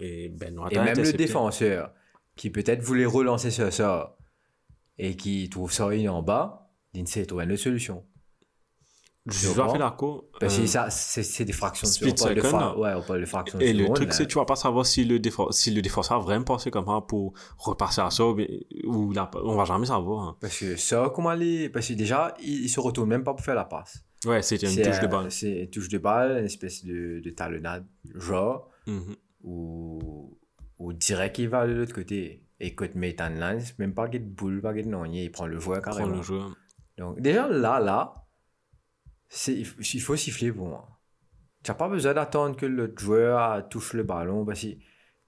Et 0.00 0.28
Ben 0.28 0.58
Et 0.70 0.78
même 0.78 0.98
le 0.98 1.12
défenseur 1.12 1.92
qui 2.34 2.50
peut-être 2.50 2.82
voulait 2.82 3.06
relancer 3.06 3.50
sur 3.50 3.72
ça 3.72 4.16
et 4.98 5.16
qui 5.16 5.48
trouve 5.48 5.72
ça 5.72 5.94
il 5.94 6.04
est 6.04 6.08
en 6.08 6.22
bas, 6.22 6.70
il 6.94 7.02
ne 7.02 7.06
sait 7.06 7.24
trouver 7.24 7.44
une 7.44 7.56
solution. 7.56 8.04
Je 9.26 9.46
à 9.46 9.54
comprends? 9.54 9.72
fait 9.72 9.78
d'accord. 9.78 10.24
Parce 10.40 10.58
Euh, 10.58 10.62
que 10.62 10.66
ça, 10.66 10.90
c'est 10.90 11.22
c'est 11.22 11.44
des 11.44 11.52
fractions 11.52 11.86
de 11.86 11.92
split 11.92 12.10
on 12.10 12.14
parle 12.24 12.34
de 12.34 12.40
second, 12.40 12.58
là. 12.58 12.76
Ouais, 12.78 12.92
on 12.96 13.02
parle 13.02 13.20
de 13.20 13.26
fractions 13.26 13.58
de 13.58 13.64
Et 13.64 13.72
le 13.72 13.88
truc, 13.94 14.12
c'est 14.12 14.24
que 14.24 14.28
tu 14.28 14.38
vas 14.38 14.44
pas 14.44 14.56
savoir 14.56 14.84
si 14.84 15.04
le, 15.04 15.20
défense, 15.20 15.56
si 15.58 15.70
le 15.72 15.80
défenseur 15.80 16.16
a 16.16 16.20
vraiment 16.20 16.44
pensé 16.44 16.70
comme 16.72 16.86
ça 16.86 17.00
pour 17.06 17.32
repasser 17.58 18.00
à 18.00 18.10
ça, 18.10 18.24
ou 18.26 19.12
la, 19.12 19.30
on 19.44 19.54
va 19.54 19.64
jamais 19.64 19.86
savoir. 19.86 20.28
hein. 20.28 20.36
Parce 20.40 20.58
que 20.58 20.74
ça, 20.76 21.12
comment 21.14 21.34
les... 21.34 21.68
Parce 21.68 21.86
que 21.86 21.92
déjà, 21.92 22.34
il, 22.42 22.64
il 22.64 22.68
se 22.68 22.80
retourne 22.80 23.08
même 23.08 23.22
pas 23.22 23.32
pour 23.32 23.44
faire 23.44 23.54
la 23.54 23.64
passe. 23.64 24.04
Ouais, 24.26 24.42
c'était 24.42 24.66
une 24.66 24.72
C'est, 24.72 24.82
touche 24.82 25.00
de 25.00 25.04
euh, 25.06 25.08
balle. 25.08 25.30
C'est 25.30 25.52
une 25.62 25.70
touche 25.70 25.88
de 25.88 25.98
balle, 25.98 26.38
une 26.38 26.44
espèce 26.46 26.84
de, 26.84 27.20
de 27.24 27.30
talonnade, 27.30 27.86
genre, 28.16 28.68
Mhm. 28.88 29.14
ou, 29.44 30.36
ou 30.78 30.92
direct 30.92 31.38
il 31.38 31.48
va 31.48 31.66
de 31.66 31.72
l'autre 31.72 31.94
côté. 31.94 32.44
Et 32.58 32.74
côté 32.74 32.92
Nathan 32.96 33.30
Lance, 33.30 33.76
même 33.78 33.94
pas 33.94 34.06
de 34.08 34.18
boule, 34.18 34.60
pas 34.60 34.72
de 34.72 34.82
nonier, 34.82 35.24
il 35.24 35.30
prend 35.32 35.46
le 35.46 35.58
joueur 35.58 35.82
carrément. 35.82 36.16
le 36.16 36.22
joueur. 36.22 36.54
Donc, 36.98 37.20
déjà 37.20 37.48
là, 37.48 37.80
là, 37.80 38.14
c'est, 38.14 38.21
il, 39.48 39.64
faut- 39.66 39.80
il 39.80 40.00
faut 40.00 40.16
siffler 40.16 40.52
pour 40.52 40.66
moi. 40.66 40.88
Tu 41.62 41.70
n'as 41.70 41.74
pas 41.76 41.88
besoin 41.88 42.14
d'attendre 42.14 42.56
que 42.56 42.66
le 42.66 42.92
joueur 42.98 43.68
touche 43.68 43.92
le 43.94 44.02
ballon 44.02 44.44
parce 44.44 44.62
que 44.62 44.68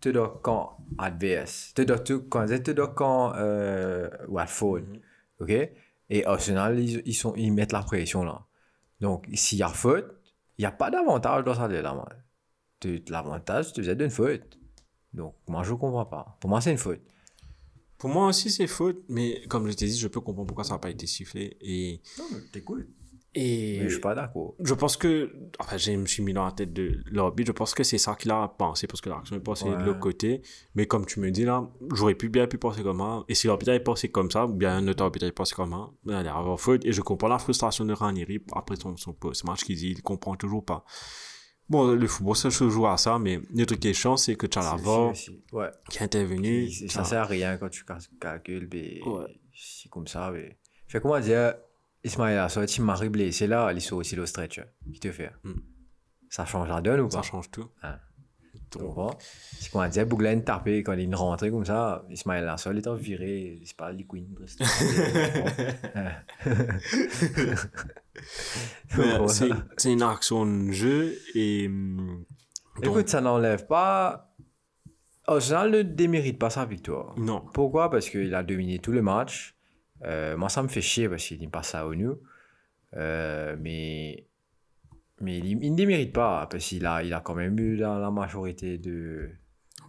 tu 0.00 0.12
dois 0.12 0.40
quand 0.42 0.76
adverse, 0.98 1.72
tu 1.74 1.86
dois 1.86 1.98
tout, 2.00 2.22
quand 2.28 2.46
tu 2.46 2.74
dois 2.74 2.88
quand 2.88 3.34
euh, 3.36 4.08
Watford, 4.28 4.80
Mhm. 4.80 5.00
ok? 5.40 5.70
Et 6.10 6.24
Arsenal, 6.26 6.78
ils, 6.80 7.02
ils, 7.06 7.14
sont, 7.14 7.34
ils 7.36 7.50
mettent 7.52 7.72
la 7.72 7.82
pression 7.82 8.24
là. 8.24 8.44
Donc, 9.00 9.26
s'il 9.34 9.58
y 9.58 9.62
a 9.62 9.68
faute, 9.68 10.06
il 10.58 10.62
n'y 10.62 10.66
a 10.66 10.72
pas 10.72 10.90
d'avantage 10.90 11.44
dans 11.44 11.54
ça 11.54 11.68
là, 11.68 12.06
L'avantage, 13.08 13.72
tu 13.72 13.80
faisais 13.80 13.96
d'une 13.96 14.10
faute. 14.10 14.58
Donc, 15.12 15.34
moi, 15.48 15.62
je 15.62 15.72
ne 15.72 15.76
comprends 15.78 16.04
pas. 16.04 16.36
Pour 16.40 16.50
moi, 16.50 16.60
c'est 16.60 16.72
une 16.72 16.78
faute. 16.78 17.00
Pour 17.96 18.10
moi 18.10 18.26
aussi, 18.26 18.50
c'est 18.50 18.66
faute, 18.66 19.02
mais 19.08 19.42
comme 19.48 19.66
je 19.70 19.72
t'ai 19.74 19.86
dit, 19.86 19.98
je 19.98 20.08
peux 20.08 20.20
comprendre 20.20 20.46
pourquoi 20.48 20.64
ça 20.64 20.74
n'a 20.74 20.78
pas 20.78 20.90
été 20.90 21.06
sifflé. 21.06 21.56
Et 21.62 22.02
Non, 22.18 22.24
mais 22.32 22.40
t'écoutes. 22.52 22.86
Et 23.36 23.78
Mais 23.80 23.84
je 23.88 23.92
suis 23.94 24.00
pas 24.00 24.14
d'accord. 24.14 24.54
je 24.62 24.74
pense 24.74 24.96
que, 24.96 25.32
enfin, 25.58 25.76
je 25.76 25.90
me 25.92 26.06
suis 26.06 26.22
mis 26.22 26.32
dans 26.32 26.44
la 26.44 26.52
tête 26.52 26.72
de 26.72 27.00
l'arbitre, 27.10 27.48
je 27.48 27.52
pense 27.52 27.74
que 27.74 27.82
c'est 27.82 27.98
ça 27.98 28.14
qu'il 28.14 28.30
a 28.30 28.46
pensé, 28.46 28.86
parce 28.86 29.00
que 29.00 29.08
l'action 29.10 29.34
est 29.36 29.40
passée 29.40 29.64
de 29.68 29.82
l'autre 29.84 29.98
côté. 29.98 30.40
Mais 30.76 30.86
comme 30.86 31.04
tu 31.04 31.18
me 31.18 31.30
dis 31.32 31.44
là, 31.44 31.68
j'aurais 31.92 32.14
pu 32.14 32.28
bien 32.28 32.46
pu 32.46 32.58
penser 32.58 32.82
comme 32.82 32.98
ça. 33.00 33.24
Et 33.28 33.34
si 33.34 33.48
l'arbitre 33.48 33.70
avait 33.70 33.80
pensé 33.82 34.08
comme 34.08 34.30
ça, 34.30 34.46
ou 34.46 34.54
bien 34.54 34.76
un 34.76 34.86
autre 34.86 35.02
arbitre 35.02 35.24
avait 35.24 35.32
pensé 35.32 35.54
comme 35.54 35.72
ça, 35.72 35.90
il 36.06 36.12
allait 36.12 36.28
avoir 36.28 36.60
faute. 36.60 36.84
Et 36.84 36.92
je 36.92 37.00
comprends 37.00 37.28
la 37.28 37.38
frustration 37.38 37.84
de 37.84 37.92
Ranieri 37.92 38.40
après 38.54 38.76
son, 38.76 38.96
son 38.96 39.12
post-match 39.12 39.64
qu'il 39.64 39.76
dit, 39.76 39.90
il 39.90 40.02
comprend 40.02 40.36
toujours 40.36 40.64
pas. 40.64 40.84
Bon, 41.68 41.92
le 41.92 42.06
football, 42.06 42.36
ça 42.36 42.50
se 42.50 42.68
joue 42.68 42.86
à 42.86 42.96
ça, 42.98 43.18
mais 43.18 43.40
le 43.54 43.64
truc 43.66 43.80
qui 43.80 43.88
est 43.88 43.94
chiant, 43.94 44.16
c'est 44.16 44.36
que 44.36 44.46
aussi. 45.10 45.42
Ouais. 45.50 45.70
qui 45.90 45.98
est 45.98 46.02
intervenu. 46.02 46.68
Tu 46.68 46.88
ça 46.88 47.04
sert 47.04 47.22
à 47.22 47.24
rien 47.24 47.56
quand 47.56 47.70
tu 47.70 47.84
cal- 47.84 47.98
calcules, 48.20 48.68
mais 48.72 49.00
Ouais. 49.04 49.40
c'est 49.54 49.88
comme 49.90 50.06
ça. 50.06 50.30
Mais... 50.30 50.58
Fait 50.86 51.00
comment 51.00 51.18
dire, 51.18 51.54
Ismaël 52.04 52.38
a 52.38 52.48
sorti 52.48 52.80
Marie 52.82 53.08
blessé 53.08 53.46
là, 53.46 53.72
il 53.72 53.80
sort 53.80 53.98
aussi 53.98 54.14
le 54.16 54.26
stretch. 54.26 54.60
Qui 54.92 55.00
te 55.00 55.10
fait? 55.10 55.30
Mm. 55.42 55.52
Ça 56.28 56.44
change 56.44 56.68
la 56.68 56.80
donne 56.80 57.00
ou 57.00 57.10
Ça 57.10 57.18
pas? 57.18 57.22
change 57.22 57.50
tout. 57.50 57.68
Ah. 57.82 57.98
Tu 58.70 58.78
comprends 58.78 59.16
C'est 59.58 59.70
comment 59.70 59.88
dire, 59.88 60.06
Bouglain 60.06 60.40
tapé 60.40 60.82
quand 60.82 60.94
il 60.94 61.10
est 61.10 61.14
rentré 61.14 61.50
comme 61.50 61.64
ça, 61.64 62.04
Ismaël 62.10 62.48
a 62.48 62.56
il 62.72 62.78
est 62.78 62.94
viré, 62.96 63.60
c'est 63.64 63.76
pas 63.76 63.92
les 63.92 64.04
Queen. 64.04 64.26
c'est- 69.28 69.48
C'est 69.76 69.92
une 69.92 70.02
action 70.02 70.46
de 70.46 70.72
jeu 70.72 71.16
et. 71.34 71.66
hum, 71.66 72.24
donc, 72.82 72.94
Écoute, 72.96 73.08
ça 73.08 73.20
n'enlève 73.20 73.66
pas. 73.66 74.34
Arsenal 75.26 75.70
ne 75.70 75.82
démérite 75.82 76.38
pas 76.38 76.50
sa 76.50 76.66
victoire. 76.66 77.14
non. 77.18 77.42
Pourquoi? 77.54 77.90
Parce 77.90 78.10
qu'il 78.10 78.34
a 78.34 78.42
dominé 78.42 78.78
tout 78.78 78.92
le 78.92 79.00
match. 79.00 79.53
Euh, 80.04 80.36
moi, 80.36 80.48
ça 80.48 80.62
me 80.62 80.68
fait 80.68 80.82
chier 80.82 81.08
parce 81.08 81.24
qu'il 81.26 81.40
n'est 81.40 81.48
pas 81.48 81.62
ça 81.62 81.86
au 81.86 81.94
nous. 81.94 82.18
Euh, 82.96 83.56
mais 83.58 84.26
mais 85.20 85.38
il, 85.38 85.62
il 85.64 85.72
ne 85.72 85.76
démérite 85.76 86.12
pas 86.12 86.46
parce 86.50 86.64
qu'il 86.66 86.84
a, 86.86 87.02
il 87.02 87.12
a 87.12 87.20
quand 87.20 87.34
même 87.34 87.58
eu 87.58 87.76
la, 87.76 87.98
la 87.98 88.10
majorité 88.10 88.78
de 88.78 89.30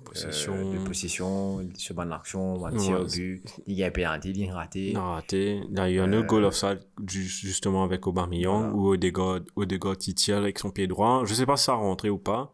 Possession. 0.03 0.53
euh, 0.55 0.73
de 0.79 0.83
possession, 0.85 1.67
ce 1.75 1.93
bonne 1.93 2.11
action, 2.11 2.63
un 2.65 2.75
tir 2.75 2.99
au 2.99 3.03
Ouais, 3.03 3.09
but, 3.09 3.43
il 3.65 3.73
y 3.75 3.83
a 3.83 3.87
un 3.87 3.91
il 3.95 4.03
a 4.03 4.53
raté. 4.55 4.89
Il 4.91 4.97
a 4.97 5.01
raté. 5.01 5.61
Il 5.69 5.75
y 5.77 5.79
a 5.79 5.89
eu 5.89 5.99
un 5.99 6.13
autre 6.13 6.27
goal 6.27 6.43
offside 6.43 6.79
ju- 7.07 7.23
justement 7.23 7.83
avec 7.83 8.05
Aubameyang 8.05 8.71
où 8.73 8.89
Odegaard, 8.89 9.41
Odegaard 9.55 9.95
il 10.07 10.13
tire 10.15 10.37
avec 10.37 10.59
son 10.59 10.69
pied 10.69 10.87
droit. 10.87 11.23
Je 11.25 11.33
sais 11.33 11.45
pas 11.45 11.57
si 11.57 11.65
ça 11.65 11.73
a 11.73 11.75
rentré 11.75 12.09
ou 12.09 12.19
pas. 12.19 12.53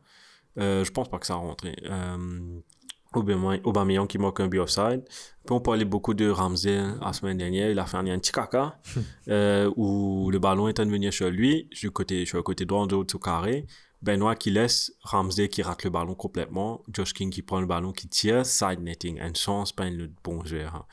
Je 0.58 0.90
pense 0.92 1.10
pas 1.10 1.20
que 1.20 1.26
ça 1.26 1.34
a 1.34 1.38
rentré. 1.38 1.76
Aubameyang, 3.14 4.08
qui 4.08 4.18
manque 4.18 4.40
un 4.40 4.48
but 4.48 4.60
offside. 4.60 5.04
Puis 5.04 5.54
on 5.56 5.60
parlait 5.60 5.86
beaucoup 5.86 6.14
de 6.14 6.30
Ramsey 6.30 6.82
la 7.02 7.14
semaine 7.14 7.38
dernière. 7.38 7.70
Il 7.70 7.80
a 7.80 7.86
fait 7.86 7.98
un, 7.98 8.08
un 8.08 8.20
petit 8.20 8.32
caca 8.32 8.80
euh, 9.28 9.72
où 9.76 10.30
le 10.32 10.40
ballon 10.40 10.68
est 10.68 10.80
venu 10.80 11.12
sur 11.12 11.30
lui, 11.30 11.68
sur 11.72 11.88
le 11.88 11.92
côté, 11.92 12.26
sur 12.26 12.38
le 12.38 12.44
côté 12.44 12.66
droit 12.66 12.88
de 12.88 12.96
haut 12.96 13.04
de 13.04 13.18
carré. 13.18 13.66
Benoît 14.02 14.36
qui 14.36 14.50
laisse 14.50 14.94
Ramsey 15.04 15.48
qui 15.50 15.62
rate 15.62 15.84
le 15.84 15.90
ballon 15.92 16.16
complètement. 16.16 16.82
Josh 16.92 17.14
King 17.14 17.30
qui 17.30 17.42
prend 17.44 17.60
le 17.60 17.68
ballon, 17.68 17.92
qui 17.92 18.08
tire. 18.08 18.46
Side 18.46 18.80
netting. 18.82 19.20
Une 19.22 19.36
chance, 19.36 19.72
pas 19.72 19.90
le 19.90 20.10
bon 20.24 20.44
joueur. 20.44 20.76
hein. 20.76 20.86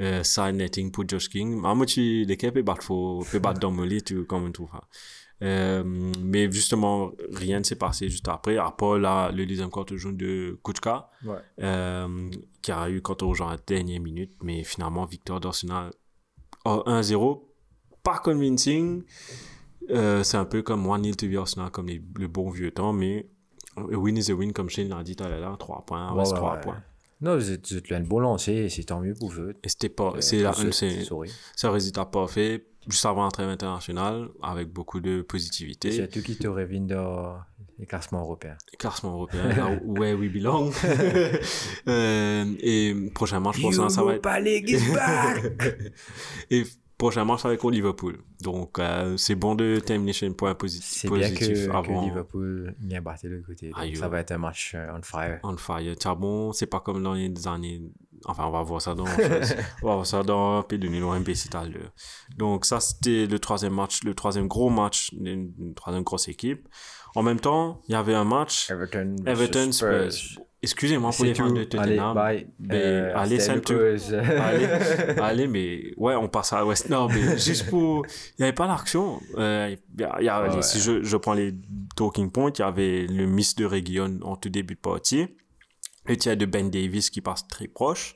Euh, 0.00 0.22
side 0.22 0.54
netting 0.56 0.90
pour 0.90 1.08
Josh 1.08 1.28
King. 1.28 1.64
À 1.64 1.74
moi, 1.74 1.86
tu, 1.86 2.24
l'équipe 2.24 2.52
peut 2.52 2.62
battre, 2.62 2.82
faut, 2.82 3.24
peut 3.30 3.38
battre 3.38 3.60
dans 3.60 3.70
le 3.70 3.84
lit, 3.84 4.02
tu, 4.02 4.24
comme 4.24 4.52
tu 4.52 4.62
vois. 4.62 4.88
Euh, 5.42 5.82
mais 6.22 6.50
justement, 6.52 7.10
rien 7.32 7.58
ne 7.58 7.64
s'est 7.64 7.74
passé 7.76 8.08
juste 8.08 8.28
après. 8.28 8.56
À 8.58 8.70
part 8.70 8.98
là, 8.98 9.30
le 9.32 9.44
deuxième 9.44 9.70
de 9.86 9.96
jeu 9.96 10.12
de 10.12 10.58
Kuchka, 10.62 11.10
Ouais. 11.24 11.36
euh, 11.62 12.30
qui 12.62 12.70
a 12.72 12.88
eu 12.88 13.00
quand 13.02 13.22
on 13.22 13.34
joue 13.34 13.44
à 13.44 13.50
la 13.52 13.56
dernière 13.66 14.00
minute. 14.00 14.32
Mais 14.42 14.62
finalement, 14.64 15.04
victoire 15.04 15.40
d'Arsenal 15.40 15.90
oh, 16.64 16.82
1-0. 16.86 17.42
Pas 18.04 18.18
convincing. 18.18 19.02
Euh, 19.90 20.22
c'est 20.22 20.36
un 20.36 20.44
peu 20.44 20.62
comme 20.62 20.86
One 20.86 21.02
Nil 21.02 21.16
to 21.16 21.26
the 21.26 21.34
Arsenal, 21.36 21.70
comme 21.70 21.88
les- 21.88 22.02
le 22.18 22.28
bon 22.28 22.48
vieux 22.50 22.70
temps, 22.70 22.92
mais 22.92 23.28
a 23.76 23.80
win 23.82 24.16
is 24.16 24.30
a 24.30 24.34
win, 24.34 24.52
comme 24.52 24.68
Shane 24.70 24.88
l'a 24.88 25.02
dit 25.02 25.16
tout 25.16 25.24
à 25.24 25.28
l'heure, 25.28 25.58
3 25.58 25.82
points, 25.84 26.12
Ouais, 26.12 26.20
reste 26.20 26.32
ouais, 26.32 26.38
3 26.38 26.54
ouais. 26.54 26.60
points. 26.60 26.82
Non, 27.22 27.36
vous 27.36 27.52
êtes, 27.52 27.70
vous 27.70 27.78
êtes 27.78 27.92
un 27.92 28.00
bon 28.00 28.18
lancé, 28.18 28.68
c'est 28.68 28.82
tant 28.82 29.00
mieux 29.00 29.14
pour 29.14 29.32
eux. 29.34 29.54
Et 29.62 29.68
c'était 29.68 29.88
pas, 29.88 30.12
Euh, 30.16 30.20
c'est 30.20 30.44
un 30.44 31.70
résultat 31.70 32.04
parfait, 32.04 32.66
juste 32.88 33.06
avant 33.06 33.28
trêve 33.30 33.48
internationale, 33.48 34.28
avec 34.42 34.68
beaucoup 34.68 35.00
de 35.00 35.22
positivité. 35.22 35.92
C'est 35.92 36.08
tout 36.08 36.20
qui 36.20 36.36
te 36.36 36.48
revient 36.48 36.80
dans 36.80 37.36
les 37.78 37.86
classements 37.86 38.22
européens. 38.22 38.56
Classement 38.76 39.12
européen, 39.12 39.48
là 39.48 39.70
où 39.84 39.96
where 39.98 40.18
we 40.18 40.30
belong. 40.32 40.72
Euh, 41.88 42.44
et 42.60 42.94
prochainement, 43.14 43.52
je 43.52 43.60
pense 43.60 43.76
que 43.76 43.88
ça 43.88 44.02
va 44.02 44.14
être. 44.14 44.28
Is 44.68 44.92
back! 44.92 45.78
Et 46.50 46.64
prochainement, 47.02 47.36
ça 47.36 47.48
va 47.48 47.54
être 47.54 47.60
contre 47.60 47.74
Liverpool. 47.74 48.18
Donc, 48.40 48.78
euh, 48.78 49.16
c'est 49.16 49.34
bon 49.34 49.54
de 49.54 49.80
terminer 49.84 50.12
sur 50.12 50.28
un 50.28 50.32
point 50.32 50.52
posi- 50.54 50.80
C'est 50.82 51.08
bien 51.10 51.28
positif 51.28 51.66
que, 51.66 51.66
que 51.66 51.76
avant. 51.76 52.04
Liverpool 52.04 52.74
n'y 52.80 52.96
a 52.96 53.00
battu 53.00 53.28
de 53.28 53.34
l'autre 53.34 53.46
côté. 53.46 53.70
Donc 53.70 53.96
ça 53.96 54.08
va 54.08 54.20
être 54.20 54.30
un 54.32 54.38
match 54.38 54.72
euh, 54.74 54.92
on 54.96 55.02
fire. 55.02 55.38
on 55.42 55.56
fire. 55.56 55.94
Tiens, 55.98 56.14
bon, 56.14 56.52
c'est 56.52 56.66
pas 56.66 56.80
comme 56.80 57.02
dans 57.02 57.14
les 57.14 57.32
années. 57.46 57.82
Enfin, 58.24 58.46
on 58.46 58.50
va 58.52 58.62
voir 58.62 58.80
ça 58.80 58.94
dans. 58.94 59.04
on 59.82 59.86
va 59.88 59.94
voir 59.94 60.06
ça 60.06 60.22
dans 60.22 60.58
un 60.58 60.62
peu 60.62 60.78
de 60.78 60.86
Nilo 60.88 61.12
MBC 61.18 61.48
tout 61.48 61.56
à 61.58 61.64
l'heure. 61.64 61.92
Donc, 62.38 62.64
ça, 62.64 62.78
c'était 62.80 63.26
le 63.26 63.38
troisième 63.38 63.74
match, 63.74 64.02
le 64.04 64.14
troisième 64.14 64.46
gros 64.48 64.70
match 64.70 65.12
d'une 65.12 65.74
troisième 65.74 66.04
grosse 66.04 66.28
équipe. 66.28 66.68
En 67.14 67.22
même 67.22 67.40
temps, 67.40 67.80
il 67.88 67.92
y 67.92 67.94
avait 67.94 68.14
un 68.14 68.24
match. 68.24 68.70
Everton, 69.26 69.72
Spurs. 69.72 70.42
Excusez-moi 70.62 71.10
pour 71.10 71.24
les 71.24 71.34
fans 71.34 71.48
tout. 71.48 71.54
de 71.54 71.58
Allez, 71.78 71.96
Tottenham. 71.96 72.14
bye. 72.14 72.46
Mais 72.60 72.74
Euh, 72.76 73.12
allez, 73.16 73.38
cause. 73.66 74.14
allez, 74.14 74.66
allez, 75.20 75.48
mais 75.48 75.92
ouais, 75.96 76.14
on 76.14 76.28
passe 76.28 76.52
à 76.52 76.64
West. 76.64 76.88
Non, 76.88 77.08
mais 77.08 77.36
juste 77.38 77.68
pour. 77.68 78.06
Il 78.06 78.42
n'y 78.42 78.44
avait 78.44 78.52
pas 78.54 78.68
l'action. 78.68 79.20
Euh, 79.36 79.74
il 79.94 80.00
y 80.00 80.04
a- 80.04 80.16
il 80.20 80.24
y 80.24 80.28
a- 80.28 80.42
Ouais. 80.54 80.62
Si 80.62 80.78
je, 80.80 81.02
je 81.02 81.16
prends 81.16 81.34
les 81.34 81.52
talking 81.96 82.30
points, 82.30 82.52
il 82.56 82.60
y 82.60 82.62
avait 82.64 83.06
le 83.06 83.26
miss 83.26 83.56
de 83.56 83.64
Réguillon 83.64 84.20
en 84.22 84.36
tout 84.36 84.48
début 84.50 84.74
de 84.76 84.80
partie. 84.80 85.26
Le 86.06 86.16
tir 86.16 86.36
de 86.36 86.46
Ben 86.46 86.70
Davis 86.70 87.10
qui 87.10 87.20
passe 87.20 87.46
très 87.48 87.66
proche. 87.68 88.14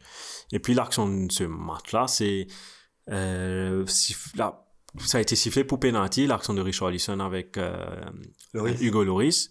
Et 0.53 0.59
puis 0.61 0.75
l'action 0.75 1.09
de 1.27 1.33
ce 1.33 1.45
match-là, 1.45 2.07
c'est. 2.07 2.47
Euh, 3.11 3.85
là, 4.37 4.65
ça 5.05 5.19
a 5.19 5.21
été 5.21 5.37
sifflé 5.37 5.63
pour 5.65 5.79
penalty, 5.79 6.27
l'action 6.27 6.55
de 6.55 6.61
Richard 6.63 6.89
Allison 6.89 7.21
avec 7.21 7.59
euh, 7.59 7.77
Lloris. 8.55 8.81
Hugo 8.81 9.05
Loris. 9.05 9.49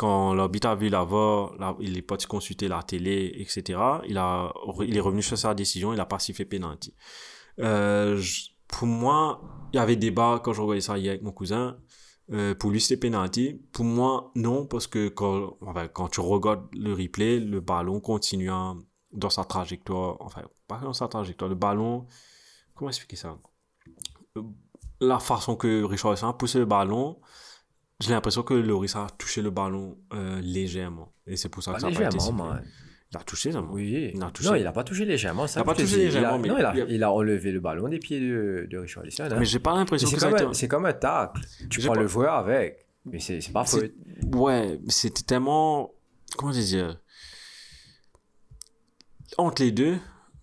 Quand 0.00 0.34
a 0.34 0.74
vu 0.76 0.88
la 0.88 1.04
VAR, 1.04 1.54
là, 1.58 1.76
il 1.78 1.98
est 1.98 2.00
parti 2.00 2.26
consulter 2.26 2.68
la 2.68 2.82
télé, 2.82 3.34
etc. 3.36 3.78
Il, 4.08 4.16
a, 4.16 4.50
il 4.80 4.96
est 4.96 5.00
revenu 5.00 5.20
sur 5.20 5.36
sa 5.36 5.52
décision, 5.52 5.92
il 5.92 5.96
n'a 5.96 6.06
pas 6.06 6.18
sifflé 6.18 6.46
penalty. 6.46 6.94
Euh, 7.58 8.18
pour 8.66 8.88
moi, 8.88 9.42
il 9.74 9.76
y 9.76 9.78
avait 9.78 9.96
débat 9.96 10.40
quand 10.42 10.54
je 10.54 10.62
regardais 10.62 10.80
ça 10.80 10.96
hier 10.96 11.10
avec 11.10 11.22
mon 11.22 11.32
cousin. 11.32 11.76
Euh, 12.32 12.54
pour 12.54 12.70
lui, 12.70 12.80
c'était 12.80 12.98
penalty. 12.98 13.60
Pour 13.72 13.84
moi, 13.84 14.30
non, 14.36 14.64
parce 14.64 14.86
que 14.86 15.08
quand, 15.08 15.58
quand 15.92 16.08
tu 16.08 16.20
regardes 16.20 16.66
le 16.72 16.94
replay, 16.94 17.38
le 17.38 17.60
ballon 17.60 18.00
continue 18.00 18.50
dans 19.12 19.28
sa 19.28 19.44
trajectoire. 19.44 20.16
Enfin, 20.20 20.44
pas 20.66 20.78
dans 20.78 20.94
sa 20.94 21.08
trajectoire. 21.08 21.50
Le 21.50 21.56
ballon, 21.56 22.06
comment 22.74 22.88
expliquer 22.88 23.16
ça? 23.16 23.36
Euh, 24.38 24.42
La 25.02 25.18
façon 25.18 25.56
que 25.56 25.84
Richard 25.84 26.24
a 26.24 26.38
poussé 26.38 26.58
le 26.58 26.64
ballon, 26.64 27.20
j'ai 28.00 28.10
l'impression 28.10 28.42
que 28.42 28.54
Loris 28.54 28.96
a 28.96 29.06
touché 29.18 29.42
le 29.42 29.50
ballon 29.50 29.98
euh, 30.14 30.40
légèrement. 30.40 31.12
Et 31.26 31.36
c'est 31.36 31.48
pour 31.48 31.62
ça 31.62 31.72
que 31.72 31.76
Pas 31.76 31.80
ça 31.80 31.86
n'a 31.90 31.96
pas 31.98 32.06
été. 32.06 32.16
Il 33.12 33.16
a 33.18 33.22
touché, 33.24 33.50
ça. 33.50 33.60
Oui. 33.60 34.12
Il 34.14 34.22
a 34.22 34.30
touché. 34.30 34.48
Non, 34.48 34.54
il 34.54 34.62
n'a 34.62 34.70
pas 34.72 34.84
touché 34.84 35.04
légèrement. 35.04 35.46
ça 35.48 35.58
Il 35.58 35.62
a 35.62 35.64
pas 35.64 35.74
touché 35.74 35.96
légèrement, 35.96 36.36
Il 36.36 36.38
a- 36.38 36.38
mais 36.38 36.48
Non, 36.48 36.58
il 36.58 36.64
a, 36.64 36.72
il 36.74 36.78
y 36.78 36.82
a- 36.82 36.94
il 36.96 37.02
a 37.02 37.12
enlevé 37.12 37.50
le 37.50 37.58
ballon 37.58 37.88
des 37.88 37.98
pieds 37.98 38.20
de, 38.20 38.68
de 38.70 38.78
Richard 38.78 39.02
hein. 39.04 39.36
Mais 39.38 39.44
j'ai 39.44 39.58
pas 39.58 39.74
l'impression 39.74 40.08
que 40.08 40.18
ça 40.20 40.28
a 40.28 40.30
été... 40.30 40.44
c'est 40.54 40.68
comme 40.68 40.86
un 40.86 40.92
tacle. 40.92 41.40
Tu 41.68 41.80
prends 41.80 41.94
pas- 41.94 42.00
le 42.00 42.06
joueur 42.06 42.34
avec. 42.34 42.86
Mais 43.06 43.18
c'est 43.18 43.40
pas 43.52 43.64
faute. 43.64 43.92
Ouais, 44.32 44.78
c'était 44.88 45.22
tellement. 45.22 45.90
Comment 46.38 46.52
dire? 46.52 47.00
Entre 49.38 49.62
les 49.62 49.72
deux, 49.72 49.96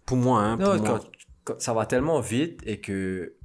pour 0.06 0.18
moi, 0.18 0.42
hein, 0.42 0.58
pour 0.58 0.76
Non, 0.76 0.80
moi. 0.82 1.00
quand, 1.00 1.10
quand 1.54 1.62
ça 1.62 1.74
va 1.74 1.86
tellement 1.86 2.20
vite 2.20 2.62
et 2.66 2.80
que 2.82 3.36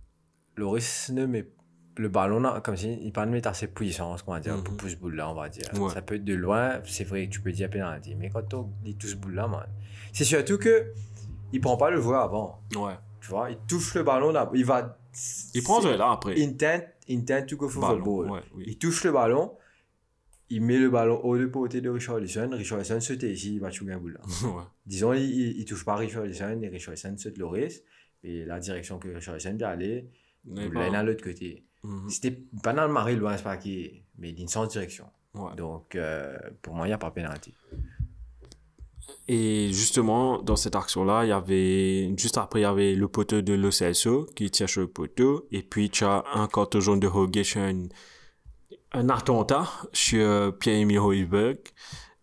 Loris 0.57 1.11
ne 1.11 1.27
met 1.27 1.49
le 1.97 2.09
ballon, 2.09 2.41
là, 2.41 2.61
comme 2.65 2.77
si 2.77 2.93
il 3.03 3.13
pas 3.13 3.27
de 3.27 3.31
mettre 3.31 3.49
assez 3.49 3.67
puissance, 3.67 4.25
on 4.27 4.33
va 4.33 4.41
dire, 4.41 4.63
pour 4.65 4.75
Mhm. 4.75 4.89
ce 4.89 5.09
là, 5.15 5.31
on 5.31 5.35
va 5.35 5.49
dire. 5.49 5.65
Ouais. 5.75 5.91
Ça 5.91 6.01
peut 6.03 6.15
être 6.15 6.25
de 6.25 6.35
loin, 6.35 6.81
c'est 6.87 7.05
vrai 7.05 7.27
que 7.27 7.33
tu 7.33 7.41
peux 7.41 7.53
dire 7.53 7.69
penalty, 7.69 8.15
mais 8.15 8.31
quand 8.31 8.55
on 8.55 8.71
dit 8.83 8.97
tout 8.97 9.07
ce 9.09 9.17
boule 9.17 9.35
là, 9.35 9.47
man, 9.47 9.67
c'est 10.13 10.25
surtout 10.25 10.59
que 10.59 10.93
il 11.53 11.61
prend 11.61 11.77
pas 11.77 11.91
le 11.91 12.01
joueur 12.01 12.23
avant, 12.23 12.63
Ouais. 12.77 12.95
tu 13.21 13.29
vois, 13.29 13.51
il 13.51 13.59
touche 13.69 13.95
le 13.95 14.03
ballon 14.05 14.31
là, 14.33 14.51
il 14.55 14.65
va. 14.65 14.99
Il 15.55 15.63
prend 15.63 15.83
ce 15.83 15.89
là 15.89 16.13
après. 16.13 16.43
Intent, 16.43 16.81
intent 17.11 17.45
to 17.47 17.57
go 17.59 17.69
for 17.69 17.83
the 17.83 17.87
Ballon, 17.99 18.05
ball. 18.05 18.31
ouais, 18.31 18.41
oui. 18.55 18.65
Il 18.69 18.79
touche 18.79 19.05
le 19.05 19.13
ballon, 19.13 19.53
il 20.49 20.63
met 20.63 20.79
le 20.79 20.89
ballon 20.89 21.21
au 21.23 21.37
deux 21.37 21.49
côté 21.49 21.83
de 21.83 21.91
Richard 21.91 22.17
Allison 22.17 22.49
saute 23.01 23.23
ici, 23.23 23.55
il 23.57 23.61
va 23.61 23.69
tuer 23.71 23.93
un 23.93 23.99
boule 23.99 24.15
là. 24.15 24.21
Ouais. 24.49 24.63
Disons, 24.87 25.13
il, 25.13 25.23
il, 25.23 25.59
il 25.61 25.65
touche 25.67 25.85
pas 25.85 25.97
Richard 25.97 26.23
Allison, 26.23 26.59
et 26.63 26.69
Richard 26.69 26.93
Allison 26.93 27.15
saute 27.19 27.37
Loris, 27.37 27.83
et 28.25 28.47
la 28.47 28.59
direction 28.61 28.99
que 28.99 29.09
Richard 29.09 29.35
Allison 29.35 29.53
doit 29.53 29.69
aller, 29.69 30.09
il 30.47 30.63
est 30.77 30.95
à 30.95 31.03
l'autre 31.03 31.23
côté. 31.23 31.65
Mhm. 31.85 32.09
C'était 32.09 32.39
pas 32.63 32.73
dans 32.73 32.87
le 32.87 32.93
marée 32.93 33.17
loin, 33.17 33.37
c'est 33.37 33.43
pas 33.43 33.57
qui, 33.57 34.03
mais 34.19 34.33
d'une 34.33 34.49
sens 34.49 34.69
direction. 34.69 35.07
Ouais. 35.35 35.55
Donc, 35.57 35.95
euh, 35.95 36.37
pour 36.61 36.75
moi, 36.75 36.87
il 36.87 36.91
n'y 36.91 36.95
a 36.95 36.99
pas 36.99 37.11
pénalité. 37.11 37.55
Et 39.29 39.73
justement, 39.73 40.43
dans 40.43 40.57
cette 40.57 40.77
action-là, 40.77 41.25
il 41.25 41.29
y 41.29 41.33
avait, 41.33 42.15
juste 42.17 42.39
après, 42.39 42.61
il 42.61 42.63
y 42.65 42.67
avait 42.67 42.95
le 42.95 43.09
poteau 43.09 43.41
de 43.41 43.55
l'OCSO 43.55 44.27
qui 44.37 44.51
tient 44.51 44.67
sur 44.67 44.83
le 44.83 44.89
poteau. 44.89 45.47
Et 45.51 45.63
puis, 45.63 45.91
tu 45.91 46.05
as 46.05 46.25
un 46.35 46.47
carton 46.49 46.81
jaune 46.81 47.01
de 47.01 47.09
un, 47.59 47.89
un 48.93 49.09
attentat 49.09 49.69
sur 49.93 50.57
Pierre-Emile 50.59 50.99
Hoiberg. 50.99 51.59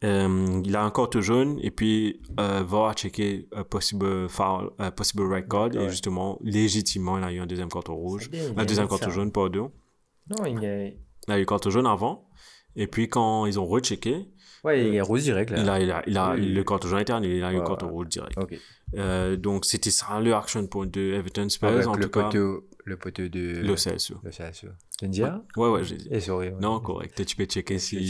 Euh, 0.05 0.61
il 0.63 0.75
a 0.77 0.83
un 0.83 0.91
carton 0.91 1.19
jaune 1.19 1.59
et 1.61 1.71
puis 1.71 2.21
euh, 2.39 2.63
va 2.65 2.93
checker 2.93 3.47
un 3.53 3.63
possible 3.65 4.29
foul, 4.29 4.71
un 4.79 4.91
possible 4.91 5.23
red 5.23 5.47
card. 5.49 5.75
Et 5.75 5.89
justement, 5.89 6.37
légitimement, 6.41 7.17
il 7.17 7.23
a 7.25 7.31
eu 7.33 7.39
un 7.39 7.45
deuxième 7.45 7.69
carton 7.69 7.95
rouge. 7.95 8.29
bien, 8.29 8.43
Un 8.55 8.63
deuxième 8.65 8.87
carton 8.87 9.09
jaune, 9.09 9.31
pardon. 9.31 9.71
Non, 10.29 10.45
il 10.45 10.63
est. 10.63 10.97
Il 11.27 11.33
a 11.33 11.39
eu 11.39 11.45
carton 11.45 11.69
jaune 11.69 11.87
avant. 11.87 12.29
Et 12.75 12.87
puis, 12.87 13.09
quand 13.09 13.45
ils 13.45 13.59
ont 13.59 13.65
rechecké, 13.65 14.29
Ouais, 14.63 14.85
il 14.87 14.93
est 14.95 15.01
rouge 15.01 15.23
direct 15.23 15.51
là. 15.51 15.57
il 15.61 15.69
a, 15.69 15.79
il 15.81 15.89
a, 15.91 16.03
il 16.05 16.17
a 16.17 16.33
Oui. 16.35 16.45
le 16.53 16.63
carton 16.63 16.87
jaune 16.89 16.99
interne, 16.99 17.23
il 17.23 17.43
a 17.43 17.51
eu 17.51 17.55
le 17.57 17.63
carton 17.63 17.89
rouge 17.89 18.07
direct. 18.09 18.37
Euh, 18.95 19.35
donc, 19.37 19.65
c'était 19.65 19.89
ça 19.91 20.19
le 20.21 20.33
action 20.33 20.65
point 20.67 20.85
de 20.87 20.99
Everton 21.13 21.47
Spurs, 21.49 21.67
Avec 21.69 21.87
en 21.87 21.95
le 21.95 22.03
tout 22.05 22.09
cas. 22.09 22.23
poteau, 22.23 22.67
le 22.89 22.97
poteau 22.97 23.27
de. 23.29 23.61
Le 23.61 23.75
CSU. 23.75 24.15
Le 24.23 24.31
CSU. 24.31 24.67
Tu 24.97 25.05
me 25.07 25.11
dis 25.11 25.23
Ouais, 25.23 25.69
ouais, 25.69 25.83
j'ai 25.85 25.95
dit. 25.97 26.07
Eh, 26.11 26.19
sorry. 26.19 26.49
ouais. 26.49 26.55
Non, 26.59 26.79
correct. 26.81 27.23
Tu 27.25 27.35
peux 27.35 27.45
checker 27.45 27.79
si. 27.79 27.95
Des 27.97 28.03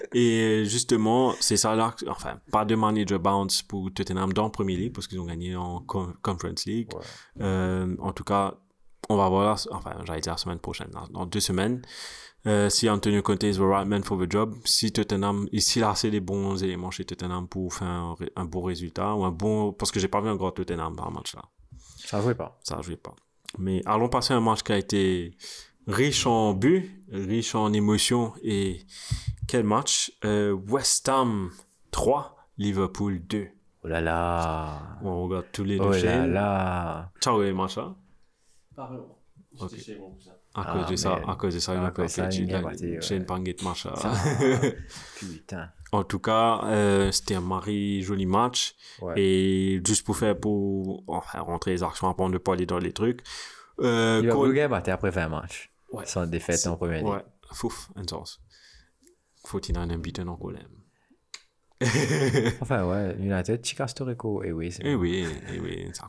Et 0.14 0.64
justement, 0.64 1.34
c'est 1.40 1.56
ça 1.56 1.74
là. 1.74 1.94
Enfin, 2.08 2.40
pas 2.50 2.64
de 2.64 2.74
manager 2.74 3.18
bounce 3.20 3.62
pour 3.62 3.92
Tottenham 3.92 4.32
dans 4.32 4.48
Premier 4.50 4.76
League 4.76 4.92
parce 4.94 5.06
qu'ils 5.06 5.20
ont 5.20 5.26
gagné 5.26 5.54
en 5.56 5.80
Co- 5.80 6.12
Conference 6.22 6.64
League. 6.64 6.88
Ouais. 6.94 7.02
Euh, 7.42 7.94
en 7.98 8.12
tout 8.12 8.24
cas, 8.24 8.54
on 9.08 9.16
va 9.16 9.28
voir, 9.28 9.58
enfin, 9.72 9.92
j'allais 10.06 10.20
dire 10.20 10.32
la 10.32 10.38
semaine 10.38 10.58
prochaine, 10.58 10.90
dans 11.12 11.26
deux 11.26 11.38
semaines, 11.40 11.80
euh, 12.46 12.68
si 12.68 12.88
Antonio 12.90 13.22
Conte 13.22 13.44
is 13.44 13.56
the 13.56 13.60
right 13.60 13.86
man 13.86 14.02
for 14.02 14.18
the 14.18 14.30
job, 14.30 14.54
si 14.64 14.92
Tottenham, 14.92 15.46
et 15.52 15.60
s'il 15.60 15.84
a 15.84 15.90
assez 15.90 16.10
les 16.10 16.20
bons 16.20 16.62
éléments 16.62 16.90
chez 16.90 17.04
Tottenham 17.04 17.46
pour 17.48 17.72
faire 17.74 17.86
un, 17.88 18.16
un 18.36 18.44
bon 18.44 18.62
résultat, 18.62 19.14
ou 19.14 19.24
un 19.24 19.30
bon, 19.30 19.72
parce 19.72 19.92
que 19.92 20.00
j'ai 20.00 20.08
pas 20.08 20.20
vu 20.20 20.28
un 20.28 20.36
grand 20.36 20.50
Tottenham 20.50 20.96
le 20.96 21.12
match 21.14 21.34
là. 21.36 21.42
Ça 22.06 22.20
jouait 22.20 22.34
pas. 22.34 22.58
Ça, 22.62 22.78
je 22.82 22.88
vais 22.88 22.96
pas. 22.96 23.14
Mais 23.58 23.82
allons 23.86 24.08
passer 24.08 24.32
à 24.34 24.36
un 24.36 24.40
match 24.40 24.62
qui 24.62 24.72
a 24.72 24.78
été 24.78 25.36
riche 25.86 26.26
en 26.26 26.52
buts, 26.54 27.04
riche 27.10 27.54
en 27.54 27.72
émotions. 27.72 28.32
Et 28.42 28.80
quel 29.48 29.64
match? 29.64 30.12
Euh, 30.24 30.52
West 30.52 31.08
Ham 31.08 31.50
3, 31.90 32.36
Liverpool 32.58 33.20
2. 33.26 33.48
Oh 33.84 33.88
là 33.88 34.00
là. 34.00 34.98
On 35.02 35.24
regarde 35.24 35.46
tous 35.52 35.64
les 35.64 35.78
deux 35.78 35.84
Oh 35.84 35.90
là 35.90 35.98
chaînes. 36.00 36.32
là. 36.32 37.10
Ciao 37.20 37.42
les 37.42 37.52
matchs 37.52 37.76
là. 37.76 37.94
Parlons. 38.74 39.08
J'étais 39.52 39.74
Ok. 39.76 39.80
chez 39.80 39.98
mon 39.98 40.10
cousin. 40.10 40.32
À 40.54 40.62
Ah, 40.66 40.72
cause 40.78 40.90
de 40.90 40.96
ça, 40.96 41.20
à 41.26 41.36
cause 41.36 41.54
de 41.54 41.58
ça, 41.60 41.74
il 41.74 41.78
À 41.78 41.80
m'a 41.82 41.90
cause 41.90 41.96
pas 41.96 42.02
de 42.04 42.08
ça, 42.08 42.22
fait. 42.30 42.42
il 42.42 42.46
J'ai 42.46 42.52
m'a 42.52 42.62
pas 42.62 42.76
j'ai 43.00 43.16
une 43.16 43.26
panguette 43.26 43.62
match 43.62 43.86
Putain. 45.18 45.70
En 45.92 46.02
tout 46.02 46.18
cas, 46.18 46.62
euh, 46.64 47.12
c'était 47.12 47.36
un 47.36 47.40
mari 47.40 48.02
joli 48.02 48.26
match. 48.26 48.74
Ouais. 49.00 49.14
Et 49.16 49.82
juste 49.86 50.04
pour 50.04 50.16
faire, 50.16 50.38
pour 50.38 51.04
enfin, 51.06 51.40
rentrer 51.40 51.72
les 51.72 51.82
actions 51.82 52.08
avant 52.08 52.28
de 52.28 52.38
pas 52.38 52.54
aller 52.54 52.66
dans 52.66 52.78
les 52.78 52.92
trucs. 52.92 53.22
Euh, 53.80 54.20
Liverpool 54.20 54.54
game 54.54 54.70
battu 54.70 54.90
après 54.90 55.10
20 55.10 55.28
matchs. 55.28 55.70
Ouais. 55.92 56.06
Sans 56.06 56.26
défaite 56.26 56.66
en 56.66 56.76
première 56.76 56.98
ligue. 56.98 57.08
Ouais, 57.08 57.24
fouf, 57.52 57.88
sauce. 58.08 58.40
49 59.48 59.96
unbeaten 59.96 60.28
en 60.28 60.36
colère. 60.36 60.66
Enfin, 62.60 62.84
ouais, 62.86 63.16
United, 63.20 63.64
Chica 63.64 63.86
Storico. 63.86 64.42
Et 64.42 64.52
oui, 64.52 64.74
Eh 64.82 64.94
oui, 64.94 65.26
eh 65.54 65.60
oui, 65.60 65.88
ça. 65.92 66.08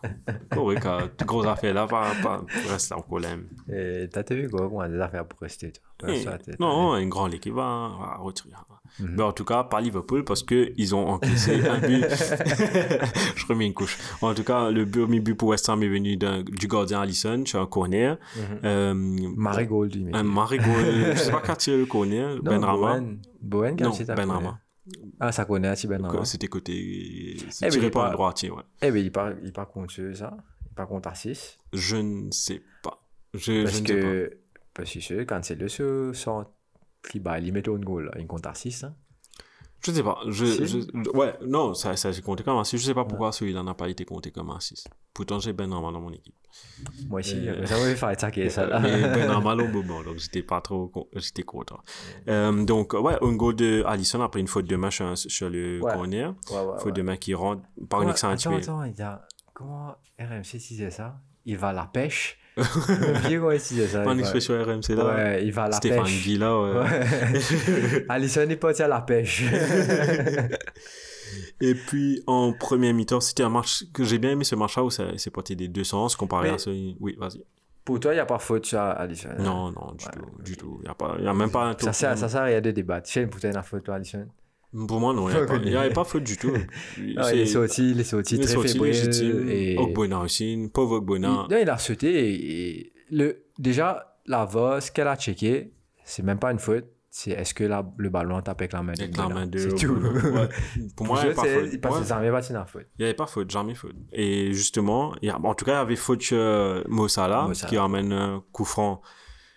Correct, 0.50 0.86
euh, 0.86 1.08
grosse 1.26 1.46
affaire 1.48 1.74
là, 1.74 1.86
pas, 1.88 2.12
pas, 2.24 2.42
reste 2.70 2.92
en 2.94 3.02
colère. 3.02 3.38
Et 3.72 4.08
T'as 4.12 4.24
vu 4.34 4.50
quoi, 4.50 4.70
on 4.72 4.80
a 4.80 4.88
des 4.88 5.00
affaires 5.00 5.26
pour 5.28 5.40
rester, 5.42 5.74
Eh, 6.08 6.24
non, 6.60 6.96
une 6.98 7.10
grande 7.10 7.34
équipe 7.34 7.54
va, 7.54 7.92
va 8.00 8.16
retirer. 8.20 8.54
Mhm. 9.00 9.16
Mais 9.18 9.24
en 9.24 9.34
tout 9.34 9.44
cas, 9.44 9.66
pas 9.66 9.82
Liverpool 9.82 10.24
parce 10.24 10.42
que 10.44 10.72
ils 10.78 10.96
ont 10.96 11.06
encaissé 11.06 11.60
un 11.68 11.80
but. 11.80 12.06
Je 13.36 13.46
remets 13.48 13.68
une 13.68 13.74
couche. 13.74 13.98
En 14.22 14.34
tout 14.34 14.44
cas, 14.46 14.72
le 14.72 14.90
premier 14.90 15.20
but 15.20 15.36
pour 15.36 15.50
West 15.50 15.68
Ham 15.68 15.84
est 15.84 15.90
venu 15.90 16.16
du 16.16 16.68
gardien 16.68 17.02
Allison 17.02 17.44
sur 17.46 17.60
un 17.62 17.66
corner. 17.66 18.18
Mhm. 18.38 18.60
Euh, 18.64 18.94
Marigold, 18.96 19.96
mais- 20.02 20.16
un 20.16 20.24
Marigold, 20.24 21.14
je 21.14 21.18
sais 21.18 21.32
pas 21.32 21.42
qui 21.42 21.52
a 21.52 21.56
tiré 21.58 21.78
le 21.78 21.86
corner, 21.86 22.42
Ben 22.42 22.64
Rama. 22.64 23.02
Bowen. 23.42 23.76
Qui 23.76 23.84
a 23.84 24.16
Ben. 24.16 24.32
Rama. 24.32 24.60
Ah, 25.20 25.32
ça 25.32 25.46
connaît, 25.46 25.74
Ben 25.88 26.06
Rama. 26.06 26.26
C'était 26.26 26.48
côté. 26.48 26.74
Eh, 26.76 27.40
C'est 27.50 27.66
mais 27.66 27.72
tiré 27.72 27.86
il 27.88 27.92
par 27.92 28.06
un 28.06 28.12
droitier, 28.12 28.50
ouais. 28.52 28.64
Eh 28.82 28.92
ben, 28.92 29.04
il 29.04 29.12
part, 29.12 29.32
il 29.44 29.52
part 29.52 29.68
contre 29.70 29.94
ça. 30.14 30.36
Il 30.70 30.74
part 30.76 30.88
contre 30.88 31.08
Arcis. 31.10 31.58
Je 31.74 31.98
ne 31.98 32.32
sais 32.32 32.62
pas. 32.84 33.02
Je, 33.34 33.64
Parce 33.64 33.76
je 33.76 33.82
ne 33.82 33.88
sais 33.88 33.94
pas. 33.96 34.02
que, 34.02 34.38
parce 34.74 34.94
que 34.94 35.24
quand 35.24 35.44
c'est 35.44 35.56
le 35.56 35.68
seul 35.68 36.16
sort 36.16 36.54
qui 37.10 37.20
bat, 37.20 37.40
il 37.40 37.52
met 37.54 37.68
un 37.68 37.76
goal, 37.80 38.06
là, 38.06 38.12
il 38.20 38.28
compte 38.28 38.46
Arcis. 38.46 38.82
Hein. 38.84 38.96
Je 39.86 39.92
sais 39.92 40.04
pas. 40.04 40.18
Je, 40.28 40.46
Si. 40.46 40.82
je- 40.82 41.10
ouais, 41.12 41.36
non, 41.46 41.74
ça, 41.74 41.96
ça 41.96 42.12
s'est 42.12 42.22
compté 42.22 42.44
comme 42.44 42.58
un 42.58 42.64
6. 42.64 42.78
Je 42.78 42.84
sais 42.86 42.94
pas 42.94 43.06
pourquoi 43.06 43.32
celui-là 43.32 43.62
n'a 43.64 43.74
pas 43.74 43.88
été 43.88 44.06
compté 44.06 44.32
comme 44.32 44.50
un 44.50 44.60
6. 44.60 44.86
Pourtant, 45.14 45.40
j'ai 45.40 45.54
Ben 45.54 45.72
Rama 45.72 45.92
dans 45.92 46.02
mon 46.02 46.12
équipe. 46.12 46.34
Moi 47.08 47.20
aussi, 47.20 47.48
Euh, 47.48 47.62
m'a 47.62 47.68
fait 47.68 48.06
attaquer 48.06 48.50
ça 48.50 48.66
là. 48.66 48.80
Mais 48.80 49.02
Ben 49.02 49.30
Rama 49.30 49.54
au 49.54 49.68
moment, 49.68 50.02
donc 50.04 50.18
j'étais 50.18 50.42
pas 50.42 50.62
trop. 50.62 50.92
J'étais 51.14 51.44
content. 51.44 51.80
Euh, 52.28 52.64
donc, 52.66 52.94
ouais, 52.94 53.18
un 53.22 53.34
goal 53.36 53.56
de 53.56 53.84
Allison 53.86 54.22
après 54.22 54.40
une 54.40 54.48
faute 54.48 54.66
de 54.66 54.76
main 54.76 54.90
sur, 54.90 55.16
sur 55.18 55.50
le 55.50 55.80
Ouais. 55.82 55.94
corner. 55.94 56.34
Ouais, 56.50 56.58
ouais, 56.60 56.80
Faute 56.80 56.96
de 56.96 57.02
main 57.04 57.16
qui 57.18 57.34
rentre 57.36 57.62
par 57.90 58.02
une 58.02 58.10
excentrée. 58.10 58.56
Attends, 58.56 58.80
attends, 58.80 58.84
il 58.84 58.98
y 58.98 59.02
a... 59.04 59.26
comment 59.54 59.96
RMC 60.20 60.58
disait 60.58 60.90
ça? 60.92 61.20
Il 61.46 61.58
va 61.58 61.70
à 61.70 61.74
la 61.74 61.86
pêche. 61.86 62.40
Le 62.58 63.28
vieux, 63.28 63.42
il 63.54 63.58
disait 63.60 63.88
ça 63.88 64.02
Pas 64.02 64.14
une 64.14 64.20
expression 64.20 64.54
RMC 64.62 64.90
là. 64.96 65.06
Ouais, 65.16 65.46
il 65.46 65.52
va 65.52 65.64
à 65.64 65.70
la 65.70 65.76
Stéphane 65.78 66.04
pêche. 66.06 66.24
Guy 66.24 66.38
là, 66.38 66.60
ouais. 66.60 66.80
Ouais. 66.80 68.06
Allison 68.10 68.50
est 68.50 68.56
parti 68.56 68.82
à 68.84 68.88
la 68.88 69.02
pêche. 69.02 69.44
Et 71.60 71.74
puis 71.76 72.22
en 72.28 72.54
première 72.54 72.94
mi-temps, 72.94 73.20
c'était 73.20 73.44
un 73.44 73.50
match 73.50 73.84
que 73.94 74.04
j'ai 74.04 74.18
bien 74.20 74.32
aimé 74.32 74.44
ce 74.44 74.56
match-là 74.56 74.84
où 74.84 74.90
ça- 74.90 75.12
c'est 75.18 75.32
parti 75.32 75.56
des 75.56 75.68
deux 75.68 75.84
sens 75.84 76.16
comparé 76.16 76.50
Mais- 76.50 76.56
à 76.56 76.58
celui. 76.58 76.96
Oui, 77.00 77.16
vas-y. 77.20 77.44
Pour 77.84 78.00
toi, 78.02 78.12
il 78.12 78.16
n'y 78.16 78.22
a 78.22 78.26
pas 78.26 78.38
faute 78.40 78.66
sur 78.66 78.80
Allison. 78.80 79.30
Non, 79.40 79.72
non, 79.72 79.94
du 79.98 80.06
Ouais, 80.06 80.56
tout. 80.58 80.80
Il 80.84 80.88
y 80.88 80.90
a 80.90 80.94
pas, 80.94 81.16
y 81.22 81.28
a 81.28 81.34
même 81.34 81.50
pas 81.50 81.64
un 81.68 81.72
Ça 81.72 81.78
tour. 81.78 81.96
sert, 81.96 82.18
ça 82.18 82.28
sert 82.28 82.42
à 82.42 82.46
rien 82.46 82.60
de 82.60 82.72
débattre. 82.72 83.10
Shane, 83.10 83.30
pour 83.30 83.40
toi, 83.40 83.50
il 83.50 83.54
y 83.54 83.56
a 83.56 83.60
une 83.60 83.66
faute, 83.66 83.84
toi, 83.86 83.96
Allison. 83.96 84.28
Pour 84.88 85.00
moi, 85.00 85.14
non, 85.14 85.30
il 85.30 85.32
n'y 85.32 85.38
avait, 85.76 85.90
pas- 85.94 86.02
avait 86.02 86.10
faute 86.10 86.24
du 86.24 86.38
tout. 86.38 86.52
Ah, 87.18 87.34
il 87.34 87.40
est 87.42 87.46
sorti, 87.46 87.92
il 87.92 88.00
est 88.00 88.04
sorti 88.04 88.38
très 88.40 88.54
sorti. 88.54 88.78
Et... 89.50 89.78
Ogbonna 89.78 90.20
aussi, 90.20 90.70
pauvre 90.74 90.98
Ogbonna. 90.98 91.48
il 91.50 91.70
a 91.70 91.78
sauté 91.78 92.08
et, 92.34 92.80
et 92.80 92.94
le, 93.12 93.46
déjà, 93.58 94.18
la 94.26 94.46
VAR, 94.46 94.82
ce 94.82 94.92
qu'elle 94.92 95.08
a 95.08 95.16
checké, 95.16 95.72
c'est 96.04 96.24
même 96.24 96.40
pas 96.40 96.52
une 96.52 96.60
faute. 96.60 96.86
C'est 97.10 97.32
est-ce 97.32 97.54
que 97.54 97.64
la- 97.64 97.90
le 97.98 98.10
ballon 98.10 98.42
tape 98.42 98.60
avec 98.62 98.74
la 98.74 98.84
main 98.84 98.94
de 98.94 99.02
Avec 99.04 99.18
la 99.18 99.24
Ogbonna? 99.24 99.40
main 99.42 99.48
de 99.48 99.58
C'est 99.58 99.70
tout. 99.76 99.94
Ouais. 99.96 100.50
Pour 100.96 101.08
moi, 101.08 101.18
il 101.20 101.22
n'y 101.22 101.26
avait 101.28 101.36
pas 101.36 101.42
faute. 101.44 101.82
Parce 101.82 101.96
que 101.96 102.08
pas 102.30 102.40
été 102.42 102.54
une 102.54 102.66
faute. 102.68 102.86
Il 103.00 103.02
n'y 103.02 103.06
avait 103.06 103.14
pas 103.16 103.26
faute, 103.26 103.50
jamais 103.50 103.74
faute. 103.74 103.96
Et 104.12 104.52
justement, 104.54 105.16
il 105.22 105.28
y 105.30 105.32
a- 105.32 105.40
en 105.42 105.56
tout 105.56 105.66
cas, 105.66 105.72
il 105.72 105.76
y 105.76 105.80
avait 105.80 105.96
faute 105.96 106.22
sur 106.22 106.38
euh, 106.38 106.84
Mo 106.90 107.08
Salah, 107.08 107.48
Mo 107.48 107.54
Salah. 107.56 107.70
qui 107.70 107.78
ramène 107.78 108.12
un 108.12 108.44
coup 108.52 108.66
franc 108.66 109.02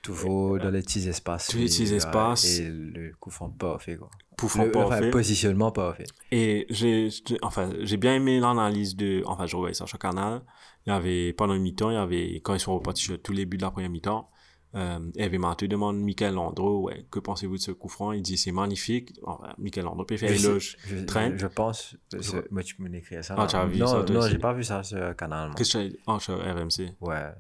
Toujours 0.03 0.59
dans 0.59 0.71
les 0.71 0.83
petits 0.83 1.09
espaces. 1.09 1.49
tous 1.49 1.59
les 1.59 1.67
petits 1.67 1.93
Et, 1.93 1.97
espaces. 1.97 2.59
Et 2.59 2.69
le 2.69 3.13
coup 3.21 3.31
franc 3.31 3.51
pas 3.51 3.79
fait, 3.79 3.97
quoi. 3.97 4.11
Le, 4.43 4.71
pas 4.71 4.87
enfin, 4.87 4.99
fait. 4.99 5.11
positionnement 5.11 5.71
pas 5.71 5.93
fait. 5.93 6.07
Et 6.33 6.67
j'ai, 6.71 7.11
enfin, 7.43 7.71
j'ai 7.81 7.99
bien 7.99 8.15
aimé 8.15 8.41
l'analyse 8.41 8.97
de, 8.97 9.23
enfin, 9.27 9.47
je 9.47 9.55
revoyais 9.55 9.75
ça 9.75 9.87
sur 9.87 9.99
Canal. 9.99 10.43
Il 10.87 10.91
y 10.91 10.93
avait, 10.93 11.33
pendant 11.35 11.55
une 11.55 11.63
mi-temps, 11.63 11.91
il 11.91 11.95
y 11.95 11.99
avait, 11.99 12.37
quand 12.37 12.55
ils 12.55 12.61
sont 12.61 12.75
repartis 12.75 13.03
sur 13.03 13.21
tous 13.21 13.33
les 13.33 13.45
buts 13.45 13.59
de 13.59 13.63
la 13.63 13.71
première 13.71 13.91
mi-temps, 13.91 14.29
euh, 14.77 15.11
Hervé 15.17 15.39
Mathieu 15.39 15.67
demande 15.67 16.01
Michael 16.01 16.35
Landreau, 16.35 16.83
ouais, 16.83 17.05
que 17.11 17.19
pensez-vous 17.19 17.57
de 17.57 17.61
ce 17.61 17.73
coup 17.73 17.89
franc? 17.89 18.13
Il 18.13 18.23
dit, 18.23 18.39
c'est 18.39 18.53
magnifique. 18.53 19.13
Enfin, 19.25 19.53
Michael 19.59 19.85
Landreau 19.85 20.05
peut 20.05 20.17
faire 20.17 20.31
éloge. 20.31 20.77
Je, 20.87 20.97
je, 21.37 21.47
pense. 21.47 21.97
Je. 22.13 22.37
Moi, 22.51 22.63
tu 22.63 22.77
peux 22.77 22.89
m'écrire 22.89 23.25
ça. 23.25 23.35
Ah, 23.37 23.47
tu 23.47 23.57
as 23.57 23.67
vu 23.67 23.79
non, 23.79 23.87
ça, 23.87 24.05
Non, 24.05 24.21
j'ai 24.23 24.39
pas 24.39 24.53
vu 24.53 24.63
ça 24.63 24.83
sur 24.83 25.15
Canal. 25.17 25.51
Qu'est-ce 25.57 25.77
que 25.77 25.89
tu 25.89 26.01
as, 26.07 26.15
ah, 26.15 26.21
sur 26.21 26.39
RMC. 26.39 26.95
Ouais. 27.01 27.33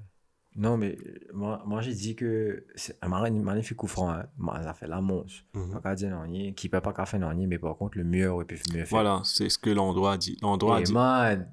Non, 0.56 0.76
mais 0.76 0.96
euh, 1.06 1.18
moi, 1.32 1.62
moi 1.64 1.80
j'ai 1.80 1.94
dit 1.94 2.16
que 2.16 2.64
c'est 2.74 2.98
un 3.02 3.08
magnifique 3.08 3.76
coup 3.76 3.86
franc. 3.86 4.10
Hein. 4.10 4.26
Ça 4.62 4.74
fait 4.74 4.88
la 4.88 5.00
monce. 5.00 5.44
Mhm. 5.54 6.54
Qui 6.54 6.68
peut 6.68 6.80
pas 6.80 6.92
qu'à 6.92 7.06
faire 7.06 7.20
non, 7.20 7.34
mais 7.34 7.58
par 7.58 7.76
contre, 7.76 7.98
le 7.98 8.04
mieux 8.04 8.30
aurait 8.30 8.44
pu 8.44 8.56
mieux 8.72 8.84
faire. 8.84 8.88
Voilà, 8.88 9.20
c'est 9.24 9.48
ce 9.48 9.58
que 9.58 9.70
a 10.06 10.18
dit. 10.18 10.36
Et 10.42 10.82
dit. 10.82 10.92
man, 10.92 11.48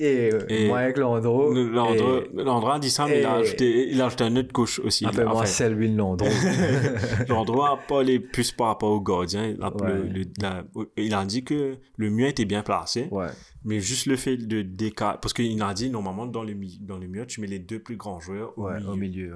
et, 0.00 0.32
euh, 0.34 0.40
Et- 0.48 0.66
moi 0.68 0.78
avec 0.78 0.96
Landreau, 0.96 1.52
Landreau, 1.52 2.68
a 2.70 2.78
dit 2.78 2.90
ça, 2.90 3.06
mais 3.06 3.20
il 3.20 3.26
a 3.26 3.34
ajouté, 3.34 3.88
il 3.90 4.00
a 4.00 4.06
ajouté 4.06 4.24
un 4.24 4.34
autre 4.36 4.52
couche 4.52 4.78
aussi. 4.80 5.04
appelle-moi 5.06 5.34
Enfin, 5.36 5.46
Selwyn 5.46 5.94
Landreau. 5.96 6.26
Landreau 7.28 7.62
a 7.62 7.76
pas 7.76 8.02
les 8.02 8.18
plus 8.20 8.52
par 8.52 8.68
rapport 8.68 8.90
au 8.90 9.00
gardien. 9.00 9.46
Il 9.46 9.62
a, 9.62 9.74
Ouais. 9.74 9.92
le- 9.94 10.02
le- 10.08 10.24
la- 10.40 10.64
il 10.96 11.14
a 11.14 11.24
dit 11.24 11.44
que 11.44 11.76
le 11.96 12.10
mieux 12.10 12.26
était 12.26 12.44
bien 12.44 12.62
placé. 12.62 13.08
ouais. 13.10 13.28
Mais 13.64 13.78
juste 13.80 14.06
le 14.06 14.16
fait 14.16 14.36
de 14.38 14.62
décaler. 14.62 15.18
Parce 15.20 15.34
qu'il 15.34 15.62
a 15.62 15.74
dit, 15.74 15.90
normalement, 15.90 16.24
dans 16.26 16.42
le, 16.44 16.54
dans 16.80 16.96
le 16.96 17.08
mieux, 17.08 17.26
tu 17.26 17.42
mets 17.42 17.46
les 17.46 17.58
deux 17.58 17.78
plus 17.78 17.96
grands 17.96 18.18
joueurs 18.18 18.56
au 18.56 18.64
Ouais, 18.68 18.78
milieu. 18.78 18.88
au 18.90 18.96
milieu. 18.96 19.34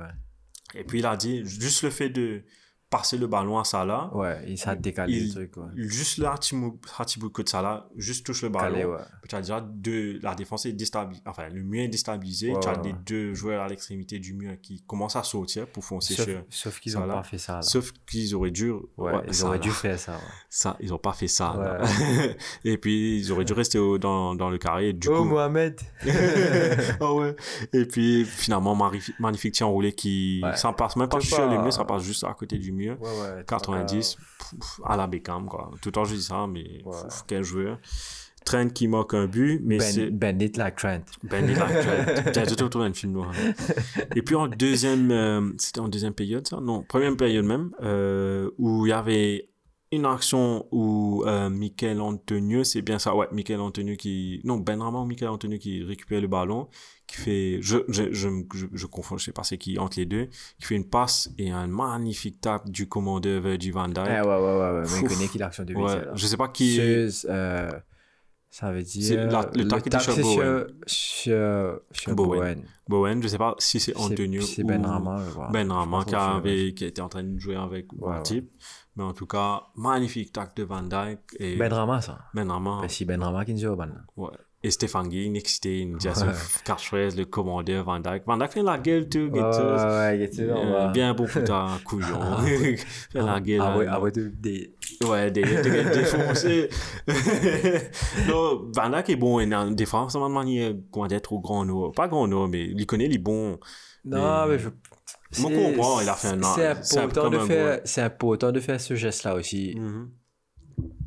Et 0.75 0.83
puis 0.85 1.01
il 1.01 1.07
a 1.07 1.15
dit, 1.17 1.43
juste 1.45 1.83
le 1.83 1.91
fait 1.91 2.09
de 2.09 2.43
passer 2.97 3.17
le 3.19 3.27
ballon 3.27 3.59
à 3.59 3.65
Salah. 3.65 4.11
Ouais, 4.15 4.39
il 4.47 4.57
s'est 4.59 4.77
décalé 4.77 5.15
Il- 5.15 5.27
le 5.29 5.33
truc, 5.33 5.57
ouais. 5.57 5.65
Juste 5.77 6.19
là, 6.19 6.35
Timo- 6.41 6.79
Hatibou 6.99 7.29
de 7.31 7.49
Salah, 7.49 7.89
juste 7.97 8.25
touche 8.25 8.43
le 8.43 8.51
ballon. 8.51 8.73
Calé, 8.73 8.85
ouais. 8.85 8.99
Tu 9.29 9.35
as 9.35 9.41
déjà 9.41 9.61
deux, 9.61 10.19
la 10.23 10.35
défense 10.35 10.67
est 10.67 10.73
déstabilisée, 10.73 11.23
enfin, 11.27 11.49
le 11.49 11.63
mur 11.63 11.83
est 11.83 11.89
déstabilisé. 11.89 12.53
Ouais, 12.53 12.61
tu 12.61 12.69
as 12.69 12.81
les 12.83 12.93
deux 13.05 13.35
joueurs 13.35 13.63
à 13.63 13.69
l'extrémité 13.69 14.19
du 14.19 14.35
mur 14.35 14.53
qui 14.63 14.83
commencent 14.87 15.17
à 15.17 15.23
sortir 15.25 15.67
pour 15.67 15.85
foncer 15.85 16.15
Sauf, 16.15 16.27
sur. 16.27 16.43
sauf 16.51 16.81
qu'ils 16.81 16.95
n'ont 16.95 17.09
pas 17.09 17.23
fait 17.25 17.39
ça. 17.39 17.55
Là. 17.55 17.63
Sauf 17.63 17.91
qu'ils 18.07 18.35
auraient 18.35 18.51
dû. 18.53 18.71
ouais, 18.97 19.13
ils 19.27 19.35
ça, 19.35 19.47
auraient 19.47 19.57
là. 19.59 19.63
dû 19.63 19.71
faire 19.71 19.99
ça. 19.99 20.19
Ça, 20.49 20.77
ils 20.79 20.95
ont 20.95 20.99
pas 20.99 21.13
fait 21.15 21.27
ça. 21.27 21.79
Et 22.65 22.79
puis, 22.79 23.19
ils 23.19 23.33
auraient 23.33 23.45
dû 23.45 23.53
rester 23.55 23.79
au- 23.79 23.99
dans, 23.99 24.37
dans 24.37 24.51
le 24.51 24.59
carré. 24.59 24.93
Du 24.93 25.09
oh, 25.09 25.19
coup, 25.19 25.25
Mohamed 25.25 25.81
ah 27.01 27.13
ouais. 27.13 27.35
Et 27.73 27.85
puis, 27.87 28.25
finalement, 28.25 28.75
magnifique, 28.77 29.19
magnifique 29.19 29.55
tir 29.55 29.69
enroulé 29.69 29.93
qui. 29.93 30.43
Ça 30.55 30.73
passe 30.73 30.95
même 30.97 31.09
pas 31.09 31.21
sur 31.21 31.49
les 31.49 31.59
murs, 31.59 31.73
ça 31.73 31.85
passe 31.85 32.03
juste 32.05 32.23
à 32.25 32.33
côté 32.35 32.59
du 32.59 32.71
mur. 32.73 32.84
Ouais, 32.93 33.37
ouais. 33.37 33.45
90, 33.47 34.17
pff, 34.17 34.81
à 34.85 34.97
la 34.97 35.07
Beckham, 35.07 35.47
quoi. 35.47 35.71
Tout 35.83 35.89
le 35.89 35.93
temps, 35.93 36.05
je 36.05 36.15
dis 36.15 36.23
ça, 36.23 36.47
mais 36.47 36.83
Ouais. 36.85 36.93
pff, 37.09 37.23
quel 37.27 37.43
joueur. 37.43 37.79
Trent 38.45 38.69
qui 38.69 38.89
marque 38.89 39.15
un 39.15 39.27
but, 39.27 39.61
mais 39.65 39.81
c'est. 39.81 40.11
Ben, 40.11 40.37
Bandit 40.37 40.53
like 40.59 40.77
Trent. 40.77 41.01
Ben 41.23 41.49
il 41.49 41.59
a 41.59 42.45
J'ai 42.45 42.57
tout 42.57 42.69
trouvé 42.69 42.85
un 42.87 42.93
film 42.93 43.13
noir. 43.13 43.33
Et 44.15 44.21
puis 44.21 44.35
en 44.35 44.49
deuxième, 44.49 45.11
euh, 45.11 45.51
c'était 45.57 45.81
en 45.81 45.89
deuxième 45.89 46.13
période, 46.13 46.47
ça? 46.47 46.61
Non, 46.61 46.83
première 46.83 47.17
période 47.17 47.47
même, 47.47 47.71
euh, 47.83 48.51
où 48.59 48.85
il 48.85 48.91
y 48.91 48.93
avait 48.93 49.49
une 49.95 50.07
action 50.07 50.67
où 50.73 51.23
euh, 51.27 51.49
Michael 51.51 52.01
Antonio, 52.01 52.65
c'est 52.65 52.83
bien 52.83 52.99
ça, 52.99 53.15
ouais, 53.15 53.27
Michael 53.33 53.61
Antonio 53.61 53.97
qui, 53.97 54.41
non, 54.45 54.57
Benrama 54.59 55.01
ou 55.01 55.05
Michael 55.07 55.29
Antonio 55.31 55.59
qui 55.59 55.83
récupère 55.83 56.21
le 56.21 56.29
ballon, 56.29 56.69
qui 57.07 57.17
fait, 57.17 57.59
je, 57.61 57.79
je, 57.89 58.13
je, 58.13 58.29
je, 58.55 58.67
je 58.73 58.87
confonds, 58.87 59.17
je 59.19 59.25
sais 59.27 59.33
pas 59.33 59.43
c'est 59.45 59.59
qui 59.59 59.79
entre 59.79 59.99
les 59.99 60.07
deux, 60.07 60.27
qui 60.59 60.67
fait 60.67 60.75
une 60.77 60.89
passe 60.89 61.31
et 61.39 61.51
un 61.51 61.67
magnifique 61.67 62.41
tape 62.41 62.69
du 62.71 62.89
commandeur 62.89 63.41
Virgil 63.43 63.73
van 63.73 63.89
Dijk. 63.89 63.99
Ouais, 63.99 64.21
ouais, 64.21 64.27
ouais, 64.27 64.41
ouais. 64.41 64.71
ouais. 64.73 64.83
Mais 64.93 65.01
il 65.03 65.09
connaît 65.09 65.29
qui 65.29 65.39
l'action 65.39 65.65
de 65.65 65.75
Ouais, 65.75 65.83
Vizela. 65.97 66.13
je 66.15 66.27
sais 66.27 66.37
pas 66.37 66.49
qui. 66.49 66.79
Euh, 66.81 67.71
ça 68.51 68.71
veut 68.71 68.83
dire. 68.85 69.27
la- 69.31 69.51
le 69.53 69.67
tac 69.67 69.81
était 69.81 69.91
tac, 69.91 70.03
sur 70.03 70.17
Bowen. 70.17 70.67
sur, 70.87 71.81
sur 71.91 72.15
Bowen. 72.15 72.39
Bowen. 72.41 72.65
Bowen, 72.89 73.23
je 73.23 73.27
sais 73.29 73.39
pas 73.39 73.55
si 73.59 73.81
c'est 73.81 73.97
Antonio 73.97 74.43
C'est 74.43 74.63
Benrama. 74.63 75.25
je 75.27 75.31
vois. 75.31 75.49
Ben 75.53 75.67
Je 75.67 75.73
Rama 75.73 75.97
pense 75.99 76.05
qui, 76.05 76.15
avait, 76.15 76.75
qui 76.75 76.85
était 76.85 77.01
en 77.03 77.09
train 77.09 77.25
de 77.25 77.37
jouer 77.39 77.57
avec 77.57 77.93
Ouais, 77.95 78.13
un 78.13 78.17
ouais. 78.19 78.23
type. 78.23 78.51
Mais 78.97 79.03
en 79.05 79.13
tout 79.13 79.27
cas, 79.27 79.65
magnifique 79.75 80.33
tac 80.33 80.55
de 80.57 80.63
Van 80.65 80.83
Dijk. 80.83 81.19
Et 81.41 81.57
Benrama, 81.57 82.01
ça. 82.01 82.19
Ben 82.33 82.49
Rama, 82.51 82.79
Ben, 82.83 82.89
si 82.89 83.05
Benrama 83.05 83.45
qui 83.45 83.55
nous 83.55 83.77
ban. 83.77 83.89
ouais. 84.17 84.31
Et 84.67 84.71
Stéphane 84.71 85.09
Guy, 85.09 85.29
Ouais. 86.09 86.15
son 86.15 86.27
catchphrase, 86.65 87.17
le 87.19 87.27
commandeur 87.27 87.85
Van 87.85 88.01
Dijk. 88.01 88.23
Van 88.27 88.39
Dijk 88.39 88.53
fait 88.53 88.63
la 88.63 88.79
gueule, 88.79 89.09
tout, 89.11 89.29
Ouais, 89.31 89.41
ouais, 90.55 90.55
ouais, 90.55 90.93
bien 90.93 91.13
beau 91.13 91.27
ta 91.43 91.67
couillon. 91.85 92.19
fait 93.13 93.21
la 93.21 93.41
gueule. 93.41 93.61
Ah 93.63 93.77
ouais, 93.77 93.87
ah 93.91 94.01
ouais, 94.01 94.11
de- 94.11 94.29
des. 94.35 94.75
Ouais, 95.07 95.31
des, 95.31 95.43
des, 95.43 95.85
défoncés. 95.95 96.71
non, 98.29 98.71
Van 98.75 98.89
Dijk 98.91 99.11
est 99.11 99.17
bon, 99.17 99.41
a 99.53 99.65
une 99.65 99.75
défense 99.75 100.15
de 100.15 100.19
manière, 100.29 100.73
comment 100.91 101.07
dire, 101.09 101.21
trop 101.21 101.41
grand, 101.41 101.65
non. 101.65 101.91
Pas 101.93 102.09
grand, 102.09 102.27
non, 102.27 102.49
mais 102.49 102.65
il 102.65 102.87
connaît 102.87 103.09
les 103.09 103.19
bons. 103.19 103.59
Non, 104.05 104.47
Mais- 104.47 104.53
mais 104.55 104.59
je. 104.59 104.69
Moi, 105.41 105.51
c'est- 105.51 105.73
comprends, 105.75 106.01
il 106.01 106.09
a 106.09 106.15
fait 106.15 106.29
un- 106.29 106.43
C'est 106.83 106.99
important, 106.99 107.31
de 107.31 107.39
faire, 107.39 107.81
important 108.07 108.53
de 108.53 108.61
faire 108.61 108.81
ce 108.81 108.95
geste-là 108.95 109.35
aussi 109.35 109.75
Mhm. 109.77 110.11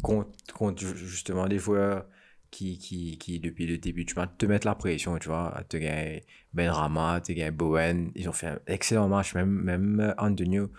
contre, 0.01 0.30
contre 0.53 0.82
ju- 0.82 0.95
justement 0.97 1.47
des 1.47 1.59
joueurs 1.59 2.05
qui, 2.49 2.78
qui, 2.78 3.17
qui, 3.17 3.39
depuis 3.39 3.65
le 3.67 3.78
début 3.78 4.05
du 4.05 4.13
match, 4.15 4.30
te 4.38 4.45
mettent 4.45 4.63
la 4.65 4.75
pression, 4.75 5.17
tu 5.17 5.28
vois. 5.28 5.61
Tu 5.69 5.80
gagnes 5.80 6.21
Ben 6.53 6.69
Rama, 6.69 7.19
tu 7.23 7.34
gagnes 7.34 7.51
Bowen. 7.53 8.11
Ils 8.15 8.30
ont 8.30 8.34
fait 8.34 8.47
un 8.47 8.59
excellent 8.67 9.07
match, 9.09 9.36
même, 9.36 9.49
même 9.49 9.99
euh, 9.99 10.13
Antonio. 10.17 10.69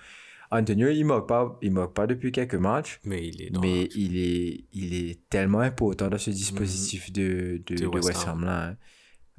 Antonio, 0.51 0.89
il 0.89 1.01
ne 1.01 1.05
moque 1.05 1.29
pas, 1.29 1.59
il 1.61 1.73
moque 1.73 1.93
pas 1.93 2.07
depuis 2.07 2.33
quelques 2.33 2.55
matchs. 2.55 3.01
Mais 3.05 3.29
il 3.29 3.43
est 3.43 3.51
dans 3.51 3.61
Mais 3.61 3.85
il 3.95 4.17
est, 4.17 4.65
il 4.73 4.95
est 4.95 5.29
tellement 5.29 5.61
important 5.61 6.09
dans 6.09 6.17
ce 6.17 6.31
dispositif 6.31 7.13
de, 7.13 7.63
de, 7.67 7.75
De 7.75 7.81
de 7.83 7.87
West. 7.99 8.27
Ham 8.27 8.45
là. 8.45 8.69
hein. 8.69 8.77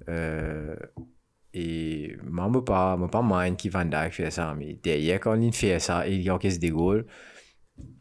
Euh, 0.07 0.75
et 1.53 2.15
moi, 2.23 2.49
je 2.51 2.57
ne 2.57 2.61
pas, 2.63 2.95
moi, 2.97 3.09
pas 3.09 3.21
mind 3.23 3.57
qui 3.57 3.69
Van 3.69 3.85
Dijk 3.85 4.11
fait 4.13 4.31
ça. 4.31 4.53
Mais 4.57 4.79
derrière, 4.83 5.19
quand 5.19 5.35
il 5.39 5.53
fait 5.53 5.79
ça, 5.79 6.07
il 6.07 6.29
encaisse 6.31 6.59
des 6.59 6.69
goals. 6.69 7.05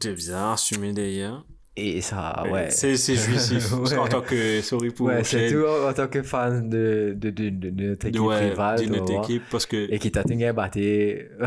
C'est 0.03 0.15
bien 0.15 0.53
assumé 0.53 0.93
derrière. 0.93 1.45
Et 1.81 2.01
ça, 2.01 2.43
ouais. 2.51 2.71
C'est 2.71 2.97
c'est 2.97 3.15
jouissif. 3.15 3.73
Ouais. 3.79 3.95
qu'en 3.95 4.09
tant 4.09 4.21
que, 4.21 4.61
sorry 4.63 4.91
pour 4.91 5.07
Ouais, 5.07 5.23
Shane, 5.23 5.49
c'est 5.49 5.53
tout 5.53 5.65
en, 5.65 5.89
en 5.89 5.93
tant 5.93 6.09
que 6.09 6.25
fan 6.25 6.69
de, 6.69 7.15
de, 7.17 7.31
de, 7.31 7.51
de, 7.51 7.71
de 7.71 7.85
notre 7.91 8.03
de- 8.05 8.09
équipe 8.09 8.21
ouais, 8.23 8.49
rivale. 8.51 8.93
autre 9.01 9.13
vois. 9.13 9.23
équipe. 9.23 9.43
Parce 9.49 9.65
que, 9.65 9.89
Et 9.93 10.01
qui 10.01 10.11
t'a 10.11 10.25
tenu 10.25 10.53
batté 10.53 11.29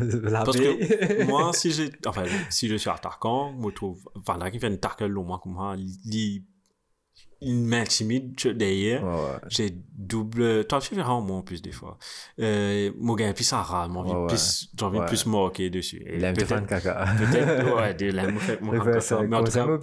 la 0.00 0.42
parce 0.44 0.58
que 0.58 1.24
moi, 1.26 1.52
si, 1.54 1.72
j'ai, 1.72 1.90
enfin, 2.06 2.24
si 2.50 2.68
je 2.68 2.76
suis 2.76 2.90
attaquant, 2.90 3.54
je 3.64 3.68
trouve 3.70 3.98
Van 4.26 4.36
Dijk 4.36 4.52
qui 4.52 4.58
fait 4.58 4.68
une 4.68 4.78
tackle 4.78 5.16
au 5.16 5.24
moins 5.24 5.38
comme 5.42 5.52
moi, 5.54 5.74
il, 5.78 6.42
il 7.46 7.54
m'intimide 7.54 8.34
derrière. 8.56 9.04
Ouais, 9.04 9.10
ouais. 9.10 9.38
J'ai 9.48 9.72
double. 9.96 10.64
Toi, 10.64 10.80
tu 10.80 10.88
fais 10.88 11.00
vraiment 11.00 11.38
en 11.38 11.42
plus 11.42 11.62
des 11.62 11.70
fois. 11.70 11.96
Euh, 12.40 12.90
mon 12.98 13.14
gars, 13.14 13.32
puis 13.32 13.44
ça 13.44 13.62
râle. 13.62 13.90
J'ai 13.92 13.98
envie, 13.98 14.22
de 14.22 14.26
plus, 14.26 14.68
envie 14.82 14.98
de 14.98 15.04
plus 15.04 15.26
marquer 15.26 15.70
dessus. 15.70 16.02
Et 16.04 16.16
Il 16.16 16.24
aime 16.24 16.36
faire 16.36 16.66
caca. 16.66 17.06
Peut-être, 17.16 17.76
ouais, 17.76 17.94
de 17.94 18.06
l'aime, 18.06 18.38
moi, 18.60 18.74
Il 18.74 18.82
fait 18.82 19.00
ça, 19.00 19.22
Mais 19.22 19.36
en 19.36 19.44
tout 19.44 19.52
cas, 19.52 19.64
moi. 19.64 19.76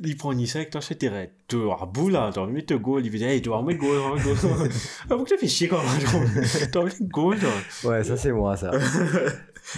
Il 0.00 0.16
prend 0.16 0.32
une 0.32 0.46
avec 0.54 0.70
toi, 0.70 0.80
te 0.80 0.94
dirais, 0.94 1.30
tu 1.46 1.58
as 1.70 1.86
bout 1.86 2.08
là, 2.08 2.30
tu 2.32 2.40
as 2.40 2.42
envie 2.42 2.62
de 2.62 2.66
te 2.66 2.74
goal, 2.74 3.04
il 3.04 3.10
veut 3.12 3.18
dire, 3.18 3.28
hey, 3.28 3.40
tu 3.42 3.50
vas 3.50 3.62
mettre 3.62 3.78
goal, 3.78 4.18
tu 4.20 4.28
vas 4.28 4.32
mettre 4.32 4.48
goal. 4.48 4.68
Ah, 5.02 5.04
pourquoi 5.10 5.26
tu 5.26 5.38
fais 5.38 5.46
chier 5.46 5.68
quand 5.68 5.78
même, 5.78 6.44
tu 6.72 6.76
as 6.76 6.80
envie 6.80 7.04
de 7.04 7.08
goal. 7.08 7.38
Ouais, 7.84 8.02
ça, 8.02 8.16
c'est 8.16 8.32
moi, 8.32 8.56
ça. 8.56 8.72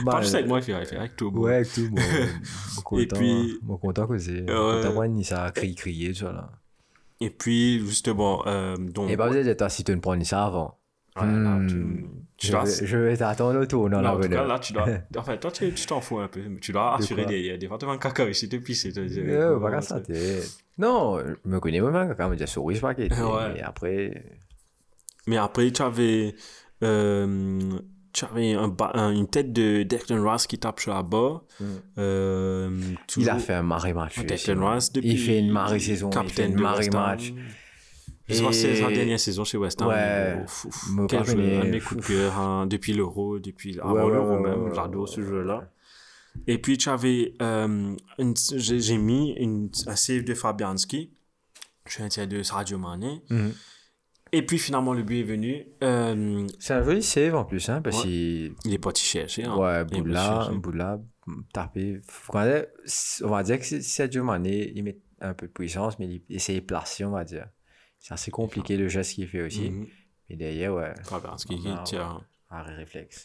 Bah, 0.04 0.12
Pas 0.12 0.20
juste 0.22 0.34
avec 0.34 0.46
moi, 0.46 0.60
fait 0.60 0.72
avec 0.74 1.16
toi, 1.16 1.28
Ouais, 1.32 1.54
avec 1.56 1.72
tout, 1.72 1.88
moi. 1.90 2.00
Et 3.00 3.06
content, 3.08 3.16
puis- 3.16 3.58
content 3.80 4.06
que 4.06 4.18
c'est. 4.18 4.42
Ouais. 4.42 4.46
Content, 4.82 4.92
moi, 4.94 5.08
ni 5.08 5.24
ça 5.24 5.50
crier, 5.54 5.74
crier, 5.74 6.12
tu 6.12 6.24
vois, 6.24 6.32
là. 6.32 6.50
Et 7.20 7.30
puis, 7.30 7.80
justement, 7.86 8.42
euh, 8.46 8.76
donc. 8.76 9.10
Et 9.10 9.16
pas 9.16 9.28
besoin 9.28 9.42
toi 9.54 9.68
si 9.68 9.84
tu 9.84 9.92
ne 9.94 10.00
prends 10.00 10.14
ça 10.24 10.44
avant. 10.46 10.78
Là, 11.16 11.22
tu, 11.68 11.74
Hmm, 11.74 12.08
tu 12.38 12.46
je, 12.46 12.52
dois. 12.52 12.64
vais, 12.64 12.86
je 12.86 12.96
vais 12.96 13.16
t'attendre 13.16 13.60
au 13.60 13.66
tour 13.66 13.90
dans 13.90 14.00
Là, 14.00 14.14
en 14.14 14.20
tout 14.20 14.28
cas, 14.28 14.44
là, 14.46 14.58
tu 14.58 14.72
dois. 14.72 14.86
Enfin, 15.18 15.36
toi, 15.36 15.50
tu 15.50 15.70
tu 15.74 15.86
t'en 15.86 16.00
fous 16.00 16.18
un 16.20 16.28
peu, 16.28 16.40
mais 16.48 16.60
tu 16.60 16.72
dois 16.72 16.96
assurer 16.96 17.26
des, 17.26 17.58
des 17.58 17.66
fois, 17.68 17.78
un 17.90 17.98
caca 17.98 18.26
ici. 18.28 18.48
Euh, 18.52 19.58
pas 19.60 19.70
qu'à 19.70 19.80
ça, 19.82 20.00
t'es- 20.00 20.40
Non, 20.78 21.18
je 21.18 21.34
me 21.50 21.58
connais 21.60 21.80
moi-même 21.80 22.14
quand 22.16 22.28
même, 22.28 22.38
je 22.38 22.44
dis 22.44 22.50
souris, 22.50 22.78
pas 22.80 22.94
qu'il 22.94 23.04
était. 23.04 23.20
Ouais. 23.20 23.58
Et 23.58 23.60
après. 23.62 24.24
Mais 25.26 25.36
après, 25.36 25.70
tu 25.72 25.82
avais, 25.82 26.34
euh, 26.82 27.78
tu 28.12 28.24
avais 28.24 28.52
un 28.54 28.74
un- 28.94 29.12
une 29.12 29.28
tête 29.28 29.52
de 29.52 29.82
Declan 29.82 30.28
Rice 30.30 30.46
qui 30.46 30.58
tape 30.58 30.80
sur 30.80 30.92
la 30.94 31.02
barre. 31.02 31.42
Mm. 31.60 31.64
Euh, 31.98 32.80
Il 33.16 33.28
a 33.30 33.38
fait 33.38 33.54
un 33.54 33.62
marée 33.62 33.92
match. 33.92 34.18
Declan. 34.24 34.72
Rice 34.74 34.92
depuis. 34.92 35.10
Il 35.10 35.18
fait 35.18 35.38
une 35.38 35.50
marée 35.50 35.78
saison, 35.78 36.10
capitaine 36.10 36.54
de 36.54 36.60
marée 36.60 36.88
match. 36.90 37.32
Je 38.28 38.44
pas 38.44 38.52
si 38.52 38.60
c'est 38.60 38.76
sa 38.76 38.88
dernière 38.90 39.18
saison 39.18 39.42
chez 39.44 39.58
West 39.58 39.82
Ham. 39.82 39.88
Ouais. 39.88 40.40
ouf, 40.44 40.64
ouf, 40.66 40.88
Me 40.92 41.06
Quel 41.08 41.24
joueur, 41.24 41.62
un 41.62 41.64
de 41.64 41.70
mes 41.70 41.80
coups 41.80 42.00
de 42.00 42.06
cœur, 42.06 42.38
hein, 42.38 42.66
depuis 42.66 42.92
l'Euro, 42.92 43.40
depuis 43.40 43.78
avant 43.80 43.92
Ouais, 43.92 44.12
l'Euro 44.14 44.36
ouais, 44.36 44.40
même, 44.50 44.72
j'adore 44.74 45.08
ce 45.08 45.20
jeu-là. 45.20 45.68
Et 46.46 46.58
puis 46.58 46.78
tu 46.78 46.88
avais, 46.88 47.34
euh, 47.42 47.96
j'ai 48.56 48.98
mis 48.98 49.32
une, 49.32 49.68
un 49.88 49.96
save 49.96 50.22
de 50.22 50.34
Fabianski, 50.34 51.10
je 51.86 51.92
suis 51.92 52.02
un 52.04 52.08
tir 52.08 52.28
de 52.28 52.44
Sadio 52.44 52.78
Mané. 52.78 53.20
Mhm. 53.30 53.52
Et 54.32 54.42
puis 54.46 54.58
finalement 54.58 54.92
le 54.94 55.02
but 55.02 55.20
est 55.20 55.24
venu. 55.24 55.66
Euh, 55.82 56.46
C'est 56.58 56.74
un 56.74 56.82
joli 56.82 57.02
save 57.02 57.34
en 57.34 57.44
plus, 57.44 57.68
hein, 57.68 57.82
parce 57.82 57.96
Ouais. 57.98 58.02
qu'il. 58.04 58.54
il 58.64 58.74
est 58.74 58.78
pas 58.78 58.90
si 58.94 59.04
cherché. 59.04 59.44
Hein. 59.44 59.56
Ouais, 59.56 59.84
Boula. 59.84 60.50
Boula, 60.54 61.00
tapé. 61.52 62.00
On 62.28 63.28
va 63.28 63.42
dire- 63.42 63.58
que 63.58 63.64
c'est 63.64 63.82
Sadio 63.82 64.22
Mané, 64.24 64.72
il 64.74 64.84
met 64.84 64.98
un 65.20 65.34
peu 65.34 65.46
de 65.46 65.52
puissance, 65.52 65.98
mais 65.98 66.06
il 66.06 66.22
essaie 66.36 66.54
de 66.54 66.60
placer, 66.60 67.04
on 67.04 67.10
va 67.10 67.24
dire. 67.24 67.46
C'est 67.98 68.14
assez 68.14 68.30
compliqué 68.30 68.76
le 68.76 68.88
geste 68.88 69.14
qu'il 69.14 69.26
fait 69.28 69.42
aussi. 69.42 69.70
Mhm. 69.70 69.86
Mais 70.28 70.36
derrière, 70.36 70.74
ouais, 70.74 70.94
Fabianski 71.04 71.58
qui 71.58 71.68
Ah, 71.68 71.82
tire. 71.84 72.24
arrêt 72.48 72.74
réflexe. 72.74 73.24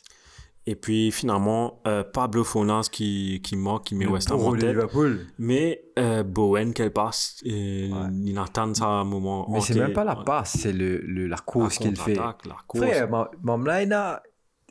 Et 0.68 0.76
puis 0.76 1.12
finalement, 1.12 1.80
euh, 1.86 2.04
Pablo 2.04 2.44
Fonas 2.44 2.88
qui, 2.92 3.40
qui 3.44 3.56
manque, 3.56 3.84
qui 3.86 3.96
met 3.96 4.08
West 4.08 4.32
Ham 4.32 4.40
en 4.40 4.52
tête. 4.54 4.70
Liverpool. 4.72 5.20
Mais 5.38 5.84
euh, 6.00 6.24
Bowen, 6.24 6.74
qu'elle 6.74 6.92
passe, 6.92 7.38
euh, 7.46 7.90
il 8.26 8.38
attend 8.40 8.74
ça 8.74 8.88
un 8.88 9.04
moment. 9.04 9.46
Mais 9.50 9.62
c'est 9.62 9.74
même 9.80 9.94
pas 9.94 10.04
la 10.04 10.16
passe, 10.16 10.58
c'est 10.60 10.74
le, 10.74 10.98
le- 10.98 11.28
la 11.28 11.38
course 11.38 11.78
qu'il 11.78 11.96
fait. 11.96 12.16
La 12.16 12.58
course. 12.68 12.84
Frère, 12.84 13.08
là, 13.66 13.84
il 13.84 13.90
y 13.90 13.94
a, 13.94 14.24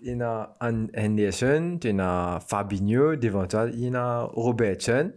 il 0.03 0.21
a 0.23 0.57
An- 0.61 0.89
Henderson, 0.99 1.79
il 1.85 1.97
y 1.97 2.01
a 2.01 2.41
Fabinho, 2.45 3.13
il 3.15 3.25
y 3.25 3.95
a 3.95 4.23
Robertson. 4.35 5.13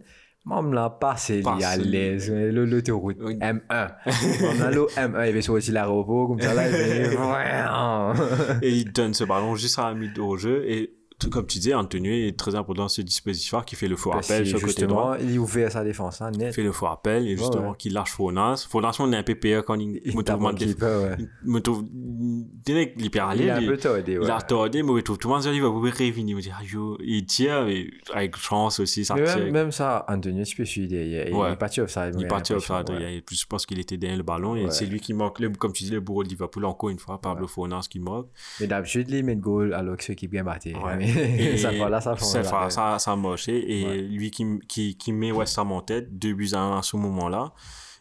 Mam 0.48 0.72
là, 0.72 0.88
passe, 0.88 1.28
il 1.34 1.42
Passe, 1.42 1.60
est 1.60 1.64
à 1.66 1.76
l'aise, 1.76 2.32
l'autoroute 2.32 3.18
Oui. 3.20 3.36
M1. 3.36 3.60
Mam 3.68 4.58
là, 4.58 4.70
le 4.70 4.86
M1, 4.96 5.28
il 5.28 5.34
va 5.34 5.42
sortir 5.42 5.74
l'aéroport, 5.74 6.28
comme 6.28 6.40
ça, 6.40 6.54
là, 6.54 6.64
et 8.62 8.70
il 8.70 8.90
donne 8.92 9.12
ce 9.12 9.24
ballon 9.24 9.54
juste 9.56 9.78
à 9.78 9.88
la 9.90 9.94
mi 9.94 10.08
au 10.18 10.36
jeu. 10.38 10.64
Et 10.66 10.97
comme 11.30 11.46
tu 11.46 11.58
dis, 11.58 11.74
Antonio 11.74 12.12
est 12.12 12.36
très 12.38 12.54
important 12.54 12.82
dans 12.82 12.88
ce 12.88 13.02
dispositif 13.02 13.52
qui 13.66 13.74
fait 13.74 13.88
le 13.88 13.96
faux 13.96 14.10
Parce 14.10 14.30
appel 14.30 14.44
que 14.44 14.48
sur 14.50 14.58
le 14.60 14.66
côté 14.66 14.86
droit. 14.86 15.16
il 15.20 15.34
est 15.34 15.38
ouvert 15.38 15.72
sa 15.72 15.82
défense, 15.82 16.20
hein, 16.22 16.30
Il 16.32 16.38
net. 16.38 16.54
fait 16.54 16.62
le 16.62 16.70
faux 16.72 16.86
appel 16.86 17.26
et 17.26 17.36
justement 17.36 17.70
ouais. 17.70 17.76
qui 17.76 17.90
lâche 17.90 18.12
Fonas. 18.12 18.66
Fonas, 18.70 18.96
on 19.00 19.12
est 19.12 19.16
un 19.16 19.22
peu 19.24 19.34
quand 19.64 19.74
il 19.80 20.00
Il 20.04 20.16
me 20.16 20.22
trouve 20.22 20.44
ouais. 20.44 21.16
il 21.44 21.50
me 21.50 21.60
trouve, 21.60 21.84
direct, 21.90 22.94
il 22.98 23.06
Il 23.06 23.42
est 23.48 23.50
un 23.50 23.66
peu 23.66 23.76
tordé, 23.76 24.12
il 24.12 24.18
ouais. 24.20 24.30
a 24.30 24.40
tordé, 24.40 24.82
mais 24.82 24.92
il 24.96 25.02
tout 25.02 25.16
le 25.24 25.28
monde, 25.28 25.42
il 25.44 25.60
va 25.60 25.68
pouvoir 25.68 25.92
revenir, 25.92 26.14
il 26.28 26.36
me 26.36 26.40
dit, 26.40 26.50
ah, 26.56 26.62
yo, 26.64 26.96
il 27.02 27.26
tire, 27.26 27.64
mais 27.64 27.88
avec 28.12 28.36
chance 28.36 28.78
aussi, 28.80 29.04
ça 29.04 29.14
tire. 29.14 29.52
même, 29.52 29.72
ça, 29.72 30.04
Antonio, 30.08 30.44
tu 30.44 30.56
peux 30.56 30.64
suivre 30.64 30.88
derrière. 30.88 31.28
Il 31.28 31.34
Ouais. 31.34 31.52
est 31.52 31.56
parti 31.56 31.80
offside. 31.80 32.10
Il 32.14 32.18
ouais, 32.18 32.24
est 32.24 32.28
parti 32.28 32.52
offside, 32.52 32.90
ouais. 32.90 32.96
il 33.14 33.18
a- 33.18 33.20
je 33.30 33.44
pense 33.46 33.66
qu'il 33.66 33.78
était 33.80 33.96
derrière 33.96 34.18
le 34.18 34.22
ballon 34.24 34.54
et 34.56 34.64
Ouais. 34.66 34.70
c'est 34.70 34.86
lui 34.86 35.00
qui 35.00 35.14
manque, 35.14 35.40
comme 35.58 35.72
tu 35.72 35.84
dis, 35.84 35.90
le 35.90 36.00
bourreau 36.00 36.22
de 36.22 36.28
Liverpool 36.28 36.64
encore 36.64 36.90
une 36.90 36.98
fois, 36.98 37.20
Pablo 37.20 37.46
Ouais. 37.46 37.48
Fonas 37.52 37.86
qui 37.90 37.98
manque. 37.98 38.28
Mais 38.60 38.66
d'habitude, 38.66 39.08
il 39.10 39.24
met 39.24 39.34
le 39.34 39.40
goal 39.40 39.74
alors 39.74 39.96
que 39.96 40.04
ceux 40.04 40.14
qui 40.14 40.28
bien 40.28 40.44
batté. 40.44 40.74
Et 41.16 41.56
ça 41.58 41.70
change. 42.16 42.28
cette 42.28 42.44
la 42.44 42.48
fois, 42.50 42.60
donne. 42.62 42.70
ça, 42.70 42.98
ça 42.98 43.12
a 43.12 43.16
moché. 43.16 43.80
Et 43.80 43.84
Ouais. 43.86 43.96
lui 44.02 44.30
qui, 44.30 44.44
qui, 44.68 44.96
qui 44.96 45.12
met 45.12 45.32
West 45.32 45.58
Ham 45.58 45.72
en 45.72 45.80
tête, 45.82 46.18
deux 46.18 46.34
buts 46.34 46.50
à 46.52 46.60
un 46.60 46.78
à 46.78 46.82
ce 46.82 46.96
moment-là. 46.96 47.52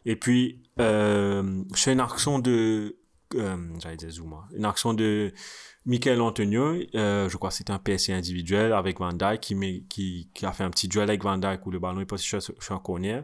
Et 0.06 0.16
puis, 0.16 0.64
euh, 0.80 1.64
c'est 1.76 1.94
une 1.94 2.00
action 2.00 2.40
de, 2.40 2.98
euh, 3.36 3.58
j'allais 3.80 3.98
dire 3.98 4.10
Zuma, 4.10 4.48
une 4.56 4.66
action 4.66 4.94
de 4.94 5.34
Michael 5.86 6.22
Antonio, 6.22 6.76
euh, 6.96 7.28
je 7.30 7.38
crois 7.38 7.50
que 7.50 7.56
c'était 7.56 7.72
un 7.72 7.80
PSC 7.80 8.12
individuel 8.14 8.74
avec 8.74 9.00
Van 9.00 9.12
Dijk 9.14 9.40
qui, 9.42 9.56
met, 9.56 9.84
qui, 9.90 10.30
qui 10.34 10.46
a 10.46 10.52
fait 10.52 10.64
un 10.64 10.70
petit 10.70 10.88
duel 10.88 11.10
avec 11.10 11.24
Van 11.24 11.38
Dijk 11.38 11.66
où 11.66 11.72
le 11.72 11.80
ballon 11.80 12.00
est 12.02 12.06
passé 12.06 12.24
sur, 12.24 12.42
sur 12.42 12.76
un 12.76 12.80
corner. 12.80 13.24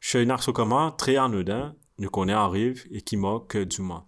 C'est 0.00 0.22
une 0.22 0.30
action 0.30 0.52
comment 0.52 0.90
très 0.92 1.16
anodin, 1.16 1.74
le 1.98 2.08
corner 2.08 2.38
arrive 2.38 2.84
et 2.90 3.00
qui 3.02 3.16
moque 3.16 3.56
Zuma. 3.72 4.04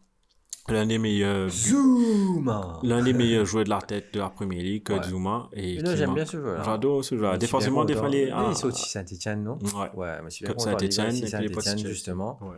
L'un 0.71 0.87
des 0.87 0.99
meilleurs 0.99 1.49
Zuma 1.49 2.79
l'un 2.83 3.03
des 3.03 3.13
meilleurs 3.13 3.47
joueurs 3.47 3.65
de 3.65 3.71
la 3.71 3.81
tête 3.81 4.13
de 4.15 4.19
la 4.21 4.29
Première 4.31 4.63
Ligue, 4.63 4.91
Ouais. 4.91 5.03
Zuma. 5.03 5.49
Et 5.55 5.79
j'aime 5.97 6.15
bien 6.15 6.25
ce 6.27 6.37
joueur. 6.39 6.63
J'adore 6.65 7.05
ce 7.05 7.17
joueur. 7.17 7.33
Je 7.33 7.37
suis 7.37 7.41
Défensivement, 7.47 7.85
bien 7.85 7.97
content. 7.97 8.11
défendé. 8.11 8.33
Mais 8.37 8.47
Il 8.47 8.51
est 8.53 8.55
sorti 8.55 8.89
Saint-Etienne, 8.89 9.43
non 9.45 9.59
Ouais. 9.63 9.91
Ouais, 9.95 10.17
mais 10.23 10.31
je 10.31 10.35
suis 10.37 10.45
bien 10.45 10.55
Comme 10.55 10.65
content. 10.65 10.79
Saint-Étienne, 10.79 11.15
il 11.17 11.25
est 11.25 11.29
et 11.29 11.37
puis 11.37 11.45
il 11.47 11.51
est 11.51 11.55
Saint-Etienne, 11.55 11.79
Chelsea. 11.79 11.89
justement. 11.93 12.39
Ouais. 12.43 12.57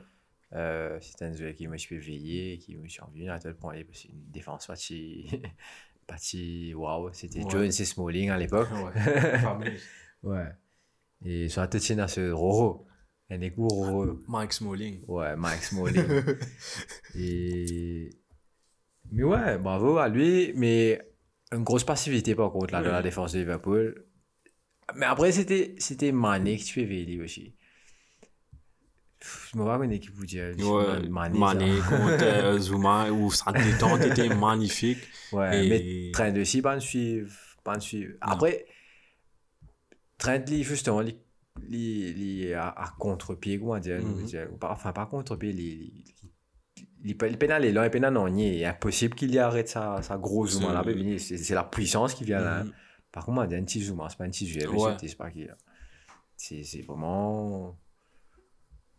Euh, 0.55 0.99
c'est 1.01 1.23
un 1.25 1.33
joueur 1.33 1.55
qui 1.55 1.69
me 1.69 1.79
suis 1.79 1.99
veillé, 1.99 2.59
qui 2.59 2.77
me 2.77 2.89
suis 2.89 3.01
revenu 3.01 3.31
à 3.31 3.39
tel 3.39 3.55
point. 3.55 3.75
C'est 3.93 4.09
une 4.09 4.31
défense 4.33 4.67
partie. 4.67 5.27
partie. 6.09 6.75
Waouh, 6.75 7.11
c'était. 7.13 7.43
Jones 7.49 7.65
et 7.67 7.71
Smalling 7.71 8.31
à 8.31 8.37
l'époque. 8.39 8.69
Ouais. 8.73 9.71
Ouais. 10.23 10.49
Et 11.25 11.49
sur 11.49 11.63
Saint-Etienne, 11.63 12.05
Roro. 13.31 13.35
Un 13.35 13.41
écoute 13.41 13.73
Roro. 13.73 14.21
Mike 14.29 14.53
Smalling. 14.53 15.01
Ouais, 15.07 15.37
Mike 15.37 15.63
Smalling. 15.63 16.05
et... 17.17 18.11
Mais 19.13 19.23
ouais, 19.23 19.59
bravo 19.59 19.99
à 19.99 20.09
lui. 20.09 20.53
Mais 20.57 21.01
une 21.53 21.65
grosse 21.65 21.85
passivité 21.85 22.35
par 22.35 22.53
contre 22.53 22.73
là, 22.73 22.83
de 22.83 22.89
la 22.89 23.03
défense 23.03 23.33
de 23.33 23.39
Liverpool. 23.41 24.05
Mais 24.97 25.07
après, 25.07 25.33
c'était, 25.33 25.75
c'était 25.79 26.13
Mané 26.13 26.57
qui 26.57 26.65
tu 26.65 26.73
fais 26.75 26.85
veiller 26.85 27.21
aussi. 27.21 27.55
Je 29.53 29.59
me 29.59 29.65
rappelle 29.65 29.87
une 29.87 29.93
équipe 29.93 30.15
vous 30.15 30.27
dire. 30.27 30.55
Ouais, 30.59 31.09
Mané. 31.09 31.39
Mané 31.39 31.79
contre 31.81 32.19
euh, 32.23 32.59
Zuma, 32.59 33.11
où 33.11 33.31
sa 33.31 33.53
détente 33.53 34.01
était 34.03 34.35
magnifique. 34.35 34.99
Ouais, 35.33 35.67
Et- 35.67 35.69
mais 35.69 36.11
Trent 36.13 36.41
aussi, 36.41 36.63
pas 36.63 36.77
de 36.77 36.81
suivre. 36.81 37.31
Pas 37.63 37.77
de 37.77 37.83
suivre. 37.83 38.15
Après, 38.21 38.65
Trent, 40.19 40.43
lui, 40.49 40.63
justement, 40.65 41.03
lui, 41.03 41.17
lui, 41.69 42.13
lui 42.13 42.55
à, 42.55 42.69
à 42.69 42.93
contre-pied, 42.99 43.59
comment 43.59 43.79
dire, 43.79 44.01
Mhm. 44.03 44.25
dire, 44.25 44.49
pas- 44.59 44.71
enfin, 44.73 44.93
pas 44.93 45.07
contre-pied, 45.07 45.53
lui, 45.53 46.05
lui, 47.03 47.15
lui 47.31 47.37
pénal 47.37 47.65
est 47.65 47.73
là, 47.73 47.87
il 47.87 47.91
pénal 47.91 48.13
non, 48.13 48.27
il 48.29 48.41
est 48.61 48.65
impossible 48.65 49.15
qu'il 49.15 49.33
y 49.35 49.39
arrête 49.39 49.69
sa, 49.69 50.03
sa 50.03 50.17
grosse 50.19 50.53
zoom 50.53 50.63
C'est- 50.63 50.73
là, 50.73 50.83
mais 50.85 51.19
c'est 51.19 51.55
la 51.55 51.65
puissance 51.65 52.15
qui 52.15 52.25
vient 52.25 52.41
là. 52.41 52.65
Mhm. 52.65 52.73
Par 53.13 53.25
contre, 53.25 53.35
moi, 53.37 53.47
il 53.47 53.53
y 53.53 53.55
a 53.55 53.59
un 53.59 53.65
petit 53.65 53.83
zoom, 53.83 54.01
hein, 54.01 54.07
c'est 54.09 54.19
pas 54.19 54.25
un 54.25 54.31
petit 54.31 54.47
jouet, 54.49 54.67
Ouais. 54.67 54.97
c'est 56.37 56.83
vraiment. 56.83 57.77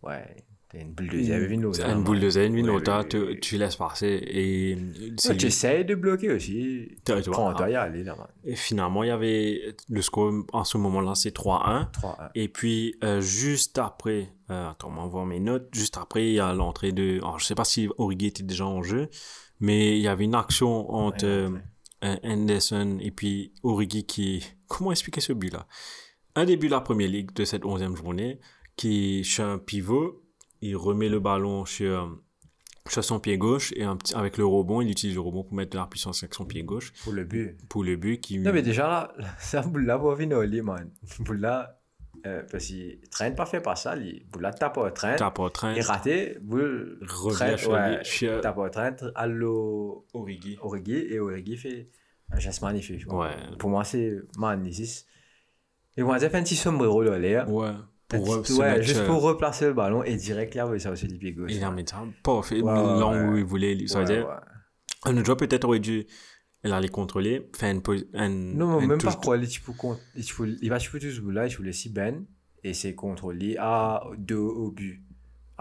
Ouais, 0.03 0.36
une 0.73 0.93
boule 0.93 1.07
de 1.10 1.22
zèbre, 1.22 1.52
une 1.52 1.65
autre, 1.65 1.81
hein, 1.84 1.95
une 1.98 2.03
boule 2.03 2.19
de 2.19 2.30
zen, 2.30 2.56
une 2.56 2.69
autre, 2.69 3.03
tu, 3.10 3.39
tu 3.39 3.57
laisses 3.57 3.76
passer. 3.76 4.22
Et 4.26 4.76
Ouais, 4.76 5.15
Tu 5.18 5.34
lui. 5.34 5.45
essayes 5.48 5.84
de 5.85 5.95
bloquer 5.95 6.31
aussi. 6.31 6.88
Tu 7.06 7.11
vois, 7.11 7.22
Prends, 7.31 7.53
toi, 7.53 7.69
y 7.69 7.76
aller 7.76 8.03
là, 8.03 8.15
man. 8.15 8.27
Et 8.45 8.56
finalement, 8.56 9.03
il 9.03 9.07
y 9.07 9.11
avait 9.11 9.76
le 9.89 10.02
score 10.02 10.31
en 10.53 10.64
ce 10.64 10.77
moment-là, 10.77 11.14
c'est 11.15 11.35
3-1. 11.35 11.91
3-1. 11.91 12.30
Et 12.35 12.48
puis, 12.48 12.95
euh, 13.03 13.19
juste 13.22 13.77
après, 13.80 14.30
euh, 14.49 14.69
attends, 14.72 14.89
on 14.95 15.02
va 15.02 15.07
voir 15.07 15.26
mes 15.26 15.39
notes. 15.39 15.68
Juste 15.73 15.98
après, 15.98 16.27
il 16.27 16.34
y 16.34 16.39
a 16.39 16.53
l'entrée 16.53 16.91
de. 16.91 17.18
Alors, 17.18 17.39
je 17.39 17.45
sais 17.45 17.56
pas 17.56 17.65
si 17.65 17.89
Origi 17.98 18.27
était 18.27 18.43
déjà 18.43 18.65
en 18.65 18.81
jeu, 18.84 19.10
mais 19.60 19.98
il 19.98 20.02
y 20.02 20.07
avait 20.07 20.23
une 20.26 20.35
action 20.35 20.89
entre 20.93 21.26
Ouais, 21.26 21.60
euh, 22.03 22.15
Henderson 22.23 22.98
et 23.02 23.11
puis 23.11 23.53
Origi 23.64 24.06
qui. 24.06 24.45
Comment 24.68 24.91
expliquer 24.91 25.19
ce 25.22 25.34
but-là? 25.34 25.68
Un 26.35 26.45
début 26.45 26.68
de 26.68 26.72
la 26.72 26.80
première 26.81 27.10
ligue 27.10 27.34
de 27.34 27.43
cette 27.43 27.64
11e 27.64 27.95
journée, 27.98 28.39
qui 28.77 29.23
sur 29.26 29.43
un 29.43 29.57
pivot, 29.57 30.20
il 30.62 30.76
remet 30.76 31.10
le 31.10 31.20
ballon 31.20 31.66
sur, 31.66 32.18
sur 32.88 33.04
son 33.04 33.20
pied 33.20 33.38
gauche 33.38 33.74
et 33.76 33.84
un 33.84 33.96
petit, 33.98 34.14
avec 34.16 34.38
le 34.38 34.46
rebond, 34.46 34.82
il 34.82 34.90
utilise 34.92 35.16
le 35.16 35.22
rebond 35.22 35.44
pour 35.44 35.54
mettre 35.54 35.72
de 35.72 35.78
la 35.78 35.86
puissance 35.88 36.24
avec 36.24 36.34
son 36.34 36.46
pied 36.46 36.64
gauche 36.64 36.94
Pour 37.04 37.14
le 37.14 37.24
but. 37.24 37.58
pour 37.70 37.84
le 37.84 37.96
but 37.96 38.20
qui. 38.20 38.40
Non, 38.40 38.54
mais 38.54 38.62
déjà 38.62 38.88
là, 38.88 39.14
ça 39.40 39.62
Boula 39.62 39.98
va 39.98 40.14
venir 40.16 40.38
au 40.38 40.44
lit, 40.44 40.62
man. 40.62 40.92
Boula, 41.20 41.80
euh, 42.26 42.44
parce 42.52 42.66
qu'il 42.66 43.00
traîne 43.10 43.36
pas 43.36 43.46
fait 43.46 43.62
pas 43.62 43.76
ça, 43.76 43.96
lui. 43.96 44.26
Boula 44.32 44.52
tape 44.54 44.78
au 44.78 44.90
train. 44.92 45.16
tape 45.16 45.40
au 45.40 45.50
train, 45.50 45.74
Il 45.74 45.82
raté, 45.82 46.38
Boula 46.42 46.96
revient 47.02 47.58
sur 47.58 47.72
ouais, 47.72 47.98
lui, 47.98 48.06
sur 48.06 48.42
tape 48.42 48.58
au 48.58 48.70
train, 48.70 48.96
allo 49.16 50.06
Origi. 50.14 50.58
Origi, 50.62 50.94
et 51.10 51.20
Origi 51.20 51.58
fait 51.58 51.90
un 52.32 52.40
geste 52.40 52.62
magnifique. 52.62 53.12
Ouais. 53.12 53.30
Pour 53.58 53.70
moi, 53.70 53.84
c'est 53.84 54.20
magnifique. 54.38 55.06
Et 55.98 56.04
moi, 56.04 56.18
j'ai 56.20 56.30
fait 56.30 56.38
un 56.38 56.44
petit 56.44 56.56
sombrero 56.56 57.02
l'air. 57.04 57.50
Ouais. 57.52 57.72
Pour 58.18 58.36
Un 58.36 58.44
se 58.44 58.54
ouais, 58.54 58.72
mettre, 58.74 58.84
juste 58.84 59.00
euh, 59.00 59.08
pour 59.08 59.22
replacer 59.22 59.66
le 59.66 59.74
ballon 59.74 60.04
et 60.04 60.16
direct, 60.16 60.54
il 60.56 60.60
a 60.60 60.66
réussi 60.66 60.88
à 60.88 60.92
aussi 60.92 61.08
du 61.08 61.18
pied 61.18 61.34
gauche. 61.34 61.52
Il 61.54 61.64
a 61.64 61.72
mis 61.72 61.84
ça 61.88 62.04
parfait, 62.24 62.62
Ouais, 62.62 62.72
ouais, 62.72 63.00
là 63.00 63.30
où 63.30 63.38
il 63.38 63.44
voulait. 63.44 63.88
Ça 63.88 64.00
veut 64.00 64.06
dire, 64.06 64.28
un 65.04 65.24
joueur 65.24 65.38
peut-être 65.38 65.66
aurait 65.66 65.80
dû 65.80 66.06
elle 66.64 66.74
allait 66.74 66.90
contrôler, 66.90 67.50
faire 67.56 67.72
une, 67.72 67.82
un, 68.14 68.30
Non, 68.30 68.80
une 68.80 68.88
même 68.90 69.02
pas 69.02 69.16
quoi. 69.16 69.36
Il 69.38 69.48
faut 69.58 69.74
con- 69.74 69.98
il 70.16 70.24
faut- 70.24 70.46
il 70.46 70.70
va 70.70 70.80
tout 71.00 71.10
ce 71.10 71.20
bout-là, 71.20 71.48
il 71.48 71.52
faut 71.52 71.64
laisser 71.64 71.90
Ben 71.90 72.24
et 72.64 72.74
c'est 72.76 72.94
contrôlé 72.94 73.56
à 73.58 74.04
deux 74.18 74.36
au 74.38 74.70
but. 74.72 75.04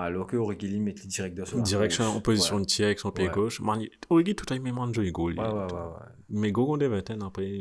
Alors 0.03 0.27
que 0.27 0.37
Origi 0.37 0.81
met 0.81 0.93
direct 0.93 1.37
dans 1.37 1.45
son 1.45 1.61
direction 1.61 2.05
en 2.05 2.21
position 2.21 2.59
de 2.59 2.65
tir 2.65 2.87
avec 2.87 2.99
son 2.99 3.11
pied 3.11 3.29
gauche. 3.29 3.61
Origi 4.09 4.35
tout 4.35 4.47
à 4.49 4.55
fait 4.55 4.61
même 4.61 4.95
joli 4.95 5.13
goal. 5.13 5.39
Ouais, 5.39 5.47
ouais, 5.47 5.73
ouais. 5.73 6.07
Mais 6.31 6.53
go 6.53 6.67
on 6.69 6.77
devait 6.77 6.99
être 6.99 7.13
après 7.23 7.61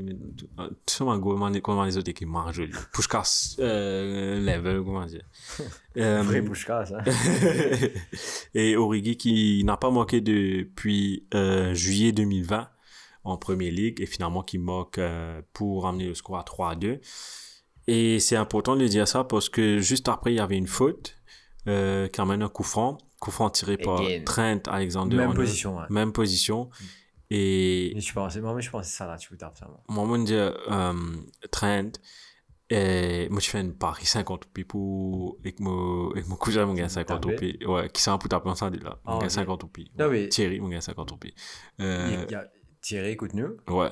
goal 1.20 1.38
mani- 1.38 1.62
comment 1.62 1.84
les 1.84 1.98
autres 1.98 2.10
équipes 2.10 2.30
marchent 2.30 2.56
joli. 2.56 2.72
Pushkas 2.94 3.56
euh, 3.60 4.40
level 4.40 4.84
comment 4.84 5.06
dire. 5.06 5.26
Euh, 5.98 6.22
Vrai 6.22 6.42
Pushkas, 6.44 6.94
hein. 6.94 7.04
et 8.54 8.78
Origi 8.78 9.18
qui 9.18 9.64
n'a 9.66 9.76
pas 9.76 9.90
manqué 9.90 10.22
depuis 10.22 11.26
euh, 11.34 11.74
juillet 11.74 12.14
2020 12.14 12.70
en 13.26 13.38
Premier 13.38 13.70
League 13.70 14.00
et 14.00 14.06
finalement 14.06 14.44
qui 14.44 14.60
manque 14.60 14.98
euh, 14.98 15.42
pour 15.52 15.88
amener 15.88 16.06
le 16.08 16.14
score 16.14 16.38
à 16.38 16.44
3 16.44 16.72
à 16.72 16.76
2. 16.76 17.02
Et 17.88 18.20
c'est 18.20 18.36
important 18.38 18.76
de 18.78 18.88
dire 18.88 19.08
ça 19.08 19.24
parce 19.26 19.50
que 19.50 19.80
juste 19.80 20.08
après, 20.08 20.32
il 20.32 20.38
y 20.38 20.40
avait 20.40 20.58
une 20.58 20.68
faute 20.68 21.19
euh, 21.68 22.08
qui 22.08 22.22
amène 22.22 22.42
un 22.44 22.50
coup 22.50 22.64
franc. 22.64 22.98
Coup 23.20 23.32
franc 23.32 23.50
tiré 23.50 23.78
par. 23.78 24.02
Trent 24.26 24.62
Alexander. 24.68 25.16
Même 25.18 25.34
position. 25.34 25.78
Même 25.90 26.12
position. 26.14 26.70
Et 27.32 27.92
Mais 27.94 28.02
je 28.02 28.12
pensais, 28.14 28.42
moi, 28.42 28.60
je 28.60 28.70
pensais 28.72 28.90
ça 28.90 29.06
là, 29.06 29.16
tu 29.18 29.30
peux 29.30 29.38
taper 29.38 29.60
ça, 29.60 29.68
moi. 29.68 29.84
moi, 30.06 30.18
je 30.18 30.22
me 30.22 30.26
dis, 30.26 30.34
euh, 30.34 30.94
Trent, 31.52 31.92
et 32.72 33.28
moi, 33.30 33.40
je 33.40 33.50
fais 33.50 33.62
une 33.62 33.76
pari 33.76 34.04
50 34.06 34.46
roupies 34.46 34.64
pour, 34.64 35.38
avec 35.42 35.60
mon, 35.60 36.10
avec 36.12 36.28
mon 36.28 36.36
cousin, 36.36 36.66
mon 36.66 36.74
gars 36.74 36.90
50 36.90 37.22
Taper. 37.22 37.34
roupies. 37.36 37.66
Ouais, 37.68 37.88
qui 37.90 38.02
s'en 38.02 38.18
pour 38.18 38.30
taper 38.30 38.50
ensemble, 38.50 38.80
là. 38.84 38.98
Mon 39.06 39.18
ok. 39.20 39.30
50 39.30 39.62
roupies. 39.62 39.92
Non, 40.00 40.06
Ouais. 40.08 40.24
mais- 40.24 40.30
Thierry, 40.30 40.60
mon 40.60 40.70
gars 40.70 40.82
50 40.82 41.12
roupies. 41.12 41.34
Il 41.78 41.86
Euh, 41.86 42.26
y 42.32 42.34
a 42.36 42.46
Thierry, 42.82 43.10
écoute-nous. 43.10 43.58
ouais. 43.68 43.90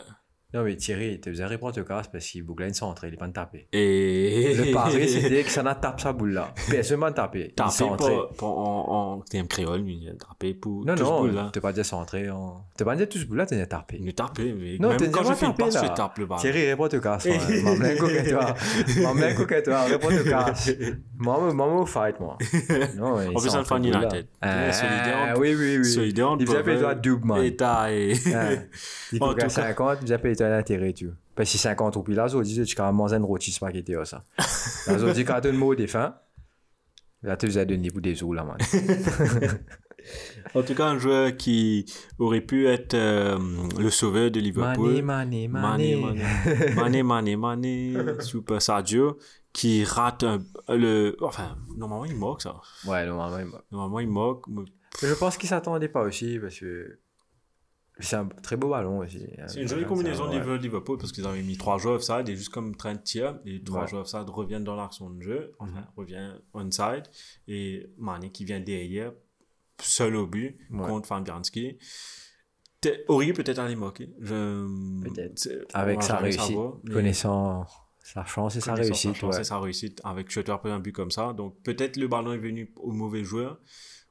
Non, 0.57 0.63
mais 0.63 0.75
Thierry, 0.75 1.11
il 1.11 1.19
te 1.19 1.29
faisait 1.29 1.45
répondre 1.45 1.75
te 1.75 1.81
casse 1.81 2.07
parce 2.07 2.25
qu'il 2.25 2.41
boucle 2.41 2.63
une 2.63 2.73
centre, 2.73 3.05
il 3.05 3.13
est 3.13 3.17
pas 3.17 3.27
taper. 3.27 3.67
Et. 3.71 4.55
Le 4.55 4.73
pari, 4.73 5.07
c'était 5.07 5.43
que 5.43 5.51
ça 5.51 5.61
n'a 5.61 5.75
tape 5.75 6.01
sa 6.01 6.13
boule 6.13 6.31
là. 6.33 6.51
Personne 6.71 6.99
m'a 6.99 7.11
tapé. 7.11 7.53
Il 7.55 7.71
centré. 7.71 8.11
pour, 8.15 8.29
pour, 8.29 8.57
en, 8.59 9.17
en, 9.17 9.21
t'es 9.21 9.37
un 9.37 9.45
créole, 9.45 9.81
lui, 9.81 9.99
il 10.01 10.09
a 10.09 10.13
tapé 10.13 10.55
pour. 10.55 10.83
Non, 10.83 10.95
non, 10.95 11.49
t'es 11.51 11.61
pas 11.61 11.73
déjà 11.73 11.83
centré. 11.83 12.31
En... 12.31 12.65
T'es 12.75 12.83
pas 12.83 12.95
déjà 12.95 13.05
tout 13.05 13.19
ce 13.19 13.25
bout 13.25 13.35
là, 13.35 13.45
t'es 13.45 13.63
tapé. 13.67 13.97
Il 14.01 14.09
est 14.09 14.17
tapé, 14.17 14.51
mais 14.57 14.77
Non, 14.79 14.89
même 14.89 15.11
quand 15.11 15.23
je 15.25 15.33
fais 15.33 15.45
une 15.45 15.51
tapé, 15.53 15.69
passe, 15.71 15.83
je 15.85 15.93
tape 15.93 16.17
le 16.17 16.25
ballon. 16.25 16.41
Thierry, 16.41 16.67
réponds 16.69 16.87
te 16.87 16.95
casse. 16.97 17.25
ouais. 17.25 17.37
Maman, 17.63 17.95
coquette-toi. 17.99 18.55
Maman, 19.03 19.35
coquette-toi. 19.35 19.81
Réponds 19.83 20.07
te 20.09 20.27
casse. 20.27 20.71
Maman, 21.19 21.53
maman, 21.53 21.85
fight, 21.85 22.19
moi. 22.19 22.35
Non, 22.95 23.21
il 23.21 23.37
En 23.37 23.39
plus, 23.39 23.49
s'en 23.49 23.59
un 23.59 23.63
fan. 23.63 23.85
United. 23.85 24.25
Solidaire. 24.71 25.35
oui, 25.37 25.53
oui, 25.55 25.77
oui. 25.77 25.85
Solidaire, 25.85 26.35
Il 26.39 26.47
vous 26.47 26.55
appelle 26.55 26.79
toi 26.79 26.95
double, 26.95 27.27
man. 27.27 27.43
Et 27.43 27.55
t'as. 27.55 27.89
Ah. 27.89 27.91
Il 29.11 29.23
En 29.23 29.29
tout 29.29 29.35
cas- 29.35 29.49
50, 29.49 29.99
vous 30.01 30.11
appelez 30.11 30.35
toi 30.35 30.46
l'intérêt, 30.49 30.93
tu 30.93 31.05
vois. 31.07 31.15
Parce 31.35 31.51
que 31.51 31.57
50 31.57 31.95
roupies 31.95 32.13
là, 32.15 32.27
ça 32.27 32.41
dit 32.41 32.63
tu 32.63 32.81
as 32.81 32.91
mangé 32.91 33.15
un 33.15 33.23
rôti 33.23 33.51
spaghetti, 33.51 33.93
ça. 34.05 34.23
Là, 34.87 34.99
ça 34.99 35.13
dit 35.13 35.23
quand 35.25 35.39
tu 35.41 35.47
as 35.47 35.51
un 35.51 35.53
mot 35.53 35.75
défunt, 35.75 36.15
là, 37.23 37.37
tu 37.37 37.45
as 37.57 37.65
donné 37.65 37.89
pour 37.91 38.01
des 38.01 38.23
os, 38.23 38.35
là, 38.35 38.43
man. 38.43 38.57
En 40.55 40.63
tout 40.63 40.73
cas, 40.73 40.85
un 40.87 40.97
joueur 40.97 41.35
qui 41.35 41.85
aurait 42.17 42.41
pu 42.41 42.67
être 42.67 42.93
euh, 42.93 43.37
le 43.77 43.89
sauveur 43.89 44.31
de 44.31 44.39
Liverpool. 44.39 45.01
Mané, 45.03 45.47
Mané, 45.47 45.47
Mané, 45.47 45.95
Mané. 45.97 46.23
Mané, 46.75 47.03
Mané, 47.03 47.03
Mané, 47.03 47.35
Mané, 47.35 48.21
Super 48.21 48.61
Sadio, 48.61 49.17
qui 49.51 49.83
rate 49.83 50.23
un- 50.23 50.39
le. 50.69 51.17
Enfin, 51.21 51.57
normalement, 51.75 52.05
il 52.05 52.15
moque 52.15 52.41
ça. 52.41 52.55
Ouais, 52.87 53.05
normalement, 53.05 53.39
il 53.39 53.45
moque. 53.47 53.63
Normalement, 53.71 53.99
il 53.99 54.07
moque. 54.07 54.45
mais 54.47 54.61
Mais 55.01 55.09
Je 55.09 55.13
pense 55.15 55.35
qu'il 55.37 55.49
s'attendait 55.49 55.89
pas 55.89 56.03
aussi 56.03 56.39
parce 56.39 56.57
que 56.57 56.99
c'est 57.99 58.15
un 58.15 58.25
très 58.27 58.55
beau 58.57 58.69
ballon 58.69 58.99
aussi. 58.99 59.25
C'est 59.47 59.61
une 59.61 59.67
jolie 59.67 59.85
combinaison 59.85 60.29
Ouais. 60.29 60.39
de 60.39 60.53
Liverpool 60.53 60.97
parce 60.97 61.11
qu'ils 61.11 61.25
avaient 61.25 61.41
mis 61.41 61.57
trois 61.57 61.77
joueurs 61.77 61.95
offside 61.95 62.27
et 62.29 62.35
juste 62.35 62.49
comme 62.49 62.75
Trent 62.75 62.97
tire, 63.03 63.39
les 63.45 63.63
trois 63.63 63.81
Ouais. 63.81 63.87
joueurs 63.87 64.01
offside 64.03 64.29
reviennent 64.29 64.63
dans 64.63 64.75
l'action 64.75 65.09
de 65.09 65.21
jeu, 65.21 65.51
enfin, 65.59 65.85
revient 65.95 66.33
onside 66.53 67.03
et 67.47 67.87
Mané 67.97 68.31
qui 68.31 68.45
vient 68.45 68.59
derrière, 68.59 69.11
seul 69.81 70.15
au 70.15 70.27
but, 70.27 70.57
Ouais. 70.71 70.85
contre 70.85 71.07
Fabianski. 71.07 71.77
Aurait 73.09 73.33
peut-être 73.33 73.59
aller 73.59 73.75
moquer. 73.75 74.13
Je... 74.21 75.03
Peut-être. 75.03 75.49
Avec 75.73 76.01
sa 76.03 76.17
réussite, 76.17 76.41
savoir, 76.41 76.75
mais 76.83 76.93
connaissant 76.93 77.65
sa 78.01 78.23
chance 78.23 78.55
et 78.55 78.61
sa 78.61 78.75
réussite. 78.75 79.15
chance 79.15 79.35
ouais. 79.35 79.41
et 79.41 79.43
sa 79.43 79.59
réussite 79.59 79.99
avec 80.05 80.29
Shutter 80.29 80.55
un 80.63 80.79
but 80.79 80.93
comme 80.93 81.11
ça. 81.11 81.33
Donc 81.33 81.61
peut-être 81.63 81.97
le 81.97 82.07
ballon 82.07 82.31
est 82.31 82.37
venu 82.37 82.71
au 82.77 82.91
mauvais 82.93 83.23
joueur. 83.25 83.59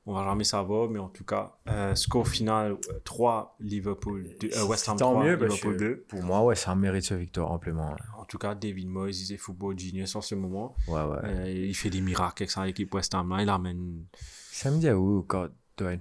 On 0.08 0.14
va 0.14 0.24
jamais 0.24 0.44
savoir, 0.44 0.88
mais 0.88 1.00
en 1.00 1.08
tout 1.08 1.24
cas, 1.24 1.56
euh, 1.68 1.94
score 1.96 2.28
final 2.28 2.76
euh, 2.90 3.00
3 3.04 3.56
Liverpool, 3.58 4.24
deux- 4.40 4.50
euh, 4.56 4.64
West 4.64 4.88
Ham 4.88 4.96
Tant 4.96 5.10
3, 5.10 5.24
mieux 5.24 5.34
Liverpool 5.34 5.72
que 5.74 5.78
2. 5.80 5.96
pour 6.08 6.22
moi, 6.22 6.44
ouais, 6.44 6.54
ça 6.54 6.76
mérite 6.76 7.02
ce 7.04 7.14
victoire 7.14 7.50
amplement. 7.50 7.96
En 8.16 8.24
tout 8.24 8.38
cas, 8.38 8.54
David 8.54 8.86
Moyes, 8.88 9.24
il 9.28 9.32
est 9.34 9.36
football 9.36 9.76
genius 9.76 10.14
en 10.14 10.20
ce 10.20 10.36
moment. 10.36 10.76
Ouais, 10.86 11.02
ouais. 11.02 11.18
Euh, 11.24 11.50
il 11.50 11.74
fait 11.74 11.90
des 11.90 12.00
miracles 12.00 12.44
avec 12.44 12.50
sa 12.52 12.68
équipe 12.68 12.94
West 12.94 13.14
Ham. 13.16 13.30
Là, 13.36 13.42
il 13.42 13.48
amène. 13.48 14.04
Ça 14.52 14.70
me 14.70 14.78
dit 14.78 14.88
à 14.88 14.96
où 14.96 15.24
quand 15.26 15.48
tu 15.76 15.84
as 15.84 15.92
une, 15.94 16.00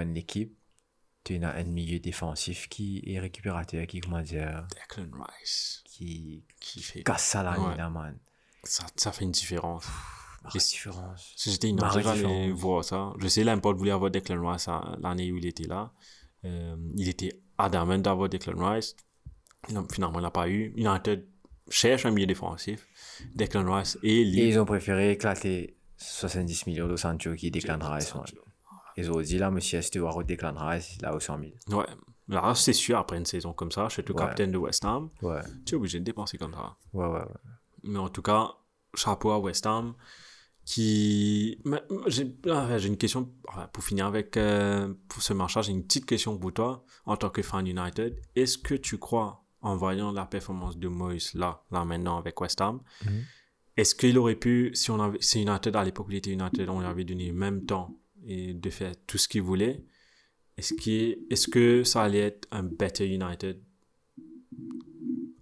une 0.00 0.16
équipe, 0.16 0.56
tu 1.22 1.36
as 1.44 1.54
un 1.54 1.64
milieu 1.64 1.98
défensif 2.00 2.68
qui 2.70 3.02
est 3.06 3.20
récupérateur, 3.20 3.86
qui, 3.86 4.00
comment 4.00 4.22
dire, 4.22 4.66
Declan 4.88 5.10
Rice. 5.38 5.82
qui 5.84 6.42
Qui 6.58 6.82
fait. 6.82 7.02
casse 7.02 7.24
ça 7.26 7.42
la 7.42 7.60
Ouais. 7.60 7.76
man. 7.90 8.16
Ça, 8.64 8.86
ça 8.96 9.12
fait 9.12 9.24
une 9.24 9.30
différence. 9.32 9.84
Différence. 10.52 11.34
J'étais 11.36 11.68
j'allais 11.78 12.12
différence. 12.12 12.58
voir 12.58 12.84
ça. 12.84 13.12
Je 13.18 13.28
sais, 13.28 13.44
Lampard 13.44 13.74
voulait 13.74 13.90
avoir 13.92 14.10
Declan 14.10 14.50
Rice 14.50 14.68
l'année 15.00 15.30
où 15.32 15.36
il 15.38 15.46
était 15.46 15.66
là. 15.68 15.92
Euh, 16.44 16.76
il 16.96 17.08
était 17.08 17.40
adamant 17.58 17.98
d'avoir 17.98 18.28
Declan 18.28 18.72
Rice. 18.72 18.96
Il 19.68 19.76
a- 19.76 19.84
finalement, 19.92 20.18
il 20.18 20.22
n'a 20.22 20.30
pas 20.30 20.48
eu. 20.48 20.72
United 20.76 21.24
cherche 21.68 22.04
un 22.06 22.10
milieu 22.10 22.26
défensif. 22.26 22.86
Declan 23.34 23.72
Rice 23.72 23.98
et 24.02 24.22
Et 24.22 24.24
lui. 24.24 24.48
ils 24.48 24.58
ont 24.58 24.64
préféré 24.64 25.12
éclater 25.12 25.76
70 25.96 26.66
millions 26.66 26.88
de 26.88 26.96
Sancho 26.96 27.34
qui 27.34 27.50
déclare 27.50 27.78
Rice. 27.92 28.12
Ils 28.96 29.10
ont 29.10 29.20
dit 29.20 29.38
là, 29.38 29.50
monsieur, 29.50 29.80
si 29.80 29.90
tu 29.90 30.00
vas 30.00 30.10
redéclare 30.10 30.54
Rice, 30.68 31.00
là, 31.00 31.14
au 31.14 31.20
100 31.20 31.38
000. 31.68 31.78
Ouais. 31.80 31.86
Là, 32.28 32.52
c'est 32.54 32.72
sûr, 32.72 32.98
après 32.98 33.16
une 33.18 33.24
saison 33.26 33.52
comme 33.52 33.70
ça, 33.72 33.86
je 33.88 33.94
suis 33.94 34.02
le 34.02 34.12
Ouais. 34.14 34.18
capitaine 34.20 34.50
de 34.52 34.58
West 34.58 34.84
Ham. 34.84 35.10
Ouais, 35.22 35.40
Tu 35.64 35.74
es 35.74 35.76
obligé 35.76 35.98
de 36.00 36.04
dépenser 36.04 36.38
comme 36.38 36.52
ça. 36.54 36.76
ouais, 36.92 37.06
ouais. 37.06 37.12
ouais. 37.18 37.24
Mais 37.84 37.98
en 37.98 38.08
tout 38.08 38.22
cas, 38.22 38.50
chapeau 38.94 39.30
à 39.30 39.38
West 39.38 39.64
Ham 39.66 39.94
qui... 40.64 41.58
J'ai 42.06 42.34
ah, 42.48 42.78
une 42.78 42.96
question, 42.96 43.32
pour 43.72 43.82
finir 43.84 44.06
avec 44.06 44.36
euh, 44.36 44.92
pour 45.08 45.22
ce 45.22 45.32
match 45.32 45.56
j'ai 45.62 45.72
une 45.72 45.82
petite 45.84 46.06
question 46.06 46.38
pour 46.38 46.52
toi 46.52 46.84
en 47.04 47.16
tant 47.16 47.30
que 47.30 47.42
fan 47.42 47.66
United. 47.66 48.18
Est-ce 48.36 48.58
que 48.58 48.74
tu 48.74 48.98
crois, 48.98 49.44
en 49.60 49.76
voyant 49.76 50.12
la 50.12 50.24
performance 50.26 50.78
de 50.78 50.88
Moïse 50.88 51.34
là, 51.34 51.64
là 51.70 51.84
maintenant 51.84 52.16
avec 52.18 52.40
West 52.40 52.60
Ham, 52.60 52.80
Mhm. 53.04 53.22
est-ce 53.76 53.94
qu'il 53.94 54.16
aurait 54.18 54.36
pu, 54.36 54.70
si 54.74 54.90
on 54.90 55.00
avait, 55.00 55.18
si 55.20 55.42
United 55.42 55.74
à 55.76 55.84
l'époque 55.84 56.06
il 56.10 56.16
était 56.16 56.30
United, 56.32 56.68
on 56.68 56.80
lui 56.80 56.86
avait 56.86 57.04
donné 57.04 57.26
le 57.28 57.34
même 57.34 57.64
temps 57.66 57.96
et 58.24 58.54
de 58.54 58.70
faire 58.70 58.94
tout 59.06 59.18
ce 59.18 59.26
qu'il 59.28 59.42
voulait, 59.42 59.82
est-ce 60.56 60.74
qu'il- 60.74 61.18
est-ce 61.30 61.48
que 61.48 61.82
ça 61.82 62.02
allait 62.02 62.20
être 62.20 62.46
un 62.52 62.62
better 62.62 63.06
United 63.08 63.60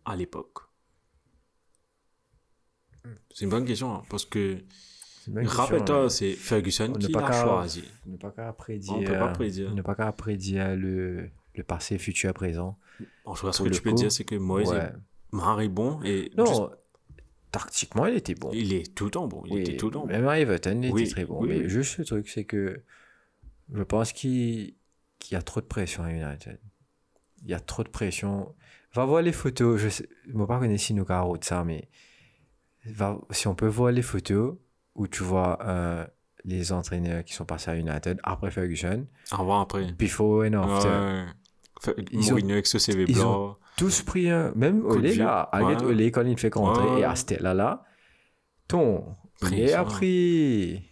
à 0.07 0.17
l'époque? 0.17 0.61
C'est 3.35 3.45
une 3.45 3.51
bonne 3.51 3.65
question, 3.65 3.95
hein, 3.95 4.03
parce 4.11 4.25
que 4.25 4.63
Rappelle-toi, 5.45 6.05
hein. 6.05 6.09
c'est 6.09 6.33
Ferguson 6.33 6.93
On 6.95 6.99
qui 6.99 7.13
l'a 7.13 7.33
choisi. 7.43 7.85
N'est 8.07 8.17
pas 8.17 8.31
qu'à 8.31 8.53
prédire. 8.53 8.95
On 8.95 9.05
peut 9.05 9.13
pas 9.19 9.29
prédire. 9.29 9.75
N'est 9.75 9.83
pas 9.83 9.95
qu'à 9.95 10.13
prédire 10.13 10.77
le, 10.77 11.29
le 11.55 11.63
passé, 11.63 11.99
futur, 11.99 12.33
présent. 12.33 12.79
En 13.25 13.35
tout 13.35 13.47
cas, 13.47 13.53
ce 13.53 13.63
que 13.63 13.69
tu 13.69 13.83
peux 13.83 13.93
dire, 13.93 14.11
c'est 14.11 14.25
que 14.25 14.35
Moïse 14.37 14.71
ouais. 14.71 14.93
est 15.65 15.69
bon 15.69 16.01
et 16.03 16.31
Non, 16.37 16.47
juste- 16.47 16.63
tactiquement, 17.53 18.07
il 18.07 18.17
était 18.17 18.35
bon. 18.35 18.51
il 18.53 18.73
est 18.73 18.95
tout 18.95 19.05
le 19.05 19.11
temps 19.11 19.27
bon. 19.27 19.43
Il 19.47 19.53
Oui, 19.55 19.61
était 19.63 19.77
tout 19.77 19.87
le 19.87 19.93
temps 19.93 20.01
bon. 20.01 20.07
Même 20.07 20.27
à 20.29 20.39
Everton, 20.39 20.81
il 20.83 20.93
Oui, 20.93 21.03
était 21.03 21.11
très 21.11 21.25
bon. 21.25 21.41
oui, 21.43 21.49
mais 21.49 21.69
juste 21.69 21.99
le 21.99 22.05
truc, 22.05 22.29
c'est 22.29 22.45
que 22.45 22.81
je 23.73 23.83
pense 23.83 24.13
qu'il 24.13 24.75
y 25.31 25.35
a 25.35 25.43
trop 25.43 25.61
de 25.61 25.67
pression 25.67 26.03
à 26.03 26.11
United. 26.11 26.59
Il 27.43 27.49
y 27.51 27.55
a 27.55 27.61
trop 27.61 27.83
de 27.85 27.89
pression. 27.89 28.55
Va 28.95 29.05
voir 29.05 29.23
les 29.23 29.33
photos. 29.33 29.81
Je 29.81 29.89
sais, 29.89 30.09
je 30.27 30.33
ne 30.33 30.45
pas 30.47 30.59
connaître 30.59 30.83
si 30.83 30.95
nous 30.95 31.05
de 31.39 31.45
ça, 31.45 31.65
mais 31.65 31.89
va, 32.87 33.19
si 33.31 33.47
on 33.49 33.55
peut 33.55 33.67
voir 33.69 33.93
les 33.93 34.03
photos 34.03 34.57
où 34.95 35.07
tu 35.07 35.23
vois 35.23 35.59
euh, 35.67 36.07
les 36.45 36.73
entraîneurs 36.73 37.25
qui 37.25 37.33
sont 37.35 37.45
passés 37.45 37.71
à 37.71 37.77
United 37.77 38.19
après 38.23 38.51
Ferguson, 38.51 39.07
Avant, 39.31 39.61
après. 39.61 39.93
before 39.93 40.45
and 40.45 40.55
after. 40.55 40.89
Ouais. 40.89 41.25
Fait- 41.83 41.95
Ils 42.13 42.29
ont- 42.29 42.31
Mourinho 42.33 42.53
avec 42.53 42.67
ce 42.67 42.79
CV 42.79 43.05
ils 43.09 43.15
blanc. 43.15 43.57
tous 43.77 44.03
pris 44.03 44.29
un. 44.31 44.53
Même 44.55 44.85
Olé, 44.85 45.15
là, 45.15 45.49
Ouais. 45.55 45.83
Olé, 45.83 46.11
quand 46.11 46.25
il 46.27 46.39
fait 46.39 46.53
rentrer, 46.55 46.85
Ouais. 46.91 47.01
et 47.01 47.05
à 47.05 47.15
cette 47.15 47.41
là-là, 47.41 47.85
ton. 48.69 49.05
Il 49.51 49.73
a 49.73 49.85
pris. 49.85 50.83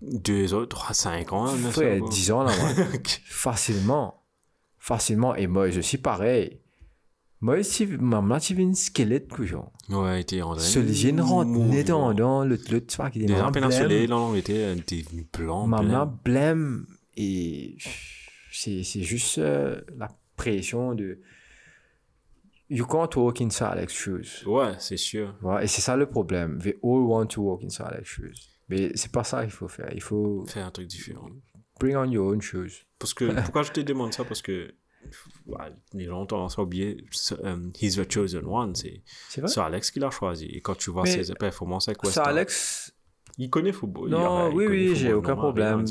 Deux 0.00 0.54
autres, 0.54 0.76
trois, 0.76 0.94
cinq 0.94 1.32
ans. 1.32 1.44
là, 1.46 1.70
Frère. 1.70 2.02
10 2.08 2.30
ans 2.32 2.42
là. 2.44 2.52
Facilement. 3.26 4.24
Facilement. 4.78 5.34
Et 5.34 5.46
moi, 5.46 5.70
je 5.70 5.80
suis 5.80 5.98
pareil. 5.98 6.60
Moi, 7.40 7.62
si 7.62 7.86
maman, 7.86 8.38
tu 8.38 8.54
veux 8.54 8.60
une 8.62 8.74
squelette, 8.74 9.28
couillon. 9.28 9.70
Ouais, 9.90 10.18
il 10.18 10.20
était 10.22 10.42
en 10.42 10.58
Ce 10.58 10.78
net 10.78 11.86
dans, 11.88 12.14
dans 12.14 12.44
le, 12.44 12.56
le, 12.70 12.76
est 12.78 13.26
Déjà, 13.26 13.50
péninsulé, 13.50 13.86
blême. 14.06 14.10
là, 14.10 14.16
on 14.18 14.34
était 14.34 14.64
un 14.64 14.76
petit 14.78 15.04
blanc. 15.36 15.66
Maman 15.66 16.06
blême. 16.24 16.86
Et 17.16 17.76
c'est 18.52 18.82
c'est 18.82 19.02
juste 19.02 19.38
euh, 19.38 19.80
la 19.96 20.08
pression 20.36 20.94
de. 20.94 21.20
You 22.68 22.84
can't 22.86 23.14
walk 23.16 23.40
in 23.40 23.48
Alex 23.60 23.92
shoes. 23.94 24.44
Ouais, 24.46 24.72
c'est 24.78 24.96
sûr. 24.96 25.34
Voilà, 25.40 25.62
et 25.64 25.66
c'est 25.68 25.82
ça 25.82 25.96
le 25.96 26.06
problème. 26.06 26.58
They 26.60 26.74
all 26.82 27.00
want 27.02 27.26
to 27.26 27.42
walk 27.42 27.62
in 27.62 27.84
Alex 27.84 28.08
shoes. 28.08 28.34
Mais 28.68 28.90
c'est 28.96 29.12
pas 29.12 29.22
ça 29.24 29.42
qu'il 29.42 29.52
faut 29.52 29.68
faire. 29.68 29.90
Il 29.94 30.02
faut 30.02 30.44
Faire 30.46 30.66
un 30.66 30.70
truc 30.72 30.88
différent. 30.88 31.28
bring 31.78 31.96
on 31.96 32.10
your 32.10 32.26
own 32.32 32.40
shoes. 32.42 32.84
Parce 32.98 33.14
que, 33.14 33.26
pourquoi 33.42 33.62
je 33.62 33.70
te 33.72 33.80
demande 33.80 34.12
ça? 34.12 34.24
Parce 34.24 34.42
que 34.42 34.62
ouais, 34.62 34.74
les 35.94 36.04
gens 36.04 36.22
ont 36.22 36.26
tendance 36.26 36.58
à 36.58 36.62
oublier 36.62 36.96
um, 37.42 37.72
He's 37.80 37.96
the 37.96 38.10
chosen 38.10 38.44
one. 38.44 38.74
C'est 38.74 39.02
Alex 39.58 39.90
qui 39.90 40.00
l'a 40.00 40.10
choisi. 40.10 40.46
Et 40.46 40.60
quand 40.60 40.76
tu 40.76 40.90
vois 40.90 41.02
Mais 41.04 41.22
ses 41.24 41.34
performances 41.34 41.88
avec 41.88 42.02
West 42.02 42.18
Ham, 42.18 42.24
Alex, 42.28 42.94
il 43.38 43.50
connaît 43.50 43.70
le 43.70 43.76
football. 43.76 44.08
Non, 44.10 44.18
il 44.18 44.24
a- 44.24 44.48
il 44.50 44.56
oui, 44.56 44.66
oui, 44.66 44.96
j'ai 44.96 45.12
aucun 45.12 45.36
problème. 45.36 45.84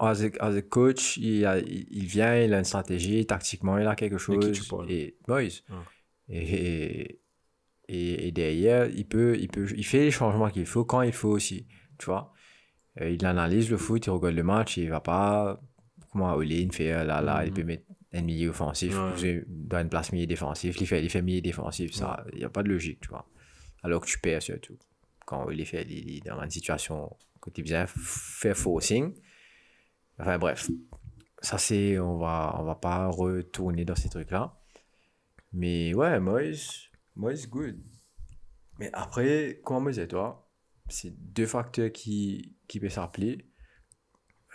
as 0.00 0.24
a, 0.24 0.28
as 0.40 0.54
a 0.56 0.62
coach, 0.62 1.16
il, 1.16 1.44
a- 1.46 1.58
il 1.60 2.06
vient, 2.06 2.36
il 2.36 2.52
a 2.54 2.58
une 2.58 2.64
stratégie, 2.64 3.24
tactiquement, 3.26 3.78
il 3.78 3.86
a 3.86 3.94
quelque 3.94 4.18
chose. 4.18 4.44
qui 4.44 4.52
tu 4.60 4.64
parles? 4.68 4.90
Et 4.90 5.16
Moïse. 5.28 5.62
Ah. 5.70 5.82
Et, 6.28 7.20
et, 7.88 8.28
et 8.28 8.32
derrière, 8.32 8.86
il 8.88 9.06
peut, 9.06 9.36
il 9.38 9.48
peut, 9.48 9.66
il 9.76 9.84
fait 9.84 10.00
les 10.00 10.10
changements 10.10 10.48
qu'il 10.50 10.66
faut 10.66 10.84
quand 10.84 11.02
il 11.02 11.12
faut 11.12 11.28
aussi. 11.28 11.66
Tu 11.98 12.06
vois? 12.06 12.32
Euh, 13.00 13.10
il 13.10 13.24
analyse 13.26 13.70
le 13.70 13.76
foot, 13.76 14.06
il 14.06 14.10
regarde 14.10 14.34
le 14.34 14.42
match, 14.42 14.76
il 14.76 14.88
va 14.88 15.00
pas, 15.00 15.60
comment 16.10 16.32
Olin 16.34 16.68
fait, 16.72 16.92
euh, 16.92 17.04
là, 17.04 17.20
là, 17.20 17.44
il 17.44 17.50
Mhm. 17.50 17.54
peut 17.56 17.64
mettre 17.64 17.84
un 18.14 18.22
milieu 18.22 18.50
offensif, 18.50 18.94
Ouais. 18.96 19.44
dans 19.46 19.80
une 19.80 19.88
place 19.88 20.12
milieu 20.12 20.26
défensif, 20.26 20.80
il 20.80 20.86
fait, 20.86 21.02
il 21.02 21.10
fait 21.10 21.20
milieu 21.22 21.40
défensif, 21.40 21.92
ça, 21.92 22.24
il 22.32 22.38
n'y 22.38 22.44
a 22.44 22.48
pas 22.48 22.62
de 22.62 22.68
logique, 22.68 23.00
tu 23.00 23.08
vois. 23.08 23.28
Alors 23.82 24.00
que 24.00 24.06
tu 24.06 24.18
perds 24.18 24.42
surtout. 24.42 24.78
Quand 25.26 25.50
il 25.50 25.60
est 25.60 25.64
fait, 25.64 25.84
il 25.88 26.16
est 26.18 26.20
dans 26.26 26.40
une 26.42 26.50
situation 26.50 27.14
que 27.40 27.50
tu 27.50 27.62
bien 27.62 27.86
faire 27.86 28.56
forcing. 28.56 29.12
Enfin 30.18 30.38
bref, 30.38 30.70
ça 31.40 31.58
c'est, 31.58 31.98
on 31.98 32.16
va, 32.18 32.56
on 32.58 32.64
va 32.64 32.74
pas 32.76 33.08
retourner 33.08 33.84
dans 33.84 33.96
ces 33.96 34.08
trucs-là. 34.08 34.56
Mais 35.52 35.92
ouais, 35.94 36.20
Moïse, 36.20 36.88
Moïse, 37.16 37.48
good. 37.48 37.80
Mais 38.78 38.90
après, 38.92 39.60
comment 39.64 39.80
me 39.80 39.90
disais 39.90 40.08
toi, 40.08 40.50
c'est 40.88 41.10
deux 41.32 41.46
facteurs 41.46 41.92
qui, 41.92 42.56
qui 42.68 42.80
peuvent 42.80 42.90
s'appeler. 42.90 43.50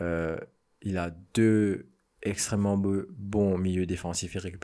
Euh, 0.02 0.38
il 0.82 0.98
a 0.98 1.10
deux 1.34 1.89
extrêmement 2.22 2.78
be- 2.78 3.06
bons 3.10 3.58
milieux 3.58 3.86
défensifs 3.86 4.36
et 4.36 4.40
Rice. 4.40 4.58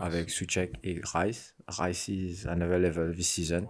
avec 0.00 0.30
Suchek 0.30 0.72
et 0.82 1.00
Rice. 1.14 1.54
Rice 1.68 2.08
is 2.08 2.46
another 2.46 2.78
level 2.78 3.14
this 3.14 3.28
season. 3.28 3.66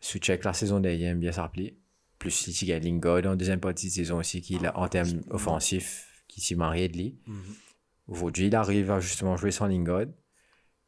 Suchek, 0.00 0.44
la 0.44 0.52
saison 0.52 0.80
dernière, 0.80 1.14
bien 1.16 1.32
s'appeler. 1.32 1.78
Plus 2.18 2.46
il 2.62 2.68
y 2.68 2.72
a 2.72 2.78
Lingard 2.78 3.24
en 3.26 3.36
deuxième 3.36 3.60
partie 3.60 3.86
de 3.88 3.92
saison 3.92 4.18
aussi, 4.18 4.40
qui 4.42 4.58
en 4.74 4.88
termes 4.88 5.20
offensifs, 5.30 6.24
qui 6.28 6.40
s'y 6.40 6.54
marié 6.54 6.88
de 6.88 6.96
lui. 6.96 7.18
Mhm. 7.26 7.42
Aujourd'hui, 8.08 8.46
il 8.46 8.54
arrive 8.56 8.90
à 8.90 9.00
justement 9.00 9.36
jouer 9.36 9.50
sans 9.50 9.66
Lingard 9.66 10.06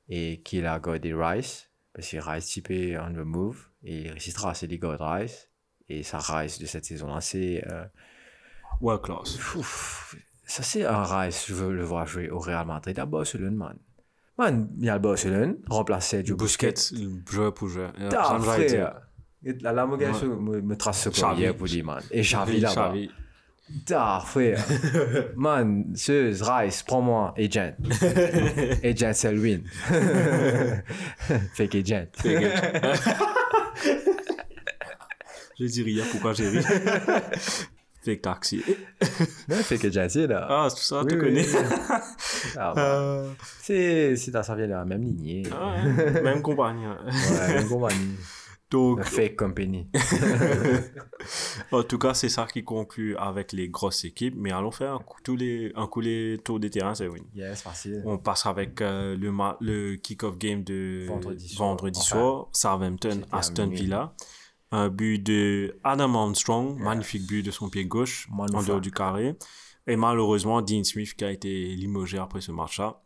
et 0.09 0.43
qu'il 0.43 0.67
a 0.67 0.79
gardé 0.79 1.13
Rice, 1.15 1.71
parce 1.93 2.09
que 2.11 2.17
Rice 2.19 2.47
typé 2.47 2.99
on 2.99 3.13
the 3.13 3.19
move 3.25 3.69
et 3.83 4.03
il 4.03 4.11
réussira 4.11 4.51
à 4.51 4.55
se 4.55 4.67
Lingard 4.67 4.99
Rice. 5.01 5.49
Et 5.89 6.03
sa 6.03 6.19
Rice 6.19 6.59
de 6.59 6.67
cette 6.67 6.85
saison-là, 6.87 7.21
c'est 7.21 7.63
euh, 7.71 7.85
world 8.81 9.03
class. 9.05 9.37
Ouf, 9.55 10.17
ça 10.47 10.63
c'est 10.63 10.85
un 10.85 11.03
Rice, 11.05 11.45
je 11.49 11.55
veux 11.55 11.73
le 11.73 11.85
voir 11.85 12.07
jouer 12.07 12.31
au 12.31 12.39
Real 12.39 12.67
Madrid 12.67 12.99
à 12.99 13.07
Barcelone, 13.07 13.57
man. 13.57 13.77
Man, 14.39 14.69
il 14.79 14.87
y 14.87 14.89
a 14.91 14.95
le 14.95 15.01
Barcelone, 15.01 15.57
remplacé 15.69 16.23
du 16.23 16.35
Busquets. 16.35 16.75
Joueur 17.31 17.55
pour 17.55 17.69
joueur. 17.69 17.93
Ta 18.11 18.25
ça 18.25 18.39
me 18.39 18.45
va 18.45 18.57
dire. 18.59 18.69
frère. 18.69 19.01
La 19.61 19.87
me, 19.87 19.97
Ouais. 19.97 20.27
me, 20.27 20.61
me 20.63 20.77
trace 20.77 21.03
ce 21.03 21.53
pour 21.53 21.67
dire, 21.67 21.85
man. 21.85 22.03
Et 22.11 22.23
Xavi 22.23 22.61
là-bas. 22.61 22.89
Xavi. 22.89 23.11
Ta 23.87 24.21
frère. 24.27 24.59
man, 25.37 25.93
ce 25.95 26.33
Rice, 26.43 26.83
prends-moi, 26.83 27.33
agent. 27.39 27.73
agent 28.83 29.13
Selwyn. 29.13 29.61
Fake 31.55 31.75
agent. 31.77 32.07
Je 35.59 35.67
dis 35.67 35.83
rien, 35.85 36.05
pourquoi 36.11 36.33
j'ai 36.33 36.49
ri? 36.49 36.59
Fake 38.05 38.23
taxi. 38.23 38.63
Non, 39.49 39.57
fake 39.57 39.85
agent, 39.87 40.07
c'est 40.11 40.27
là. 40.27 40.47
Ah, 40.49 40.67
c'est 40.69 40.77
tout 40.77 40.83
ça, 40.83 41.01
Oui, 41.03 41.09
tu 41.09 41.15
oui, 41.15 41.21
connais. 41.21 41.47
oui. 41.47 41.99
Ah, 42.57 42.73
bah. 42.75 43.23
C'est, 43.61 44.15
c'est 44.17 44.31
dans 44.31 44.43
vient 44.43 44.57
de 44.57 44.63
la 44.73 44.85
même 44.85 45.03
lignée. 45.03 45.43
Ah, 45.53 45.83
même 46.23 46.43
compagnie. 46.43 46.85
hein. 46.85 46.99
Ouais, 47.07 47.55
même 47.55 47.69
compagnie. 47.69 48.17
Donc, 48.71 49.05
fake 49.05 49.37
company. 49.37 49.87
en 51.73 51.83
tout 51.83 51.99
cas, 51.99 52.13
c'est 52.15 52.29
ça 52.29 52.47
qui 52.53 52.65
conclut 52.65 53.17
avec 53.17 53.53
les 53.53 53.69
grosses 53.69 54.05
équipes. 54.05 54.35
Mais 54.37 54.53
allons 54.53 54.71
faire 54.71 54.95
un 54.95 54.99
coup, 54.99 55.19
tous 55.23 55.37
les, 55.37 55.73
un 55.77 55.87
coup 55.87 56.01
les 56.01 56.39
tours 56.45 56.59
des 56.61 56.71
terrains, 56.71 56.95
c'est 56.95 57.07
win. 57.07 57.23
Yes, 57.35 57.63
facile. 57.63 58.03
On 58.05 58.19
passe 58.19 58.47
avec 58.47 58.81
euh, 58.81 59.17
le, 59.17 59.31
ma- 59.33 59.57
le 59.61 59.95
kick-off 59.97 60.37
game 60.39 60.65
de 60.65 61.05
Vendredi 61.07 61.49
soir. 61.49 61.69
vendredi 61.69 62.01
Enfin, 62.03 62.09
soir. 62.19 62.49
Southampton, 62.53 63.11
c'était 63.13 63.27
à 63.33 63.39
Aston 63.39 63.67
minuit. 63.67 63.79
Un 64.77 64.89
but 64.89 65.19
de 65.21 65.77
Adam 65.85 66.15
Armstrong, 66.15 66.77
magnifique 66.85 67.27
but 67.27 67.43
de 67.45 67.51
son 67.51 67.69
pied 67.71 67.85
gauche, 67.85 68.27
en 68.57 68.63
dehors 68.67 68.81
du 68.81 68.91
carré. 68.91 69.37
Et 69.87 69.97
malheureusement, 69.97 70.63
Dean 70.63 70.83
Smith 70.85 71.15
qui 71.15 71.25
a 71.25 71.31
été 71.31 71.49
limogé 71.77 72.19
après 72.19 72.41
ce 72.41 72.51
match-là. 72.53 73.01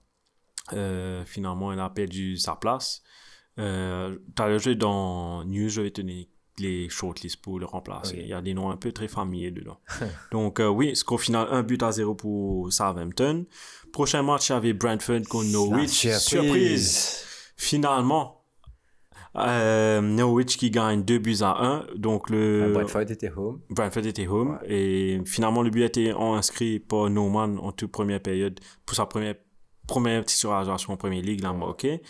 Euh, 0.72 1.24
finalement, 1.26 1.72
il 1.72 1.78
a 1.80 1.90
perdu 1.90 2.36
sa 2.36 2.54
place. 2.56 3.02
Euh, 3.58 4.16
Tout 4.34 4.42
à 4.42 4.48
l'heure, 4.48 4.60
je- 4.60 4.70
dans 4.70 5.44
News, 5.44 5.68
je 5.68 5.80
vais 5.82 5.90
tenir 5.90 6.26
les 6.58 6.88
shortlists 6.88 7.40
pour 7.40 7.58
le 7.58 7.66
remplacer. 7.66 8.16
Il 8.20 8.28
y 8.28 8.32
a 8.32 8.40
des 8.40 8.54
noms 8.54 8.70
un 8.70 8.76
peu 8.76 8.90
très 8.92 9.08
familiers 9.08 9.50
dedans. 9.50 9.78
Donc, 10.32 10.60
euh, 10.60 10.68
oui, 10.68 10.94
score 10.96 11.20
final, 11.20 11.48
un 11.50 11.62
but 11.62 11.82
à 11.82 11.90
zéro 11.92 12.14
pour 12.14 12.72
Southampton. 12.72 13.46
Prochain 13.92 14.22
match, 14.22 14.48
il 14.48 14.52
y 14.52 14.56
avait 14.56 14.72
Brentford 14.72 15.22
contre 15.28 15.50
Norwich. 15.50 16.06
Surprise! 16.18 17.24
Finalement, 17.56 18.37
euh, 19.36 20.00
Norwich 20.00 20.56
qui 20.56 20.70
gagne 20.70 21.02
2 21.02 21.18
buts 21.18 21.36
à 21.42 21.62
1. 21.62 21.86
Donc, 21.96 22.30
le 22.30 22.72
Brentford 22.72 23.02
était 23.02 23.30
home. 23.34 23.60
Brentford 23.70 24.06
était 24.06 24.26
home. 24.26 24.58
Et 24.66 25.20
finalement, 25.24 25.62
le 25.62 25.70
but 25.70 25.82
a 25.82 25.86
été 25.86 26.10
inscrit 26.10 26.80
par 26.80 27.10
Norman 27.10 27.56
en 27.62 27.72
toute 27.72 27.92
première 27.92 28.20
période 28.20 28.58
pour 28.86 28.96
sa 28.96 29.06
première, 29.06 29.34
première 29.86 30.24
titularisation 30.24 30.92
en 30.92 30.96
Premier 30.96 31.22
League, 31.22 31.40
l'a 31.42 31.52
marqué. 31.52 32.02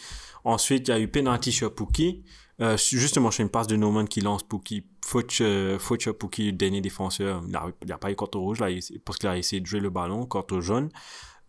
Ensuite, 0.44 0.88
il 0.88 0.90
y 0.90 0.94
a 0.94 1.00
eu 1.00 1.08
penalty 1.08 1.52
sur 1.52 1.74
Pookie. 1.74 2.24
Euh, 2.60 2.76
justement, 2.76 3.30
c'est 3.30 3.42
une 3.42 3.50
passe 3.50 3.68
de 3.68 3.76
Norman 3.76 4.04
qui 4.04 4.20
lance 4.20 4.42
Pookie. 4.42 4.84
Faute, 5.04 5.32
euh, 5.40 5.78
faute 5.78 6.02
sur 6.02 6.16
Pookie, 6.16 6.46
le 6.46 6.52
dernier 6.52 6.80
défenseur. 6.80 7.42
Il 7.46 7.88
n'a 7.88 7.98
pas 7.98 8.10
eu 8.10 8.16
carton 8.16 8.40
rouge 8.40 8.60
là, 8.60 8.68
parce 9.04 9.18
qu'il 9.18 9.28
a 9.28 9.38
essayé 9.38 9.60
de 9.60 9.66
jouer 9.66 9.80
le 9.80 9.90
ballon, 9.90 10.26
carton 10.26 10.60
jaune. 10.60 10.90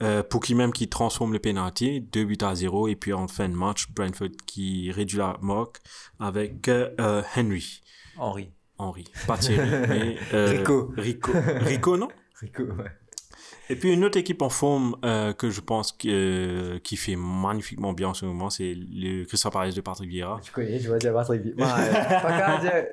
Euh, 0.02 0.24
Pookie 0.24 0.56
même 0.56 0.72
qui 0.72 0.88
transforme 0.88 1.34
le 1.34 1.40
penalty, 1.40 2.02
2 2.02 2.24
buts 2.26 2.38
à 2.42 2.56
0. 2.56 2.88
Et 2.88 2.96
puis 2.96 3.14
en 3.14 3.28
fin 3.28 3.50
de 3.50 3.56
match, 3.56 3.88
Brentford 3.92 4.30
qui 4.46 4.92
réduit 4.92 5.18
la 5.18 5.38
marque 5.42 5.78
avec 6.20 6.68
euh, 6.68 6.90
euh, 7.00 7.22
Henry. 7.36 7.82
Henri. 8.18 8.50
Henri, 8.78 9.04
pas 9.28 9.38
Thierry, 9.38 9.70
mais 9.90 10.16
euh, 10.34 10.46
Rico. 10.48 10.94
Rico. 10.96 11.32
Rico, 11.60 11.98
non? 11.98 12.08
Rico, 12.40 12.64
ouais. 12.64 12.92
Et 13.72 13.76
puis 13.76 13.94
une 13.94 14.04
autre 14.04 14.18
équipe 14.18 14.42
en 14.42 14.50
forme 14.50 14.96
euh, 15.06 15.32
que 15.32 15.52
je 15.52 15.62
pense 15.62 15.92
que, 15.92 16.08
euh, 16.08 16.80
qui 16.80 16.96
fait 16.96 17.16
magnifiquement 17.16 17.94
bien 17.94 18.08
en 18.08 18.14
ce 18.16 18.26
moment, 18.26 18.50
c'est 18.50 18.74
le 18.76 19.26
Crystal 19.26 19.52
Palace 19.52 19.76
de 19.76 19.82
Patrick 19.82 20.10
Vieira. 20.10 20.40
Tu 20.42 20.52
connais, 20.52 20.80
je 20.80 20.88
vois 20.88 20.98
dire 20.98 21.14
Patrick 21.14 21.42
Vieira. 21.42 21.78
Ouais, 21.78 21.92
pas. 21.92 22.84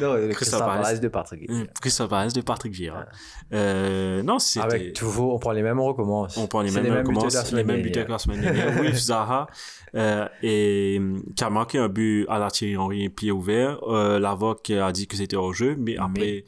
Non, 0.00 0.16
Crystal 0.30 0.60
Palace. 0.60 0.82
Palace 0.82 1.00
de 1.00 1.08
Patrick 1.08 1.40
Vieira. 1.40 1.60
Hum, 1.60 1.66
Crystal 1.80 2.08
Palace 2.08 2.32
de 2.32 2.40
Patrick 2.40 2.72
Vieira. 2.72 3.06
Euh, 3.52 4.22
non, 4.22 4.38
c'était... 4.38 4.64
Avec 4.64 4.92
toujours, 4.94 5.34
on 5.34 5.38
prend 5.38 5.52
les 5.52 5.62
mêmes, 5.62 5.78
recommence. 5.80 6.36
On 6.38 6.46
prend 6.46 6.62
les 6.62 6.70
mêmes, 6.70 6.84
les 6.84 7.30
semaine 7.30 7.66
mêmes 7.66 7.82
buteurs 7.82 8.06
que 8.06 8.10
la 8.12 8.18
semaine 8.18 8.40
dernière. 8.40 8.80
Wilf 8.80 8.96
Zaha, 8.98 9.46
euh, 9.94 10.26
et, 10.42 10.96
hum, 10.98 11.22
qui 11.36 11.44
a 11.44 11.50
marqué 11.50 11.78
un 11.78 11.88
but 11.88 12.26
à 12.28 12.38
la 12.38 12.50
Thierry 12.50 12.76
Henry, 12.76 13.08
pied 13.10 13.30
ouvert. 13.30 13.78
Euh, 13.88 14.18
L'avoc 14.18 14.70
a 14.70 14.90
dit 14.92 15.06
que 15.06 15.16
c'était 15.16 15.36
hors 15.36 15.52
jeu, 15.52 15.76
mais 15.78 15.96
après, 15.98 16.44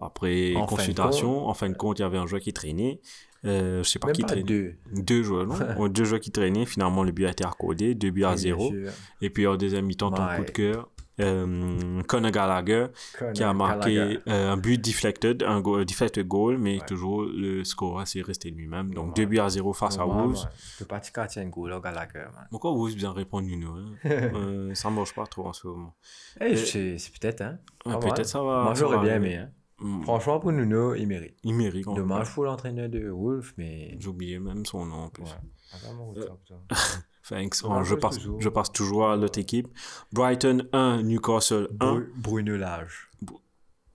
après 0.00 0.54
En 0.56 0.66
consultation, 0.66 1.46
en 1.48 1.54
fin 1.54 1.68
de 1.68 1.74
compte, 1.76 2.00
il 2.00 2.02
y 2.02 2.04
avait 2.04 2.18
un 2.18 2.26
joueur 2.26 2.42
qui 2.42 2.52
traînait. 2.52 3.00
Euh, 3.44 3.84
je 3.84 3.88
sais 3.88 4.00
pas 4.00 4.08
Même 4.08 4.16
qui 4.16 4.22
pas 4.22 4.28
traînait. 4.28 4.42
deux. 4.42 4.74
Deux 4.92 5.22
joueurs, 5.22 5.46
non? 5.46 5.88
Deux 5.88 6.04
joueurs 6.04 6.20
qui 6.20 6.32
traînaient. 6.32 6.66
Finalement, 6.66 7.04
le 7.04 7.12
but 7.12 7.26
a 7.26 7.30
été 7.30 7.44
accordé. 7.44 7.94
Deux 7.94 8.10
buts 8.10 8.24
à 8.24 8.32
Oui, 8.32 8.38
zéro. 8.38 8.74
Et 9.22 9.30
puis, 9.30 9.46
en 9.46 9.56
deuxième 9.56 9.86
mi-temps, 9.86 10.10
ton 10.10 10.26
Ouais. 10.26 10.38
coup 10.38 10.44
de 10.44 10.50
cœur. 10.50 10.88
Euh, 11.20 12.02
Conor 12.04 12.30
Gallagher, 12.30 12.86
qui 13.34 13.42
a 13.42 13.52
marqué 13.52 13.94
Gallagher. 13.94 14.20
euh, 14.28 14.52
un 14.52 14.56
but 14.56 14.78
deflected, 14.82 15.42
un 15.42 15.60
go- 15.60 15.84
deflected 15.84 16.26
goal, 16.28 16.58
mais 16.58 16.78
Ouais. 16.78 16.86
toujours 16.86 17.22
le 17.24 17.64
score 17.64 18.02
c'est 18.06 18.22
resté 18.22 18.50
lui-même. 18.50 18.94
Donc, 18.94 19.08
Ouais. 19.08 19.12
deux 19.16 19.26
buts 19.26 19.38
à 19.40 19.48
zéro 19.48 19.72
face 19.72 19.98
à 19.98 20.04
Wolves. 20.06 20.46
Je 20.74 20.78
peux 20.78 20.84
pas 20.84 21.00
te 21.00 21.10
casser 21.10 21.40
un 21.40 21.48
goal 21.48 21.72
au 21.72 21.80
Gallagher, 21.80 22.26
man. 22.34 22.46
Pourquoi 22.50 22.72
Wolves 22.72 22.94
bien 22.94 23.12
répondre 23.12 23.48
nous 23.48 23.68
hein? 23.74 23.92
euh, 24.06 24.74
Ça 24.74 24.90
marche 24.90 25.14
pas 25.14 25.26
trop 25.26 25.46
en 25.46 25.52
ce 25.52 25.66
moment. 25.66 25.94
Eh, 26.40 26.52
Euh, 26.54 26.56
c'est 26.98 27.12
peut-être, 27.20 27.40
hein. 27.42 27.58
Peut-être 27.84 28.24
ça 28.24 28.42
va. 28.42 28.62
Moi, 28.64 28.74
j'aurais 28.74 28.98
bien 28.98 29.16
aimé, 29.16 29.36
hein. 29.36 29.50
Mm. 29.80 30.02
Franchement, 30.02 30.40
pour 30.40 30.50
Nuno, 30.52 30.94
il 30.96 31.06
mérite. 31.06 31.36
Il 31.44 31.54
mérite. 31.54 31.84
Dommage 31.86 32.32
pour 32.34 32.44
l'entraîneur 32.44 32.88
de 32.88 33.08
Wolf, 33.10 33.54
mais. 33.58 33.96
J'ai 34.00 34.08
oublié 34.08 34.38
même 34.40 34.66
son 34.66 34.84
nom 34.86 35.04
en 35.04 35.08
plus. 35.08 35.22
Ouais. 35.24 35.30
Attends, 35.72 35.94
mon 35.94 36.14
Euh. 36.16 36.26
Thanks. 37.28 37.62
Bon, 37.62 37.82
je, 37.84 37.94
passe, 37.94 38.16
toujours. 38.18 38.40
je 38.40 38.48
passe 38.48 38.72
toujours 38.72 39.08
à 39.10 39.16
l'autre 39.16 39.38
équipe. 39.38 39.68
Brighton 40.12 40.66
1, 40.72 41.02
Newcastle 41.02 41.68
1. 41.80 41.92
Bru- 41.92 42.12
Bruno 42.16 42.56
Lage. 42.56 43.10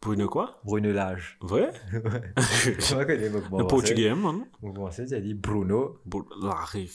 Bruno 0.01 0.27
quoi? 0.27 0.59
Bruno 0.65 0.91
Lage. 0.91 1.37
Vrai 1.41 1.71
Le 1.93 3.63
portugais, 3.67 4.13
non 4.15 4.45
Vous 4.61 4.73
pensez, 4.73 5.05
tu 5.05 5.13
as 5.15 5.21
dit 5.21 5.33
Bruno. 5.33 5.99
Lage. 6.41 6.89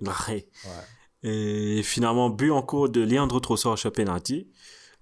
Larry. 0.00 0.46
Ouais. 0.64 1.28
Et 1.28 1.82
finalement, 1.82 2.30
but 2.30 2.50
en 2.50 2.62
cours 2.62 2.88
de 2.88 3.00
Leandro 3.02 3.40
Trossard 3.40 3.78
sur 3.78 3.92
penalty 3.92 4.48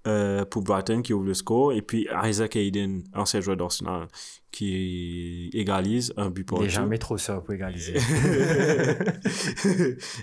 euh, 0.07 0.45
pour 0.45 0.63
Brighton 0.63 1.03
qui 1.03 1.13
ouvre 1.15 1.27
le 1.27 1.35
score. 1.35 1.73
Et 1.73 1.83
puis 1.83 2.09
Isaac 2.25 2.57
Hayden, 2.57 3.05
ancien 3.15 3.41
joueur 3.41 3.57
d'Arsenal, 3.57 4.09
qui 4.53 5.51
égalise 5.53 6.13
un 6.17 6.31
but 6.31 6.45
pour 6.45 6.59
tout. 6.59 6.69
jamais 6.69 6.99
trop 6.99 7.19
ça 7.19 7.41
pour 7.41 7.55
égaliser. 7.55 7.95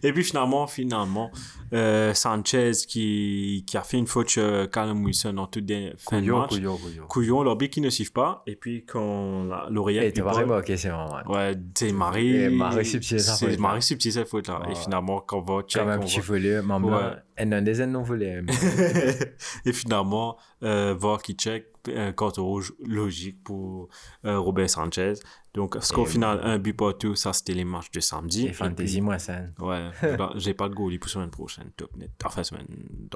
et 0.04 0.14
puis 0.14 0.24
finalement, 0.24 0.68
finalement, 0.68 1.32
euh, 1.74 2.14
Sanchez 2.14 2.72
qui, 2.88 3.64
qui 3.68 3.78
a 3.78 3.82
fait 3.82 3.98
une 3.98 4.08
faute 4.08 4.30
sur 4.30 4.70
Callum 4.70 5.04
Wilson 5.06 5.38
en 5.38 5.48
toute 5.48 5.66
dernière 5.66 5.94
fin 5.98 6.18
de 6.18 6.22
Couillon, 6.22 6.40
match. 6.40 6.50
couillon, 6.50 6.78
couillon. 6.78 7.08
Couillon, 7.08 7.44
leur 7.44 7.56
but 7.56 7.70
qui 7.70 7.82
ne 7.82 7.90
suivent 7.90 8.12
pas. 8.12 8.44
Et 8.48 8.56
puis 8.56 8.86
quand 8.86 9.48
tu 9.70 9.74
lui 9.74 10.22
vas 10.22 10.24
parle- 10.24 10.44
remarquer, 10.44 10.78
c'est 10.78 10.90
vraiment. 10.90 11.22
Ouais, 11.28 11.56
c'est 11.76 11.92
Marie. 11.92 12.36
Et 12.36 12.50
Marie 12.50 12.86
subtil, 12.86 13.20
ça, 13.20 13.34
faut 13.36 13.50
C'est 13.50 13.60
Marie 13.60 13.76
là. 13.78 13.82
subtil, 13.82 14.12
cette 14.12 14.28
faute-là. 14.28 14.62
Et 14.72 14.76
finalement, 14.76 15.22
quand 15.22 15.44
on 15.48 15.56
va 15.58 15.62
check, 15.64 15.82
Comme 15.82 15.92
un 15.92 16.00
petit 16.00 16.20
volet, 16.20 16.62
maman. 16.62 16.90
Ouais. 16.90 17.14
Et 17.40 17.44
un 17.44 17.62
des 17.62 17.86
non 17.86 18.04
volés. 18.04 18.42
et 19.66 19.74
finalement, 19.74 20.38
euh, 20.64 20.96
voir 20.98 21.22
qui 21.22 21.34
check, 21.34 21.66
carton 22.12 22.46
rouge 22.46 22.74
logique 22.86 23.44
pour 23.44 23.90
euh, 24.26 24.40
Robert 24.40 24.70
Sanchez. 24.70 25.14
Donc, 25.54 25.76
score 25.82 26.08
final, 26.08 26.40
un 26.44 26.60
but 26.60 26.74
partout, 26.74 27.16
ça 27.16 27.34
c'était 27.34 27.54
les 27.54 27.66
matchs 27.66 27.92
de 27.92 28.00
samedi. 28.00 28.48
Et 28.48 28.54
fantasy, 28.54 29.02
moi, 29.02 29.18
ça. 29.20 29.40
Ouais, 29.60 29.90
j'ai 30.36 30.54
pas- 30.54 30.70
de 30.70 30.76
goalie 30.76 31.00
pour 31.00 31.10
semaine 31.10 31.32
prochaine, 31.32 31.72
top 31.76 31.96
net. 31.98 32.12
Enfin, 32.24 32.44
semaine 32.44 32.68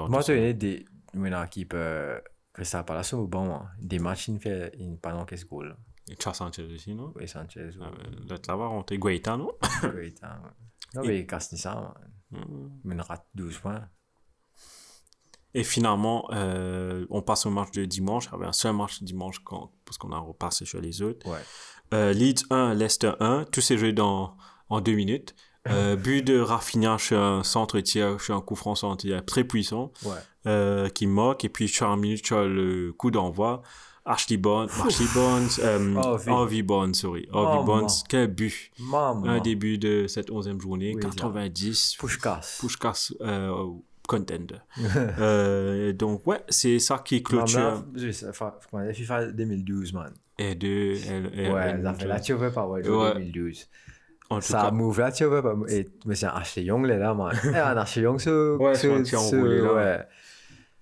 Moi, 0.09 0.23
tu 0.23 0.31
connais 0.33 0.53
des. 0.53 0.85
Une 1.13 1.35
équipe. 1.45 1.73
euh, 1.75 2.19
Crystal 2.53 2.83
Palace 2.83 3.13
au 3.13 3.27
bon, 3.27 3.53
hein. 3.55 3.69
des 3.79 3.99
matchs, 3.99 4.27
il 4.27 4.37
fait 4.39 4.71
pas 5.01 5.11
dans 5.13 5.23
qu'est-ce 5.25 5.45
goal. 5.45 5.75
Et 6.09 6.15
Charles 6.21 6.35
Sanchez 6.35 6.63
aussi, 6.73 6.93
non? 6.93 7.13
Oui, 7.15 7.25
Sanchez. 7.27 7.69
ou- 7.79 8.27
L'autre 8.29 8.49
là-bas, 8.51 8.67
on 8.69 8.81
était 8.81 8.97
Guaita, 8.97 9.37
non? 9.37 9.51
Ouais. 9.83 10.13
Non, 10.93 11.03
mais 11.05 11.19
il 11.19 11.25
casse 11.27 11.55
ça, 11.55 11.95
man. 12.33 12.69
Il 12.83 13.01
rate 13.01 13.25
12 13.33 13.57
points. 13.59 13.87
Et 15.53 15.63
finalement, 15.63 16.27
euh, 16.31 17.05
on 17.09 17.21
passe 17.21 17.45
au 17.45 17.49
match 17.49 17.71
de 17.71 17.83
dimanche. 17.85 18.25
Il 18.27 18.31
y 18.31 18.35
avait 18.35 18.45
un 18.45 18.53
seul 18.53 18.73
match 18.73 19.01
dimanche 19.03 19.39
quand, 19.43 19.71
parce 19.85 19.97
qu'on 19.97 20.11
a 20.11 20.17
repassé 20.19 20.65
sur 20.65 20.79
les 20.79 21.01
autres. 21.01 21.27
Ouais. 21.29 21.39
Euh, 21.93 22.13
Leeds 22.13 22.45
1, 22.49 22.73
Leicester 22.73 23.11
1. 23.19 23.45
Tout 23.51 23.59
s'est 23.61 23.77
joué 23.77 23.91
dans, 23.91 24.37
en 24.69 24.79
deux 24.79 24.93
minutes. 24.93 25.35
Euh, 25.67 25.95
but 25.97 26.21
de 26.25 26.39
Rafinha 26.39 26.97
sur 26.97 27.19
un 27.19 27.43
centre-tir, 27.43 28.19
sur 28.21 28.35
un 28.35 28.41
coup 28.41 28.55
franc 28.55 28.75
centre-tir 28.75 29.25
très 29.25 29.43
puissant, 29.43 29.91
Ouais. 30.05 30.11
euh, 30.47 30.87
qui 30.89 31.05
moque. 31.05 31.43
Et 31.43 31.49
puis 31.49 31.67
sur 31.67 31.89
un 31.89 31.97
minute, 31.97 32.25
sur 32.25 32.45
le 32.45 32.93
coup 32.93 33.11
d'envoi, 33.11 33.61
Ashley 34.05 34.37
Bonds, 34.37 34.67
Ashley 34.87 35.05
Bonds, 35.13 35.59
euh, 35.59 35.95
Harvey. 36.27 36.63
Bonds, 36.63 36.93
sorry. 36.93 37.27
Harvey 37.31 37.71
man. 37.71 37.87
quel 38.09 38.27
but. 38.27 38.71
Maman. 38.79 39.25
Un 39.25 39.39
début 39.41 39.77
de 39.77 40.07
cette 40.07 40.31
11e 40.31 40.59
journée, 40.59 40.93
Oui, 40.95 41.01
90, 41.01 41.97
Pushkas. 41.99 42.57
Pushkas 42.61 43.11
contender. 44.17 44.55
euh, 45.19 45.93
donc, 45.93 46.25
ouais, 46.27 46.41
c'est 46.49 46.79
ça 46.79 47.01
qui 47.03 47.23
clôture. 47.23 47.83
Ait 48.89 48.93
FIFA 48.93 49.25
2012, 49.31 49.93
man. 49.93 50.13
et 50.37 50.55
deux, 50.55 50.93
elle, 51.07 51.31
elle, 51.35 51.51
Ouais, 51.51 51.61
elle- 51.99 52.07
là, 52.07 52.19
tu 52.19 52.33
veux 52.33 52.51
pas 52.51 52.65
Ouais. 52.67 52.81
2012. 53.13 53.67
En 54.29 54.35
tout 54.37 54.41
Ça 54.43 54.61
cas, 54.61 54.71
move 54.71 54.99
là, 54.99 55.11
tu 55.11 55.25
veux 55.25 55.41
pas. 55.41 55.55
Et, 55.69 55.89
mais 56.05 56.15
c'est 56.15 56.25
un 56.25 56.29
Ashley 56.29 56.63
Young, 56.63 56.85
là, 56.85 57.13
man. 57.13 57.31
Eh, 57.43 57.57
un 57.57 57.75
Ashley 57.77 58.03
Young, 58.03 58.17
ce. 58.19 58.55
Ouais, 58.57 58.75
ce- 58.75 59.03
ce- 59.03 59.35
là. 59.35 59.73
Ouais, 59.73 59.99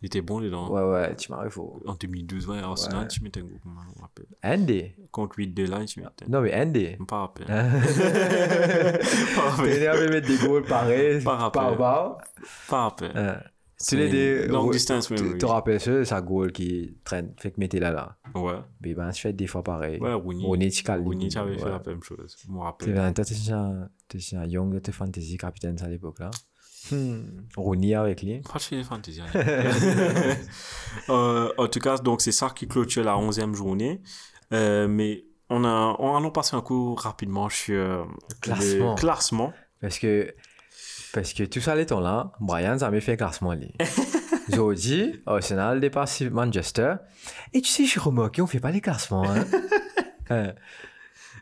il 0.01 0.05
était 0.07 0.21
bon 0.21 0.39
dedans. 0.41 0.69
ouais, 0.71 0.81
ouais, 0.83 1.15
tu 1.15 1.31
m'arrives 1.31 1.51
faux. 1.51 1.81
En 1.85 1.93
2012, 1.95 2.47
ouais, 2.47 2.59
Arsenal, 2.59 3.01
Ouais. 3.01 3.07
tu 3.07 3.23
mettais 3.23 3.41
un 3.41 3.43
groupe, 3.43 3.59
je 3.63 3.69
me 3.69 4.01
rappelle. 4.01 4.25
Andy? 4.43 4.91
Contre 5.11 5.37
8 5.37 5.47
de 5.53 5.65
là, 5.65 5.83
tu 5.85 5.99
mettais. 6.01 6.25
Non, 6.27 6.41
mais 6.41 6.53
Andy. 6.55 6.93
Je 6.95 6.99
me 7.01 7.05
pas 7.05 7.19
rappelle. 7.21 7.47
T'es 9.63 9.77
énervé 9.77 10.07
de 10.07 10.11
mettre 10.11 10.27
des 10.27 10.37
goals 10.37 10.63
pareils, 10.65 11.23
Par 11.23 11.39
rappel. 11.39 11.77
bas. 11.77 12.17
Pas 12.69 12.81
rappelle. 12.83 13.11
Euh, 13.15 13.35
C'est 13.81 13.95
Tu 13.95 14.09
des. 14.09 14.47
long 14.47 14.69
distance 14.69 15.07
tu- 15.07 15.13
memory. 15.13 15.31
Tu 15.31 15.37
te 15.37 15.45
rappelles 15.45 15.79
ça, 15.79 16.03
sa 16.03 16.21
goal 16.21 16.51
qui 16.51 16.97
traîne, 17.05 17.31
fait 17.37 17.51
que 17.51 17.59
mettez 17.61 17.79
là 17.79 17.91
là. 17.91 18.17
Ouais. 18.35 18.55
Mais 18.81 18.93
ben, 18.93 19.09
tu 19.11 19.21
fais 19.21 19.31
des 19.31 19.47
fois 19.47 19.63
pareil. 19.63 20.01
Ouais, 20.01 20.11
Rooney. 20.13 20.43
Rooney, 20.45 20.69
tu 20.69 20.83
cales. 20.83 21.01
Rooney, 21.01 21.29
tu 21.29 21.37
avais 21.37 21.57
fait 21.57 21.69
la 21.69 21.81
même 21.87 22.03
chose. 22.03 22.35
Je 22.45 22.51
me 22.51 22.57
C'est 22.57 22.61
rappelle. 22.63 23.13
toi, 23.13 23.23
t'es 24.09 24.35
un, 24.35 24.45
young 24.47 24.81
de 24.81 24.91
fantasy 24.91 25.37
capitaine 25.37 25.77
à 25.81 25.87
l'époque 25.87 26.19
là. 26.19 26.29
Hmm. 26.91 27.21
Avec 28.01 28.21
lui. 28.23 28.39
Pas 28.41 28.59
chez 28.59 28.75
les 28.77 28.83
fantasy. 28.83 29.21
euh, 31.09 31.51
en 31.57 31.67
tout 31.67 31.79
cas, 31.79 31.97
donc 31.97 32.21
c'est 32.21 32.31
ça 32.31 32.49
qui 32.49 32.67
clôture 32.67 33.03
la 33.03 33.13
11e 33.15 33.53
journée. 33.53 34.01
Euh, 34.53 34.87
mais 34.87 35.25
on 35.49 35.63
a, 35.63 35.95
on 35.99 36.15
allons 36.17 36.31
passer 36.31 36.55
un 36.55 36.61
coup 36.61 36.95
rapidement 36.95 37.49
sur 37.49 37.75
euh, 37.79 38.03
Classement. 38.41 38.91
le 38.91 38.95
classement. 38.99 39.53
Parce 39.81 39.99
que, 39.99 40.33
parce 41.13 41.33
que 41.33 41.43
tout 41.43 41.61
ça, 41.61 41.75
les 41.75 41.85
temps 41.85 41.99
là, 41.99 42.31
Brian, 42.39 42.77
ça 42.77 42.89
m'a 42.91 42.99
fait 43.01 43.17
classement. 43.17 43.53
lui. 43.53 43.73
Aujourd'hui, 44.51 45.21
Arsenal 45.27 45.79
dépasse 45.79 46.21
Manchester. 46.21 46.95
Et 47.53 47.61
tu 47.61 47.69
sais, 47.71 47.85
j'ai 47.85 47.99
remarqué, 47.99 48.41
on 48.41 48.47
fait 48.47 48.59
pas 48.59 48.71
les 48.71 48.81
classements. 48.81 49.23
Hein. 49.29 49.45
Euh, 50.31 50.53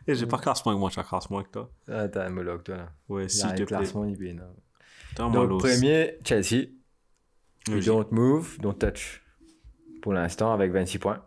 Et 0.06 0.14
j'ai 0.14 0.24
pas 0.24 0.38
classement 0.38 0.72
avec 0.72 0.80
moi, 0.80 0.88
j'ai 0.88 1.02
classement 1.02 1.36
avec 1.40 1.50
toi. 1.52 1.70
Attends, 1.88 2.20
un 2.20 2.30
monologue, 2.30 2.62
toi 2.62 2.76
là. 2.78 2.88
Ouais, 3.10 3.28
s'il 3.28 3.44
a 3.44 3.50
te 3.50 3.56
plaît. 3.64 3.66
classement, 3.66 4.06
il 4.06 4.24
est 4.24 4.30
énorme. 4.30 4.54
Moi, 5.18 5.46
Donc, 5.46 5.60
premier, 5.60 6.18
Chelsea. 6.24 6.66
Logique. 7.68 7.86
Don't 7.86 8.06
move, 8.12 8.58
don't 8.60 8.74
touch. 8.78 9.22
Pour 10.02 10.12
l'instant, 10.12 10.52
avec 10.52 10.72
26 10.72 10.98
points. 10.98 11.22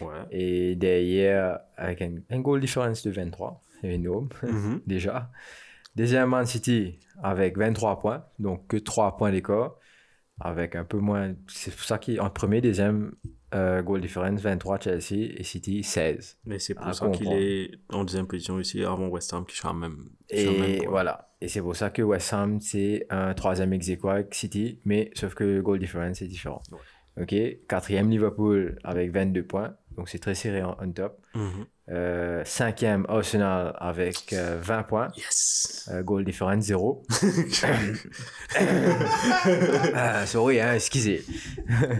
Ouais. 0.00 0.14
Et 0.30 0.76
derrière, 0.76 1.60
avec 1.76 2.00
un, 2.02 2.16
un 2.30 2.40
goal 2.40 2.60
difference 2.60 3.02
de 3.02 3.10
23. 3.10 3.60
C'est 3.80 3.88
énorme, 3.88 4.28
Mhm. 4.42 4.80
déjà. 4.86 5.30
Deuxième, 5.96 6.28
Man 6.30 6.46
City, 6.46 6.98
avec 7.22 7.58
23 7.58 7.98
points. 7.98 8.24
Donc, 8.38 8.66
que 8.68 8.76
3 8.76 9.16
points 9.16 9.30
d'écart. 9.32 9.76
Avec 10.38 10.74
un 10.76 10.84
peu 10.84 10.98
moins. 10.98 11.34
C'est 11.48 11.70
pour 11.74 11.84
ça 11.84 11.98
qu'en 11.98 12.30
premier, 12.30 12.60
deuxième, 12.60 13.12
euh, 13.54 13.82
goal 13.82 14.00
difference, 14.00 14.40
23 14.40 14.80
Chelsea 14.80 15.32
et 15.36 15.42
City, 15.42 15.82
16. 15.82 16.38
Mais 16.44 16.58
c'est 16.58 16.74
pour 16.74 16.92
ça 16.94 17.08
qu'il 17.08 17.32
est 17.32 17.70
en 17.88 18.04
deuxième 18.04 18.26
position 18.26 18.54
aussi 18.54 18.84
avant 18.84 19.08
West 19.08 19.32
Ham 19.32 19.44
qui 19.46 19.56
sera 19.56 19.72
même. 19.74 20.10
Et 20.28 20.86
voilà. 20.86 21.30
Et 21.40 21.48
c'est 21.48 21.60
pour 21.60 21.74
ça 21.74 21.90
que 21.90 22.02
West 22.02 22.32
Ham, 22.32 22.60
c'est 22.60 23.06
un 23.10 23.34
troisième 23.34 23.72
ex 23.72 23.90
avec 24.04 24.34
City, 24.34 24.80
mais 24.84 25.10
sauf 25.14 25.34
que 25.34 25.60
goal 25.60 25.78
difference 25.78 26.22
est 26.22 26.28
différent. 26.28 26.62
Ok. 27.20 27.34
Quatrième, 27.68 28.10
Liverpool 28.10 28.78
avec 28.84 29.10
22 29.10 29.42
points. 29.42 29.74
Donc 29.96 30.08
c'est 30.08 30.18
très 30.18 30.34
serré 30.34 30.62
en 30.62 30.92
top. 30.92 31.20
Mhm. 31.34 31.66
Euh, 31.92 32.42
cinquième, 32.44 33.04
Arsenal 33.08 33.74
avec 33.78 34.32
euh, 34.32 34.58
20 34.62 34.82
points. 34.84 35.08
Yes! 35.16 35.88
Euh, 35.92 36.02
goal 36.02 36.24
difference 36.24 36.62
0. 36.66 37.02
Ah, 39.94 40.24
sorry, 40.26 40.60
hein, 40.60 40.74
excusez. 40.74 41.24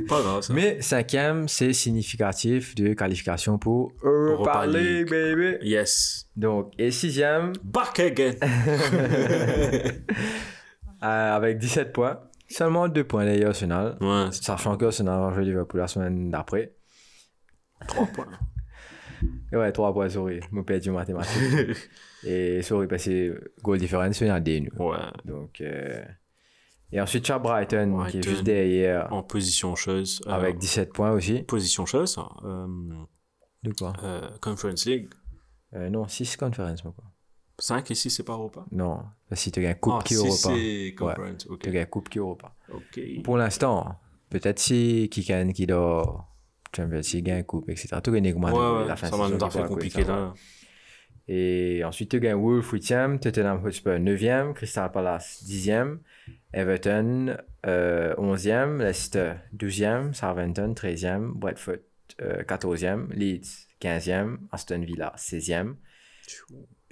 Pas 0.09 0.21
grave, 0.23 0.43
ça. 0.43 0.53
Mais 0.53 0.81
cinquième, 0.81 1.49
c'est 1.49 1.73
significatif 1.73 2.75
de 2.77 2.95
qualification 2.95 3.59
pour 3.59 3.93
Europa 4.03 4.65
League, 4.67 5.11
baby. 5.11 5.57
Yes! 5.63 6.29
Donc, 6.37 6.73
et 6.79 6.91
sixième, 6.93 7.53
Back 7.65 7.99
again! 8.01 8.35
Euh, 11.03 11.35
avec 11.35 11.57
17 11.57 11.95
points. 11.95 12.21
Seulement 12.47 12.87
2 12.87 13.05
points 13.05 13.25
d'ailleurs 13.25 13.49
Arsenal. 13.49 13.97
ouais, 14.03 14.27
Sachant 14.33 14.77
que 14.77 14.85
Arsenal 14.85 15.19
va 15.19 15.33
jouer 15.35 15.47
Liverpool 15.47 15.81
la 15.81 15.89
semaine 15.89 16.31
d'après. 16.31 16.75
c'est 17.81 17.87
3 17.87 18.07
points. 18.09 18.27
Et 19.53 19.57
ouais, 19.57 19.73
3 19.73 19.93
points, 19.93 20.09
sorry. 20.09 20.41
Je 20.41 20.55
me 20.55 20.63
perds 20.65 20.81
du 20.81 20.91
mathématique. 20.91 21.43
Et 22.25 22.63
sorry, 22.63 22.87
parce 22.87 23.05
que 23.05 23.53
goal 23.63 23.79
difference, 23.79 24.21
il 24.21 24.27
y 24.27 24.31
en 24.31 24.35
a 24.35 24.41
des 24.41 24.61
nous. 24.61 24.71
ouais. 24.79 24.97
Donc, 25.25 25.61
euh, 25.61 26.05
Et 26.93 27.01
ensuite, 27.01 27.25
tu 27.25 27.33
as 27.33 27.39
Brighton, 27.39 27.87
qui 28.11 28.19
est 28.19 28.21
Brighton. 28.21 28.31
juste 28.31 28.45
derrière, 28.45 29.13
En 29.13 29.23
position 29.23 29.75
chose. 29.75 30.21
euh, 30.27 30.31
avec 30.31 30.59
17 30.59 30.93
points 30.93 31.13
aussi. 31.13 31.43
Position 31.43 31.87
chose, 31.87 32.17
euh, 32.45 32.67
De 33.63 33.73
quoi? 33.73 33.93
euh, 34.03 34.29
Conference 34.41 34.87
League. 34.87 35.09
euh, 35.75 35.89
Non, 35.91 36.07
6 36.09 36.37
conférences, 36.37 36.85
moi, 36.85 36.93
quoi. 36.97 37.05
5 37.59 37.91
et 37.91 37.95
6, 37.95 38.09
c'est 38.11 38.23
pas 38.23 38.33
Europa? 38.35 38.65
Non, 38.73 39.03
que 39.29 39.35
tu 39.51 39.67
as 39.67 39.75
coupe 39.75 39.95
ah, 39.99 40.03
qui 40.05 40.15
6 40.15 40.21
Europa. 40.47 40.61
c'est 40.61 40.95
Conference, 40.95 41.47
ok. 41.47 41.61
Tu 41.61 41.79
as 41.79 41.87
coupe 41.87 42.09
qui 42.09 42.19
Europa. 42.19 42.55
Ok. 42.73 43.01
Pour 43.23 43.37
l'instant, 43.37 43.99
peut-être 44.31 44.59
si 44.59 45.09
Kikan 45.11 45.53
qui 45.53 45.67
dort, 45.67 46.30
Champions 46.75 47.01
League, 47.13 47.25
gagne 47.25 47.45
coupe, 47.45 47.69
etc. 47.69 47.97
Tu 48.03 48.11
gagnes 48.13 48.33
comment 48.33 48.49
Ouais, 48.81 48.87
la 48.87 48.97
fin 48.97 49.09
ça 49.09 49.17
de 49.17 49.21
va 49.21 49.29
nous 49.29 49.35
saison, 49.35 49.47
a 49.47 49.51
fait 49.51 49.67
compliqué 49.67 50.05
ça 50.05 50.09
là. 50.09 50.35
Et 51.33 51.85
ensuite, 51.85 52.11
tu 52.11 52.19
gagnes 52.19 52.41
Wolf 52.41 52.73
8e, 52.73 53.21
Tottenham 53.21 53.65
Hotspur 53.65 53.93
9e, 53.99 54.53
Crystal 54.53 54.91
Palace 54.91 55.45
10e, 55.47 55.99
Everton 56.53 57.37
euh, 57.67 58.15
11e, 58.17 58.79
Leicester 58.79 59.35
12e, 59.57 60.13
Southampton 60.13 60.73
13e, 60.73 61.33
Bradford 61.35 61.77
euh, 62.23 62.43
14e, 62.43 63.13
Leeds 63.13 63.69
15e, 63.81 64.39
Aston 64.51 64.81
Villa 64.81 65.13
16e. 65.17 65.75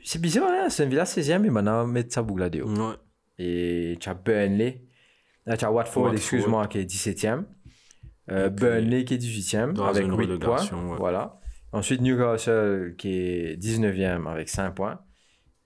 C'est 0.05 0.21
bizarre, 0.21 0.51
hein? 0.51 0.65
Aston 0.67 0.89
Villa 0.89 1.05
16e, 1.05 1.45
et 1.45 1.51
maintenant, 1.51 1.87
mettre 1.87 2.15
sa 2.15 2.23
boucle 2.23 2.43
là-dedans. 2.43 2.91
Ouais. 2.91 2.95
Et 3.41 3.97
tu 3.99 4.09
as 4.09 4.15
Burnley, 4.15 4.83
là, 5.47 5.57
tu 5.57 5.65
as 5.65 5.73
Watford, 5.73 6.03
Watford. 6.05 6.15
excuse-moi, 6.17 6.67
qui 6.69 6.79
est 6.79 6.85
17e. 6.85 7.45
Euh, 8.31 8.49
Burnley 8.51 9.05
qui 9.05 9.15
est 9.15 9.19
18e 9.19 9.73
dans 9.73 9.85
la 9.85 9.91
avec 9.91 10.03
zone 10.05 10.19
8 10.19 10.39
points. 10.39 10.57
ouais. 10.63 10.97
Voilà. 10.99 11.39
Ensuite, 11.73 12.01
Newcastle 12.01 12.95
qui 12.97 13.11
est 13.19 13.57
19e 13.63 14.27
avec 14.31 14.49
5 14.49 14.75
points. 14.75 15.01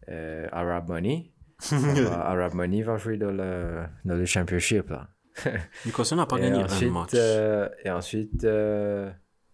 Euh, 0.09 0.49
Arab 0.53 0.89
Money. 0.89 1.33
Va- 1.71 2.27
Arab 2.29 2.55
Money 2.55 2.83
va 2.83 2.97
jouer 2.97 3.17
dans 3.17 3.31
le, 3.31 3.85
dans 4.05 4.15
le 4.17 4.25
Championship. 4.25 4.91
Là. 4.91 5.09
Newcastle 5.87 6.17
n'a 6.17 6.27
pas 6.27 6.39
et, 6.39 6.43
gagné 6.43 6.65
ensuite, 6.65 6.89
un 6.91 6.93
match. 6.93 7.11
euh, 7.15 7.69
et 7.85 7.91
ensuite, 7.91 8.45
euh, 8.45 9.11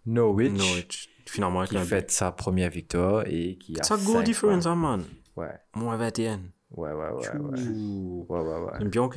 Norwich, 0.07 0.53
Norwich. 0.53 1.09
Finalement, 1.27 1.65
qui 1.65 1.77
un 1.77 1.85
fête 1.85 2.11
sa 2.11 2.33
première 2.33 2.71
victoire 2.71 3.25
et 3.27 3.59
qui 3.59 3.79
a. 3.79 3.83
Ça 3.83 3.97
goal 3.97 4.19
5 4.21 4.23
difference, 4.25 4.65
hein, 4.67 4.75
man. 4.77 5.05
Ouais, 5.37 5.53
Moins 5.77 5.97
21. 5.99 6.41
Ouais, 6.73 6.93
ouais, 6.93 7.11
ouais. 7.11 7.29
ouais. 7.39 7.61
Ouh. 7.61 8.27
Ouais, 8.29 8.41
ouais, 8.41 8.61
ouais. 8.61 8.73
J'aime 8.79 8.91
bien. 8.91 9.09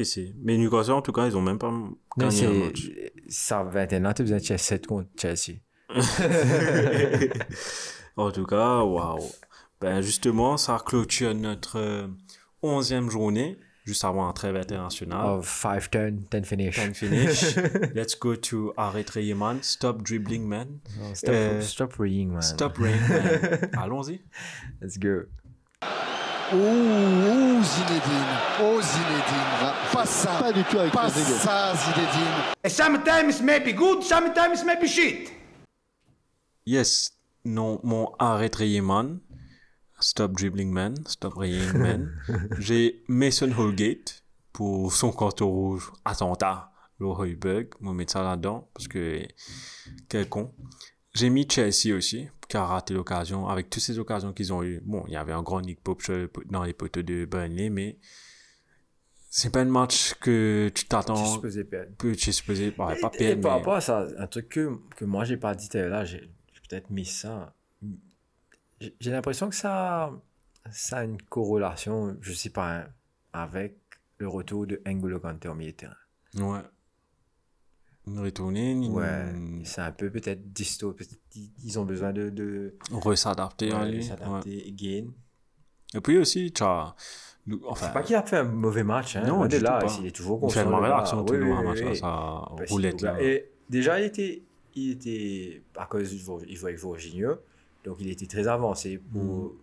Mais 0.44 0.58
Newcastle, 0.58 0.92
en 0.92 1.02
tout 1.02 1.12
cas, 1.12 1.28
ils 1.28 1.36
ont 1.36 1.42
même 1.42 1.60
pas 1.60 1.72
gagné 2.18 2.46
un 2.46 2.66
match. 2.66 2.90
ça 3.28 3.64
21 3.64 4.14
tu 4.14 4.24
faisais 4.24 4.58
7 4.58 4.88
contre 4.88 5.10
Chelsea. 5.18 5.60
en 8.18 8.32
tout 8.32 8.46
cas, 8.46 8.80
waouh. 8.80 9.30
Ben, 9.82 10.02
justement, 10.02 10.58
ça 10.58 10.82
clôture 10.86 11.34
notre 11.34 11.80
euh, 11.80 12.08
11e 12.64 13.10
journée, 13.10 13.58
juste 13.84 14.06
avant 14.06 14.28
la 14.28 14.34
trêve 14.34 14.56
internationale. 14.56 15.26
Of 15.26 15.50
5 15.50 15.90
turn, 15.92 16.20
10 16.32 16.44
finish. 16.46 16.76
Time 16.76 16.94
finish. 16.94 17.56
Let's 17.96 18.16
go 18.18 18.36
to 18.36 18.74
arrête 18.78 19.16
man. 19.36 19.58
Stop 19.64 20.04
dribbling, 20.04 20.48
man. 20.48 20.80
Non, 21.00 21.16
stop, 21.16 21.34
Euh, 21.34 21.62
stop 21.62 21.94
reading, 21.96 22.32
man. 22.32 22.42
Stop 22.42 22.78
rain, 22.78 22.96
man. 23.10 23.70
Allons-y. 23.78 24.22
Let's 24.82 24.98
go. 25.00 25.24
Ouh, 26.54 26.58
ouh, 27.62 27.66
Zinedine. 27.66 28.38
Oh, 28.62 28.82
Zinedine. 28.82 29.74
Pas 29.94 30.06
ça. 30.06 30.40
Pas 30.40 30.52
du 30.52 30.64
tout 30.64 30.80
avec 30.80 30.94
Pas 30.94 31.10
ça, 31.10 31.74
Zinedine. 31.76 32.70
Sometimes 32.70 33.42
maybe 33.42 33.74
good, 33.74 34.04
sometimes 34.04 34.64
maybe 34.66 34.88
shit. 34.88 35.32
Yes, 36.66 37.12
non, 37.46 37.80
mon 37.84 38.12
arrête 38.20 38.60
man. 38.82 39.20
Stop 40.00 40.34
dribbling, 40.34 40.72
man. 40.72 40.96
Stop 41.08 41.36
raying, 41.38 41.74
man. 41.74 42.12
J'ai 42.60 43.04
Mason 43.08 43.52
Holgate 43.52 44.24
pour 44.52 44.94
son 44.94 45.12
carton 45.12 45.48
rouge 45.48 45.92
attentat. 46.06 46.72
Le 47.00 47.08
Heuberg, 47.08 47.70
moi 47.80 47.94
mettre 47.94 48.14
ça 48.14 48.22
là-dedans 48.22 48.70
parce 48.76 48.88
que 48.88 49.26
quel 50.08 50.30
con. 50.30 50.54
J'ai 51.14 51.30
mis 51.30 51.48
Chelsea 51.50 51.94
aussi, 51.96 52.28
qui 52.48 52.58
a 52.58 52.66
raté 52.66 52.94
l'occasion. 52.94 53.48
Avec 53.48 53.70
toutes 53.70 53.84
ces 53.84 54.00
occasions 54.00 54.34
qu'ils 54.34 54.54
ont 54.54 54.64
eues, 54.64 54.82
bon, 54.86 55.04
il 55.08 55.14
y 55.14 55.18
avait 55.18 55.34
un 55.34 55.42
grand 55.44 55.62
Nick 55.62 55.82
Pope 55.84 56.02
dans 56.50 56.64
les 56.64 56.74
poteaux 56.74 57.02
de 57.02 57.26
Burnley, 57.26 57.70
mais 57.70 57.98
c'est 59.30 59.52
pas 59.52 59.62
un 59.62 59.66
match 59.66 60.14
que 60.16 60.72
tu 60.74 60.86
t'attends, 60.86 61.16
suis 61.16 61.34
supposé 61.34 61.64
perdre. 61.64 61.96
que 61.98 62.14
tu 62.14 62.30
es 62.30 62.34
supposé, 62.34 62.68
ouais, 62.68 62.74
pas 63.00 63.12
Et 63.14 63.18
perdre, 63.18 63.42
par 63.42 63.52
mais 63.54 63.58
rapport 63.60 63.74
à 63.76 63.82
ça, 63.82 64.08
un 64.18 64.28
truc 64.28 64.50
que, 64.50 64.78
que 64.96 65.06
moi 65.06 65.24
j'ai 65.26 65.38
pas 65.38 65.54
dit 65.56 65.70
tout 65.70 65.78
à 65.78 65.82
l'heure, 65.88 66.06
j'ai 66.06 66.30
peut-être 66.70 66.90
mis 66.90 67.06
ça. 67.06 67.54
J'ai 69.00 69.12
l'impression 69.12 69.48
que 69.50 69.56
ça, 69.56 70.12
ça 70.72 70.98
a 71.00 71.04
une 71.04 71.22
corrélation, 71.22 72.18
je 72.22 72.34
sais 72.34 72.50
pas, 72.50 72.80
hein, 72.80 72.88
avec 73.32 73.78
le 74.18 74.28
retour 74.28 74.66
de 74.68 74.82
N'Golo 74.86 75.20
Kanté 75.20 75.48
au 75.48 75.56
milieu 75.56 75.72
de 75.72 75.78
terrain. 75.78 75.96
ouais. 76.36 76.62
Retourner, 78.08 78.74
Ouais, 78.90 79.26
c'est 79.64 79.82
un 79.82 79.92
peu 79.92 80.10
peut-être 80.10 80.52
disto. 80.52 80.92
peut-être 80.94 81.16
ils- 81.36 81.52
ont 81.80 81.86
besoin 81.86 82.12
de, 82.12 82.30
de 82.30 82.76
Resadapter 82.92 83.72
à 83.72 83.82
ouais, 83.84 84.02
s'adapter, 84.02 84.64
ouais. 84.66 84.72
gain. 84.72 85.06
Et 85.94 86.02
puis 86.02 86.18
aussi, 86.18 86.52
tu 86.52 86.64
as. 86.64 86.96
Enfin, 87.68 87.86
C'est 87.88 87.94
pas 87.94 88.02
qu'il 88.04 88.16
a 88.16 88.24
fait 88.24 88.38
un 88.38 88.44
mauvais 88.44 88.84
match. 88.84 89.16
Hein. 89.16 89.24
Non, 89.28 89.46
du 89.46 89.58
de 89.58 89.64
là, 89.64 89.80
pas. 89.80 89.98
il 90.00 90.08
est 90.08 90.16
toujours 90.16 90.40
il 90.44 90.52
fait 90.52 90.60
gars. 90.82 90.96
réaction 90.96 91.24
tout 91.24 91.34
le 91.34 91.40
oui, 91.44 91.96
ça, 91.96 92.42
Parce 92.58 92.72
roulette 92.72 93.02
là. 93.02 93.22
Et 93.22 93.50
déjà, 93.70 94.00
il 94.00 94.06
était, 94.06 94.44
il 94.76 94.92
était 94.92 95.62
à 95.76 95.86
cause 95.86 96.12
il 96.48 96.56
jouait 96.56 96.70
avec 96.72 96.80
Jorginho, 96.82 97.36
donc 97.84 97.98
il 98.00 98.10
était 98.10 98.28
très 98.28 98.48
avancé 98.48 98.98
pour. 98.98 99.54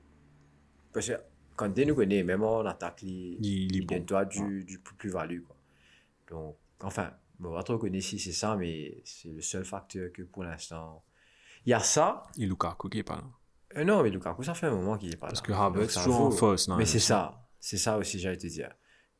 Parce 0.92 1.08
que 1.08 1.14
quand 1.56 1.70
nous 1.86 1.94
connais, 1.94 2.22
même 2.22 2.42
en 2.44 2.60
attaque, 2.66 3.02
il, 3.02 3.36
Il- 3.44 3.64
il 3.72 3.76
est 3.76 3.78
il 3.78 3.86
donne 3.86 4.04
toi 4.04 4.24
du, 4.24 4.64
du 4.64 4.78
plus-value. 4.78 5.40
quoi. 5.42 5.56
Donc, 6.30 6.56
enfin, 6.82 7.10
bon, 7.38 7.50
on 7.50 7.54
va 7.54 7.62
trop 7.62 7.78
connaître 7.78 8.04
si 8.04 8.18
c'est 8.18 8.32
ça, 8.32 8.56
mais 8.56 9.00
c'est 9.04 9.30
le 9.30 9.40
seul 9.42 9.64
facteur 9.64 10.12
que 10.12 10.22
pour 10.22 10.44
l'instant. 10.44 11.04
Il 11.66 11.70
y 11.70 11.74
a 11.74 11.80
ça. 11.80 12.22
Et 12.38 12.46
Lukaku 12.46 12.88
qui 12.88 12.98
est 12.98 13.02
pas 13.02 13.16
là. 13.16 13.24
Euh, 13.76 13.84
non, 13.84 14.02
mais 14.02 14.10
Lukaku, 14.10 14.42
ça 14.42 14.54
fait 14.54 14.66
un 14.66 14.74
moment 14.74 14.96
qu'il 14.96 15.12
est 15.12 15.16
pas 15.16 15.26
Parce 15.28 15.40
là. 15.40 15.46
que 15.46 15.52
Donc, 15.52 15.60
Havertz 15.60 15.92
ça 15.92 16.02
joue 16.04 16.12
en 16.12 16.30
fausse. 16.30 16.68
non, 16.68 16.76
Mais 16.76 16.86
c'est 16.86 16.98
ça. 17.00 17.46
C'est 17.60 17.76
ça 17.76 17.98
aussi, 17.98 18.18
j'allais 18.18 18.38
te 18.38 18.46
dire. 18.46 18.70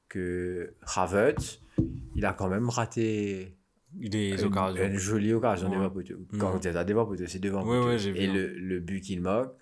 Que 0.09 0.75
Havertz, 0.97 1.61
il 2.15 2.25
a 2.25 2.33
quand 2.33 2.49
même 2.49 2.69
raté 2.71 3.59
Des 3.93 4.31
une, 4.31 4.45
occasions. 4.47 4.83
une 4.85 4.97
jolie 4.97 5.33
occasion 5.35 5.69
Ouais. 5.69 5.77
devant 5.77 5.91
poteau. 5.91 6.15
Mhm. 6.33 6.39
Quand 6.39 6.59
tu 6.61 6.69
devant 6.73 7.05
poteau, 7.07 7.27
c'est 7.27 7.39
devant 7.41 7.63
Ouais, 7.67 7.97
poteau. 7.97 8.13
vu, 8.13 8.19
Et 8.19 8.27
hein. 8.29 8.33
le, 8.33 8.49
le 8.59 8.81
but 8.81 9.01
qu'il 9.03 9.21
marque, 9.21 9.53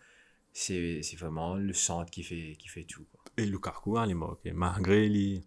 c'est 0.52 1.00
vraiment 1.18 1.56
le 1.56 1.72
centre 1.72 2.10
qui 2.10 2.22
fait, 2.22 2.54
qui 2.58 2.68
fait 2.68 2.84
tout. 2.84 3.04
quoi. 3.10 3.24
Et 3.38 3.44
Lukaku, 3.46 3.98
hein, 3.98 4.04
il 4.06 4.12
est 4.12 4.14
moqué. 4.14 4.52
Malgré 4.52 5.08
les. 5.08 5.42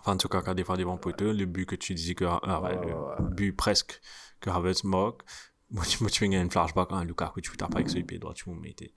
Enfin, 0.00 0.12
en 0.14 0.16
tout 0.16 0.28
cas, 0.28 0.40
quand 0.42 0.54
des 0.54 0.64
fois 0.64 0.76
devant 0.76 0.96
poteau, 0.96 1.32
le 1.32 1.44
but 1.46 1.66
que 1.66 1.76
tu 1.76 1.94
disais 1.94 2.14
que. 2.14 2.24
ah, 2.24 2.60
ouais, 2.62 2.76
le 3.20 3.28
but 3.34 3.52
presque 3.52 4.00
que 4.40 4.50
Havertz 4.50 4.84
moque. 4.84 5.22
Moi, 5.72 5.84
tu 5.84 5.98
moi, 6.02 6.10
tu 6.10 6.24
une 6.24 6.50
flashback 6.50 6.88
à 6.90 7.04
Lukaku, 7.04 7.40
tu 7.40 7.56
tapes 7.56 7.76
avec 7.76 7.88
ce 7.88 8.00
pied 8.00 8.18
droit, 8.18 8.34
tu 8.34 8.50
me 8.50 8.58
mettais. 8.60 8.92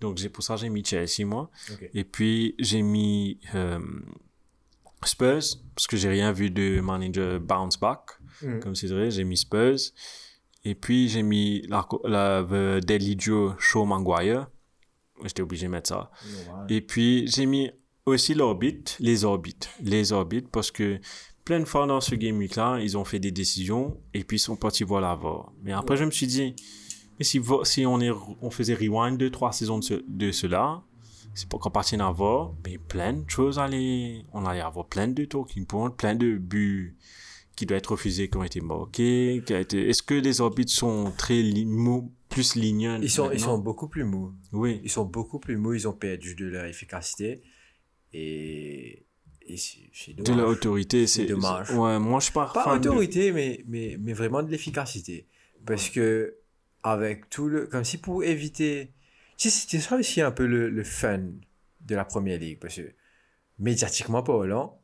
Donc, 0.00 0.26
pour 0.28 0.42
ça 0.42 0.56
j'ai 0.56 0.70
mis 0.70 0.82
Chelsea, 0.82 1.26
moi. 1.26 1.50
Et 1.92 2.04
puis, 2.04 2.54
j'ai 2.58 2.80
mis 2.80 3.38
euh, 3.54 3.78
Spurs, 5.04 5.42
parce 5.74 5.86
que 5.86 5.96
j'ai 5.98 6.08
rien 6.08 6.32
vu 6.32 6.50
de 6.50 6.80
manager 6.80 7.38
bounce 7.40 7.78
back, 7.78 8.00
Mhm. 8.42 8.60
comme 8.60 8.74
c'est 8.74 8.86
vrai. 8.88 9.10
J'ai 9.10 9.24
mis 9.24 9.36
Spurs. 9.36 9.76
Et 10.64 10.74
puis, 10.74 11.08
j'ai 11.08 11.22
mis 11.22 11.62
la, 11.68 11.86
la, 12.04 12.42
the 12.42 12.82
Deadly 12.84 13.16
Duo 13.16 13.52
Show 13.58 13.84
Maguire. 13.84 14.48
J'étais 15.22 15.42
obligé 15.42 15.66
de 15.66 15.72
mettre 15.72 15.88
ça. 15.88 16.10
Et 16.70 16.80
puis, 16.80 17.26
j'ai 17.28 17.46
mis 17.46 17.70
aussi 18.06 18.34
l'orbite, 18.34 18.96
les 19.00 19.24
orbites. 19.24 19.68
Les 19.82 20.12
orbites, 20.12 20.48
parce 20.48 20.70
que 20.70 20.98
plein 21.44 21.58
de 21.60 21.64
fois 21.64 21.86
dans 21.86 22.00
ce 22.00 22.14
game 22.14 22.38
week-là, 22.38 22.78
ils 22.80 22.96
ont 22.96 23.04
fait 23.04 23.18
des 23.18 23.32
décisions 23.32 23.96
et 24.14 24.22
puis 24.24 24.36
ils 24.36 24.40
sont 24.40 24.56
partis 24.56 24.84
voir 24.84 25.00
la 25.00 25.14
VAR. 25.16 25.52
Mais 25.62 25.72
après, 25.72 25.96
je 25.96 26.04
me 26.04 26.10
suis 26.12 26.26
dit, 26.28 26.54
mais 27.18 27.24
si, 27.24 27.40
si 27.64 27.84
on, 27.84 28.00
est, 28.00 28.10
on 28.40 28.50
faisait 28.50 28.74
rewind 28.74 29.18
deux, 29.18 29.30
trois 29.30 29.52
saisons 29.52 29.78
de, 29.80 29.84
ce- 29.84 30.04
de 30.06 30.30
cela, 30.30 30.82
c'est 31.34 31.48
pour 31.48 31.58
qu'on 31.60 31.70
partit 31.70 31.96
à 31.96 32.12
VAR, 32.12 32.54
mais 32.64 32.78
plein 32.78 33.12
de 33.12 33.28
choses 33.28 33.58
allaient, 33.58 34.24
on 34.32 34.46
allait 34.46 34.60
avoir 34.60 34.86
plein 34.86 35.08
de 35.08 35.24
talking 35.24 35.66
points, 35.66 35.90
plein 35.90 36.14
de 36.14 36.36
buts 36.36 36.96
qui 37.56 37.66
doivent 37.66 37.78
être 37.78 37.92
refusés, 37.92 38.28
qui 38.28 38.36
ont 38.36 38.44
été 38.44 38.60
marqués, 38.60 39.42
qui 39.44 39.52
a 39.54 39.60
été... 39.60 39.88
Est-ce 39.88 40.02
que 40.02 40.14
les 40.14 40.40
orbites 40.40 40.68
sont 40.68 41.12
très 41.16 41.40
li- 41.42 41.64
mou- 41.66 42.12
plus 42.28 42.54
ligneux 42.54 42.98
Ils 43.02 43.10
sont, 43.10 43.30
ils 43.32 43.40
sont 43.40 43.58
beaucoup 43.58 43.88
plus 43.88 44.04
mous. 44.04 44.32
Oui. 44.52 44.80
Ils 44.84 44.90
sont 44.90 45.06
beaucoup 45.06 45.38
plus 45.38 45.56
mous, 45.56 45.72
ils 45.74 45.88
ont 45.88 45.92
perdu 45.94 46.34
de 46.34 46.44
leur 46.46 46.66
efficacité. 46.66 47.42
Et, 48.18 49.06
et 49.42 49.56
c'est 49.56 50.14
De 50.14 50.32
l'autorité, 50.32 51.06
c'est... 51.06 51.26
dommage. 51.26 51.70
Ouais, 51.72 51.98
moi, 51.98 52.18
je 52.20 52.24
suis 52.24 52.32
pas 52.32 52.50
Pas 52.52 52.78
de- 52.78 52.88
autorité, 52.88 53.30
mais, 53.32 53.62
mais, 53.66 53.96
mais 54.00 54.14
vraiment 54.14 54.42
de 54.42 54.50
l'efficacité. 54.50 55.26
Parce 55.66 55.90
que, 55.90 56.36
avec 56.82 57.28
tout 57.28 57.48
le. 57.48 57.66
Comme 57.66 57.84
si 57.84 57.98
pour 57.98 58.24
éviter. 58.24 58.92
Tu 59.36 59.50
sais, 59.50 59.58
c'était 59.58 59.80
ça 59.80 59.96
aussi 59.96 60.20
un 60.22 60.30
peu 60.30 60.46
le, 60.46 60.70
le 60.70 60.84
fun 60.84 61.20
de 61.80 61.94
la 61.94 62.04
première 62.06 62.38
ligue. 62.38 62.58
Parce 62.58 62.76
que, 62.76 62.94
médiatiquement 63.58 64.22
parlant, 64.22 64.80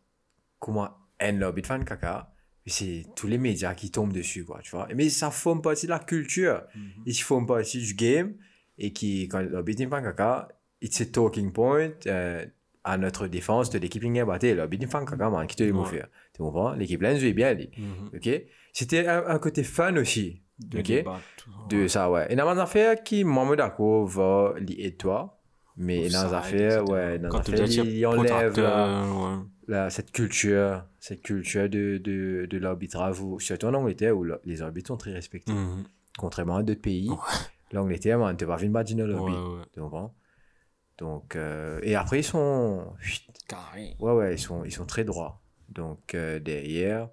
comment 0.58 0.90
un 1.20 1.32
lobby 1.32 1.62
de 1.62 1.66
fan 1.66 1.84
caca, 1.84 2.34
c'est 2.66 3.06
tous 3.16 3.28
les 3.28 3.38
médias 3.38 3.74
qui 3.74 3.90
tombent 3.90 4.12
dessus, 4.12 4.44
quoi, 4.44 4.60
tu 4.62 4.72
vois. 4.72 4.88
Mais 4.94 5.08
ça 5.08 5.30
forme 5.30 5.62
partie 5.62 5.86
de 5.86 5.90
la 5.92 6.00
culture. 6.00 6.62
Ils 7.06 7.14
forment 7.14 7.46
partie 7.46 7.80
du 7.80 7.94
game. 7.94 8.34
Et 8.78 8.92
qui, 8.92 9.28
quand 9.28 9.40
le 9.40 9.62
de 9.62 9.86
fan 9.88 10.02
caca, 10.04 10.48
it's 10.80 11.00
a 11.00 11.06
talking 11.06 11.52
point. 11.52 11.92
euh, 12.06 12.44
à 12.84 12.98
notre 12.98 13.26
défense 13.28 13.70
de 13.70 13.78
l'équipe 13.78 14.02
qui 14.02 14.20
a 14.20 14.24
battu, 14.24 14.48
le 14.48 14.54
lobby 14.56 14.78
de 14.78 14.86
fan 14.86 15.04
caca, 15.04 15.30
man, 15.30 15.46
qui 15.46 15.56
te 15.56 15.62
le 15.62 15.72
Ouais. 15.72 15.84
faire. 15.86 16.08
Tu 16.34 16.42
comprends? 16.42 16.72
L'équipe 16.72 17.00
là, 17.02 17.12
elle 17.12 17.20
jouait 17.20 17.32
bien. 17.32 17.54
Mhm. 17.54 18.10
Ok? 18.14 18.42
C'était 18.72 19.06
un, 19.06 19.24
un 19.26 19.38
côté 19.38 19.62
fun 19.62 19.96
aussi. 19.96 20.40
De 20.58 20.78
ok? 20.78 20.84
débattre, 20.84 21.20
De 21.68 21.88
ça, 21.88 22.10
ouais. 22.10 22.26
Et 22.30 22.36
dans 22.36 22.52
les 22.52 22.60
affaires 22.60 23.02
qui, 23.02 23.24
suis 23.24 23.56
d'accord, 23.56 24.06
va 24.06 24.54
lier 24.58 24.94
toi. 24.96 25.38
Mais 25.76 26.08
dans 26.08 26.28
Ça 26.28 26.38
affaires, 26.38 26.88
ouais, 26.88 27.18
dans 27.18 27.30
affaires, 27.36 27.66
il, 27.66 28.06
enlève 28.06 28.60
la- 28.60 29.02
ouais. 29.06 29.36
la- 29.68 29.90
cette 29.90 30.12
culture, 30.12 30.84
cette 31.00 31.22
culture 31.22 31.68
de, 31.68 31.96
de, 31.98 32.46
de 32.48 32.58
l'arbitrage, 32.58 33.16
surtout 33.38 33.66
en 33.66 33.74
Angleterre, 33.74 34.16
où 34.16 34.22
le- 34.24 34.40
les 34.44 34.60
arbitres 34.62 34.88
sont 34.88 34.96
très 34.98 35.12
respectés. 35.12 35.52
Mhm. 35.52 35.84
Contrairement 36.18 36.56
à 36.56 36.62
d'autres 36.62 36.82
pays, 36.82 37.08
Ouais. 37.08 37.16
l'Angleterre, 37.72 38.18
man, 38.18 38.36
tu 38.36 38.44
vas 38.44 38.56
venir 38.56 38.72
battre 38.72 38.94
dans 38.94 39.06
le 39.06 39.12
lobby. 39.14 39.32
Ouais, 39.32 39.38
ouais. 39.38 39.62
Tu 39.72 39.80
comprends? 39.80 40.14
Donc, 40.98 41.36
euh, 41.36 41.80
et 41.82 41.94
après, 41.94 42.20
ils 42.20 42.24
sont. 42.24 42.92
Carré. 43.48 43.96
Ouais, 43.98 44.12
ouais, 44.12 44.34
ils 44.34 44.38
sont, 44.38 44.64
ils 44.64 44.72
sont 44.72 44.86
très 44.86 45.04
droits. 45.04 45.40
Donc, 45.68 46.14
euh, 46.14 46.38
derrière, 46.38 47.08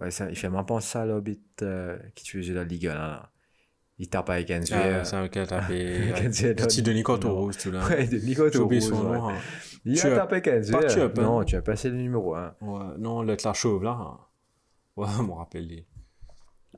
ouais, 0.00 0.10
ça, 0.10 0.28
il 0.28 0.36
fait 0.36 0.50
même 0.50 0.64
penser 0.66 0.98
à 0.98 1.06
euh, 1.62 1.98
qui 2.14 2.24
tu 2.24 2.38
faisais 2.42 2.52
la 2.54 2.64
Ligue 2.64 2.88
1. 2.88 2.94
Là. 2.94 3.30
Il 3.98 4.08
tape 4.08 4.30
avec 4.30 4.50
un 4.50 4.60
Ah, 4.72 5.04
c'est 5.04 5.16
un 5.16 5.28
cas 5.28 5.46
tapé. 5.46 6.12
Petit 6.56 6.82
de 6.82 6.92
Nico 6.92 7.12
Non. 7.12 7.18
Toro, 7.18 7.52
tu 7.52 7.70
là. 7.70 7.86
Ouais, 7.88 8.06
de 8.06 8.18
ouais. 9.10 9.18
hein. 9.18 9.38
Il 9.84 9.96
Tu 9.98 10.06
a 10.06 10.16
tapé 10.16 10.36
avec 10.36 10.46
pas 11.14 11.22
Non, 11.22 11.44
tu 11.44 11.56
as 11.56 11.62
passé 11.62 11.88
le 11.90 11.96
numéro 11.96 12.34
1. 12.34 12.56
Ouais, 12.60 12.84
non, 12.98 13.22
l'autre 13.22 13.46
la 13.46 13.52
chauve 13.52 13.84
là. 13.84 14.18
Ouais, 14.96 15.06
je 15.16 15.22
me 15.22 15.32
rappelle. 15.32 15.84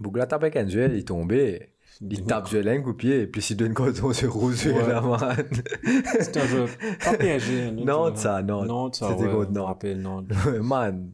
Bougla 0.00 0.26
tape 0.26 0.42
avec 0.42 0.56
il 0.92 0.98
est 0.98 1.08
tombé. 1.08 1.73
Il 2.00 2.24
tape 2.24 2.50
l'un 2.52 2.80
coup 2.82 2.94
pied, 2.94 3.20
et 3.22 3.26
puis 3.26 3.40
s'il 3.42 3.56
donne 3.56 3.72
coton 3.74 4.12
sur 4.12 4.32
rouge, 4.32 4.66
Ouais. 4.66 4.88
là, 4.88 5.00
man. 5.00 5.36
C'était 6.20 6.40
un 6.40 6.46
jeu. 6.46 6.64
Pas 7.04 7.14
PSG. 7.18 7.70
Nantes, 7.70 8.18
ça, 8.18 8.42
Nantes. 8.42 8.66
Nantes, 8.66 8.94
ça, 8.96 9.08
C'était 9.10 9.24
ouais. 9.26 9.30
contre 9.46 9.52
Nantes. 9.94 10.26
man, 10.62 11.08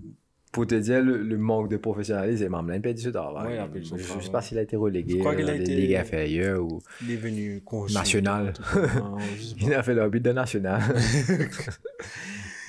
pour 0.52 0.66
te 0.66 0.74
dire 0.74 1.00
le, 1.02 1.18
le 1.22 1.38
manque 1.38 1.68
de 1.68 1.76
professionnalisme, 1.76 2.48
même 2.62 2.82
perd 2.82 2.96
du 2.96 3.12
travail. 3.12 3.46
Ouais, 3.46 3.54
il 3.54 3.58
a 3.60 3.66
perdu 3.68 3.84
son 3.86 3.96
je 3.98 4.14
ne 4.16 4.20
sais 4.20 4.30
pas 4.30 4.42
s'il 4.42 4.58
a 4.58 4.62
été 4.62 4.74
relégué 4.76 5.14
Je 5.14 5.18
crois 5.18 5.36
qu'il 5.36 5.48
a 5.48 5.54
les 5.54 5.60
été- 5.60 5.76
ligues 5.76 5.94
inférieures 5.94 6.64
ou 6.64 6.80
Il 7.02 7.12
est 7.12 7.16
venu 7.16 7.60
conçu. 7.64 7.94
National. 7.94 8.52
Non, 8.74 9.16
pas. 9.16 9.22
il 9.60 9.74
a 9.74 9.82
fait 9.82 9.94
l'orbite 9.94 10.24
de 10.24 10.32
national. 10.32 10.82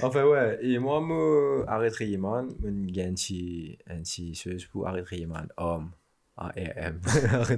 enfin, 0.04 0.26
ouais, 0.26 0.60
et 0.62 0.78
moi, 0.80 1.00
moi, 1.02 1.64
arrêter 1.68 2.08
Yeman, 2.08 2.50
je 2.64 2.92
gagne 2.92 3.10
un 3.10 3.14
petit 3.14 3.80
pour 4.72 4.88
arrêter 4.88 5.18
Yeman, 5.20 5.48
homme. 5.58 5.92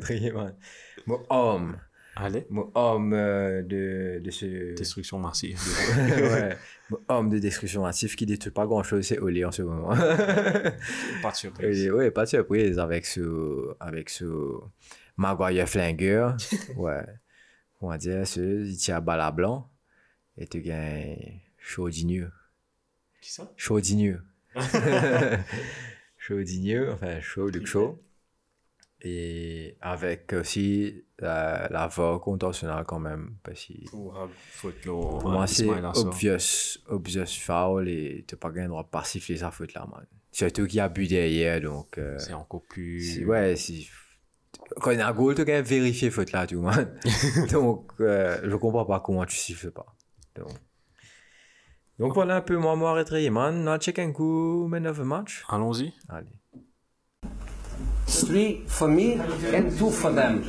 Yeman. 0.10 0.56
Moi, 1.08 1.24
homme. 1.30 1.78
Allez. 2.16 2.45
Moi, 2.50 2.70
homme 2.76 3.14
euh, 3.14 3.64
de, 3.64 4.20
de 4.24 4.30
ce. 4.32 4.76
Destruction 4.76 5.18
massive. 5.20 5.60
ouais. 5.98 6.56
Moi, 6.90 7.02
homme 7.10 7.30
de 7.30 7.40
destruction 7.40 7.82
massive 7.82 8.16
qui 8.16 8.26
détruit 8.26 8.52
pas 8.52 8.66
grand 8.68 8.84
chose, 8.84 9.06
c'est 9.06 9.18
Oli 9.20 9.44
en 9.44 9.52
ce 9.52 9.64
moment. 9.64 9.90
Pas 11.22 11.32
de 11.32 11.36
surprise. 11.36 11.90
Oui, 11.91 12.12
pas 12.12 12.26
de 12.26 12.30
surprise 12.30 12.78
avec 12.78 13.06
ce, 13.06 13.74
avec 13.80 14.10
ce 14.10 14.26
Maguire 15.18 15.68
flingueur. 15.68 16.38
ouais. 16.76 17.04
On 17.82 17.90
va 17.90 17.98
dire, 17.98 18.26
ce, 18.28 18.64
il 18.66 18.78
tient 18.78 18.98
à 18.98 19.02
balle 19.02 19.22
à 19.22 19.32
blanc. 19.32 19.70
Et 20.38 20.48
tu 20.48 20.62
gagnes 20.62 21.40
Chaudineux. 21.58 22.32
Qui 23.22 23.32
ça? 23.32 23.52
Chaudineux. 23.58 24.22
Chaudineux, 26.18 26.91
enfin, 26.91 27.20
chaud, 27.22 27.50
Luc 27.50 27.66
Chaud. 27.66 28.02
Et 29.06 29.76
avec 29.82 30.32
aussi 30.32 31.04
la, 31.20 31.68
la 31.70 31.88
voix 31.88 32.20
contentionnelle 32.22 32.86
quand 32.88 33.00
même. 33.00 33.36
Parce 33.44 33.66
que 33.66 33.90
Pour 33.90 34.16
euh, 34.18 35.32
moi, 35.32 35.46
c'est 35.46 35.68
obvious, 35.96 36.80
obvious 36.88 37.26
foul 37.42 37.90
et 37.90 38.24
tu 38.26 38.36
n'as 38.36 38.40
pas 38.40 38.50
le 38.50 38.68
droit 38.68 38.84
de 38.84 38.88
pas 38.88 39.04
siffler 39.04 39.38
sa 39.38 39.52
faute 39.52 39.74
là, 39.74 39.86
man. 39.92 40.06
Surtout 40.32 40.66
qu'il 40.66 40.78
y 40.78 40.80
a 40.80 40.88
but 40.90 41.08
derrière, 41.10 41.60
donc. 41.62 41.98
euh, 41.98 42.18
C'est 42.18 42.34
encore 42.34 42.64
plus. 42.64 43.26
ouais, 43.26 43.56
si. 43.58 43.90
Quand 44.82 44.92
il 44.92 45.00
y 45.00 45.02
a 45.02 45.08
un 45.10 45.14
goal, 45.14 45.36
tu 45.36 45.52
as 45.52 45.62
vérifier 45.62 46.10
faute 46.10 46.32
là, 46.32 46.48
tout, 46.48 46.62
man. 46.62 46.98
donc, 47.52 47.92
euh, 48.00 48.40
je 48.44 48.56
comprends 48.56 48.86
pas 48.86 49.00
comment 49.02 49.26
tu 49.26 49.36
siffles 49.36 49.72
pas. 49.72 49.86
Donc, 50.36 50.50
donc 52.00 52.14
voilà 52.14 52.38
un 52.38 52.42
peu, 52.42 52.58
moi, 52.58 52.76
moi, 52.76 52.92
arrêter, 52.92 53.30
man. 53.30 53.68
On 53.68 53.72
a 53.72 53.78
check 53.80 54.00
un 54.00 54.12
coup, 54.14 54.66
man 54.68 54.88
of 54.88 54.98
the 54.98 55.02
match. 55.04 55.44
Allons-y. 55.50 55.94
Allez. 56.10 56.28
Three 58.06 58.64
for 58.68 58.88
me 58.88 59.18
and 59.54 59.70
two 59.78 59.90
for 59.90 60.12
them. 60.14 60.44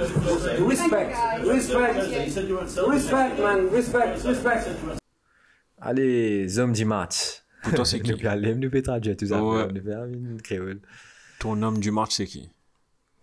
Respect, 0.69 1.15
respect, 1.45 1.95
respect, 2.89 3.39
man, 3.41 3.69
respect, 3.71 4.17
respect. 4.25 4.69
Allez, 5.81 6.59
hommes 6.59 6.73
du 6.73 6.85
match. 6.85 7.43
Toi, 7.75 7.85
c'est 7.85 8.01
qui? 8.01 8.13
Nous 8.13 8.81
traduire 8.83 9.17
tout 9.17 9.27
ça. 9.27 9.41
Ton 11.39 11.63
homme 11.63 11.79
du 11.81 11.91
match, 11.91 12.13
c'est 12.13 12.27
qui? 12.27 12.51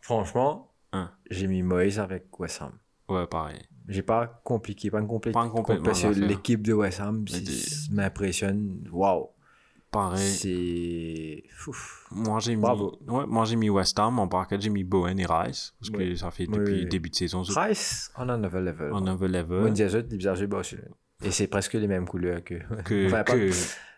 Franchement, 0.01 0.67
Hein. 0.93 1.09
j'ai 1.29 1.47
mis 1.47 1.61
Moïse 1.63 1.99
avec 1.99 2.37
West 2.39 2.61
Ham. 2.61 2.71
Ouais, 3.07 3.25
pareil. 3.27 3.59
J'ai 3.87 4.01
pas 4.01 4.41
compliqué, 4.43 4.89
pas 4.91 5.01
compliqué. 5.01 5.33
Pas 5.33 5.47
complètement 5.49 5.85
Parce 5.85 6.01
que 6.01 6.07
l'équipe 6.19 6.61
de 6.61 6.73
West 6.73 7.01
c'est- 7.27 7.91
m'impressionne. 7.91 8.87
Waouh. 8.91 9.27
Pareil. 9.91 10.21
C'est. 10.25 11.43
Moi, 12.11 12.39
j'ai 12.39 12.55
mis, 12.55 12.61
Bravo. 12.61 12.97
ouais, 13.07 13.25
moi, 13.27 13.43
j'ai 13.45 13.57
mis 13.57 13.69
West 13.69 13.99
Ham. 13.99 14.19
En 14.19 14.27
parquet, 14.27 14.55
j'ai 14.59 14.69
mis 14.69 14.83
Bowen 14.85 15.19
et 15.19 15.25
Rice. 15.25 15.73
Parce 15.79 15.89
que 15.89 15.97
Oui. 15.97 16.17
ça 16.17 16.31
fait 16.31 16.45
depuis 16.47 16.73
oui. 16.73 16.79
le 16.83 16.85
début 16.85 17.09
de 17.09 17.15
saison. 17.15 17.41
Rice, 17.41 18.09
on 18.17 18.23
en 18.29 18.41
avait 18.43 18.61
level. 18.61 18.91
On 18.93 19.05
avait 19.05 19.27
level. 19.27 19.73
Moi. 20.49 20.61
Et 21.23 21.31
c'est 21.31 21.47
presque 21.47 21.73
les 21.73 21.87
mêmes 21.87 22.07
couleurs 22.07 22.43
que. 22.43 22.55
Que, 22.83 23.05
Enfin, 23.07 23.23
pas- 23.23 23.33
que, 23.33 23.49
enfin, 23.49 23.67
pas- 23.67 23.90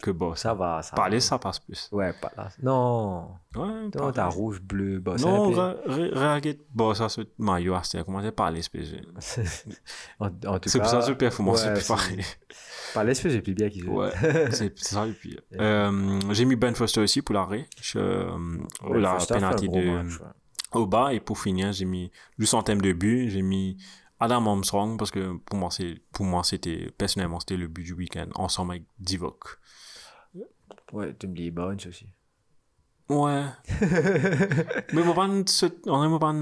que 0.00 0.10
boss. 0.10 0.40
Ça 0.40 0.54
va, 0.54 0.82
ça 0.82 0.96
Parler, 0.96 1.16
va. 1.16 1.20
ça 1.20 1.38
passe 1.38 1.58
plus. 1.60 1.88
Ouais, 1.92 2.12
pas 2.20 2.32
là. 2.36 2.48
Non. 2.62 3.28
Ouais, 3.54 3.68
Non, 3.94 4.10
t'as 4.12 4.26
rouge, 4.26 4.60
bleu, 4.60 4.98
boss. 4.98 5.22
Non, 5.22 5.50
regarde, 5.50 6.56
bon, 6.74 6.94
ça, 6.94 7.08
c'est 7.08 7.28
maillot, 7.38 7.76
c'était 7.84 8.02
comment 8.04 8.20
dire, 8.20 8.32
parler, 8.34 8.60
SPG. 8.62 9.02
en, 10.20 10.26
en 10.26 10.58
tout 10.58 10.68
C'est 10.68 10.78
pour 10.80 10.90
cas, 10.90 11.00
ça, 11.00 11.02
c'est 11.02 11.14
performance, 11.14 11.62
c'est 11.62 11.72
plus 11.72 11.82
c'est- 11.82 11.88
pareil. 11.94 12.24
Par 12.94 13.04
l'espèce, 13.04 13.32
j'ai 13.32 13.40
plus 13.40 13.54
bien 13.54 13.70
qu'ils 13.70 13.88
Ouais, 13.88 14.10
c'est 14.50 14.76
c'est 14.78 14.94
ça 14.94 15.06
le 15.06 15.12
pire. 15.12 15.40
Euh, 15.60 16.20
j'ai 16.32 16.44
mis 16.44 16.56
Ben 16.56 16.74
Foster 16.74 17.00
aussi 17.00 17.22
pour 17.22 17.34
l'arrêt. 17.34 17.66
Euh, 17.96 18.36
la 18.94 19.16
gros 19.16 19.80
de 19.80 19.90
match, 19.90 20.18
ouais. 20.20 20.26
au 20.80 20.86
bas. 20.86 21.14
Et 21.14 21.20
pour 21.20 21.38
finir, 21.38 21.72
j'ai 21.72 21.84
mis, 21.86 22.10
juste 22.38 22.52
en 22.54 22.62
thème 22.62 22.82
de 22.82 22.92
but, 22.92 23.30
j'ai 23.30 23.40
mis 23.42 23.78
Adam 24.22 24.46
Armstrong 24.46 24.98
parce 24.98 25.10
que 25.10 25.36
pour 25.38 25.56
moi, 25.56 25.70
c'est, 25.70 26.00
pour 26.12 26.24
moi, 26.24 26.42
c'était, 26.44 26.90
personnellement, 26.96 27.40
c'était 27.40 27.56
le 27.56 27.66
but 27.68 27.82
du 27.84 27.92
week-end, 27.94 28.26
ensemble 28.34 28.72
avec 28.72 28.84
Divock. 28.98 29.58
Ouais, 30.92 31.14
tu 31.18 31.26
me 31.26 31.34
dis 31.34 31.50
Bones 31.50 31.78
aussi. 31.88 32.06
Ouais. 33.08 33.44
Mais 34.92 35.02
ce- 35.46 35.66
on 35.86 36.02
pas, 36.18 36.34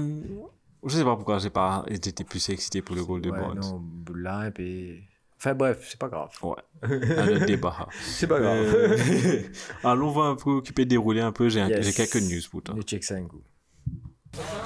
je 0.85 0.95
sais 0.97 1.03
pas 1.03 1.15
pourquoi 1.15 1.39
j'ai 1.39 1.49
pas 1.49 1.83
été 1.87 2.23
plus 2.23 2.49
excité 2.49 2.81
pour 2.81 2.95
le 2.95 3.03
goal 3.03 3.21
de 3.21 3.29
ouais, 3.31 3.39
Bonds. 3.39 3.55
non, 3.55 3.79
Boulin, 3.79 4.47
et 4.47 4.51
puis. 4.51 5.03
Enfin, 5.37 5.55
bref, 5.55 5.87
c'est 5.89 5.99
pas 5.99 6.07
grave. 6.07 6.29
Ouais. 6.43 7.39
Débat. 7.47 7.87
C'est 8.01 8.27
pas 8.27 8.39
grave. 8.39 8.57
Euh, 8.59 9.41
allons 9.83 10.09
voir 10.11 10.27
un 10.29 10.35
peu 10.35 10.51
occuper 10.51 10.85
de 10.85 10.89
dérouler 10.91 11.21
un 11.21 11.31
peu. 11.31 11.49
J'ai 11.49 11.61
un- 11.61 11.69
Yes. 11.69 11.85
j'ai 11.85 11.93
quelques 11.93 12.21
news 12.23 12.41
pour 12.51 12.61
toi. 12.61 12.75
Les 12.75 12.83
check 12.83 13.03
ça 13.03 13.15
un 13.15 13.23
coup. 13.25 13.41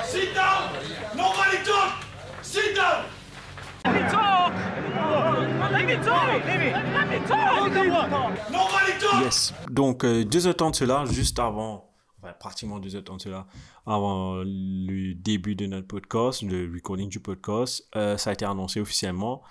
Sit 0.04 0.34
down! 0.34 0.74
Down! 1.16 1.35
Talk! 4.12 4.53
Yes. 9.24 9.53
Donc, 9.70 10.03
euh, 10.03 10.24
deux 10.26 10.48
heures 10.48 10.53
de 10.53 10.57
temps 10.57 10.72
de 10.72 10.76
cela, 10.76 11.06
juste 11.06 11.40
avant, 11.40 11.90
enfin, 12.22 12.34
pratiquement 12.40 12.80
deux 12.80 12.95
heures 12.95 13.02
de 13.02 13.07
temps 13.07 13.18
de 13.18 13.22
cela, 13.22 13.48
avant 13.86 14.38
le 14.44 15.14
début 15.14 15.56
de 15.56 15.66
notre 15.68 15.88
podcast, 15.88 16.41
le 16.41 16.72
recording 16.74 17.10
du 17.10 17.20
podcast, 17.20 17.88
euh, 17.95 18.18
ça 18.18 18.32
a 18.32 18.34
été 18.34 18.45
annoncé 18.45 18.80
officiellement. 18.80 19.41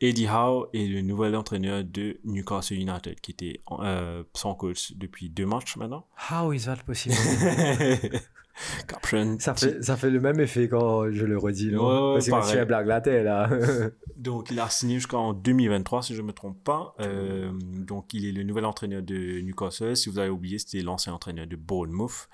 Eddie 0.00 0.26
Howe 0.26 0.68
est 0.74 0.86
le 0.86 1.00
nouvel 1.02 1.36
entraîneur 1.36 1.84
de 1.84 2.20
Newcastle 2.24 2.74
United, 2.74 3.20
qui 3.20 3.30
était 3.30 3.60
euh, 3.80 4.24
sans 4.34 4.54
coach 4.54 4.92
depuis 4.96 5.30
deux 5.30 5.46
matchs 5.46 5.76
maintenant. 5.76 6.06
How 6.30 6.52
is 6.52 6.64
that 6.64 6.78
possible? 6.84 7.14
Caption. 8.88 9.36
ça, 9.38 9.54
fait, 9.54 9.82
ça 9.82 9.96
fait 9.96 10.10
le 10.10 10.20
même 10.20 10.38
effet 10.40 10.68
quand 10.68 11.10
je 11.10 11.24
le 11.24 11.36
redis, 11.38 11.70
là. 11.70 11.82
Ouais, 12.14 12.20
Parce 12.30 12.52
que 12.52 12.58
tu 12.60 12.66
blague 12.66 12.86
la 12.86 13.00
tête, 13.00 13.24
là. 13.24 13.50
Donc, 14.16 14.50
il 14.50 14.60
a 14.60 14.68
signé 14.68 14.96
jusqu'en 14.96 15.32
2023, 15.32 16.02
si 16.02 16.14
je 16.14 16.22
ne 16.22 16.26
me 16.28 16.32
trompe 16.32 16.62
pas. 16.62 16.94
Euh, 17.00 17.50
donc, 17.52 18.14
il 18.14 18.26
est 18.26 18.32
le 18.32 18.44
nouvel 18.44 18.64
entraîneur 18.64 19.02
de 19.02 19.40
Newcastle. 19.40 19.96
Si 19.96 20.08
vous 20.08 20.18
avez 20.18 20.30
oublié, 20.30 20.58
c'était 20.58 20.82
l'ancien 20.82 21.12
entraîneur 21.12 21.46
de 21.46 21.56
Bournemouth. 21.56 22.28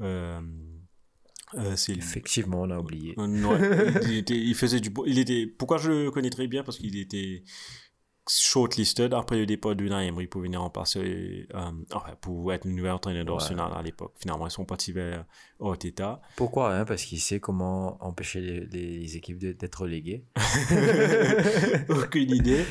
Euh, 0.00 0.40
euh, 1.54 1.72
c'est 1.76 1.92
Effectivement, 1.92 2.62
on 2.62 2.70
a 2.70 2.78
oublié. 2.78 3.14
Euh, 3.18 3.26
ouais, 3.26 3.92
il, 4.04 4.16
était- 4.18 4.36
il 4.38 4.54
faisait 4.54 4.80
du 4.80 4.90
il 5.06 5.18
était 5.18 5.46
pourquoi 5.46 5.78
je 5.78 5.90
le 5.90 6.10
connais 6.10 6.30
très 6.30 6.46
bien? 6.46 6.62
Parce 6.62 6.78
qu'il 6.78 6.96
était 6.98 7.42
shortlisted. 8.40 9.14
Après 9.14 9.36
le 9.36 9.46
départ 9.46 9.74
de 9.74 9.84
Emery 9.84 10.26
pour 10.26 10.40
venir 10.40 10.60
remplacer 10.60 11.46
euh, 11.54 11.70
enfin, 11.92 12.14
pour 12.20 12.52
être 12.52 12.64
nouvel 12.66 12.92
entraîneur 12.92 13.24
d'Arsenal 13.24 13.72
à 13.74 13.82
l'époque. 13.82 14.12
Finalement 14.18 14.46
ils 14.46 14.50
sont 14.50 14.64
partis 14.64 14.92
vers 14.92 15.24
Arteta 15.60 16.20
Pourquoi 16.36 16.74
hein? 16.74 16.84
Parce 16.84 17.02
qu'il 17.04 17.20
sait 17.20 17.40
comment 17.40 18.02
empêcher 18.04 18.40
les, 18.40 18.98
les 18.98 19.16
équipes 19.16 19.38
d'être 19.38 19.82
reléguées. 19.82 20.24
aucune 21.88 22.30
idée. 22.30 22.64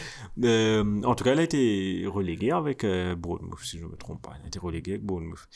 Euh, 0.44 1.02
en 1.04 1.16
tout 1.16 1.24
cas 1.24 1.34
il 1.34 1.40
a 1.40 1.44
été 1.44 2.06
relégué 2.08 2.52
avec 2.52 2.84
euh, 2.84 3.16
Bournemouth 3.16 3.60
si 3.64 3.78
je 3.78 3.86
ne 3.86 3.90
me 3.90 3.98
trompe 3.98 4.22
pas. 4.22 4.34
Il 4.40 4.46
a 4.46 4.48
été 4.48 4.60
relégué 4.60 4.92
avec 4.92 5.04
Bournemouth. 5.04 5.48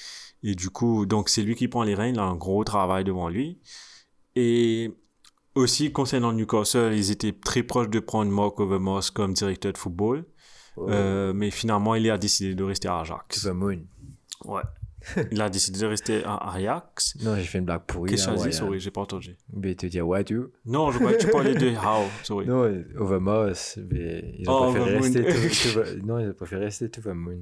Et 0.44 0.56
du 0.56 0.70
coup 0.70 1.06
donc 1.06 1.30
c'est 1.30 1.42
lui 1.42 1.56
qui 1.56 1.68
prend 1.68 1.84
les 1.84 1.96
rênes 1.96 2.16
il 2.16 2.20
a 2.20 2.24
un 2.24 2.36
gros 2.36 2.64
travail 2.64 3.04
devant 3.04 3.30
lui. 3.30 3.60
Et 4.36 4.92
aussi, 5.56 5.92
concernant 5.92 6.32
Newcastle, 6.34 6.92
ils 6.94 7.12
étaient 7.12 7.34
très 7.34 7.64
proches 7.64 7.90
de 7.90 8.00
prendre 8.00 8.32
Mark 8.32 8.60
Overmars 8.60 9.12
comme 9.14 9.34
directeur 9.34 9.74
de 9.74 9.78
football. 9.78 10.26
Euh, 10.78 11.32
mais 11.34 11.52
finalement, 11.52 11.96
il 11.96 12.10
a 12.12 12.18
décidé 12.18 12.54
de 12.56 12.64
rester 12.64 12.88
à 12.90 13.00
Ajax. 13.00 13.44
The 13.44 13.48
moon. 13.54 13.80
Ouais. 14.44 14.62
il 15.32 15.40
a 15.40 15.50
décidé 15.50 15.80
de 15.80 15.86
rester 15.86 16.24
à 16.26 16.36
Ajax. 16.52 17.16
Non, 17.24 17.36
j'ai 17.38 17.44
fait 17.44 17.60
une 17.60 17.66
blague 17.66 17.84
pourrie. 17.88 18.10
Qu'est-ce 18.10 18.26
que 18.28 18.32
tu 18.34 18.40
as 18.40 18.42
dit? 18.44 18.48
hein. 18.50 18.52
Sorry, 18.52 18.80
j'ai 18.80 18.92
pas 18.92 19.02
entendu. 19.02 19.38
Mais 19.54 19.76
te 19.76 19.86
dire, 19.86 20.06
ouais, 20.08 20.24
tu. 20.24 20.42
Non, 20.66 20.92
je 20.92 20.98
croyais 21.00 21.18
que 21.18 21.24
tu 21.24 21.30
parlais 21.30 21.54
de 21.54 21.70
How. 21.78 22.06
Sorry. 22.24 22.48
Non, 22.48 22.64
Overmars, 22.98 23.54
mais 23.90 24.36
ils 24.40 24.50
ont 24.50 24.54
Oh, 24.68 24.72
préféré 24.74 24.98
rester. 24.98 25.24
To, 25.24 25.30
to 25.32 25.84
the- 25.84 26.04
non, 26.06 26.20
ils 26.20 26.30
ont 26.30 26.34
préféré 26.34 26.66
rester 26.66 26.90
To 26.90 27.02
the 27.02 27.08
moon. 27.14 27.42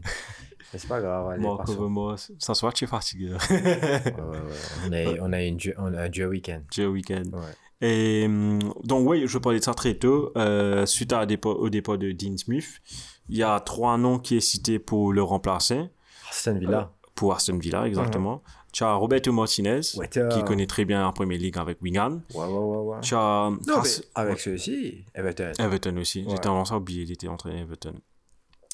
Mais 0.73 0.79
c'est 0.79 0.87
pas 0.87 0.99
grave, 1.01 1.27
allez, 1.29 1.41
Mark. 1.41 1.67
Overmars. 1.69 2.19
Ça 2.37 2.53
que 2.53 2.73
tu 2.75 2.83
es 2.83 2.87
fatigué. 2.87 3.29
là. 3.29 3.37
Ouais, 3.49 3.61
ouais, 3.61 4.91
ouais. 4.91 5.19
On 5.19 5.21
a, 5.23 5.27
on 5.29 5.33
a, 5.33 5.41
une, 5.43 5.57
du- 5.57 5.73
on 5.77 5.93
a 5.93 6.01
un 6.03 6.09
duo 6.09 6.29
week-end. 6.29 6.61
J'ai 6.71 6.85
week-end. 6.85 7.23
Ouais. 7.31 7.39
Et 7.83 8.23
hum, 8.25 8.59
donc, 8.85 9.07
oui, 9.07 9.27
je 9.27 9.37
parlais 9.37 9.59
de 9.59 9.63
ça 9.63 9.73
très 9.73 9.95
tôt. 9.95 10.31
Euh, 10.37 10.85
suite 10.85 11.11
à 11.11 11.27
au 11.45 11.69
départ 11.69 11.97
de 11.97 12.13
Dean 12.13 12.37
Smith, 12.37 12.81
il 13.27 13.35
y 13.35 13.43
a 13.43 13.59
trois 13.59 13.97
noms 13.97 14.19
qui 14.19 14.37
est 14.37 14.39
cité 14.39 14.79
pour 14.79 15.11
le 15.11 15.21
remplacer. 15.21 15.89
Aston 16.29 16.57
Villa. 16.59 16.93
Pour 17.13 17.33
Aston 17.33 17.57
Villa, 17.57 17.85
exactement. 17.85 18.41
Tu 18.71 18.85
as 18.85 18.93
Roberto 18.93 19.31
Martinez, 19.33 19.81
Ouais, 19.97 20.07
qui 20.07 20.43
connaît 20.45 20.65
très 20.65 20.85
bien 20.85 21.05
la 21.05 21.11
Première 21.11 21.37
Ligue 21.37 21.57
avec 21.57 21.79
Wigan. 21.81 22.21
Ouais. 22.33 22.97
Tu 23.01 23.13
as 23.15 23.51
Non, 23.67 23.81
avec 24.15 24.39
ceux-ci, 24.39 25.03
Everton. 25.13 25.51
Everton 25.59 25.97
aussi. 25.97 26.25
J'ai 26.27 26.37
tendance 26.37 26.71
à 26.71 26.77
oublier, 26.77 27.03
il 27.03 27.11
était 27.11 27.27
entraîné 27.27 27.61
Everton. 27.61 27.93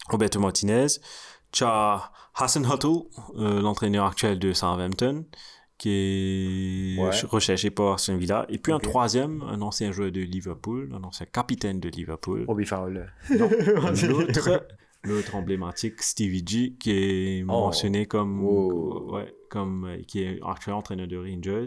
Roberto 0.10 0.40
Martinez. 0.40 0.88
Tu 1.52 1.64
as 1.64 2.12
Hassan 2.36 2.64
Huttle, 2.64 3.08
euh, 3.38 3.60
l'entraîneur 3.60 4.06
actuel 4.06 4.38
de 4.38 4.54
Southampton, 4.54 5.26
qui 5.80 5.90
est 5.90 7.02
Ouais. 7.02 7.10
recherché 7.28 7.72
par 7.72 7.94
Aston 7.94 8.18
Villa. 8.18 8.46
Et 8.50 8.60
puis 8.60 8.72
un 8.72 8.78
troisième, 8.80 9.42
un 9.42 9.62
ancien 9.62 9.92
joueur 9.92 10.12
de 10.12 10.22
Liverpool, 10.22 10.92
un 10.94 11.04
ancien 11.04 11.26
capitaine 11.26 11.80
de 11.80 11.90
Liverpool. 11.90 12.46
Robbie 12.48 12.66
Fowler. 12.66 13.06
L'autre, 13.30 14.68
l'autre 15.04 15.36
emblématique, 15.36 16.02
Stevie 16.02 16.44
G, 16.46 16.74
qui 16.80 16.92
est 16.92 17.44
Oh. 17.44 17.46
mentionné 17.48 18.06
comme, 18.06 18.44
Wow. 18.44 19.16
ouais, 19.16 19.34
comme 19.50 19.90
qui 20.08 20.22
est 20.24 20.40
actuel 20.46 20.76
entraîneur 20.76 21.08
de 21.08 21.18
Rangers, 21.18 21.66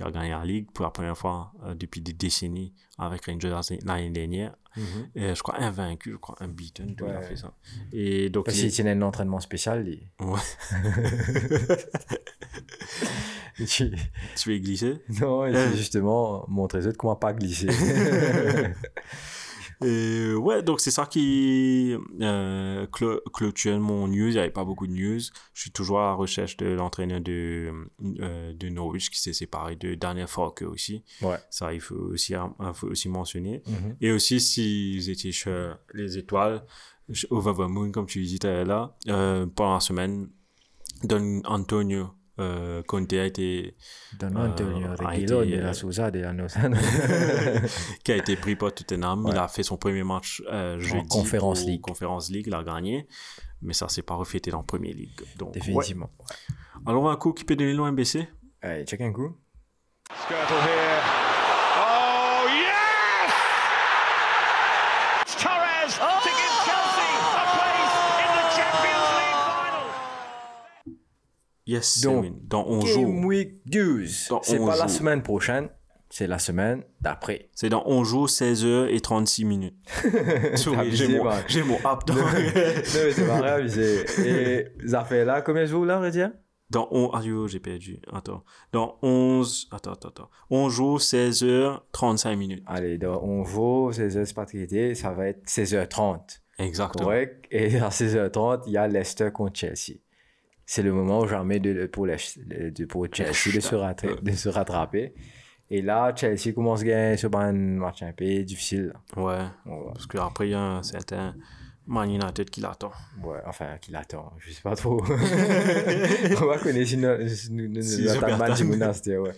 qui 0.00 0.06
a 0.06 0.10
gagné 0.10 0.30
la 0.30 0.44
Ligue 0.44 0.70
pour 0.72 0.84
la 0.84 0.90
première 0.90 1.16
fois 1.16 1.52
euh, 1.64 1.74
depuis 1.74 2.00
des 2.00 2.12
décennies 2.14 2.72
avec 2.98 3.26
Rangers 3.26 3.60
l'année 3.84 4.10
dernière. 4.10 4.54
Mhm. 4.76 5.08
Et 5.16 5.34
je 5.34 5.42
crois 5.42 5.60
invaincu, 5.60 6.12
je 6.12 6.16
crois 6.16 6.36
unbeaten, 6.40 6.94
tout 6.94 7.04
il 7.06 7.10
a 7.12 7.22
fait 7.22 7.36
ça. 7.36 7.52
Et 7.92 8.30
donc, 8.30 8.46
Parce 8.46 8.56
il- 8.58 8.70
qu'il 8.70 8.86
un 8.88 9.02
entraînement 9.02 9.40
spécial. 9.40 9.84
Ouais. 10.20 10.40
Tu- 13.66 13.92
tu 14.36 14.54
es 14.54 14.60
glissé. 14.60 15.02
Non, 15.20 15.42
Euh. 15.44 15.70
justement 15.76 16.46
montrer 16.48 16.78
aux 16.78 16.86
autres 16.86 16.96
comment 16.96 17.16
pas 17.16 17.34
glisser? 17.34 17.68
Et 19.82 20.34
ouais, 20.34 20.62
donc 20.62 20.80
c'est 20.80 20.90
ça 20.90 21.06
qui 21.06 21.96
euh, 22.20 22.86
clôture 23.32 23.78
mon 23.78 24.08
news. 24.08 24.28
Il 24.28 24.32
n'y 24.32 24.38
avait 24.38 24.50
pas 24.50 24.64
beaucoup 24.64 24.86
de 24.86 24.92
news. 24.92 25.20
Je 25.54 25.60
suis 25.60 25.70
toujours 25.70 26.00
à 26.00 26.08
la 26.08 26.14
recherche 26.14 26.56
de 26.58 26.66
l'entraîneur 26.66 27.20
de, 27.20 27.72
euh, 28.20 28.52
de 28.52 28.68
Norwich 28.68 29.10
qui 29.10 29.18
s'est 29.20 29.32
séparé 29.32 29.76
de 29.76 29.94
Daniel 29.94 30.26
Falk 30.26 30.62
aussi. 30.62 31.02
Ouais. 31.22 31.36
Ça, 31.50 31.72
il 31.72 31.80
faut 31.80 31.94
aussi, 31.94 32.34
il 32.34 32.74
faut 32.74 32.88
aussi 32.88 33.08
mentionner. 33.08 33.62
Mhm. 33.66 33.96
Et 34.00 34.12
aussi, 34.12 34.40
si 34.40 34.98
vous 34.98 35.10
étiez 35.10 35.32
chez 35.32 35.72
les 35.94 36.18
étoiles, 36.18 36.62
au 37.30 37.40
Vavamoon, 37.40 37.90
comme 37.90 38.06
tu 38.06 38.22
disais 38.22 38.64
là, 38.64 38.96
euh, 39.08 39.46
pendant 39.46 39.74
la 39.74 39.80
semaine, 39.80 40.28
Don 41.02 41.40
Antonio 41.44 42.10
euh, 42.40 42.82
Conte 42.82 43.12
a 43.12 43.24
été 43.26 43.76
Don 44.18 44.34
Antonio 44.36 44.88
a 44.88 44.94
Reguilon 44.96 45.42
été, 45.42 45.56
de 45.56 45.60
la 45.62 45.74
Sousa 45.74 46.10
de 46.10 46.20
la 46.20 46.32
Nozane. 46.32 46.76
qui 48.04 48.12
a 48.12 48.16
été 48.16 48.36
pris 48.36 48.56
par 48.56 48.72
Tottenham. 48.74 49.24
Ouais. 49.24 49.32
Il 49.32 49.38
a 49.38 49.48
fait 49.48 49.62
son 49.62 49.76
premier 49.76 50.02
match 50.04 50.42
euh, 50.50 50.78
jeudi 50.80 51.06
Conference 51.08 51.60
pour 51.60 51.68
League. 51.70 51.80
Conference 51.80 52.30
League, 52.30 52.44
il 52.46 52.54
a 52.54 52.62
gagné. 52.62 53.06
Mais 53.62 53.74
ça 53.74 53.88
s'est 53.88 54.02
pas 54.02 54.14
reflété 54.14 54.50
dans 54.50 54.62
Premier 54.62 54.92
League. 54.92 55.20
Donc, 55.38 55.52
Définitivement. 55.52 56.10
ouais. 56.18 56.26
Alors, 56.86 57.10
un 57.10 57.16
coup 57.16 57.32
qui 57.32 57.44
peut 57.44 57.56
donner 57.56 57.74
loin 57.74 57.92
MBC. 57.92 58.26
Allez, 58.62 58.84
check 58.86 59.00
un 59.02 59.12
coup. 59.12 59.36
Skirtle 60.24 60.54
here. 60.64 61.02
Oh, 61.78 62.46
yes! 62.48 63.32
It's 65.22 65.36
Torres 65.36 65.94
to 66.24 66.30
give 66.30 66.54
Chelsea 66.64 67.10
a 67.36 67.44
place 67.54 67.94
in 68.22 68.30
the 68.34 68.44
Champions 68.56 69.08
League 69.20 69.40
final. 69.44 69.86
Yes, 71.70 72.00
Donc, 72.02 72.22
oui. 72.24 72.32
Dans 72.48 72.66
11 72.66 72.84
Game 72.84 72.92
jours. 72.94 73.24
Week 73.26 73.52
12. 73.66 74.26
Dans 74.30 74.42
C'est 74.42 74.58
11 74.58 74.66
pas 74.68 74.76
la 74.76 74.86
jours. 74.88 74.90
semaine 74.96 75.22
prochaine, 75.22 75.68
c'est 76.08 76.26
la 76.26 76.38
semaine 76.40 76.82
d'après. 77.00 77.48
C'est 77.54 77.68
dans 77.68 77.84
11 77.86 78.08
jours, 78.08 78.28
16 78.28 78.64
heures 78.64 78.88
et 78.88 79.00
36 79.00 79.44
minutes. 79.44 79.76
J'ai 80.90 81.18
mon, 81.18 81.30
j'ai 81.46 81.62
mon 81.62 81.78
app 81.84 82.04
dans, 82.06 82.14
non, 82.14 82.24
mais 82.34 82.82
c'est 82.84 83.26
pas 83.26 83.38
grave. 83.38 83.78
Et 84.26 84.66
ça 84.88 85.04
fait 85.04 85.24
là 85.24 85.42
combien 85.42 85.62
de 85.62 85.68
jours 85.68 85.84
là, 85.84 86.00
Redia 86.00 86.32
dans 86.70 86.86
11, 86.92 87.10
ah 87.14 87.20
yo, 87.24 87.48
j'ai 87.48 87.58
perdu. 87.58 88.00
Attends. 88.12 88.44
Dans 88.72 88.96
11, 89.02 89.70
attends, 89.72 89.92
attends, 89.92 90.08
attends. 90.10 90.30
11 90.50 90.72
jours, 90.72 91.00
16 91.02 91.42
heures, 91.42 91.84
35 91.90 92.36
minutes. 92.36 92.62
Allez, 92.64 92.96
donc 92.96 93.20
on 93.24 93.42
vaut 93.42 93.90
16h, 93.90 94.24
c'est 94.24 94.34
pas 94.34 94.46
traité, 94.46 94.94
ça 94.94 95.10
va 95.10 95.26
être 95.26 95.44
16h30. 95.48 96.40
Exactement. 96.60 97.06
Correct? 97.06 97.44
Et 97.50 97.76
à 97.78 97.88
16h30, 97.88 98.62
il 98.68 98.74
y 98.74 98.76
a 98.76 98.86
Leicester 98.86 99.30
contre 99.32 99.58
Chelsea. 99.58 99.98
C'est 100.72 100.82
le 100.84 100.92
moment 100.92 101.26
jamais 101.26 101.58
de, 101.58 101.86
pour, 101.86 102.06
de- 102.06 102.84
pour 102.84 103.08
Chelsea 103.12 103.52
de 103.52 103.58
se, 103.58 103.74
rattra- 103.74 104.20
de 104.22 104.30
se 104.30 104.48
rattraper. 104.48 105.12
Et 105.68 105.82
là, 105.82 106.12
Chelsea 106.14 106.52
commence 106.54 106.82
à 106.82 106.84
gagner 106.84 107.16
sur 107.16 107.34
un 107.36 107.52
match 107.52 108.04
un 108.04 108.12
peu 108.12 108.24
difficile. 108.44 108.92
Ouais. 109.16 109.38
Ouais. 109.66 109.90
Parce 109.92 110.06
qu'après, 110.06 110.46
il 110.46 110.50
y 110.52 110.54
a 110.54 110.60
un 110.60 110.82
certain 110.84 111.34
Man 111.88 112.08
United 112.08 112.48
qui 112.50 112.60
l'attend. 112.60 112.92
Ouais, 113.20 113.38
enfin, 113.46 113.78
qui 113.80 113.90
l'attend, 113.90 114.32
je 114.38 114.52
sais 114.52 114.62
pas 114.62 114.76
trop. 114.76 115.02
On 116.40 116.46
va 116.46 116.58
connaître 116.58 116.88
monastère, 118.64 119.22
ouais. 119.22 119.32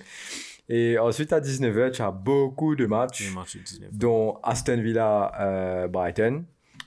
Et 0.69 0.99
ensuite, 0.99 1.33
à 1.33 1.41
19h, 1.41 1.93
tu 1.93 2.03
as 2.03 2.11
beaucoup 2.11 2.77
de 2.77 2.85
matchs, 2.85 3.31
Le 3.31 3.35
match 3.35 3.57
de 3.57 3.63
19. 3.63 3.89
dont 3.95 4.37
Aston 4.43 4.83
Villa, 4.83 5.33
euh, 5.41 5.89
Brighton, 5.89 6.45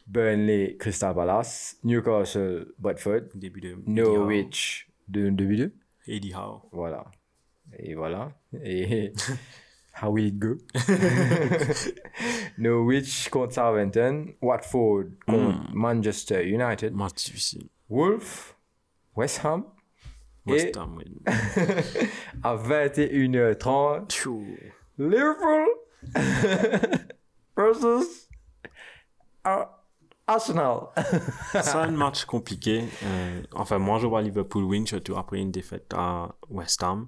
Burnley, 0.07 0.77
Crystal 0.77 1.13
Palace, 1.15 1.77
Newcastle, 1.83 2.67
Watford, 2.81 3.29
Début 3.35 3.61
de. 3.61 3.75
Norwich, 3.87 4.87
de 5.07 5.29
2 5.29 5.71
Eddie 6.07 6.33
Howe. 6.33 6.61
Voilà. 6.71 7.05
Et 7.79 7.95
voilà. 7.95 8.31
Et 8.63 9.11
how 10.01 10.11
will 10.11 10.27
it 10.27 10.37
go? 10.39 10.57
Norwich 12.57 13.29
contre 13.29 13.53
Southampton, 13.53 14.33
Watford 14.41 15.05
contre 15.27 15.73
Manchester 15.73 16.43
United, 16.43 16.93
Match 16.93 17.25
difficile. 17.25 17.69
Wolf, 17.89 18.55
West 19.15 19.39
Ham, 19.43 19.65
West 20.45 20.77
Ham, 20.77 20.97
oui. 20.97 21.21
à 22.43 22.55
21h30, 22.55 24.07
Tchou. 24.09 24.45
Liverpool 24.97 25.67
versus 27.57 28.29
Ar- 29.43 29.74
Arsenal. 30.27 30.87
C'est 31.51 31.75
un 31.75 31.91
match 31.91 32.25
compliqué. 32.25 32.83
Euh, 33.03 33.41
enfin, 33.53 33.77
moi, 33.77 33.99
je 33.99 34.07
vois 34.07 34.21
Liverpool 34.21 34.63
win, 34.63 34.87
surtout 34.87 35.15
après 35.17 35.39
une 35.39 35.51
défaite 35.51 35.93
à 35.95 36.35
West 36.49 36.81
Ham. 36.83 37.07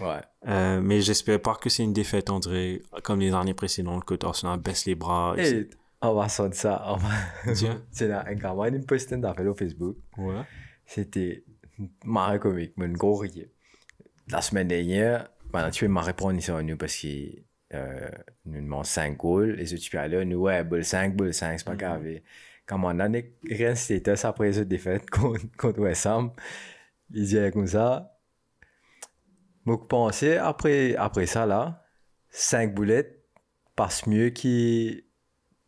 Ouais. 0.00 0.20
Euh, 0.46 0.80
mais 0.80 1.00
j'espère 1.00 1.40
pas 1.40 1.54
que 1.56 1.68
c'est 1.68 1.82
une 1.82 1.92
défaite, 1.92 2.30
dirait, 2.40 2.82
comme 3.02 3.20
les 3.20 3.34
années 3.34 3.54
précédentes, 3.54 4.04
que 4.04 4.14
Arsenal 4.24 4.60
baisse 4.60 4.86
les 4.86 4.94
bras. 4.94 5.34
et 5.36 5.48
Et 5.48 5.70
on 6.00 6.14
va 6.14 6.28
sortir 6.28 6.60
ça. 6.60 6.84
On 6.86 6.96
va... 6.96 7.52
Tiens. 7.54 7.82
C'est 7.90 8.06
là, 8.06 8.24
un 8.26 8.34
gars, 8.34 8.54
moi, 8.54 8.68
il 8.68 8.74
me 8.74 8.84
poste 8.84 9.12
un 9.12 9.22
affaire 9.24 9.46
au 9.46 9.54
Facebook. 9.54 9.96
Ouais. 10.16 10.42
C'était 10.86 11.44
marrant 12.04 12.38
comique, 12.38 12.76
mon 12.76 12.88
gros 12.88 13.16
rire. 13.16 13.46
La 14.30 14.40
semaine 14.40 14.68
dernière, 14.68 15.28
maintenant 15.52 15.70
tu 15.70 15.86
peux 15.86 15.92
me 15.92 16.00
répondre 16.00 16.40
sur 16.40 16.62
nous 16.62 16.76
parce 16.76 16.96
que 16.96 17.42
euh, 17.74 18.08
nous 18.46 18.60
demandons 18.60 18.84
5 18.84 19.16
goals 19.16 19.60
et 19.60 19.66
ce 19.66 19.76
tu 19.76 19.90
peux 19.90 19.98
aller, 19.98 20.24
nous, 20.24 20.38
ouais, 20.38 20.64
bol 20.64 20.84
5, 20.84 21.14
bol 21.16 21.32
5, 21.32 21.58
c'est 21.58 21.64
pas 21.64 21.76
grave. 21.76 22.06
Et 22.06 22.22
Quand 22.68 22.78
mon 22.78 22.98
année 23.00 23.34
rien 23.48 23.74
status 23.74 24.24
après 24.26 24.52
cette 24.52 24.68
défaite 24.68 25.08
contre, 25.10 25.44
contre 25.56 25.80
West 25.80 26.04
Ham, 26.06 26.32
il 27.10 27.22
disait 27.22 27.50
comme 27.50 27.66
ça. 27.66 28.14
Donc, 29.66 29.88
pensez, 29.88 30.36
après, 30.36 30.94
après 30.96 31.26
ça, 31.26 31.46
là, 31.46 31.84
5 32.30 32.74
boulettes 32.74 33.24
passe 33.74 34.06
mieux 34.06 34.30
que 34.30 35.02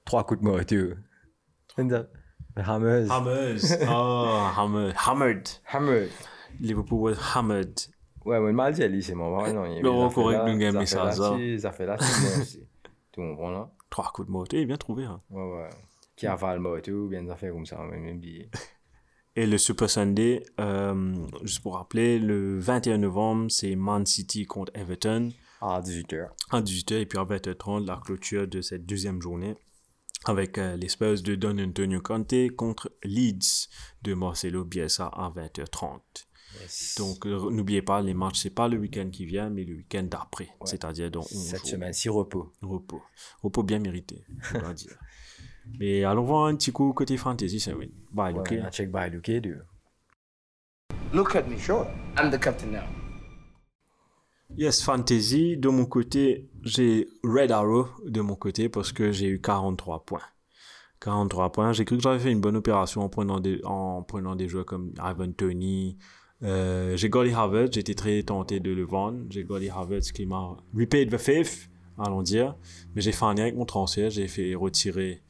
3 0.04 0.24
coups 0.26 0.40
de 0.40 0.46
moto. 0.46 0.76
Hammers. 2.56 3.10
Hammers. 3.10 3.78
Oh, 3.88 4.48
hammered. 4.56 4.94
Hammered. 4.96 5.48
Hammer. 5.64 6.08
Liverpool 6.60 7.00
was 7.00 7.16
hammered. 7.34 7.78
Ouais, 8.24 8.38
moi, 8.38 8.52
mal 8.52 8.74
dit, 8.74 8.82
Ali, 8.82 9.02
c'est 9.02 9.14
mon 9.14 9.30
vrai, 9.30 9.50
il 9.50 9.56
a 9.56 9.80
Le 9.80 10.32
là, 10.32 10.44
le 10.46 10.58
game, 10.58 10.76
hasard. 10.76 11.06
là-dessus, 11.06 11.56
des 11.56 11.66
affaires 11.66 11.86
là, 11.86 11.96
c'est 11.98 12.20
bien 12.20 12.42
aussi. 12.42 12.68
Tout 13.12 13.20
le 13.22 13.26
monde 13.28 13.52
là. 13.54 13.70
Trois 13.88 14.10
coups 14.12 14.28
de 14.28 14.32
moto. 14.32 14.56
Eh, 14.56 14.66
bien 14.66 14.76
trouvé. 14.76 15.04
Hein. 15.04 15.22
Ouais, 15.30 15.42
ouais. 15.42 15.68
Qui 16.20 16.26
avale 16.26 16.56
le 16.56 16.62
moto, 16.62 16.92
ou 16.92 17.08
bien 17.08 17.22
des 17.22 17.30
affaires 17.30 17.52
comme 17.54 17.64
ça, 17.64 17.78
même. 17.78 18.20
Et 19.36 19.46
le 19.46 19.56
Super 19.56 19.88
Sunday, 19.88 20.42
euh, 20.60 21.14
juste 21.44 21.62
pour 21.62 21.76
rappeler, 21.76 22.18
le 22.18 22.58
21 22.58 22.98
novembre, 22.98 23.50
c'est 23.50 23.74
Man 23.74 24.04
City 24.04 24.44
contre 24.44 24.70
Everton 24.74 25.30
À 25.62 25.80
18h. 25.80 26.28
à 26.50 26.60
18h 26.60 26.94
et 26.96 27.06
puis 27.06 27.18
à 27.18 27.22
20h30, 27.24 27.86
la 27.86 27.96
clôture 28.04 28.46
de 28.46 28.60
cette 28.60 28.84
deuxième 28.84 29.22
journée 29.22 29.56
avec 30.26 30.58
euh, 30.58 30.76
les 30.76 30.88
Spurs 30.90 31.22
de 31.22 31.36
Don 31.36 31.58
Antonio 31.58 32.02
Conte 32.02 32.34
contre 32.54 32.92
Leeds 33.02 33.68
de 34.02 34.12
Marcelo 34.12 34.64
Bielsa 34.66 35.06
à 35.06 35.30
20h30. 35.34 36.00
Donc, 36.98 37.26
euh, 37.26 37.50
n'oubliez 37.50 37.80
pas, 37.80 38.02
les 38.02 38.12
matchs, 38.12 38.40
c'est 38.40 38.50
pas 38.50 38.68
le 38.68 38.76
week-end 38.76 39.08
qui 39.10 39.24
vient, 39.24 39.48
mais 39.48 39.64
le 39.64 39.76
week-end 39.76 40.02
d'après, 40.02 40.50
c'est-à-dire 40.64 41.10
dans 41.10 41.20
11 41.20 41.26
Cette 41.28 41.60
jours. 41.60 41.68
semaine-ci, 41.68 42.08
repos. 42.10 42.52
Repos. 42.60 43.00
Repos 43.42 43.62
bien 43.62 43.78
mérité, 43.78 44.22
je 44.52 44.58
dois 44.58 44.74
dire. 44.74 44.98
Mais 45.78 46.04
allons 46.04 46.24
voir 46.24 46.46
un 46.46 46.56
petit 46.56 46.72
coup 46.72 46.92
côté 46.92 47.16
fantasy, 47.16 47.60
c'est 47.60 47.72
oui. 47.72 47.90
Bye, 48.12 48.34
Ouais, 48.34 48.62
check 48.70 48.90
by 48.90 49.10
Luke, 49.10 49.30
deux. 49.30 49.62
Look 51.12 51.34
at 51.34 51.42
me, 51.42 51.58
sure. 51.58 51.86
I'm 52.16 52.30
the 52.30 52.38
captain 52.38 52.70
now. 52.72 52.84
Yes, 54.56 54.82
fantasy. 54.82 55.56
De 55.56 55.68
mon 55.68 55.86
côté, 55.86 56.48
j'ai 56.62 57.08
Red 57.22 57.52
Arrow 57.52 57.88
de 58.04 58.20
mon 58.20 58.34
côté 58.34 58.68
parce 58.68 58.92
que 58.92 59.12
j'ai 59.12 59.28
eu 59.28 59.40
43 59.40 60.04
points. 60.04 60.20
43 61.00 61.52
points. 61.52 61.72
J'ai 61.72 61.84
cru 61.84 61.96
que 61.96 62.02
j'avais 62.02 62.18
fait 62.18 62.32
une 62.32 62.40
bonne 62.40 62.56
opération 62.56 63.02
en 63.02 63.08
prenant 63.08 63.40
des, 63.40 63.60
en 63.64 64.02
prenant 64.02 64.36
des 64.36 64.48
joueurs 64.48 64.66
comme 64.66 64.92
Ivan 64.98 65.32
Tony. 65.32 65.96
Euh, 66.42 66.96
j'ai 66.96 67.08
Golly 67.08 67.32
Harvard. 67.32 67.68
J'étais 67.72 67.94
très 67.94 68.22
tenté 68.22 68.60
de 68.60 68.70
le 68.72 68.84
vendre. 68.84 69.20
J'ai 69.30 69.44
Golly 69.44 69.68
Harvard 69.70 70.00
qui 70.00 70.26
m'a 70.26 70.56
repaid 70.76 71.10
the 71.10 71.18
fifth, 71.18 71.70
allons 71.98 72.22
dire. 72.22 72.56
Mais 72.94 73.02
j'ai 73.02 73.12
fait 73.12 73.24
un 73.24 73.34
lien 73.34 73.44
avec 73.44 73.56
mon 73.56 73.64
transfert. 73.64 74.10
J'ai 74.10 74.28
fait 74.28 74.54
retirer. 74.54 75.22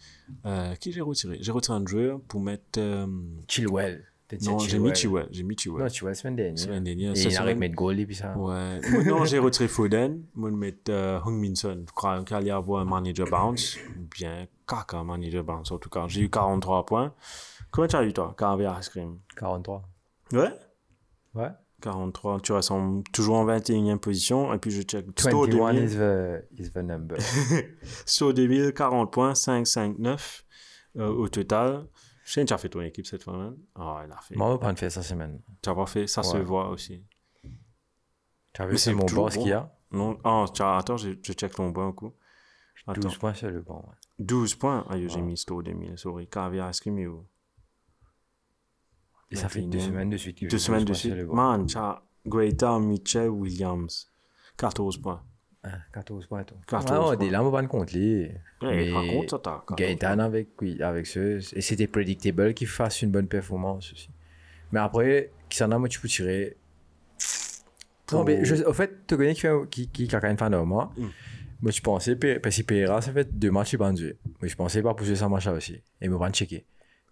Euh, 0.46 0.74
qui 0.76 0.92
j'ai 0.92 1.00
retiré? 1.00 1.38
J'ai 1.40 1.52
retiré 1.52 1.76
un 1.78 1.86
joueur 1.86 2.20
pour 2.22 2.40
mettre. 2.40 2.78
euh, 2.78 3.06
Chilwell. 3.48 4.04
Non, 4.42 4.60
j'ai 4.60 4.78
mis 4.78 4.94
Chilwell. 4.94 5.26
J'ai 5.32 5.42
mis 5.42 5.56
Chilwell. 5.58 5.82
Non, 5.82 5.88
Chilwell, 5.88 6.14
semaine 6.14 6.36
dernière. 6.36 6.58
Semaine 6.58 6.84
dernière. 6.84 7.16
Et 7.16 7.20
il 7.20 7.26
a 7.26 7.30
semaine- 7.40 7.58
mettre 7.58 7.74
goal, 7.74 7.98
et 7.98 8.06
puis 8.06 8.14
ça. 8.14 8.36
Ouais. 8.38 8.80
Non, 9.04 9.24
j'ai 9.24 9.40
retiré 9.40 9.66
Foden. 9.66 10.22
Moi, 10.36 10.50
je 10.50 10.54
vais 10.54 10.60
mettre 10.60 10.92
euh, 10.92 11.18
Hung 11.26 11.34
Min 11.40 11.56
Son. 11.56 11.82
Je 11.88 11.92
crois 11.92 12.22
qu'il 12.22 12.36
allait 12.36 12.52
avoir 12.52 12.80
un 12.82 12.84
manager 12.84 13.26
bounce. 13.28 13.76
Bien, 14.16 14.46
caca, 14.68 14.98
un 14.98 15.04
manager 15.04 15.42
bounce. 15.42 15.72
En 15.72 15.78
tout 15.78 15.88
cas, 15.90 16.06
j'ai 16.06 16.20
eu 16.20 16.30
43 16.30 16.86
points. 16.86 17.12
Combien 17.72 17.88
tu 17.88 17.96
as 17.96 18.04
eu, 18.04 18.12
toi, 18.12 18.32
Carvé 18.38 18.70
Ice 18.78 18.88
Cream 18.88 19.18
43. 19.36 19.82
Ouais? 20.32 20.52
Ouais. 21.34 21.48
43. 21.80 22.40
Tu 22.40 22.52
restes 22.52 22.72
toujours 23.12 23.36
en 23.36 23.46
21e 23.46 23.98
position. 23.98 24.52
Et 24.54 24.58
puis, 24.58 24.70
je 24.70 24.82
check. 24.82 25.06
Store 25.18 25.46
21 25.46 25.72
2000. 25.74 25.84
is 25.84 25.96
the, 25.96 26.60
is 26.60 26.70
the 26.72 26.76
number. 26.82 27.16
Store 28.06 28.32
2000, 28.34 28.72
40 28.72 29.10
points, 29.10 29.34
5, 29.34 29.66
5, 29.66 29.98
9 29.98 30.44
euh, 30.98 31.08
au 31.08 31.28
total. 31.28 31.86
Que 32.32 32.44
tu 32.44 32.52
as 32.52 32.58
fait 32.58 32.68
ton 32.68 32.80
équipe 32.82 33.06
cette 33.06 33.22
semaine. 33.22 33.56
Ah, 33.74 34.02
il 34.06 34.12
a 34.12 34.16
fait. 34.20 34.36
Moi, 34.36 34.58
pas 34.60 34.74
faire 34.76 34.92
cette 34.92 35.02
semaine. 35.02 35.40
Tu 35.62 35.68
n'as 35.68 35.74
pas 35.74 35.86
fait. 35.86 36.06
Ça 36.06 36.22
se 36.22 36.36
Ouais. 36.36 36.42
voit 36.44 36.68
aussi. 36.68 37.02
Tu 38.52 38.62
as 38.62 38.66
vu, 38.66 38.78
c'est 38.78 38.94
mon 38.94 39.04
boss 39.06 39.34
bon. 39.34 39.40
qu'il 39.42 39.50
y 39.50 39.52
a. 39.52 39.72
Non. 39.90 40.16
As- 40.22 40.76
attends, 40.78 40.96
je, 40.96 41.10
je 41.22 41.32
check 41.32 41.52
ton 41.54 41.70
bon 41.70 41.88
un 41.88 41.92
coup. 41.92 42.12
Attends. 42.86 43.00
12 43.00 43.18
points 43.18 43.34
sur 43.34 43.50
le 43.50 43.60
banc. 43.62 43.84
ouais. 43.88 43.94
12 44.24 44.54
points? 44.54 44.84
Ah, 44.88 44.96
j'ai 44.96 45.08
Ouais. 45.08 45.20
mis 45.22 45.36
Store 45.36 45.62
2000, 45.62 45.98
sorry. 45.98 46.28
Caviar 46.28 46.70
Cream, 46.72 46.98
yo. 46.98 47.26
Et 49.30 49.36
ça 49.36 49.48
fait 49.48 49.62
deux 49.62 49.78
21e. 49.78 49.80
semaines 49.86 50.10
de 50.10 50.16
suite. 50.16 50.38
que 50.40 50.46
Deux 50.46 50.58
semaines 50.58 50.84
12 50.84 50.88
de 50.88 50.94
suite. 50.94 51.26
Man, 51.32 51.66
Greta, 52.26 52.78
Mitchell, 52.78 53.28
Williams. 53.28 54.10
14 54.56 54.98
points. 54.98 55.22
Ah, 55.62 55.68
14 55.92 56.26
points, 56.26 56.42
toi. 56.44 56.56
14 56.66 56.90
Ah, 56.90 57.02
points. 57.04 57.16
des 57.16 57.30
là, 57.30 57.42
on 57.42 57.50
va 57.50 57.58
pas 57.58 57.62
le 57.62 57.68
compter. 57.68 58.32
Ouais, 58.62 58.90
raconte 58.92 59.30
ça, 59.30 59.38
t'as 59.38 59.58
14 59.68 59.76
Gaëtan 59.76 60.18
avec, 60.18 60.48
oui, 60.62 60.82
avec 60.82 61.06
ceux. 61.06 61.38
Et 61.54 61.60
c'était 61.60 61.86
predictable 61.86 62.54
qu'il 62.54 62.66
fasse 62.66 63.02
une 63.02 63.10
bonne 63.10 63.28
performance 63.28 63.92
aussi. 63.92 64.10
Mais 64.72 64.80
après, 64.80 65.30
qui 65.48 65.58
s'en 65.58 65.70
a, 65.70 65.78
moi, 65.78 65.88
tu 65.88 66.00
peux 66.00 66.08
tirer. 66.08 66.56
Non, 68.12 68.24
mais 68.24 68.44
je, 68.44 68.56
au 68.64 68.72
fait, 68.72 69.06
tu 69.06 69.16
connais 69.16 69.34
qui, 69.34 69.46
qui, 69.70 69.88
qui, 69.88 70.08
qui 70.08 70.16
a 70.16 70.20
quand 70.20 70.26
même 70.26 70.38
fait 70.38 70.44
un 70.44 70.64
mois. 70.64 70.92
Mm. 70.96 71.06
Moi, 71.62 71.70
je 71.72 71.80
pensais, 71.80 72.16
Pe- 72.16 72.40
parce 72.40 72.56
que 72.56 72.62
Pereira, 72.62 73.00
ça 73.00 73.12
fait 73.12 73.28
deux 73.38 73.50
matchs, 73.50 73.74
il 73.74 73.78
jouer. 73.96 74.16
Mais 74.42 74.48
je 74.48 74.56
pensais 74.56 74.82
pas 74.82 74.94
pousser 74.94 75.14
ça 75.14 75.28
match 75.28 75.46
aussi. 75.46 75.80
Et 76.00 76.08
me 76.08 76.18
pas 76.18 76.30
checker. 76.30 76.64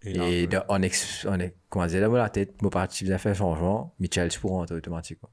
Et 0.03 0.47
là, 0.47 0.59
de- 0.59 0.65
on 0.69 0.81
ex, 0.81 1.25
on 1.29 1.39
est, 1.39 1.55
comment 1.69 1.85
dire, 1.87 2.07
dans 2.09 2.15
la 2.15 2.29
tête, 2.29 2.61
moi, 2.61 2.71
parti, 2.71 3.05
fait 3.05 3.29
un 3.29 3.33
changement. 3.33 3.93
Mitchell, 3.99 4.31
c'est 4.31 4.39
pour 4.39 4.51
rentrer 4.51 4.75
automatiquement. 4.75 5.29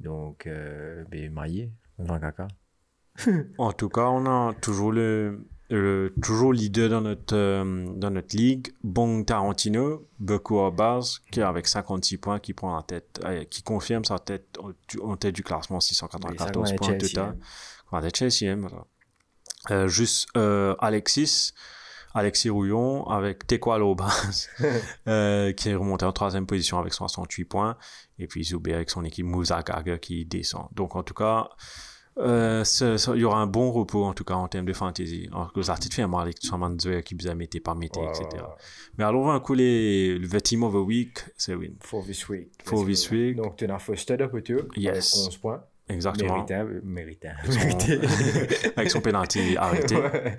Donc, 0.00 0.46
euh, 0.46 1.04
ben, 1.10 1.32
maillé, 1.32 1.70
dans 1.98 2.14
le 2.14 2.20
caca. 2.20 2.48
En 3.58 3.72
tout 3.72 3.88
cas, 3.88 4.06
on 4.08 4.26
a 4.26 4.54
toujours 4.54 4.92
le, 4.92 5.46
Euh, 5.72 6.10
toujours 6.22 6.52
leader 6.52 6.90
dans 6.90 7.00
notre, 7.00 7.34
euh, 7.34 7.86
dans 7.96 8.10
notre 8.10 8.36
ligue, 8.36 8.74
Bong 8.84 9.24
Tarantino, 9.24 10.06
beaucoup 10.18 10.60
à 10.60 10.70
base, 10.70 11.20
qui 11.32 11.40
est 11.40 11.42
avec 11.42 11.66
56 11.66 12.18
points, 12.18 12.38
qui 12.38 12.52
prend 12.52 12.76
la 12.76 12.82
tête, 12.82 13.18
euh, 13.24 13.44
qui 13.44 13.62
confirme 13.62 14.04
sa 14.04 14.18
tête 14.18 14.58
en, 14.58 14.72
en 15.02 15.16
tête 15.16 15.34
du 15.34 15.42
classement, 15.42 15.80
694 15.80 16.30
Oui, 16.32 16.38
ça, 16.38 16.52
points 16.52 16.66
est 16.92 17.00
Chelsea, 17.00 17.08
total. 17.14 17.24
hein. 17.30 17.36
On 17.92 18.02
est 18.02 18.14
Chelsea, 18.14 18.52
hein, 18.52 18.58
voilà. 18.60 18.84
Euh, 19.70 19.88
juste 19.88 20.28
euh, 20.36 20.76
Alexis, 20.80 21.54
Alexis 22.14 22.48
Rouillon 22.50 23.04
avec 23.08 23.46
Tekwa 23.46 23.78
Lobas, 23.78 24.48
euh, 25.08 25.52
qui 25.52 25.68
est 25.70 25.74
remonté 25.74 26.04
en 26.04 26.12
troisième 26.12 26.46
position 26.46 26.78
avec 26.78 26.92
68 26.94 27.44
points. 27.44 27.76
Et 28.18 28.26
puis 28.28 28.44
Zoubé 28.44 28.72
avec 28.72 28.90
son 28.90 29.04
équipe 29.04 29.26
Moussa 29.26 29.62
Gaga 29.62 29.98
qui 29.98 30.24
descend. 30.24 30.66
Donc 30.72 30.94
en 30.94 31.02
tout 31.02 31.14
cas, 31.14 31.48
euh, 32.18 32.62
ce- 32.62 32.96
ce- 32.96 33.10
il 33.16 33.22
y 33.22 33.24
aura 33.24 33.38
un 33.40 33.48
bon 33.48 33.72
repos 33.72 34.04
en 34.04 34.14
tout 34.14 34.22
cas 34.22 34.34
en 34.34 34.46
termes 34.46 34.66
de 34.66 34.72
fantasy. 34.72 35.28
Alors 35.32 35.52
que 35.52 35.58
les 35.58 35.68
artistes 35.70 35.94
fait 35.94 36.02
avec 36.02 36.38
tout 36.38 36.46
ça, 36.46 37.02
qui 37.02 37.16
vous 37.16 37.26
a 37.26 37.34
mis 37.34 37.48
par 37.48 37.74
mété, 37.74 38.00
etc. 38.04 38.44
Mais 38.96 39.02
alors, 39.02 39.30
un 39.32 39.40
coup, 39.40 39.54
les, 39.54 40.16
le 40.16 40.40
team 40.40 40.62
of 40.62 40.72
the 40.74 40.76
week, 40.76 41.18
c'est 41.36 41.56
win. 41.56 41.74
For 41.80 42.04
this 42.04 42.28
week. 42.28 42.50
For 42.64 42.86
this 42.86 43.10
week. 43.10 43.36
Donc, 43.36 43.56
tu 43.56 43.64
as 43.66 43.78
Foster 43.80 44.16
de 44.16 44.26
Couture 44.26 44.66
Yes. 44.76 45.16
avec 45.16 45.26
11 45.28 45.36
points. 45.38 45.64
Exactement. 45.88 46.34
Méritant. 46.46 46.66
Méritant. 46.82 47.32
Son- 47.44 47.58
Mérité. 47.58 47.98
avec 48.76 48.90
son 48.90 49.00
penalty 49.00 49.56
arrêté. 49.56 49.96
Ouais. 49.96 50.36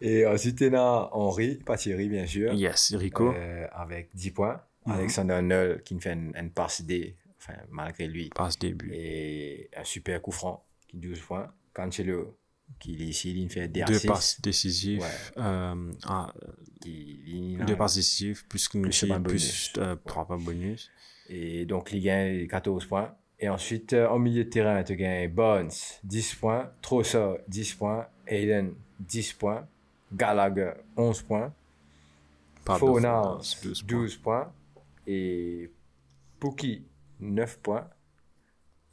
Et 0.00 0.26
ensuite, 0.26 0.56
tu 0.58 0.74
as 0.74 1.08
Henri, 1.14 1.54
pas 1.64 1.76
Thierry, 1.76 2.08
bien 2.08 2.26
sûr. 2.26 2.52
Yes, 2.52 2.94
Rico. 2.96 3.32
Euh, 3.32 3.66
avec 3.72 4.10
10 4.14 4.30
points. 4.32 4.60
Mhm. 4.84 4.92
Alexander 4.94 5.34
Arnold 5.34 5.82
qui 5.84 5.98
fait 6.00 6.12
une, 6.14 6.32
une 6.36 6.50
passe 6.50 6.82
D, 6.82 7.16
enfin, 7.38 7.54
malgré 7.70 8.06
lui. 8.08 8.28
Passe 8.34 8.58
début. 8.58 8.90
Et 8.92 9.70
un 9.76 9.84
super 9.84 10.20
coup 10.20 10.32
franc 10.32 10.64
qui 10.88 10.96
12 10.98 11.20
points. 11.20 11.48
Cancelo 11.72 12.36
qui 12.80 12.92
ici, 12.94 13.32
il 13.40 13.48
fait 13.48 13.68
des 13.68 13.82
Deux 13.84 14.00
passes 14.00 14.40
décisives. 14.40 15.00
Ouais. 15.00 15.06
euh, 15.38 15.92
ah, 16.06 16.32
Qui- 16.80 17.56
deux 17.66 17.76
passes 17.76 17.94
décisives, 17.94 18.44
plus 18.48 18.66
qu'une 18.68 18.82
Plus 18.82 18.98
plus, 18.98 19.08
plus 19.08 19.18
bonus. 19.20 19.72
euh, 19.78 19.94
trois 20.04 20.26
pas 20.26 20.36
bonus. 20.36 20.90
Et 21.28 21.64
donc, 21.64 21.90
Ligue 21.92 22.08
1, 22.08 22.46
14 22.48 22.86
points. 22.86 23.14
Et 23.42 23.48
ensuite, 23.48 23.92
euh, 23.92 24.08
en 24.08 24.18
milieu 24.20 24.44
de 24.44 24.48
terrain, 24.48 24.82
tu 24.84 24.94
gagnes 24.96 25.28
Bones, 25.28 25.68
10 26.04 26.34
points. 26.36 26.70
Trossard, 26.80 27.38
10 27.48 27.74
points. 27.74 28.06
Aiden, 28.26 28.74
10 29.00 29.32
points. 29.34 29.66
Gallagher, 30.14 30.72
11 30.96 31.22
points. 31.22 31.52
Fornals, 32.64 33.38
12 33.62 33.84
12 33.84 34.16
points. 34.18 34.44
points. 34.44 34.52
Et 35.06 35.70
Pookie, 36.38 36.84
9 37.20 37.58
points. 37.58 37.88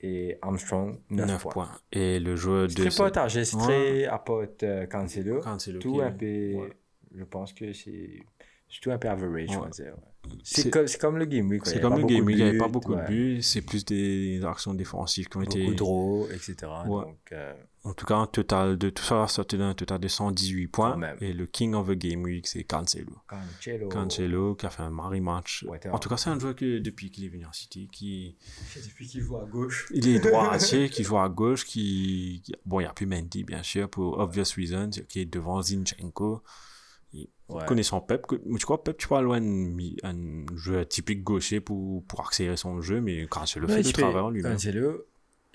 Et 0.01 0.37
Armstrong, 0.41 0.97
9, 1.09 1.27
9 1.27 1.41
points. 1.43 1.51
points. 1.51 1.71
Et 1.91 2.19
le 2.19 2.35
joueur 2.35 2.67
de. 2.67 2.73
très 2.73 2.89
partagé, 2.95 3.43
c'est 3.45 3.57
très 3.57 4.05
apporte 4.05 4.63
euh, 4.63 4.85
Cancelo. 4.87 5.41
Cancelo 5.41 5.79
Tout 5.79 5.95
qui- 5.95 6.01
un 6.01 6.11
peu, 6.11 6.25
ouais. 6.55 6.73
je 7.13 7.23
pense 7.25 7.51
que 7.53 7.73
c'est 7.73 8.19
c'est 8.69 8.79
tout 8.81 8.91
un 8.91 8.97
peu 8.97 9.09
average, 9.09 9.49
on 9.57 9.61
va 9.61 9.69
dire. 9.69 9.93
ouais. 9.97 10.08
C'est- 10.43 10.69
comme, 10.69 10.85
comme 10.99 11.17
le 11.17 11.25
game 11.25 11.49
week. 11.49 11.65
C'est 11.65 11.79
comme 11.81 11.95
le 11.95 12.01
beaucoup 12.01 12.13
game, 12.13 12.25
de 12.25 12.31
il 12.31 12.35
n'y 12.37 12.41
avait 12.43 12.57
pas 12.57 12.67
beaucoup 12.67 12.93
de 12.95 13.07
buts, 13.07 13.41
c'est 13.41 13.61
plus 13.61 13.83
des 13.85 14.43
actions 14.45 14.73
défensives 14.73 15.27
qui 15.27 15.37
ont 15.37 15.41
Beaucoup 15.41 15.57
été. 15.57 15.67
de 15.67 15.73
draws, 15.73 16.27
etc. 16.31 16.55
Ouais. 16.87 17.03
Donc, 17.05 17.17
euh, 17.31 17.53
En 17.85 17.93
tout 17.93 18.05
cas, 18.05 18.17
un 18.17 18.27
total 18.27 18.77
de 18.77 18.89
tout 18.89 19.03
ça, 19.03 19.25
sorti 19.27 19.57
d'un 19.57 19.73
total 19.73 19.99
de 19.99 20.07
118 20.09 20.67
points. 20.67 20.99
Et 21.21 21.31
le 21.31 21.45
King 21.45 21.73
of 21.75 21.87
the 21.87 21.91
Game 21.93 22.23
Week, 22.23 22.45
c'est 22.45 22.63
Cancelo. 22.65 23.13
Cancelo. 23.27 23.87
Cancelo 23.89 24.55
qui 24.55 24.65
a 24.65 24.69
fait 24.69 24.83
un 24.83 24.89
mari 24.89 25.21
match. 25.21 25.63
Ouais, 25.67 25.79
en 25.89 25.97
tout 25.97 26.09
cas, 26.09 26.17
c'est 26.17 26.29
un 26.29 26.37
joueur 26.37 26.55
que 26.55 26.79
depuis 26.79 27.09
qu'il 27.09 27.23
est 27.23 27.29
venu 27.29 27.45
en 27.45 27.53
City, 27.53 27.87
qui 27.91 28.35
Depuis 28.75 29.07
qu'il 29.07 29.21
joue 29.21 29.37
à 29.37 29.45
gauche. 29.45 29.87
il 29.93 30.07
est 30.09 30.19
droitier, 30.19 30.89
qui 30.89 31.03
joue 31.05 31.17
à 31.17 31.29
gauche, 31.29 31.65
qui 31.65 32.41
qui- 32.43 32.53
bon, 32.65 32.81
il 32.81 32.83
n'y 32.83 32.89
a 32.89 32.93
plus 32.93 33.05
Mendy 33.05 33.45
bien 33.45 33.63
sûr 33.63 33.89
pour 33.89 34.19
obvious 34.19 34.43
reasons, 34.57 34.89
qui 35.07 35.21
est 35.21 35.25
devant 35.25 35.61
Zinchenko. 35.61 36.43
Ouais. 37.13 37.65
Connaissant 37.65 37.99
Pep, 38.01 38.27
tu 38.29 38.65
crois 38.65 38.83
Pep, 38.83 38.95
tu 38.97 39.07
parles 39.07 39.25
loin 39.25 39.41
un 40.03 40.45
joueur 40.55 40.87
typique 40.87 41.23
gaucher 41.23 41.59
pour, 41.59 42.03
pour 42.03 42.21
accélérer 42.27 42.57
son 42.57 42.79
jeu, 42.81 43.01
mais 43.01 43.25
Cancelo 43.25 43.67
Ouais, 43.67 43.73
fait 43.75 43.81
il 43.81 43.87
le 43.87 43.93
peut- 43.93 44.01
travail 44.03 44.33
lui-même. 44.33 44.51
Cancelo, 44.53 45.05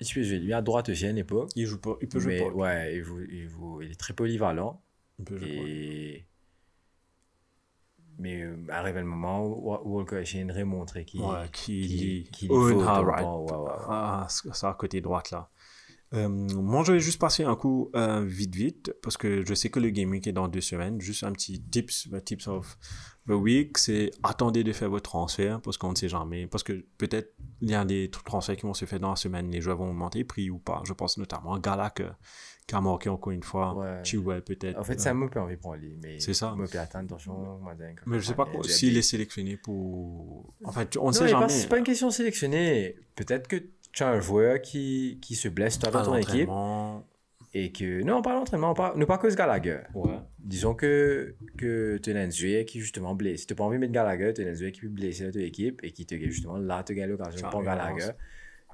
il 0.01 0.13
peut 0.13 0.23
jouer 0.23 0.39
lui 0.39 0.51
à 0.53 0.61
droite 0.61 0.89
aussi 0.89 1.05
à 1.05 1.11
une 1.11 1.17
époque. 1.19 1.51
Il 1.55 1.65
joue 1.65 1.79
pas, 1.79 1.95
il 2.01 2.09
peut 2.09 2.19
jouer 2.19 2.39
Mais 2.39 2.49
pas. 2.49 2.53
ouais, 2.53 2.97
il, 2.97 3.03
joue- 3.03 3.21
il, 3.29 3.47
joue- 3.47 3.81
il 3.81 3.91
est 3.91 3.95
très 3.99 4.13
polyvalent. 4.13 4.81
Il 5.19 5.23
peut. 5.25 5.41
Et... 5.41 6.25
Mais 8.17 8.41
euh, 8.43 8.55
arrive 8.69 8.95
le 8.95 9.03
moment 9.03 9.45
où 9.45 9.69
Wa- 9.69 9.81
Walker 9.85 10.23
de 10.45 10.53
remontrer 10.53 11.03
qu'il 11.05 11.21
Ouais, 11.21 11.47
lit 11.67 12.29
qu'il 12.31 12.49
Owen 12.51 12.73
faut 12.73 12.79
le 12.81 12.85
right. 13.09 13.19
temps, 13.21 13.43
ouais, 13.43 13.51
ouais. 13.53 13.85
Ah, 13.89 14.27
ça 14.29 14.69
à 14.69 14.73
côté 14.73 15.01
droite 15.01 15.31
là. 15.31 15.49
Euh, 16.15 16.29
moi, 16.29 16.83
je 16.83 16.93
vais 16.93 16.99
juste 16.99 17.19
passer 17.19 17.43
un 17.43 17.55
coup 17.55 17.89
euh, 17.95 18.23
vite, 18.25 18.55
vite, 18.55 18.93
parce 19.01 19.17
que 19.17 19.45
je 19.45 19.53
sais 19.53 19.69
que 19.69 19.79
le 19.79 19.89
Week 20.09 20.25
est 20.27 20.31
dans 20.31 20.47
deux 20.47 20.61
semaines. 20.61 21.01
Juste 21.01 21.23
un 21.23 21.31
petit 21.31 21.61
tips, 21.61 22.09
the 22.09 22.23
tips 22.23 22.47
of 22.47 22.77
the 23.27 23.31
week, 23.31 23.77
c'est 23.79 24.11
attendez 24.23 24.63
de 24.63 24.71
faire 24.71 24.89
votre 24.89 25.09
transfert, 25.09 25.59
parce 25.61 25.77
qu'on 25.77 25.91
ne 25.91 25.95
sait 25.95 26.09
jamais. 26.09 26.47
Parce 26.47 26.63
que 26.63 26.85
peut-être 26.97 27.33
il 27.61 27.69
y 27.71 27.73
a 27.73 27.83
des 27.83 28.07
tr- 28.07 28.23
transferts 28.23 28.55
qui 28.57 28.63
vont 28.67 28.73
se 28.73 28.85
faire 28.85 28.99
dans 28.99 29.09
la 29.11 29.15
semaine, 29.15 29.49
les 29.51 29.61
joueurs 29.61 29.77
vont 29.77 29.89
augmenter 29.89 30.23
prix 30.23 30.49
ou 30.49 30.59
pas. 30.59 30.81
Je 30.85 30.93
pense 30.93 31.17
notamment 31.17 31.53
à 31.55 31.59
Galak, 31.59 32.01
euh, 32.01 32.09
qui 32.67 32.75
a 32.75 32.81
marqué 32.81 33.09
encore 33.09 33.31
une 33.31 33.43
fois. 33.43 33.75
Ouais. 33.75 34.03
Chilwell 34.03 34.43
peut-être. 34.43 34.79
En 34.79 34.83
fait, 34.83 34.99
ça 34.99 35.13
me 35.13 35.27
envie 35.39 35.57
pour 35.57 35.75
lui. 35.75 35.97
Mais 36.03 36.19
C'est 36.19 36.33
ça. 36.33 36.55
me 36.55 36.65
attendre, 36.77 37.17
Mais 38.05 38.19
je 38.19 38.25
sais 38.27 38.35
pas 38.35 38.47
s'il 38.63 38.95
est 38.97 39.01
sélectionné 39.01 39.57
pour. 39.57 40.53
Enfin, 40.63 40.85
tu- 40.85 40.99
on 40.99 41.07
ne 41.07 41.11
sait 41.13 41.27
jamais. 41.27 41.49
C'est 41.49 41.67
pas 41.67 41.77
une 41.79 41.83
question 41.83 42.07
de 42.09 42.13
sélectionner. 42.13 42.95
Peut-être 43.15 43.47
que 43.47 43.57
tu 43.95 44.03
as 44.03 44.09
un 44.09 44.19
joueur 44.19 44.61
qui, 44.61 45.19
qui 45.21 45.35
se 45.35 45.47
blesse 45.47 45.79
toi, 45.79 45.89
dans 45.91 45.99
À 46.01 46.03
ton 46.05 46.15
équipe 46.17 46.49
et 47.53 47.71
que. 47.71 48.03
Non, 48.03 48.21
pas 48.21 48.33
l'entraînement, 48.33 48.73
pas, 48.73 48.93
ne 48.95 49.05
pas 49.05 49.17
cause 49.17 49.35
Gallagher. 49.35 49.79
Ouais. 49.93 50.19
Disons 50.39 50.75
que, 50.75 51.35
que 51.57 51.97
tu 51.97 52.11
as 52.11 52.19
un 52.19 52.29
joueur 52.29 52.65
qui 52.65 52.79
justement 52.81 53.15
blesse. 53.15 53.41
Si 53.41 53.47
tu 53.47 53.53
n'as 53.53 53.57
pas 53.57 53.63
envie 53.63 53.77
de 53.77 53.79
mettre 53.81 53.93
Gallagher, 53.93 54.33
tu 54.33 54.45
as 54.45 54.49
un 54.49 54.53
joueur 54.53 54.71
qui 54.71 54.81
peut 54.81 54.89
blesser 54.89 55.25
dans 55.25 55.31
ton 55.31 55.39
équipe 55.39 55.79
et 55.83 55.91
qui 55.91 56.05
te 56.05 56.15
justement 56.15 56.57
là, 56.57 56.83
tu 56.83 57.01
as 57.01 57.07
l'occasion 57.07 57.47
avance. 57.47 57.63
Gallagher. 57.63 58.11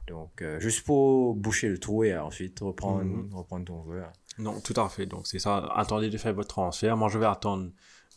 Donc, 0.07 0.41
euh, 0.41 0.60
juste 0.60 0.84
pour 0.84 1.35
boucher 1.35 1.69
le 1.69 1.77
trou 1.77 2.03
et 2.03 2.18
ensuite 2.18 2.60
reprendre, 2.60 3.03
Mhm. 3.03 3.30
reprendre 3.34 3.65
ton 3.65 3.84
joueur. 3.84 4.11
Non, 4.39 4.60
tout 4.60 4.73
à 4.81 4.89
fait. 4.89 5.06
Donc, 5.06 5.27
c'est 5.27 5.38
ça. 5.39 5.57
Attendez 5.76 6.10
de 6.10 6.18
faire 6.18 6.34
votre 6.34 6.48
transfert. 6.49 6.98
Moi, 6.98 7.07
je 7.10 7.19
vais 7.19 7.27
attendre 7.27 7.69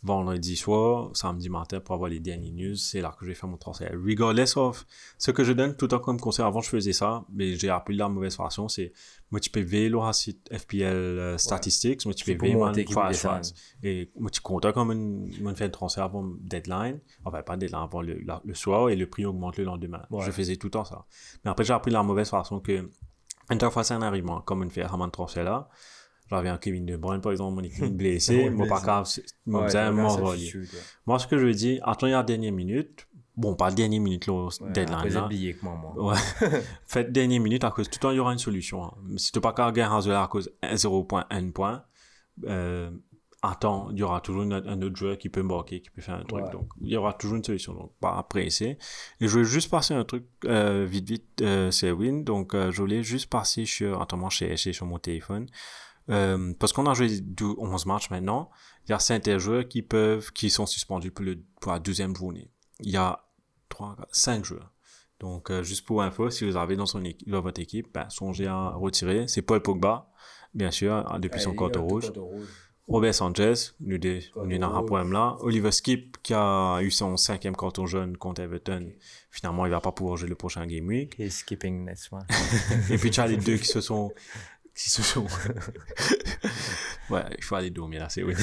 vendredi 0.03 0.55
soir, 0.55 1.09
samedi 1.13 1.49
matin 1.49 1.79
pour 1.79 1.95
avoir 1.95 2.09
les 2.09 2.19
dernières 2.19 2.53
news. 2.53 2.75
C'est 2.75 3.01
là 3.01 3.09
que 3.17 3.25
je 3.25 3.31
vais 3.31 3.35
faire 3.35 3.49
mon 3.49 3.57
transfert. 3.57 3.91
Regardless 3.93 4.55
of 4.57 4.85
ce 5.17 5.31
que 5.31 5.43
je 5.43 5.51
donne 5.53 5.75
tout 5.75 5.85
le 5.85 5.89
temps 5.89 5.99
comme 5.99 6.19
conseil. 6.19 6.45
Avant, 6.45 6.61
je 6.61 6.69
faisais 6.69 6.93
ça, 6.93 7.25
mais 7.33 7.55
j'ai 7.55 7.69
appris 7.69 7.95
de 7.95 7.99
la 7.99 8.09
mauvaise 8.09 8.35
façon. 8.35 8.67
C'est 8.67 8.93
moi, 9.31 9.39
tu 9.39 9.49
peux 9.49 9.61
ver 9.61 9.89
FPL 10.51 10.83
euh, 10.83 11.37
Statistics. 11.37 12.05
Moi, 12.05 12.13
tu 12.13 12.23
peux 12.25 12.31
ver. 12.51 12.55
Et 13.83 14.11
moi, 14.19 14.29
tu 14.29 14.41
comptes 14.41 14.71
comme 14.73 14.91
une, 14.91 15.31
une 15.39 15.55
fait 15.55 15.65
un 15.65 15.69
transfert 15.69 16.03
avant 16.03 16.23
deadline. 16.39 16.99
Enfin, 17.23 17.41
pas 17.41 17.57
deadline, 17.57 17.81
avant 17.81 18.01
le, 18.01 18.19
la- 18.19 18.41
le 18.45 18.53
soir 18.53 18.89
et 18.89 18.95
le 18.95 19.07
prix 19.09 19.25
augmente 19.25 19.57
le 19.57 19.63
lendemain. 19.63 20.05
Ouais. 20.11 20.23
Je 20.25 20.31
faisais 20.31 20.55
tout 20.57 20.67
le 20.67 20.71
temps 20.71 20.85
ça. 20.85 21.05
Mais 21.43 21.51
après, 21.51 21.63
j'ai 21.63 21.73
appris 21.73 21.89
de 21.89 21.95
la 21.95 22.03
mauvaise 22.03 22.29
façon 22.29 22.59
que, 22.59 22.89
une 23.49 23.59
fois, 23.71 23.83
c'est 23.83 23.93
un 23.93 24.01
arrivement, 24.01 24.41
comme 24.41 24.63
une 24.63 24.71
fait 24.71 24.83
un 24.83 25.09
transfert 25.09 25.43
là. 25.43 25.69
J'avais 26.29 26.49
un 26.49 26.57
Kevin 26.57 26.85
De 26.85 26.97
Bruyne, 26.97 27.21
par 27.21 27.31
exemple, 27.31 27.55
mon 27.55 27.63
équipe 27.63 27.85
blessé. 27.97 28.49
Moi, 28.49 28.65
blessé. 28.65 28.83
grave, 28.83 29.05
c'est- 29.05 29.25
moi, 31.05 31.19
ce 31.19 31.27
que 31.27 31.37
je 31.37 31.45
veux 31.45 31.53
dire, 31.53 31.81
attendez 31.87 32.13
la 32.13 32.23
dernière 32.23 32.51
minute. 32.51 33.07
Bon, 33.37 33.53
pas 33.53 33.67
la 33.69 33.75
dernière 33.75 33.99
minute, 34.01 34.27
là, 34.27 34.33
Ouais, 34.33 34.71
deadline, 34.71 35.09
là. 35.13 35.25
oublié 35.25 35.53
que 35.55 35.65
moi, 35.65 35.75
moi. 35.75 36.13
Ouais. 36.13 36.19
Faites 36.87 37.11
dernière 37.11 37.41
minute, 37.41 37.63
à 37.65 37.71
cause 37.71 37.89
tout 37.89 37.97
le 37.97 38.01
temps, 38.01 38.11
il 38.11 38.15
y 38.17 38.19
aura 38.19 38.31
une 38.31 38.39
solution. 38.39 38.85
hein. 38.85 38.93
Si 39.17 39.31
tu 39.33 39.37
n'as 39.39 39.41
pas 39.41 39.51
qu'à 39.53 39.71
gagner 39.73 40.13
à 40.13 40.27
cause 40.27 40.49
0.1 40.63 41.51
point, 41.51 41.83
euh, 42.47 42.89
attends, 43.41 43.89
il 43.91 43.99
y 43.99 44.03
aura 44.03 44.21
toujours 44.21 44.43
une- 44.43 44.53
un 44.53 44.81
autre 44.81 44.95
joueur 44.95 45.17
qui 45.17 45.27
peut 45.27 45.43
marquer, 45.43 45.81
qui 45.81 45.89
peut 45.89 46.01
faire 46.01 46.15
un 46.15 46.23
truc. 46.23 46.45
Ouais. 46.45 46.51
Donc, 46.51 46.69
il 46.81 46.87
y 46.89 46.95
aura 46.95 47.11
toujours 47.11 47.35
une 47.35 47.43
solution. 47.43 47.73
Donc, 47.73 47.91
pas 47.99 48.23
pressé. 48.23 48.77
Et 49.19 49.27
je 49.27 49.37
vais 49.39 49.43
juste 49.45 49.69
passer 49.69 49.93
un 49.93 50.05
truc 50.05 50.25
euh, 50.45 50.85
vite, 50.89 51.09
vite, 51.09 51.41
euh, 51.41 51.71
c'est 51.71 51.91
win. 51.91 52.23
Donc, 52.23 52.55
euh, 52.55 52.71
je 52.71 52.81
voulais 52.81 53.03
juste 53.03 53.29
passer 53.29 53.65
sur, 53.65 54.01
attends, 54.01 54.15
moi, 54.17 54.29
chez, 54.29 54.55
chez, 54.55 54.71
sur 54.71 54.85
mon 54.85 54.97
téléphone. 54.97 55.45
Euh, 56.09 56.53
parce 56.59 56.71
qu'on 56.73 56.85
a 56.85 56.93
joué 56.93 57.19
dou- 57.21 57.55
11 57.57 57.85
matchs 57.87 58.09
maintenant, 58.11 58.49
il 58.87 58.91
y 58.91 58.93
a 58.93 58.99
certains 58.99 59.37
joueurs 59.39 59.67
qui 59.67 59.81
peuvent, 59.81 60.31
qui 60.31 60.49
sont 60.49 60.65
suspendus 60.65 61.11
pour, 61.11 61.25
le, 61.25 61.39
pour 61.59 61.71
la 61.71 61.79
deuxième 61.79 62.15
journée. 62.15 62.49
Il 62.81 62.91
y 62.91 62.97
a 62.97 63.19
3, 63.69 63.97
5 64.11 64.45
joueurs. 64.45 64.71
Donc, 65.19 65.49
euh, 65.49 65.63
juste 65.63 65.85
pour 65.85 66.03
info, 66.03 66.29
si 66.29 66.45
vous 66.45 66.57
avez 66.57 66.75
dans, 66.75 66.85
son 66.85 67.03
équipe, 67.03 67.27
dans 67.29 67.41
votre 67.41 67.59
équipe, 67.61 67.87
ben, 67.93 68.07
songez 68.09 68.47
à 68.47 68.69
retirer. 68.71 69.27
C'est 69.27 69.41
Paul 69.41 69.61
Pogba, 69.61 70.11
bien 70.53 70.71
sûr, 70.71 70.93
hein, 70.93 71.19
depuis 71.19 71.39
son 71.39 71.53
compte 71.55 71.75
rouge. 71.77 72.11
Robert 72.87 73.15
Sanchez, 73.15 73.53
nous 73.79 73.97
deux, 73.97 74.19
nous 74.45 74.59
dans 74.59 74.75
un 74.75 74.83
problème 74.83 75.11
là. 75.11 75.37
Oliver 75.39 75.71
Skip, 75.71 76.21
qui 76.21 76.35
a 76.35 76.79
eu 76.81 76.91
son 76.91 77.17
cinquième 77.17 77.55
carton 77.55 77.87
jaune 77.87 78.15
contre 78.15 78.41
Everton. 78.41 78.91
Finalement, 79.31 79.65
il 79.65 79.71
va 79.71 79.81
pas 79.81 79.91
pouvoir 79.91 80.17
jouer 80.17 80.29
le 80.29 80.35
prochain 80.35 80.67
Game 80.67 80.85
Week. 80.85 81.15
He's 81.17 81.37
skipping 81.37 81.83
next 81.83 82.11
one. 82.11 82.27
Et 82.91 82.99
puis, 82.99 83.09
tu 83.09 83.19
as 83.21 83.25
les 83.25 83.37
deux 83.37 83.55
qui 83.57 83.65
se 83.65 83.81
sont, 83.81 84.13
qui 84.75 84.89
se 84.89 85.01
sont, 85.01 85.25
ouais, 87.09 87.23
il 87.37 87.43
faut 87.43 87.55
aller 87.55 87.69
dormir 87.69 88.01
là, 88.01 88.09
c'est 88.09 88.23
oui. 88.23 88.33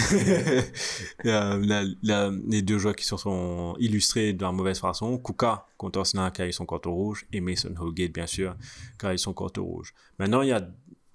La- 1.25 1.57
la- 1.59 1.85
la- 2.03 2.31
les 2.49 2.63
deux 2.63 2.79
joueurs 2.79 2.97
qui 2.97 3.05
se 3.05 3.17
sont 3.17 3.75
illustrés 3.79 4.33
de 4.33 4.43
la 4.43 4.53
mauvaise 4.53 4.79
façon. 4.79 5.19
Kuka 5.19 5.67
contre 5.77 5.99
Arsenal 6.01 6.33
qui 6.33 6.43
a 6.43 6.47
eu 6.47 6.53
son 6.53 6.67
carton 6.67 6.93
rouge 6.93 7.27
et 7.33 7.41
Mason 7.41 7.75
Holgate, 7.79 8.13
bien 8.13 8.27
sûr, 8.27 8.57
qui 8.99 9.07
a 9.07 9.15
eu 9.15 9.19
son 9.19 9.35
carton 9.35 9.63
rouge. 9.65 9.93
Maintenant, 10.19 10.43
il 10.43 10.49
y 10.49 10.53
a, 10.53 10.67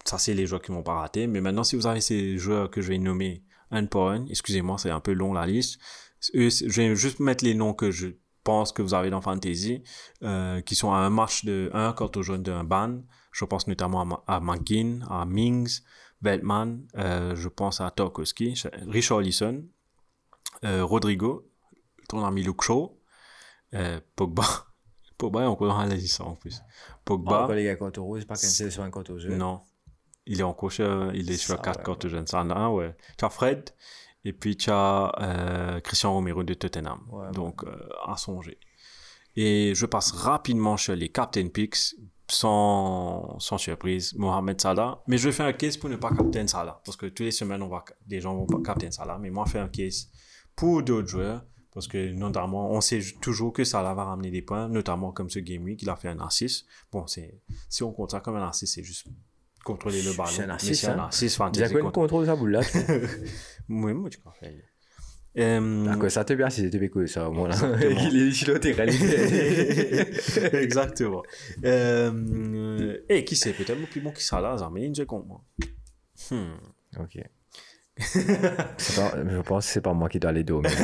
ça 0.06 0.18
c'est 0.18 0.34
les 0.34 0.46
joueurs 0.46 0.62
qui 0.62 0.72
vont 0.72 0.84
pas 0.84 0.96
rater, 0.96 1.28
mais 1.28 1.42
maintenant, 1.42 1.64
si 1.64 1.76
vous 1.76 1.88
avez 1.88 2.02
ces 2.02 2.38
joueurs 2.38 2.70
que 2.70 2.82
je 2.82 2.90
vais 2.90 2.98
nommer 3.00 3.44
un 3.72 3.86
pour 3.86 4.10
un. 4.10 4.26
Excusez-moi, 4.28 4.78
c'est 4.78 4.92
un 4.92 5.00
peu 5.00 5.14
long 5.14 5.34
la 5.34 5.46
liste. 5.48 5.80
Je 6.34 6.82
vais 6.82 6.96
juste 6.96 7.20
mettre 7.20 7.44
les 7.44 7.54
noms 7.54 7.74
que 7.74 7.92
je 7.92 8.08
pense 8.44 8.72
que 8.72 8.82
vous 8.82 8.94
avez 8.94 9.10
dans 9.10 9.22
Fantasy, 9.22 9.84
euh, 10.24 10.62
qui 10.62 10.76
sont 10.76 10.92
à 10.94 10.98
un 10.98 11.10
match 11.10 11.44
de 11.44 11.70
1 11.74 11.92
contre 11.94 12.22
jaune 12.22 12.44
d'un 12.44 12.64
ban. 12.64 13.02
Je 13.38 13.46
pense 13.46 13.68
notamment 13.68 14.24
à, 14.26 14.40
McGinn, 14.40 15.06
à 15.12 15.24
Mings, 15.24 15.82
Veltman, 16.24 16.88
euh, 16.98 17.36
je 17.36 17.48
pense 17.50 17.82
à 17.82 17.92
Tarkowski, 17.92 18.60
Richard 18.88 19.20
Lisson, 19.20 19.64
euh, 20.66 20.84
Rodrigo, 20.84 21.48
ton 22.10 22.26
ami 22.26 22.42
Luke 22.42 22.64
Shaw, 22.64 23.00
euh, 23.76 24.00
Pogba. 24.16 24.44
Pogba 25.20 25.44
est 25.44 25.46
encore 25.46 25.68
dans 25.68 25.78
la 25.78 25.94
liste 25.94 26.20
en 26.20 26.34
plus. 26.34 26.64
Pogba. 27.06 27.46
Pas 27.46 27.54
les 27.54 27.66
gars 27.66 27.76
contre 27.76 28.02
rouge, 28.02 28.26
pas 28.26 28.34
qu'un 28.34 28.48
c'est 28.48 28.72
sur 28.72 28.82
un 28.82 28.90
contre 28.90 29.20
jeu. 29.20 29.36
Non. 29.36 29.62
Il 30.26 30.40
est 30.40 30.44
en 30.44 30.54
coach, 30.54 30.80
euh, 30.80 31.12
il 31.14 31.30
est 31.30 31.38
sur 31.38 31.58
Ça, 31.58 31.62
4 31.62 31.78
ouais, 31.78 31.84
contre 31.84 32.10
jeunes. 32.10 32.26
Ça 32.26 32.42
en 32.42 32.50
a 32.50 32.56
un, 32.56 32.70
ouais. 32.70 32.96
Tu 33.20 33.24
as 33.24 33.30
Fred, 33.30 33.70
et 34.26 34.34
puis 34.34 34.58
tu 34.58 34.72
as 34.72 35.12
euh, 35.22 35.80
Christian 35.82 36.14
Romero 36.14 36.44
de 36.44 36.56
Tottenham. 36.56 37.02
Ouais, 37.12 37.30
Donc, 37.34 37.64
à 38.04 38.18
songer. 38.18 38.60
Et 39.36 39.76
je 39.76 39.86
passe 39.86 40.10
rapidement 40.12 40.76
sur 40.76 40.96
les 40.96 41.10
Captain 41.10 41.50
Picks, 41.50 41.96
sans, 42.30 43.40
sans 43.40 43.58
surprise, 43.58 44.14
Mohamed 44.16 44.60
Salah. 44.60 45.02
Mais 45.08 45.18
je 45.18 45.32
fais 45.32 45.44
un 45.44 45.54
case 45.54 45.78
pour 45.78 45.90
ne 45.90 45.96
pas 45.96 46.10
Captain 46.10 46.48
Salah. 46.48 46.82
Parce 46.86 46.98
que 46.98 47.06
toutes 47.06 47.22
les 47.22 47.32
semaines, 47.32 47.62
on 47.62 47.68
va, 47.70 47.84
des 48.06 48.22
gens 48.22 48.36
vont 48.36 48.46
pas 48.46 48.60
Captain 48.64 48.92
Salah. 48.92 49.18
Mais 49.20 49.30
moi, 49.30 49.46
je 49.48 49.54
fais 49.54 49.60
un 49.60 49.70
case 49.70 50.10
pour 50.56 50.84
d'autres 50.84 51.08
joueurs. 51.08 51.46
Parce 51.74 51.88
que, 51.88 52.12
notamment, 52.12 52.72
on 52.72 52.82
sait 52.82 53.00
toujours 53.22 53.54
que 53.54 53.64
Salah 53.64 53.94
va 53.94 54.06
ramener 54.06 54.32
des 54.32 54.42
points, 54.42 54.68
notamment 54.68 55.12
comme 55.12 55.30
ce 55.30 55.38
Game 55.38 55.64
Week, 55.64 55.80
il 55.84 55.90
a 55.90 55.96
fait 55.96 56.08
un 56.08 56.20
assist. 56.20 56.66
Bon, 56.92 57.06
c'est, 57.06 57.40
si 57.70 57.84
on 57.84 57.92
compte 57.92 58.12
ça 58.12 58.20
comme 58.20 58.36
un 58.36 58.48
assist, 58.48 58.74
c'est 58.74 58.84
juste 58.84 59.06
contrôler 59.64 60.02
le 60.02 60.12
ballon. 60.14 60.32
C'est 60.32 60.44
un 60.44 60.50
assist, 60.50 60.82
c'est 60.82 60.88
un 60.88 61.00
hein. 61.00 61.08
assist 61.10 61.38
une 61.38 61.80
contre- 61.80 61.92
contrôle 61.92 62.26
sa 62.26 62.36
boule 62.36 62.52
là 62.52 62.62
Oui, 63.70 63.94
moi, 63.94 64.10
tu 64.10 64.18
comprends. 64.24 64.48
Euh, 65.38 65.86
D'accord, 65.86 66.10
ça 66.10 66.26
te 66.26 66.34
bien 66.34 66.50
si 66.50 66.62
c'était 66.62 66.90
cool 66.90 67.08
ça 67.08 67.30
au 67.30 67.32
moins 67.32 67.50
là. 67.50 67.56
Il 68.12 68.30
est 68.30 68.32
chilo 68.32 68.58
t'es 68.58 68.72
réalisé. 68.72 70.00
Exactement. 70.54 71.22
Euh, 71.64 72.98
et 73.08 73.24
qui 73.24 73.36
sait, 73.36 73.54
peut-être 73.54 73.80
le 73.80 73.86
plus 73.86 74.02
bon 74.02 74.12
qui 74.12 74.24
sera 74.24 74.42
là, 74.42 74.58
ça 74.58 74.72
mais 74.74 74.92
contre 75.06 75.28
moi. 75.28 75.44
Hmm. 76.32 76.56
Ok. 77.00 77.20
Pas- 77.98 79.16
je 79.28 79.42
pense 79.42 79.66
que 79.66 79.72
c'est 79.74 79.82
pas 79.82 79.94
moi 79.94 80.08
qui 80.08 80.20
dois 80.20 80.32
les 80.32 80.44
dominer. 80.44 80.70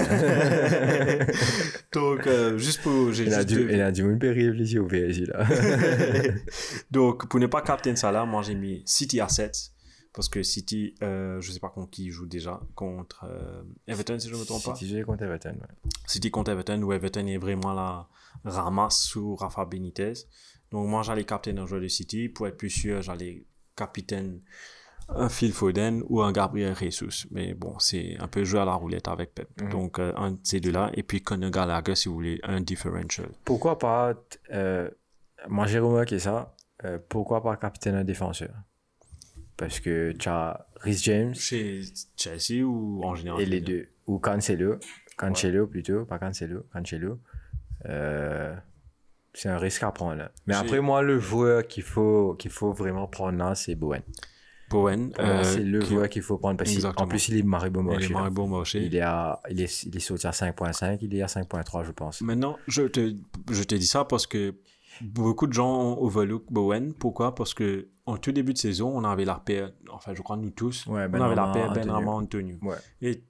Donc, 1.94 2.26
euh, 2.26 2.58
juste 2.58 2.82
pour. 2.82 3.12
j'ai 3.12 3.26
Il 3.26 3.34
a 3.34 3.44
du, 3.44 3.72
il 3.72 3.82
a 3.82 3.92
du 3.92 4.04
monde 4.04 4.24
réfléchir 4.24 4.84
au 4.84 4.88
PSG 4.88 5.26
là. 5.28 5.46
Donc, 6.92 7.28
pour 7.30 7.40
ne 7.40 7.46
pas 7.48 7.62
captain 7.62 7.96
Salah, 7.96 8.26
moi 8.26 8.42
j'ai 8.42 8.56
mis 8.56 8.82
City 8.86 9.20
à 9.20 9.28
7. 9.28 9.56
Parce 10.14 10.30
que 10.30 10.44
City, 10.44 10.94
euh, 11.02 11.42
je 11.42 11.52
sais 11.52 11.60
pas 11.60 11.70
contre 11.70 11.90
qui 11.90 12.06
il 12.06 12.12
joue 12.12 12.28
déjà. 12.28 12.62
Contre 12.76 13.26
euh, 13.28 13.64
Everton, 13.88 14.20
si 14.20 14.30
je 14.30 14.36
ne 14.36 14.40
me 14.40 14.46
trompe 14.46 14.64
pas. 14.64 14.76
J'ai 14.76 15.02
contre 15.04 15.24
Everton, 15.24 15.56
ouais. 15.60 15.92
City 16.06 16.30
contre 16.30 16.52
Everton, 16.52 16.82
où 16.84 16.94
Everton 16.94 17.26
est 17.26 17.38
vraiment 17.38 17.74
la 17.74 18.08
ramasse 18.46 19.02
sous 19.02 19.36
Rafa 19.36 19.66
Benitez. 19.66 20.14
Donc, 20.72 20.88
moi 20.88 21.04
j'allais 21.04 21.24
captain 21.24 21.58
un 21.58 21.66
joueur 21.66 21.82
de 21.82 21.88
City. 21.88 22.30
Pour 22.30 22.48
être 22.48 22.58
plus 22.58 22.70
sûr, 22.70 23.02
j'allais 23.02 23.46
capitaine 23.76 24.42
un 25.10 25.30
Phil 25.30 25.52
Foden 25.52 26.04
ou 26.10 26.22
un 26.22 26.32
Gabriel 26.32 26.76
Jesus. 26.76 27.28
Mais 27.32 27.54
bon, 27.54 27.78
c'est 27.80 28.18
un 28.20 28.28
peu 28.28 28.44
jouer 28.44 28.62
à 28.62 28.66
la 28.66 28.74
roulette 28.74 29.08
avec 29.08 29.34
Pep. 29.34 29.50
Mhm. 29.62 29.70
Donc, 29.70 30.00
euh, 30.00 30.14
un 30.16 30.32
de 30.32 30.40
ces 30.44 30.60
deux-là. 30.60 30.92
Et 30.94 31.04
puis 31.04 31.22
Conor 31.22 31.52
Gallagher, 31.52 31.96
si 31.96 32.10
vous 32.10 32.16
voulez, 32.16 32.40
un 32.44 32.62
differential. 32.62 33.30
Pourquoi 33.46 33.78
pas, 33.78 34.14
euh, 34.52 34.90
moi 35.48 35.68
j'ai 35.68 35.80
remarqué 35.80 36.20
ça, 36.20 36.56
euh, 36.86 37.00
pourquoi 37.10 37.42
pas 37.44 37.56
capitaine 37.58 37.96
un 37.96 38.04
défenseur? 38.04 38.54
Parce 39.58 39.80
que 39.80 40.12
tu 40.14 40.30
as 40.30 40.66
Rhys 40.82 41.00
James 41.04 41.36
Chez 41.36 41.82
Chelsea 42.18 42.64
ou 42.64 43.02
en 43.04 43.16
général 43.16 43.42
et 43.42 43.46
les 43.46 43.62
deux, 43.62 43.88
ou 44.08 44.18
Cancelo, 44.20 44.76
Cancelo 45.18 45.68
plutôt, 45.68 46.06
pas 46.06 46.18
Cancelo, 46.20 46.66
Cancelo. 46.74 47.20
Euh, 47.86 48.56
c'est 49.34 49.50
un 49.50 49.58
risque 49.58 49.84
à 49.84 49.92
prendre. 49.92 50.16
là. 50.16 50.32
Mais 50.48 50.56
après, 50.56 50.80
moi, 50.80 51.02
le 51.02 51.20
joueur 51.20 51.68
qu'il 51.68 51.84
faut, 51.84 52.36
qu'il 52.36 52.52
faut 52.52 52.72
vraiment 52.74 53.08
prendre 53.08 53.38
là, 53.38 53.56
c'est 53.56 53.76
Bowen. 53.76 54.02
Bowen. 54.70 55.12
Euh, 55.20 55.44
c'est 55.44 55.60
le 55.64 55.80
qui- 55.80 55.90
joueur 55.90 56.10
qu'il 56.10 56.22
faut 56.24 56.38
prendre 56.38 56.58
parce 56.58 56.76
qu'en 56.94 57.08
plus, 57.08 57.28
il 57.30 57.36
est 57.36 57.40
Il 57.40 57.46
là. 57.46 57.50
Maribo 57.50 58.48
Moché. 58.48 58.84
Il 58.86 58.96
est, 58.96 59.02
à, 59.02 59.40
il, 59.50 59.62
est, 59.62 59.84
il 59.84 59.96
est 59.96 60.00
sorti 60.00 60.26
à 60.28 60.32
5.5, 60.32 60.98
il 61.02 61.16
est 61.16 61.22
à 61.22 61.28
5.3, 61.28 61.84
je 61.86 61.92
pense. 61.92 62.22
Maintenant, 62.22 62.58
je 62.68 62.84
te, 62.84 63.14
je 63.52 63.64
te 63.64 63.76
dis 63.76 63.86
ça 63.86 64.06
parce 64.06 64.26
que 64.26 64.56
beaucoup 65.04 65.48
de 65.48 65.54
gens 65.54 65.70
ont 65.70 66.02
overlook 66.02 66.44
Bowen. 66.50 66.94
Pourquoi? 66.94 67.36
Parce 67.36 67.54
que 67.54 67.90
en 68.06 68.18
tout 68.18 68.32
début 68.32 68.54
de 68.54 68.58
saison, 68.58 68.92
on 68.94 69.04
avait 69.04 69.26
la 69.26 69.36
paire, 69.36 69.72
enfin, 69.92 70.14
je 70.14 70.22
crois 70.22 70.36
nous 70.38 70.50
tous, 70.50 70.86
Ouais, 70.88 71.08
on 71.12 71.22
avait 71.22 71.36
la 71.36 71.48
paire 71.48 71.70
Antonio. 71.70 71.86
Benrahma 71.86 72.12
Antonio. 72.12 72.56
Ouais. 72.62 72.76
Et 73.02 73.24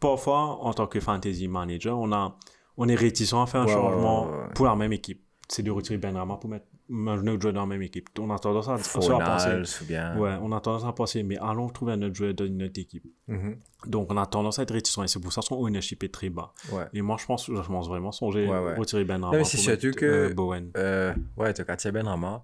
parfois, 0.00 0.40
en 0.64 0.72
tant 0.74 0.86
que 0.86 1.00
fantasy 1.00 1.48
manager, 1.48 1.98
on, 1.98 2.12
a, 2.12 2.36
on 2.76 2.88
est 2.88 2.94
réticent 2.94 3.34
à 3.34 3.46
faire 3.46 3.62
un 3.62 3.66
Ouais, 3.66 3.72
changement 3.72 4.28
pour 4.54 4.66
la 4.66 4.76
même 4.76 4.92
équipe. 4.92 5.22
C'est 5.48 5.62
de 5.62 5.70
retirer 5.70 5.96
Benrahma 5.98 6.36
pour 6.36 6.50
mettre 6.50 6.66
un 6.90 7.26
autre 7.26 7.42
joueur 7.42 7.52
dans 7.54 7.60
la 7.60 7.66
même 7.66 7.82
équipe. 7.82 8.08
On 8.18 8.30
a 8.30 8.38
tendance 8.38 8.68
à, 8.68 8.74
à 8.74 8.78
penser. 8.78 9.84
Bien. 9.84 10.16
Ouais, 10.18 10.34
on 10.40 10.50
a 10.52 10.60
tendance 10.60 10.84
à 10.84 10.92
penser, 10.92 11.22
mais 11.22 11.36
allons 11.38 11.68
trouver 11.68 11.92
un 11.92 12.02
autre 12.02 12.14
joueur 12.14 12.34
dans 12.34 12.44
une 12.46 12.62
autre 12.62 12.80
équipe. 12.80 13.04
Mhm. 13.26 13.56
Donc, 13.86 14.10
on 14.12 14.16
a 14.16 14.26
tendance 14.26 14.58
à 14.58 14.62
être 14.62 14.72
réticent 14.72 14.98
et 15.04 15.08
c'est 15.08 15.20
pour 15.20 15.32
ça 15.32 15.40
que 15.42 15.46
son 15.48 15.56
ownership 15.56 16.02
est 16.04 16.12
très 16.12 16.30
bas. 16.30 16.52
Ouais. 16.72 16.84
Et 16.94 17.02
moi, 17.02 17.16
je 17.20 17.26
pense, 17.26 17.46
je 17.46 17.60
pense 17.60 17.88
vraiment 17.88 18.10
songer 18.12 18.46
Ouais, 18.48 18.58
ouais. 18.58 18.74
retirer 18.74 19.04
Ben 19.04 19.22
Rama 19.22 19.38
mais 19.38 19.44
c'est 19.44 19.58
surtout 19.58 19.90
que. 19.92 20.04
euh, 20.06 20.34
Bowen. 20.34 20.70
euh, 20.76 21.12
ouais, 21.36 21.52
tu 21.54 21.60
as 21.60 21.64
Katia 21.64 21.92
Benrama. 21.92 22.42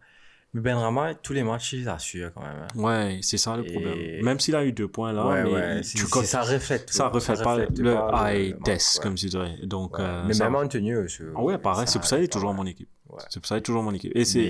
Mais 0.55 0.61
Benrama, 0.61 1.15
tous 1.17 1.33
les 1.33 1.43
matchs, 1.43 1.73
il 1.75 1.89
assure 1.89 2.33
quand 2.33 2.43
même. 2.43 2.63
hein. 2.63 2.81
Ouais, 2.81 3.19
c'est 3.23 3.37
ça 3.39 3.57
le 3.57 3.67
Et- 3.67 3.73
problème. 3.73 4.25
Même 4.25 4.39
s'il 4.41 4.55
a 4.55 4.65
eu 4.65 4.73
deux 4.73 4.87
points 4.89 5.13
là, 5.13 5.27
Ouais, 5.27 5.43
mais 5.45 5.51
ouais, 5.53 5.79
il- 5.79 5.85
c'est- 5.85 5.99
tu 5.99 6.05
c'est- 6.05 6.11
cotes- 6.11 6.25
ça 6.27 6.43
reflète 6.43 6.91
ça 6.91 7.09
reflète 7.09 7.43
pas 7.43 7.55
reflète 7.57 7.79
le 7.79 7.97
high 8.15 8.63
test, 8.63 9.01
comme 9.01 9.17
tu 9.17 9.27
dirais. 9.27 9.59
Donc, 9.65 9.99
euh, 9.99 10.23
mais 10.27 10.33
ça- 10.33 10.45
même 10.45 10.55
Antonio. 10.55 11.07
c'est- 11.09 11.25
Ah 11.37 11.43
ouais, 11.43 11.59
pareil, 11.59 11.87
c'est 11.89 11.99
pour 11.99 12.07
ça 12.09 12.17
qu'il 12.17 12.25
est 12.27 12.33
toujours 12.33 12.55
mon 12.55 12.67
équipe. 12.67 12.89
C'est 13.29 13.39
pour 13.41 13.47
ça 13.47 13.55
qu'il 13.57 13.59
est 13.59 13.63
toujours 13.63 13.83
mon 13.83 13.93
équipe. 13.95 14.13
Et 14.15 14.25
c'est. 14.25 14.41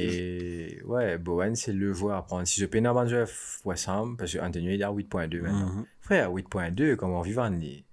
Mais 0.78 0.82
ouais, 0.85 1.18
Bowen, 1.18 1.55
c'est 1.55 1.72
le 1.72 1.93
joueur 1.93 2.16
à 2.18 2.22
prendre. 2.24 2.47
Si 2.47 2.60
je 2.60 2.66
joué 3.06 3.24
West 3.64 3.89
Ham, 3.89 4.16
parce 4.16 4.32
que 4.32 4.39
Antonio, 4.39 4.70
il 4.70 4.81
est 4.81 4.85
à 4.85 4.90
8.2 4.90 5.40
maintenant. 5.43 5.68
Mhm. 5.72 5.86
Frère, 6.01 6.31
8.2, 6.32 6.97
comment 6.97 7.20
en 7.39 7.60
est 7.60 7.85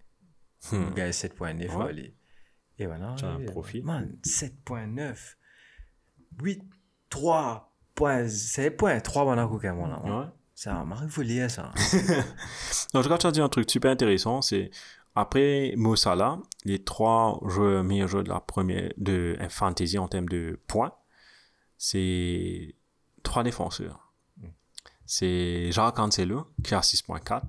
Hmm. 0.72 0.94
Est 0.98 1.12
7.9, 1.12 1.72
faut 1.72 1.82
aller. 1.82 2.14
Et 2.78 2.86
voilà. 2.86 3.16
Tu 3.18 3.26
as 3.26 3.30
un 3.30 3.40
profil. 3.46 3.84
Man, 3.84 4.16
7.9. 4.24 5.38
8, 6.42 6.62
3, 7.10 7.71
point, 8.02 8.28
c'est 8.28 8.72
point 8.72 9.00
3 9.00 9.24
pendant 9.26 9.48
qu'aucun 9.48 9.74
moment 9.74 9.88
là. 10.04 10.20
Ouais. 10.22 10.26
Ça 10.56 10.84
m'a 10.84 10.96
volé 11.08 11.48
ça. 11.50 11.72
En 12.94 13.02
tout 13.02 13.10
cas, 13.10 13.18
tu 13.18 13.28
as 13.28 13.32
dit 13.32 13.42
un 13.42 13.50
truc 13.50 13.70
super 13.70 13.90
intéressant, 13.92 14.42
c'est 14.42 14.70
après 15.16 15.74
Mo 15.76 15.96
Salah, 15.96 16.40
les 16.66 16.84
trois 16.84 17.40
joueurs, 17.48 17.84
meilleurs 17.84 18.08
joueurs 18.08 18.24
de 18.24 18.30
la 18.30 18.40
première 18.40 18.92
de 18.98 19.38
fantasy 19.50 19.98
en 19.98 20.08
termes 20.08 20.30
de 20.30 20.60
points, 20.68 20.94
c'est 21.78 22.76
trois 23.24 23.44
défenseurs. 23.44 24.12
C'est 25.06 25.72
Jacques 25.72 25.96
Cancelo 25.96 26.48
qui 26.64 26.74
a 26.74 26.80
6.4, 26.80 27.42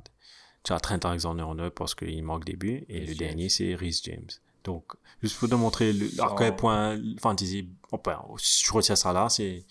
tu 0.64 0.72
as 0.72 0.80
Trent 0.80 0.98
Alexander-Arnold 1.04 1.72
parce 1.74 1.94
qu'il 1.94 2.22
manque 2.24 2.44
des 2.44 2.56
buts, 2.56 2.84
et 2.88 3.00
Rhys 3.00 3.06
le 3.08 3.14
dernier 3.14 3.48
c'est 3.48 3.74
Rhys 3.74 4.00
James. 4.04 4.28
Donc, 4.64 4.92
juste 5.22 5.38
pour 5.38 5.48
te 5.48 5.54
montrer 5.54 5.92
le- 5.92 6.08
à 6.22 6.34
quel 6.38 6.56
point 6.56 6.98
fantasy, 7.20 7.68
enfin, 7.90 8.20
je 8.40 8.72
retiens 8.72 8.96
ça 8.96 9.12
là, 9.12 9.28
c'est 9.28 9.64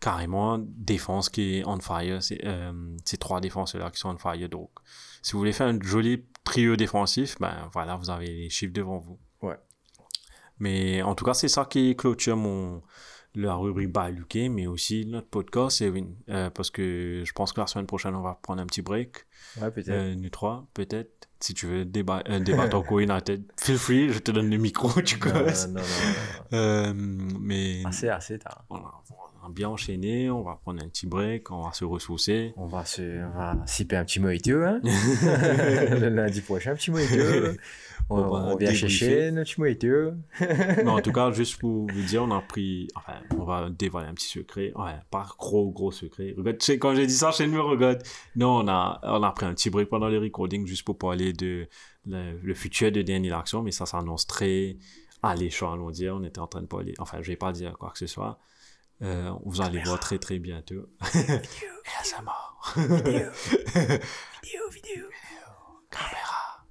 carrément 0.00 0.58
défense 0.60 1.28
qui 1.28 1.58
est 1.58 1.66
on 1.66 1.78
fire. 1.80 2.22
C'est 2.22 2.44
euh, 2.44 2.72
ces 3.04 3.16
trois 3.16 3.40
défenseurs-là 3.40 3.90
qui 3.90 3.98
sont 3.98 4.10
on 4.10 4.18
fire. 4.18 4.48
Donc, 4.48 4.70
si 5.22 5.32
vous 5.32 5.38
voulez 5.38 5.52
faire 5.52 5.68
un 5.68 5.78
joli 5.80 6.24
trio 6.44 6.76
défensif, 6.76 7.36
ben 7.40 7.68
voilà, 7.72 7.96
vous 7.96 8.10
avez 8.10 8.26
les 8.26 8.50
chiffres 8.50 8.72
devant 8.72 8.98
vous. 8.98 9.18
Ouais. 9.42 9.56
Mais 10.58 11.02
en 11.02 11.14
tout 11.14 11.24
cas, 11.24 11.34
c'est 11.34 11.48
ça 11.48 11.64
qui 11.64 11.96
clôture 11.96 12.36
mon 12.36 12.82
la 13.36 13.54
rubrique 13.54 13.92
Baluqué, 13.92 14.48
mais 14.48 14.66
aussi 14.66 15.04
notre 15.06 15.28
podcast, 15.28 15.82
Evin. 15.82 16.06
Euh, 16.30 16.50
parce 16.50 16.70
que 16.70 17.22
je 17.24 17.32
pense 17.32 17.52
que 17.52 17.60
la 17.60 17.66
semaine 17.66 17.86
prochaine, 17.86 18.14
on 18.14 18.22
va 18.22 18.38
prendre 18.42 18.62
un 18.62 18.66
petit 18.66 18.82
break. 18.82 19.26
Ouais, 19.60 19.70
peut-être. 19.70 19.90
Euh, 19.90 20.14
nous 20.14 20.30
trois, 20.30 20.66
peut-être. 20.74 21.28
Si 21.38 21.52
tu 21.52 21.66
veux 21.66 21.84
déba 21.84 22.22
euh, 22.30 22.40
débattre 22.40 22.76
encore 22.76 22.98
United, 22.98 23.44
feel 23.60 23.76
free, 23.76 24.08
je 24.08 24.18
te 24.20 24.30
donne 24.30 24.48
le 24.48 24.56
micro, 24.56 24.88
tu 25.02 25.16
non, 25.16 25.20
connais. 25.20 25.52
non, 25.68 25.82
non, 26.50 26.94
non, 26.94 27.38
mais. 27.40 27.82
Assez, 27.84 28.08
assez 28.08 28.38
tard. 28.38 28.64
va 28.70 29.02
bien 29.50 29.68
enchaîner, 29.68 30.30
on 30.30 30.42
va 30.42 30.58
prendre 30.62 30.82
un 30.82 30.88
petit 30.88 31.06
break, 31.06 31.50
on 31.50 31.62
va 31.62 31.72
se 31.72 31.84
ressourcer. 31.84 32.52
On 32.56 32.66
va 32.66 32.84
se, 32.84 33.02
on 33.24 33.36
va 33.36 33.56
siper 33.66 33.96
un 33.96 34.04
petit 34.04 34.20
mojito, 34.20 34.62
hein. 34.62 34.80
le 34.84 36.08
lundi 36.08 36.40
prochain, 36.40 36.72
un 36.72 36.76
petit 36.76 36.90
mojito. 36.90 37.22
On, 38.08 38.20
On 38.20 38.30
va 38.30 38.38
on 38.52 38.56
vient 38.56 38.72
chercher 38.72 39.32
notre 39.32 39.50
petit 39.50 39.60
mojito. 39.60 40.12
Mais 40.40 40.88
en 40.88 41.00
tout 41.00 41.10
cas, 41.10 41.32
juste 41.32 41.58
pour 41.58 41.90
vous 41.90 42.02
dire, 42.02 42.22
on 42.22 42.30
a 42.30 42.40
pris, 42.40 42.86
enfin, 42.94 43.14
on 43.36 43.42
va 43.42 43.68
dévoiler 43.68 44.06
un 44.06 44.14
petit 44.14 44.28
secret. 44.28 44.72
Ouais, 44.76 44.94
pas 45.10 45.26
gros, 45.36 45.72
gros 45.72 45.90
secret. 45.90 46.32
Regarde, 46.38 46.58
quand 46.78 46.94
j'ai 46.94 47.08
dit 47.08 47.14
ça, 47.14 47.32
chez 47.32 47.48
me 47.48 47.60
regarde. 47.60 48.04
Non, 48.36 48.58
on 48.58 48.68
a, 48.68 49.00
on 49.02 49.22
a 49.24 49.32
pris 49.32 49.46
un 49.46 49.54
petit 49.54 49.70
break 49.70 49.88
pendant 49.88 50.06
les 50.06 50.18
recordings 50.18 50.68
juste 50.68 50.84
pour 50.84 50.98
parler 50.98 51.32
de 51.32 51.66
le, 52.06 52.38
le 52.40 52.54
futur 52.54 52.92
de 52.92 53.02
Daniel 53.02 53.34
Action, 53.34 53.62
mais 53.62 53.72
ça 53.72 53.86
s'annonce 53.86 54.28
très 54.28 54.76
alléchant, 55.22 55.72
allons 55.72 55.90
dire. 55.90 56.14
On 56.16 56.22
était 56.22 56.38
en 56.38 56.46
train 56.46 56.62
de 56.62 56.66
parler, 56.66 56.94
enfin, 56.98 57.18
je 57.22 57.28
vais 57.28 57.36
pas 57.36 57.50
dire 57.50 57.76
quoi 57.78 57.90
que 57.90 57.98
ce 57.98 58.06
soit. 58.06 58.38
Euh, 59.02 59.30
vous 59.44 59.60
allez 59.60 59.82
voir 59.82 60.00
très, 60.00 60.18
très 60.18 60.38
bientôt. 60.38 60.88
Ça 62.02 62.22
mort. 62.22 62.72
Vidéo. 62.76 63.30
vidéo, 64.42 64.70
vidéo. 64.72 65.04
Caméra. 65.90 66.64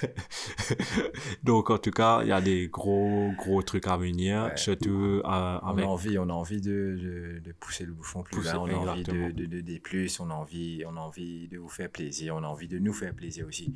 Donc, 1.42 1.70
en 1.70 1.78
tout 1.78 1.90
cas, 1.90 2.20
il 2.22 2.28
y 2.28 2.32
a 2.32 2.40
des 2.40 2.68
gros, 2.68 3.32
gros 3.36 3.62
trucs 3.62 3.86
à 3.86 3.96
venir, 3.96 4.44
Ouais. 4.44 4.56
surtout 4.56 5.20
euh, 5.24 5.58
On 5.62 5.78
a 5.78 5.82
envie, 5.84 6.18
on 6.18 6.28
a 6.28 6.32
envie 6.32 6.60
de, 6.60 6.96
de, 7.00 7.38
de 7.44 7.52
pousser 7.52 7.84
le 7.84 7.92
bouchon 7.92 8.22
plus 8.22 8.36
Pousser, 8.36 8.52
loin, 8.54 8.70
on 8.72 8.86
a 8.86 8.92
envie 8.92 9.02
de, 9.02 9.30
de 9.30 9.60
des 9.60 9.78
plus, 9.80 10.20
on 10.20 10.30
a 10.30 10.34
envie, 10.34 10.82
on 10.86 10.96
a 10.96 11.00
envie 11.00 11.48
de 11.48 11.58
vous 11.58 11.68
faire 11.68 11.90
plaisir, 11.90 12.34
on 12.36 12.42
a 12.42 12.46
envie 12.48 12.68
de 12.68 12.78
nous 12.78 12.92
faire 12.92 13.14
plaisir 13.14 13.46
aussi. 13.46 13.74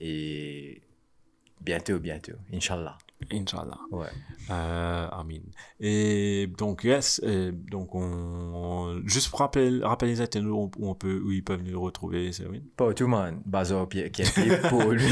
Et 0.00 0.82
bientôt, 1.60 1.98
bientôt, 1.98 2.34
Inch'Allah. 2.52 2.96
Inch'Allah. 3.32 3.78
Ouais. 3.90 4.06
Euh, 4.50 5.08
amin. 5.10 5.40
Et 5.80 6.46
donc, 6.56 6.84
yes, 6.84 7.20
donc 7.70 7.94
on, 7.94 8.00
on- 8.00 9.02
juste 9.06 9.28
pour 9.30 9.40
rappeler, 9.40 9.80
rappeler 9.82 10.12
les 10.12 10.20
internautes 10.20 10.72
où 10.78 10.88
on 10.88 10.94
peut, 10.94 11.20
où 11.24 11.30
ils 11.32 11.42
peuvent 11.44 11.62
nous 11.62 11.80
retrouver, 11.80 12.32
c'est 12.32 12.46
oui. 12.46 12.62
Pas 12.76 12.94
tout 12.94 13.04
le 13.04 13.10
monde, 13.10 13.40
Bazar 13.44 13.86
qui 13.88 14.22
pour 14.70 14.90
lui. 14.92 15.02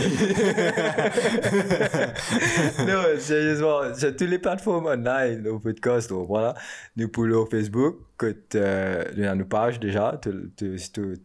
non, 2.86 3.02
sérieusement, 3.18 3.94
sur 3.94 4.10
toutes 4.16 4.28
les 4.28 4.38
plateformes 4.38 4.86
online, 4.86 5.46
au 5.48 5.58
podcast, 5.58 6.08
donc 6.08 6.28
voilà, 6.28 6.54
nous 6.96 7.08
pouvons 7.08 7.46
Facebook, 7.46 7.96
que 8.16 8.34
euh, 8.54 9.34
nous 9.34 9.46
pages 9.46 9.78
déjà, 9.80 10.18
tu 10.22 10.78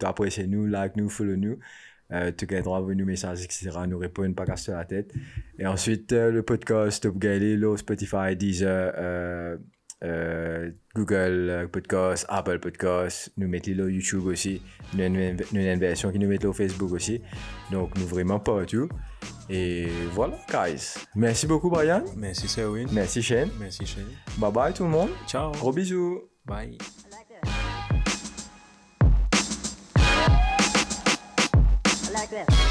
apprécies 0.03 0.47
nous, 0.47 0.65
like 0.67 0.95
nous, 0.95 1.09
follow 1.09 1.35
nous, 1.35 1.57
euh, 2.11 2.31
droit 2.61 2.79
à 2.79 2.81
nos 2.81 3.05
messages, 3.05 3.43
etc., 3.43 3.71
nous 3.87 3.97
répondre, 3.97 4.35
pas 4.35 4.45
casser 4.45 4.71
la 4.71 4.85
tête. 4.85 5.13
Et 5.57 5.65
ensuite, 5.65 6.11
euh, 6.13 6.31
le 6.31 6.43
podcast, 6.43 7.07
gagner 7.17 7.55
le 7.55 7.77
Spotify, 7.77 8.35
Deezer, 8.35 8.93
euh, 8.97 9.57
euh, 10.03 10.71
Google 10.95 11.69
Podcast, 11.71 12.25
Apple 12.27 12.59
Podcast, 12.59 13.31
nous 13.37 13.47
mettons 13.47 13.71
le 13.75 13.91
YouTube 13.91 14.25
aussi, 14.25 14.61
nous 14.93 15.03
avons 15.03 15.15
une 15.15 15.73
nous 15.73 15.79
version 15.79 16.11
qui 16.11 16.19
nous 16.19 16.27
met 16.27 16.43
au 16.45 16.53
Facebook 16.53 16.91
aussi. 16.91 17.21
Donc, 17.71 17.95
nous 17.97 18.07
vraiment 18.07 18.39
partout. 18.39 18.89
Et 19.49 19.87
voilà, 20.11 20.37
guys. 20.49 20.95
Merci 21.15 21.45
beaucoup, 21.45 21.69
Brian. 21.69 22.03
Merci, 22.15 22.47
Serwin. 22.47 22.87
Merci, 22.91 23.21
Shane. 23.21 23.49
Merci, 23.59 23.85
Shane. 23.85 24.05
Bye 24.37 24.51
bye, 24.51 24.73
tout 24.73 24.83
le 24.83 24.89
monde. 24.89 25.09
Ciao. 25.27 25.51
Gros 25.51 25.71
bisous. 25.71 26.21
Bye. 26.45 26.77
like 32.21 32.29
this. 32.29 32.70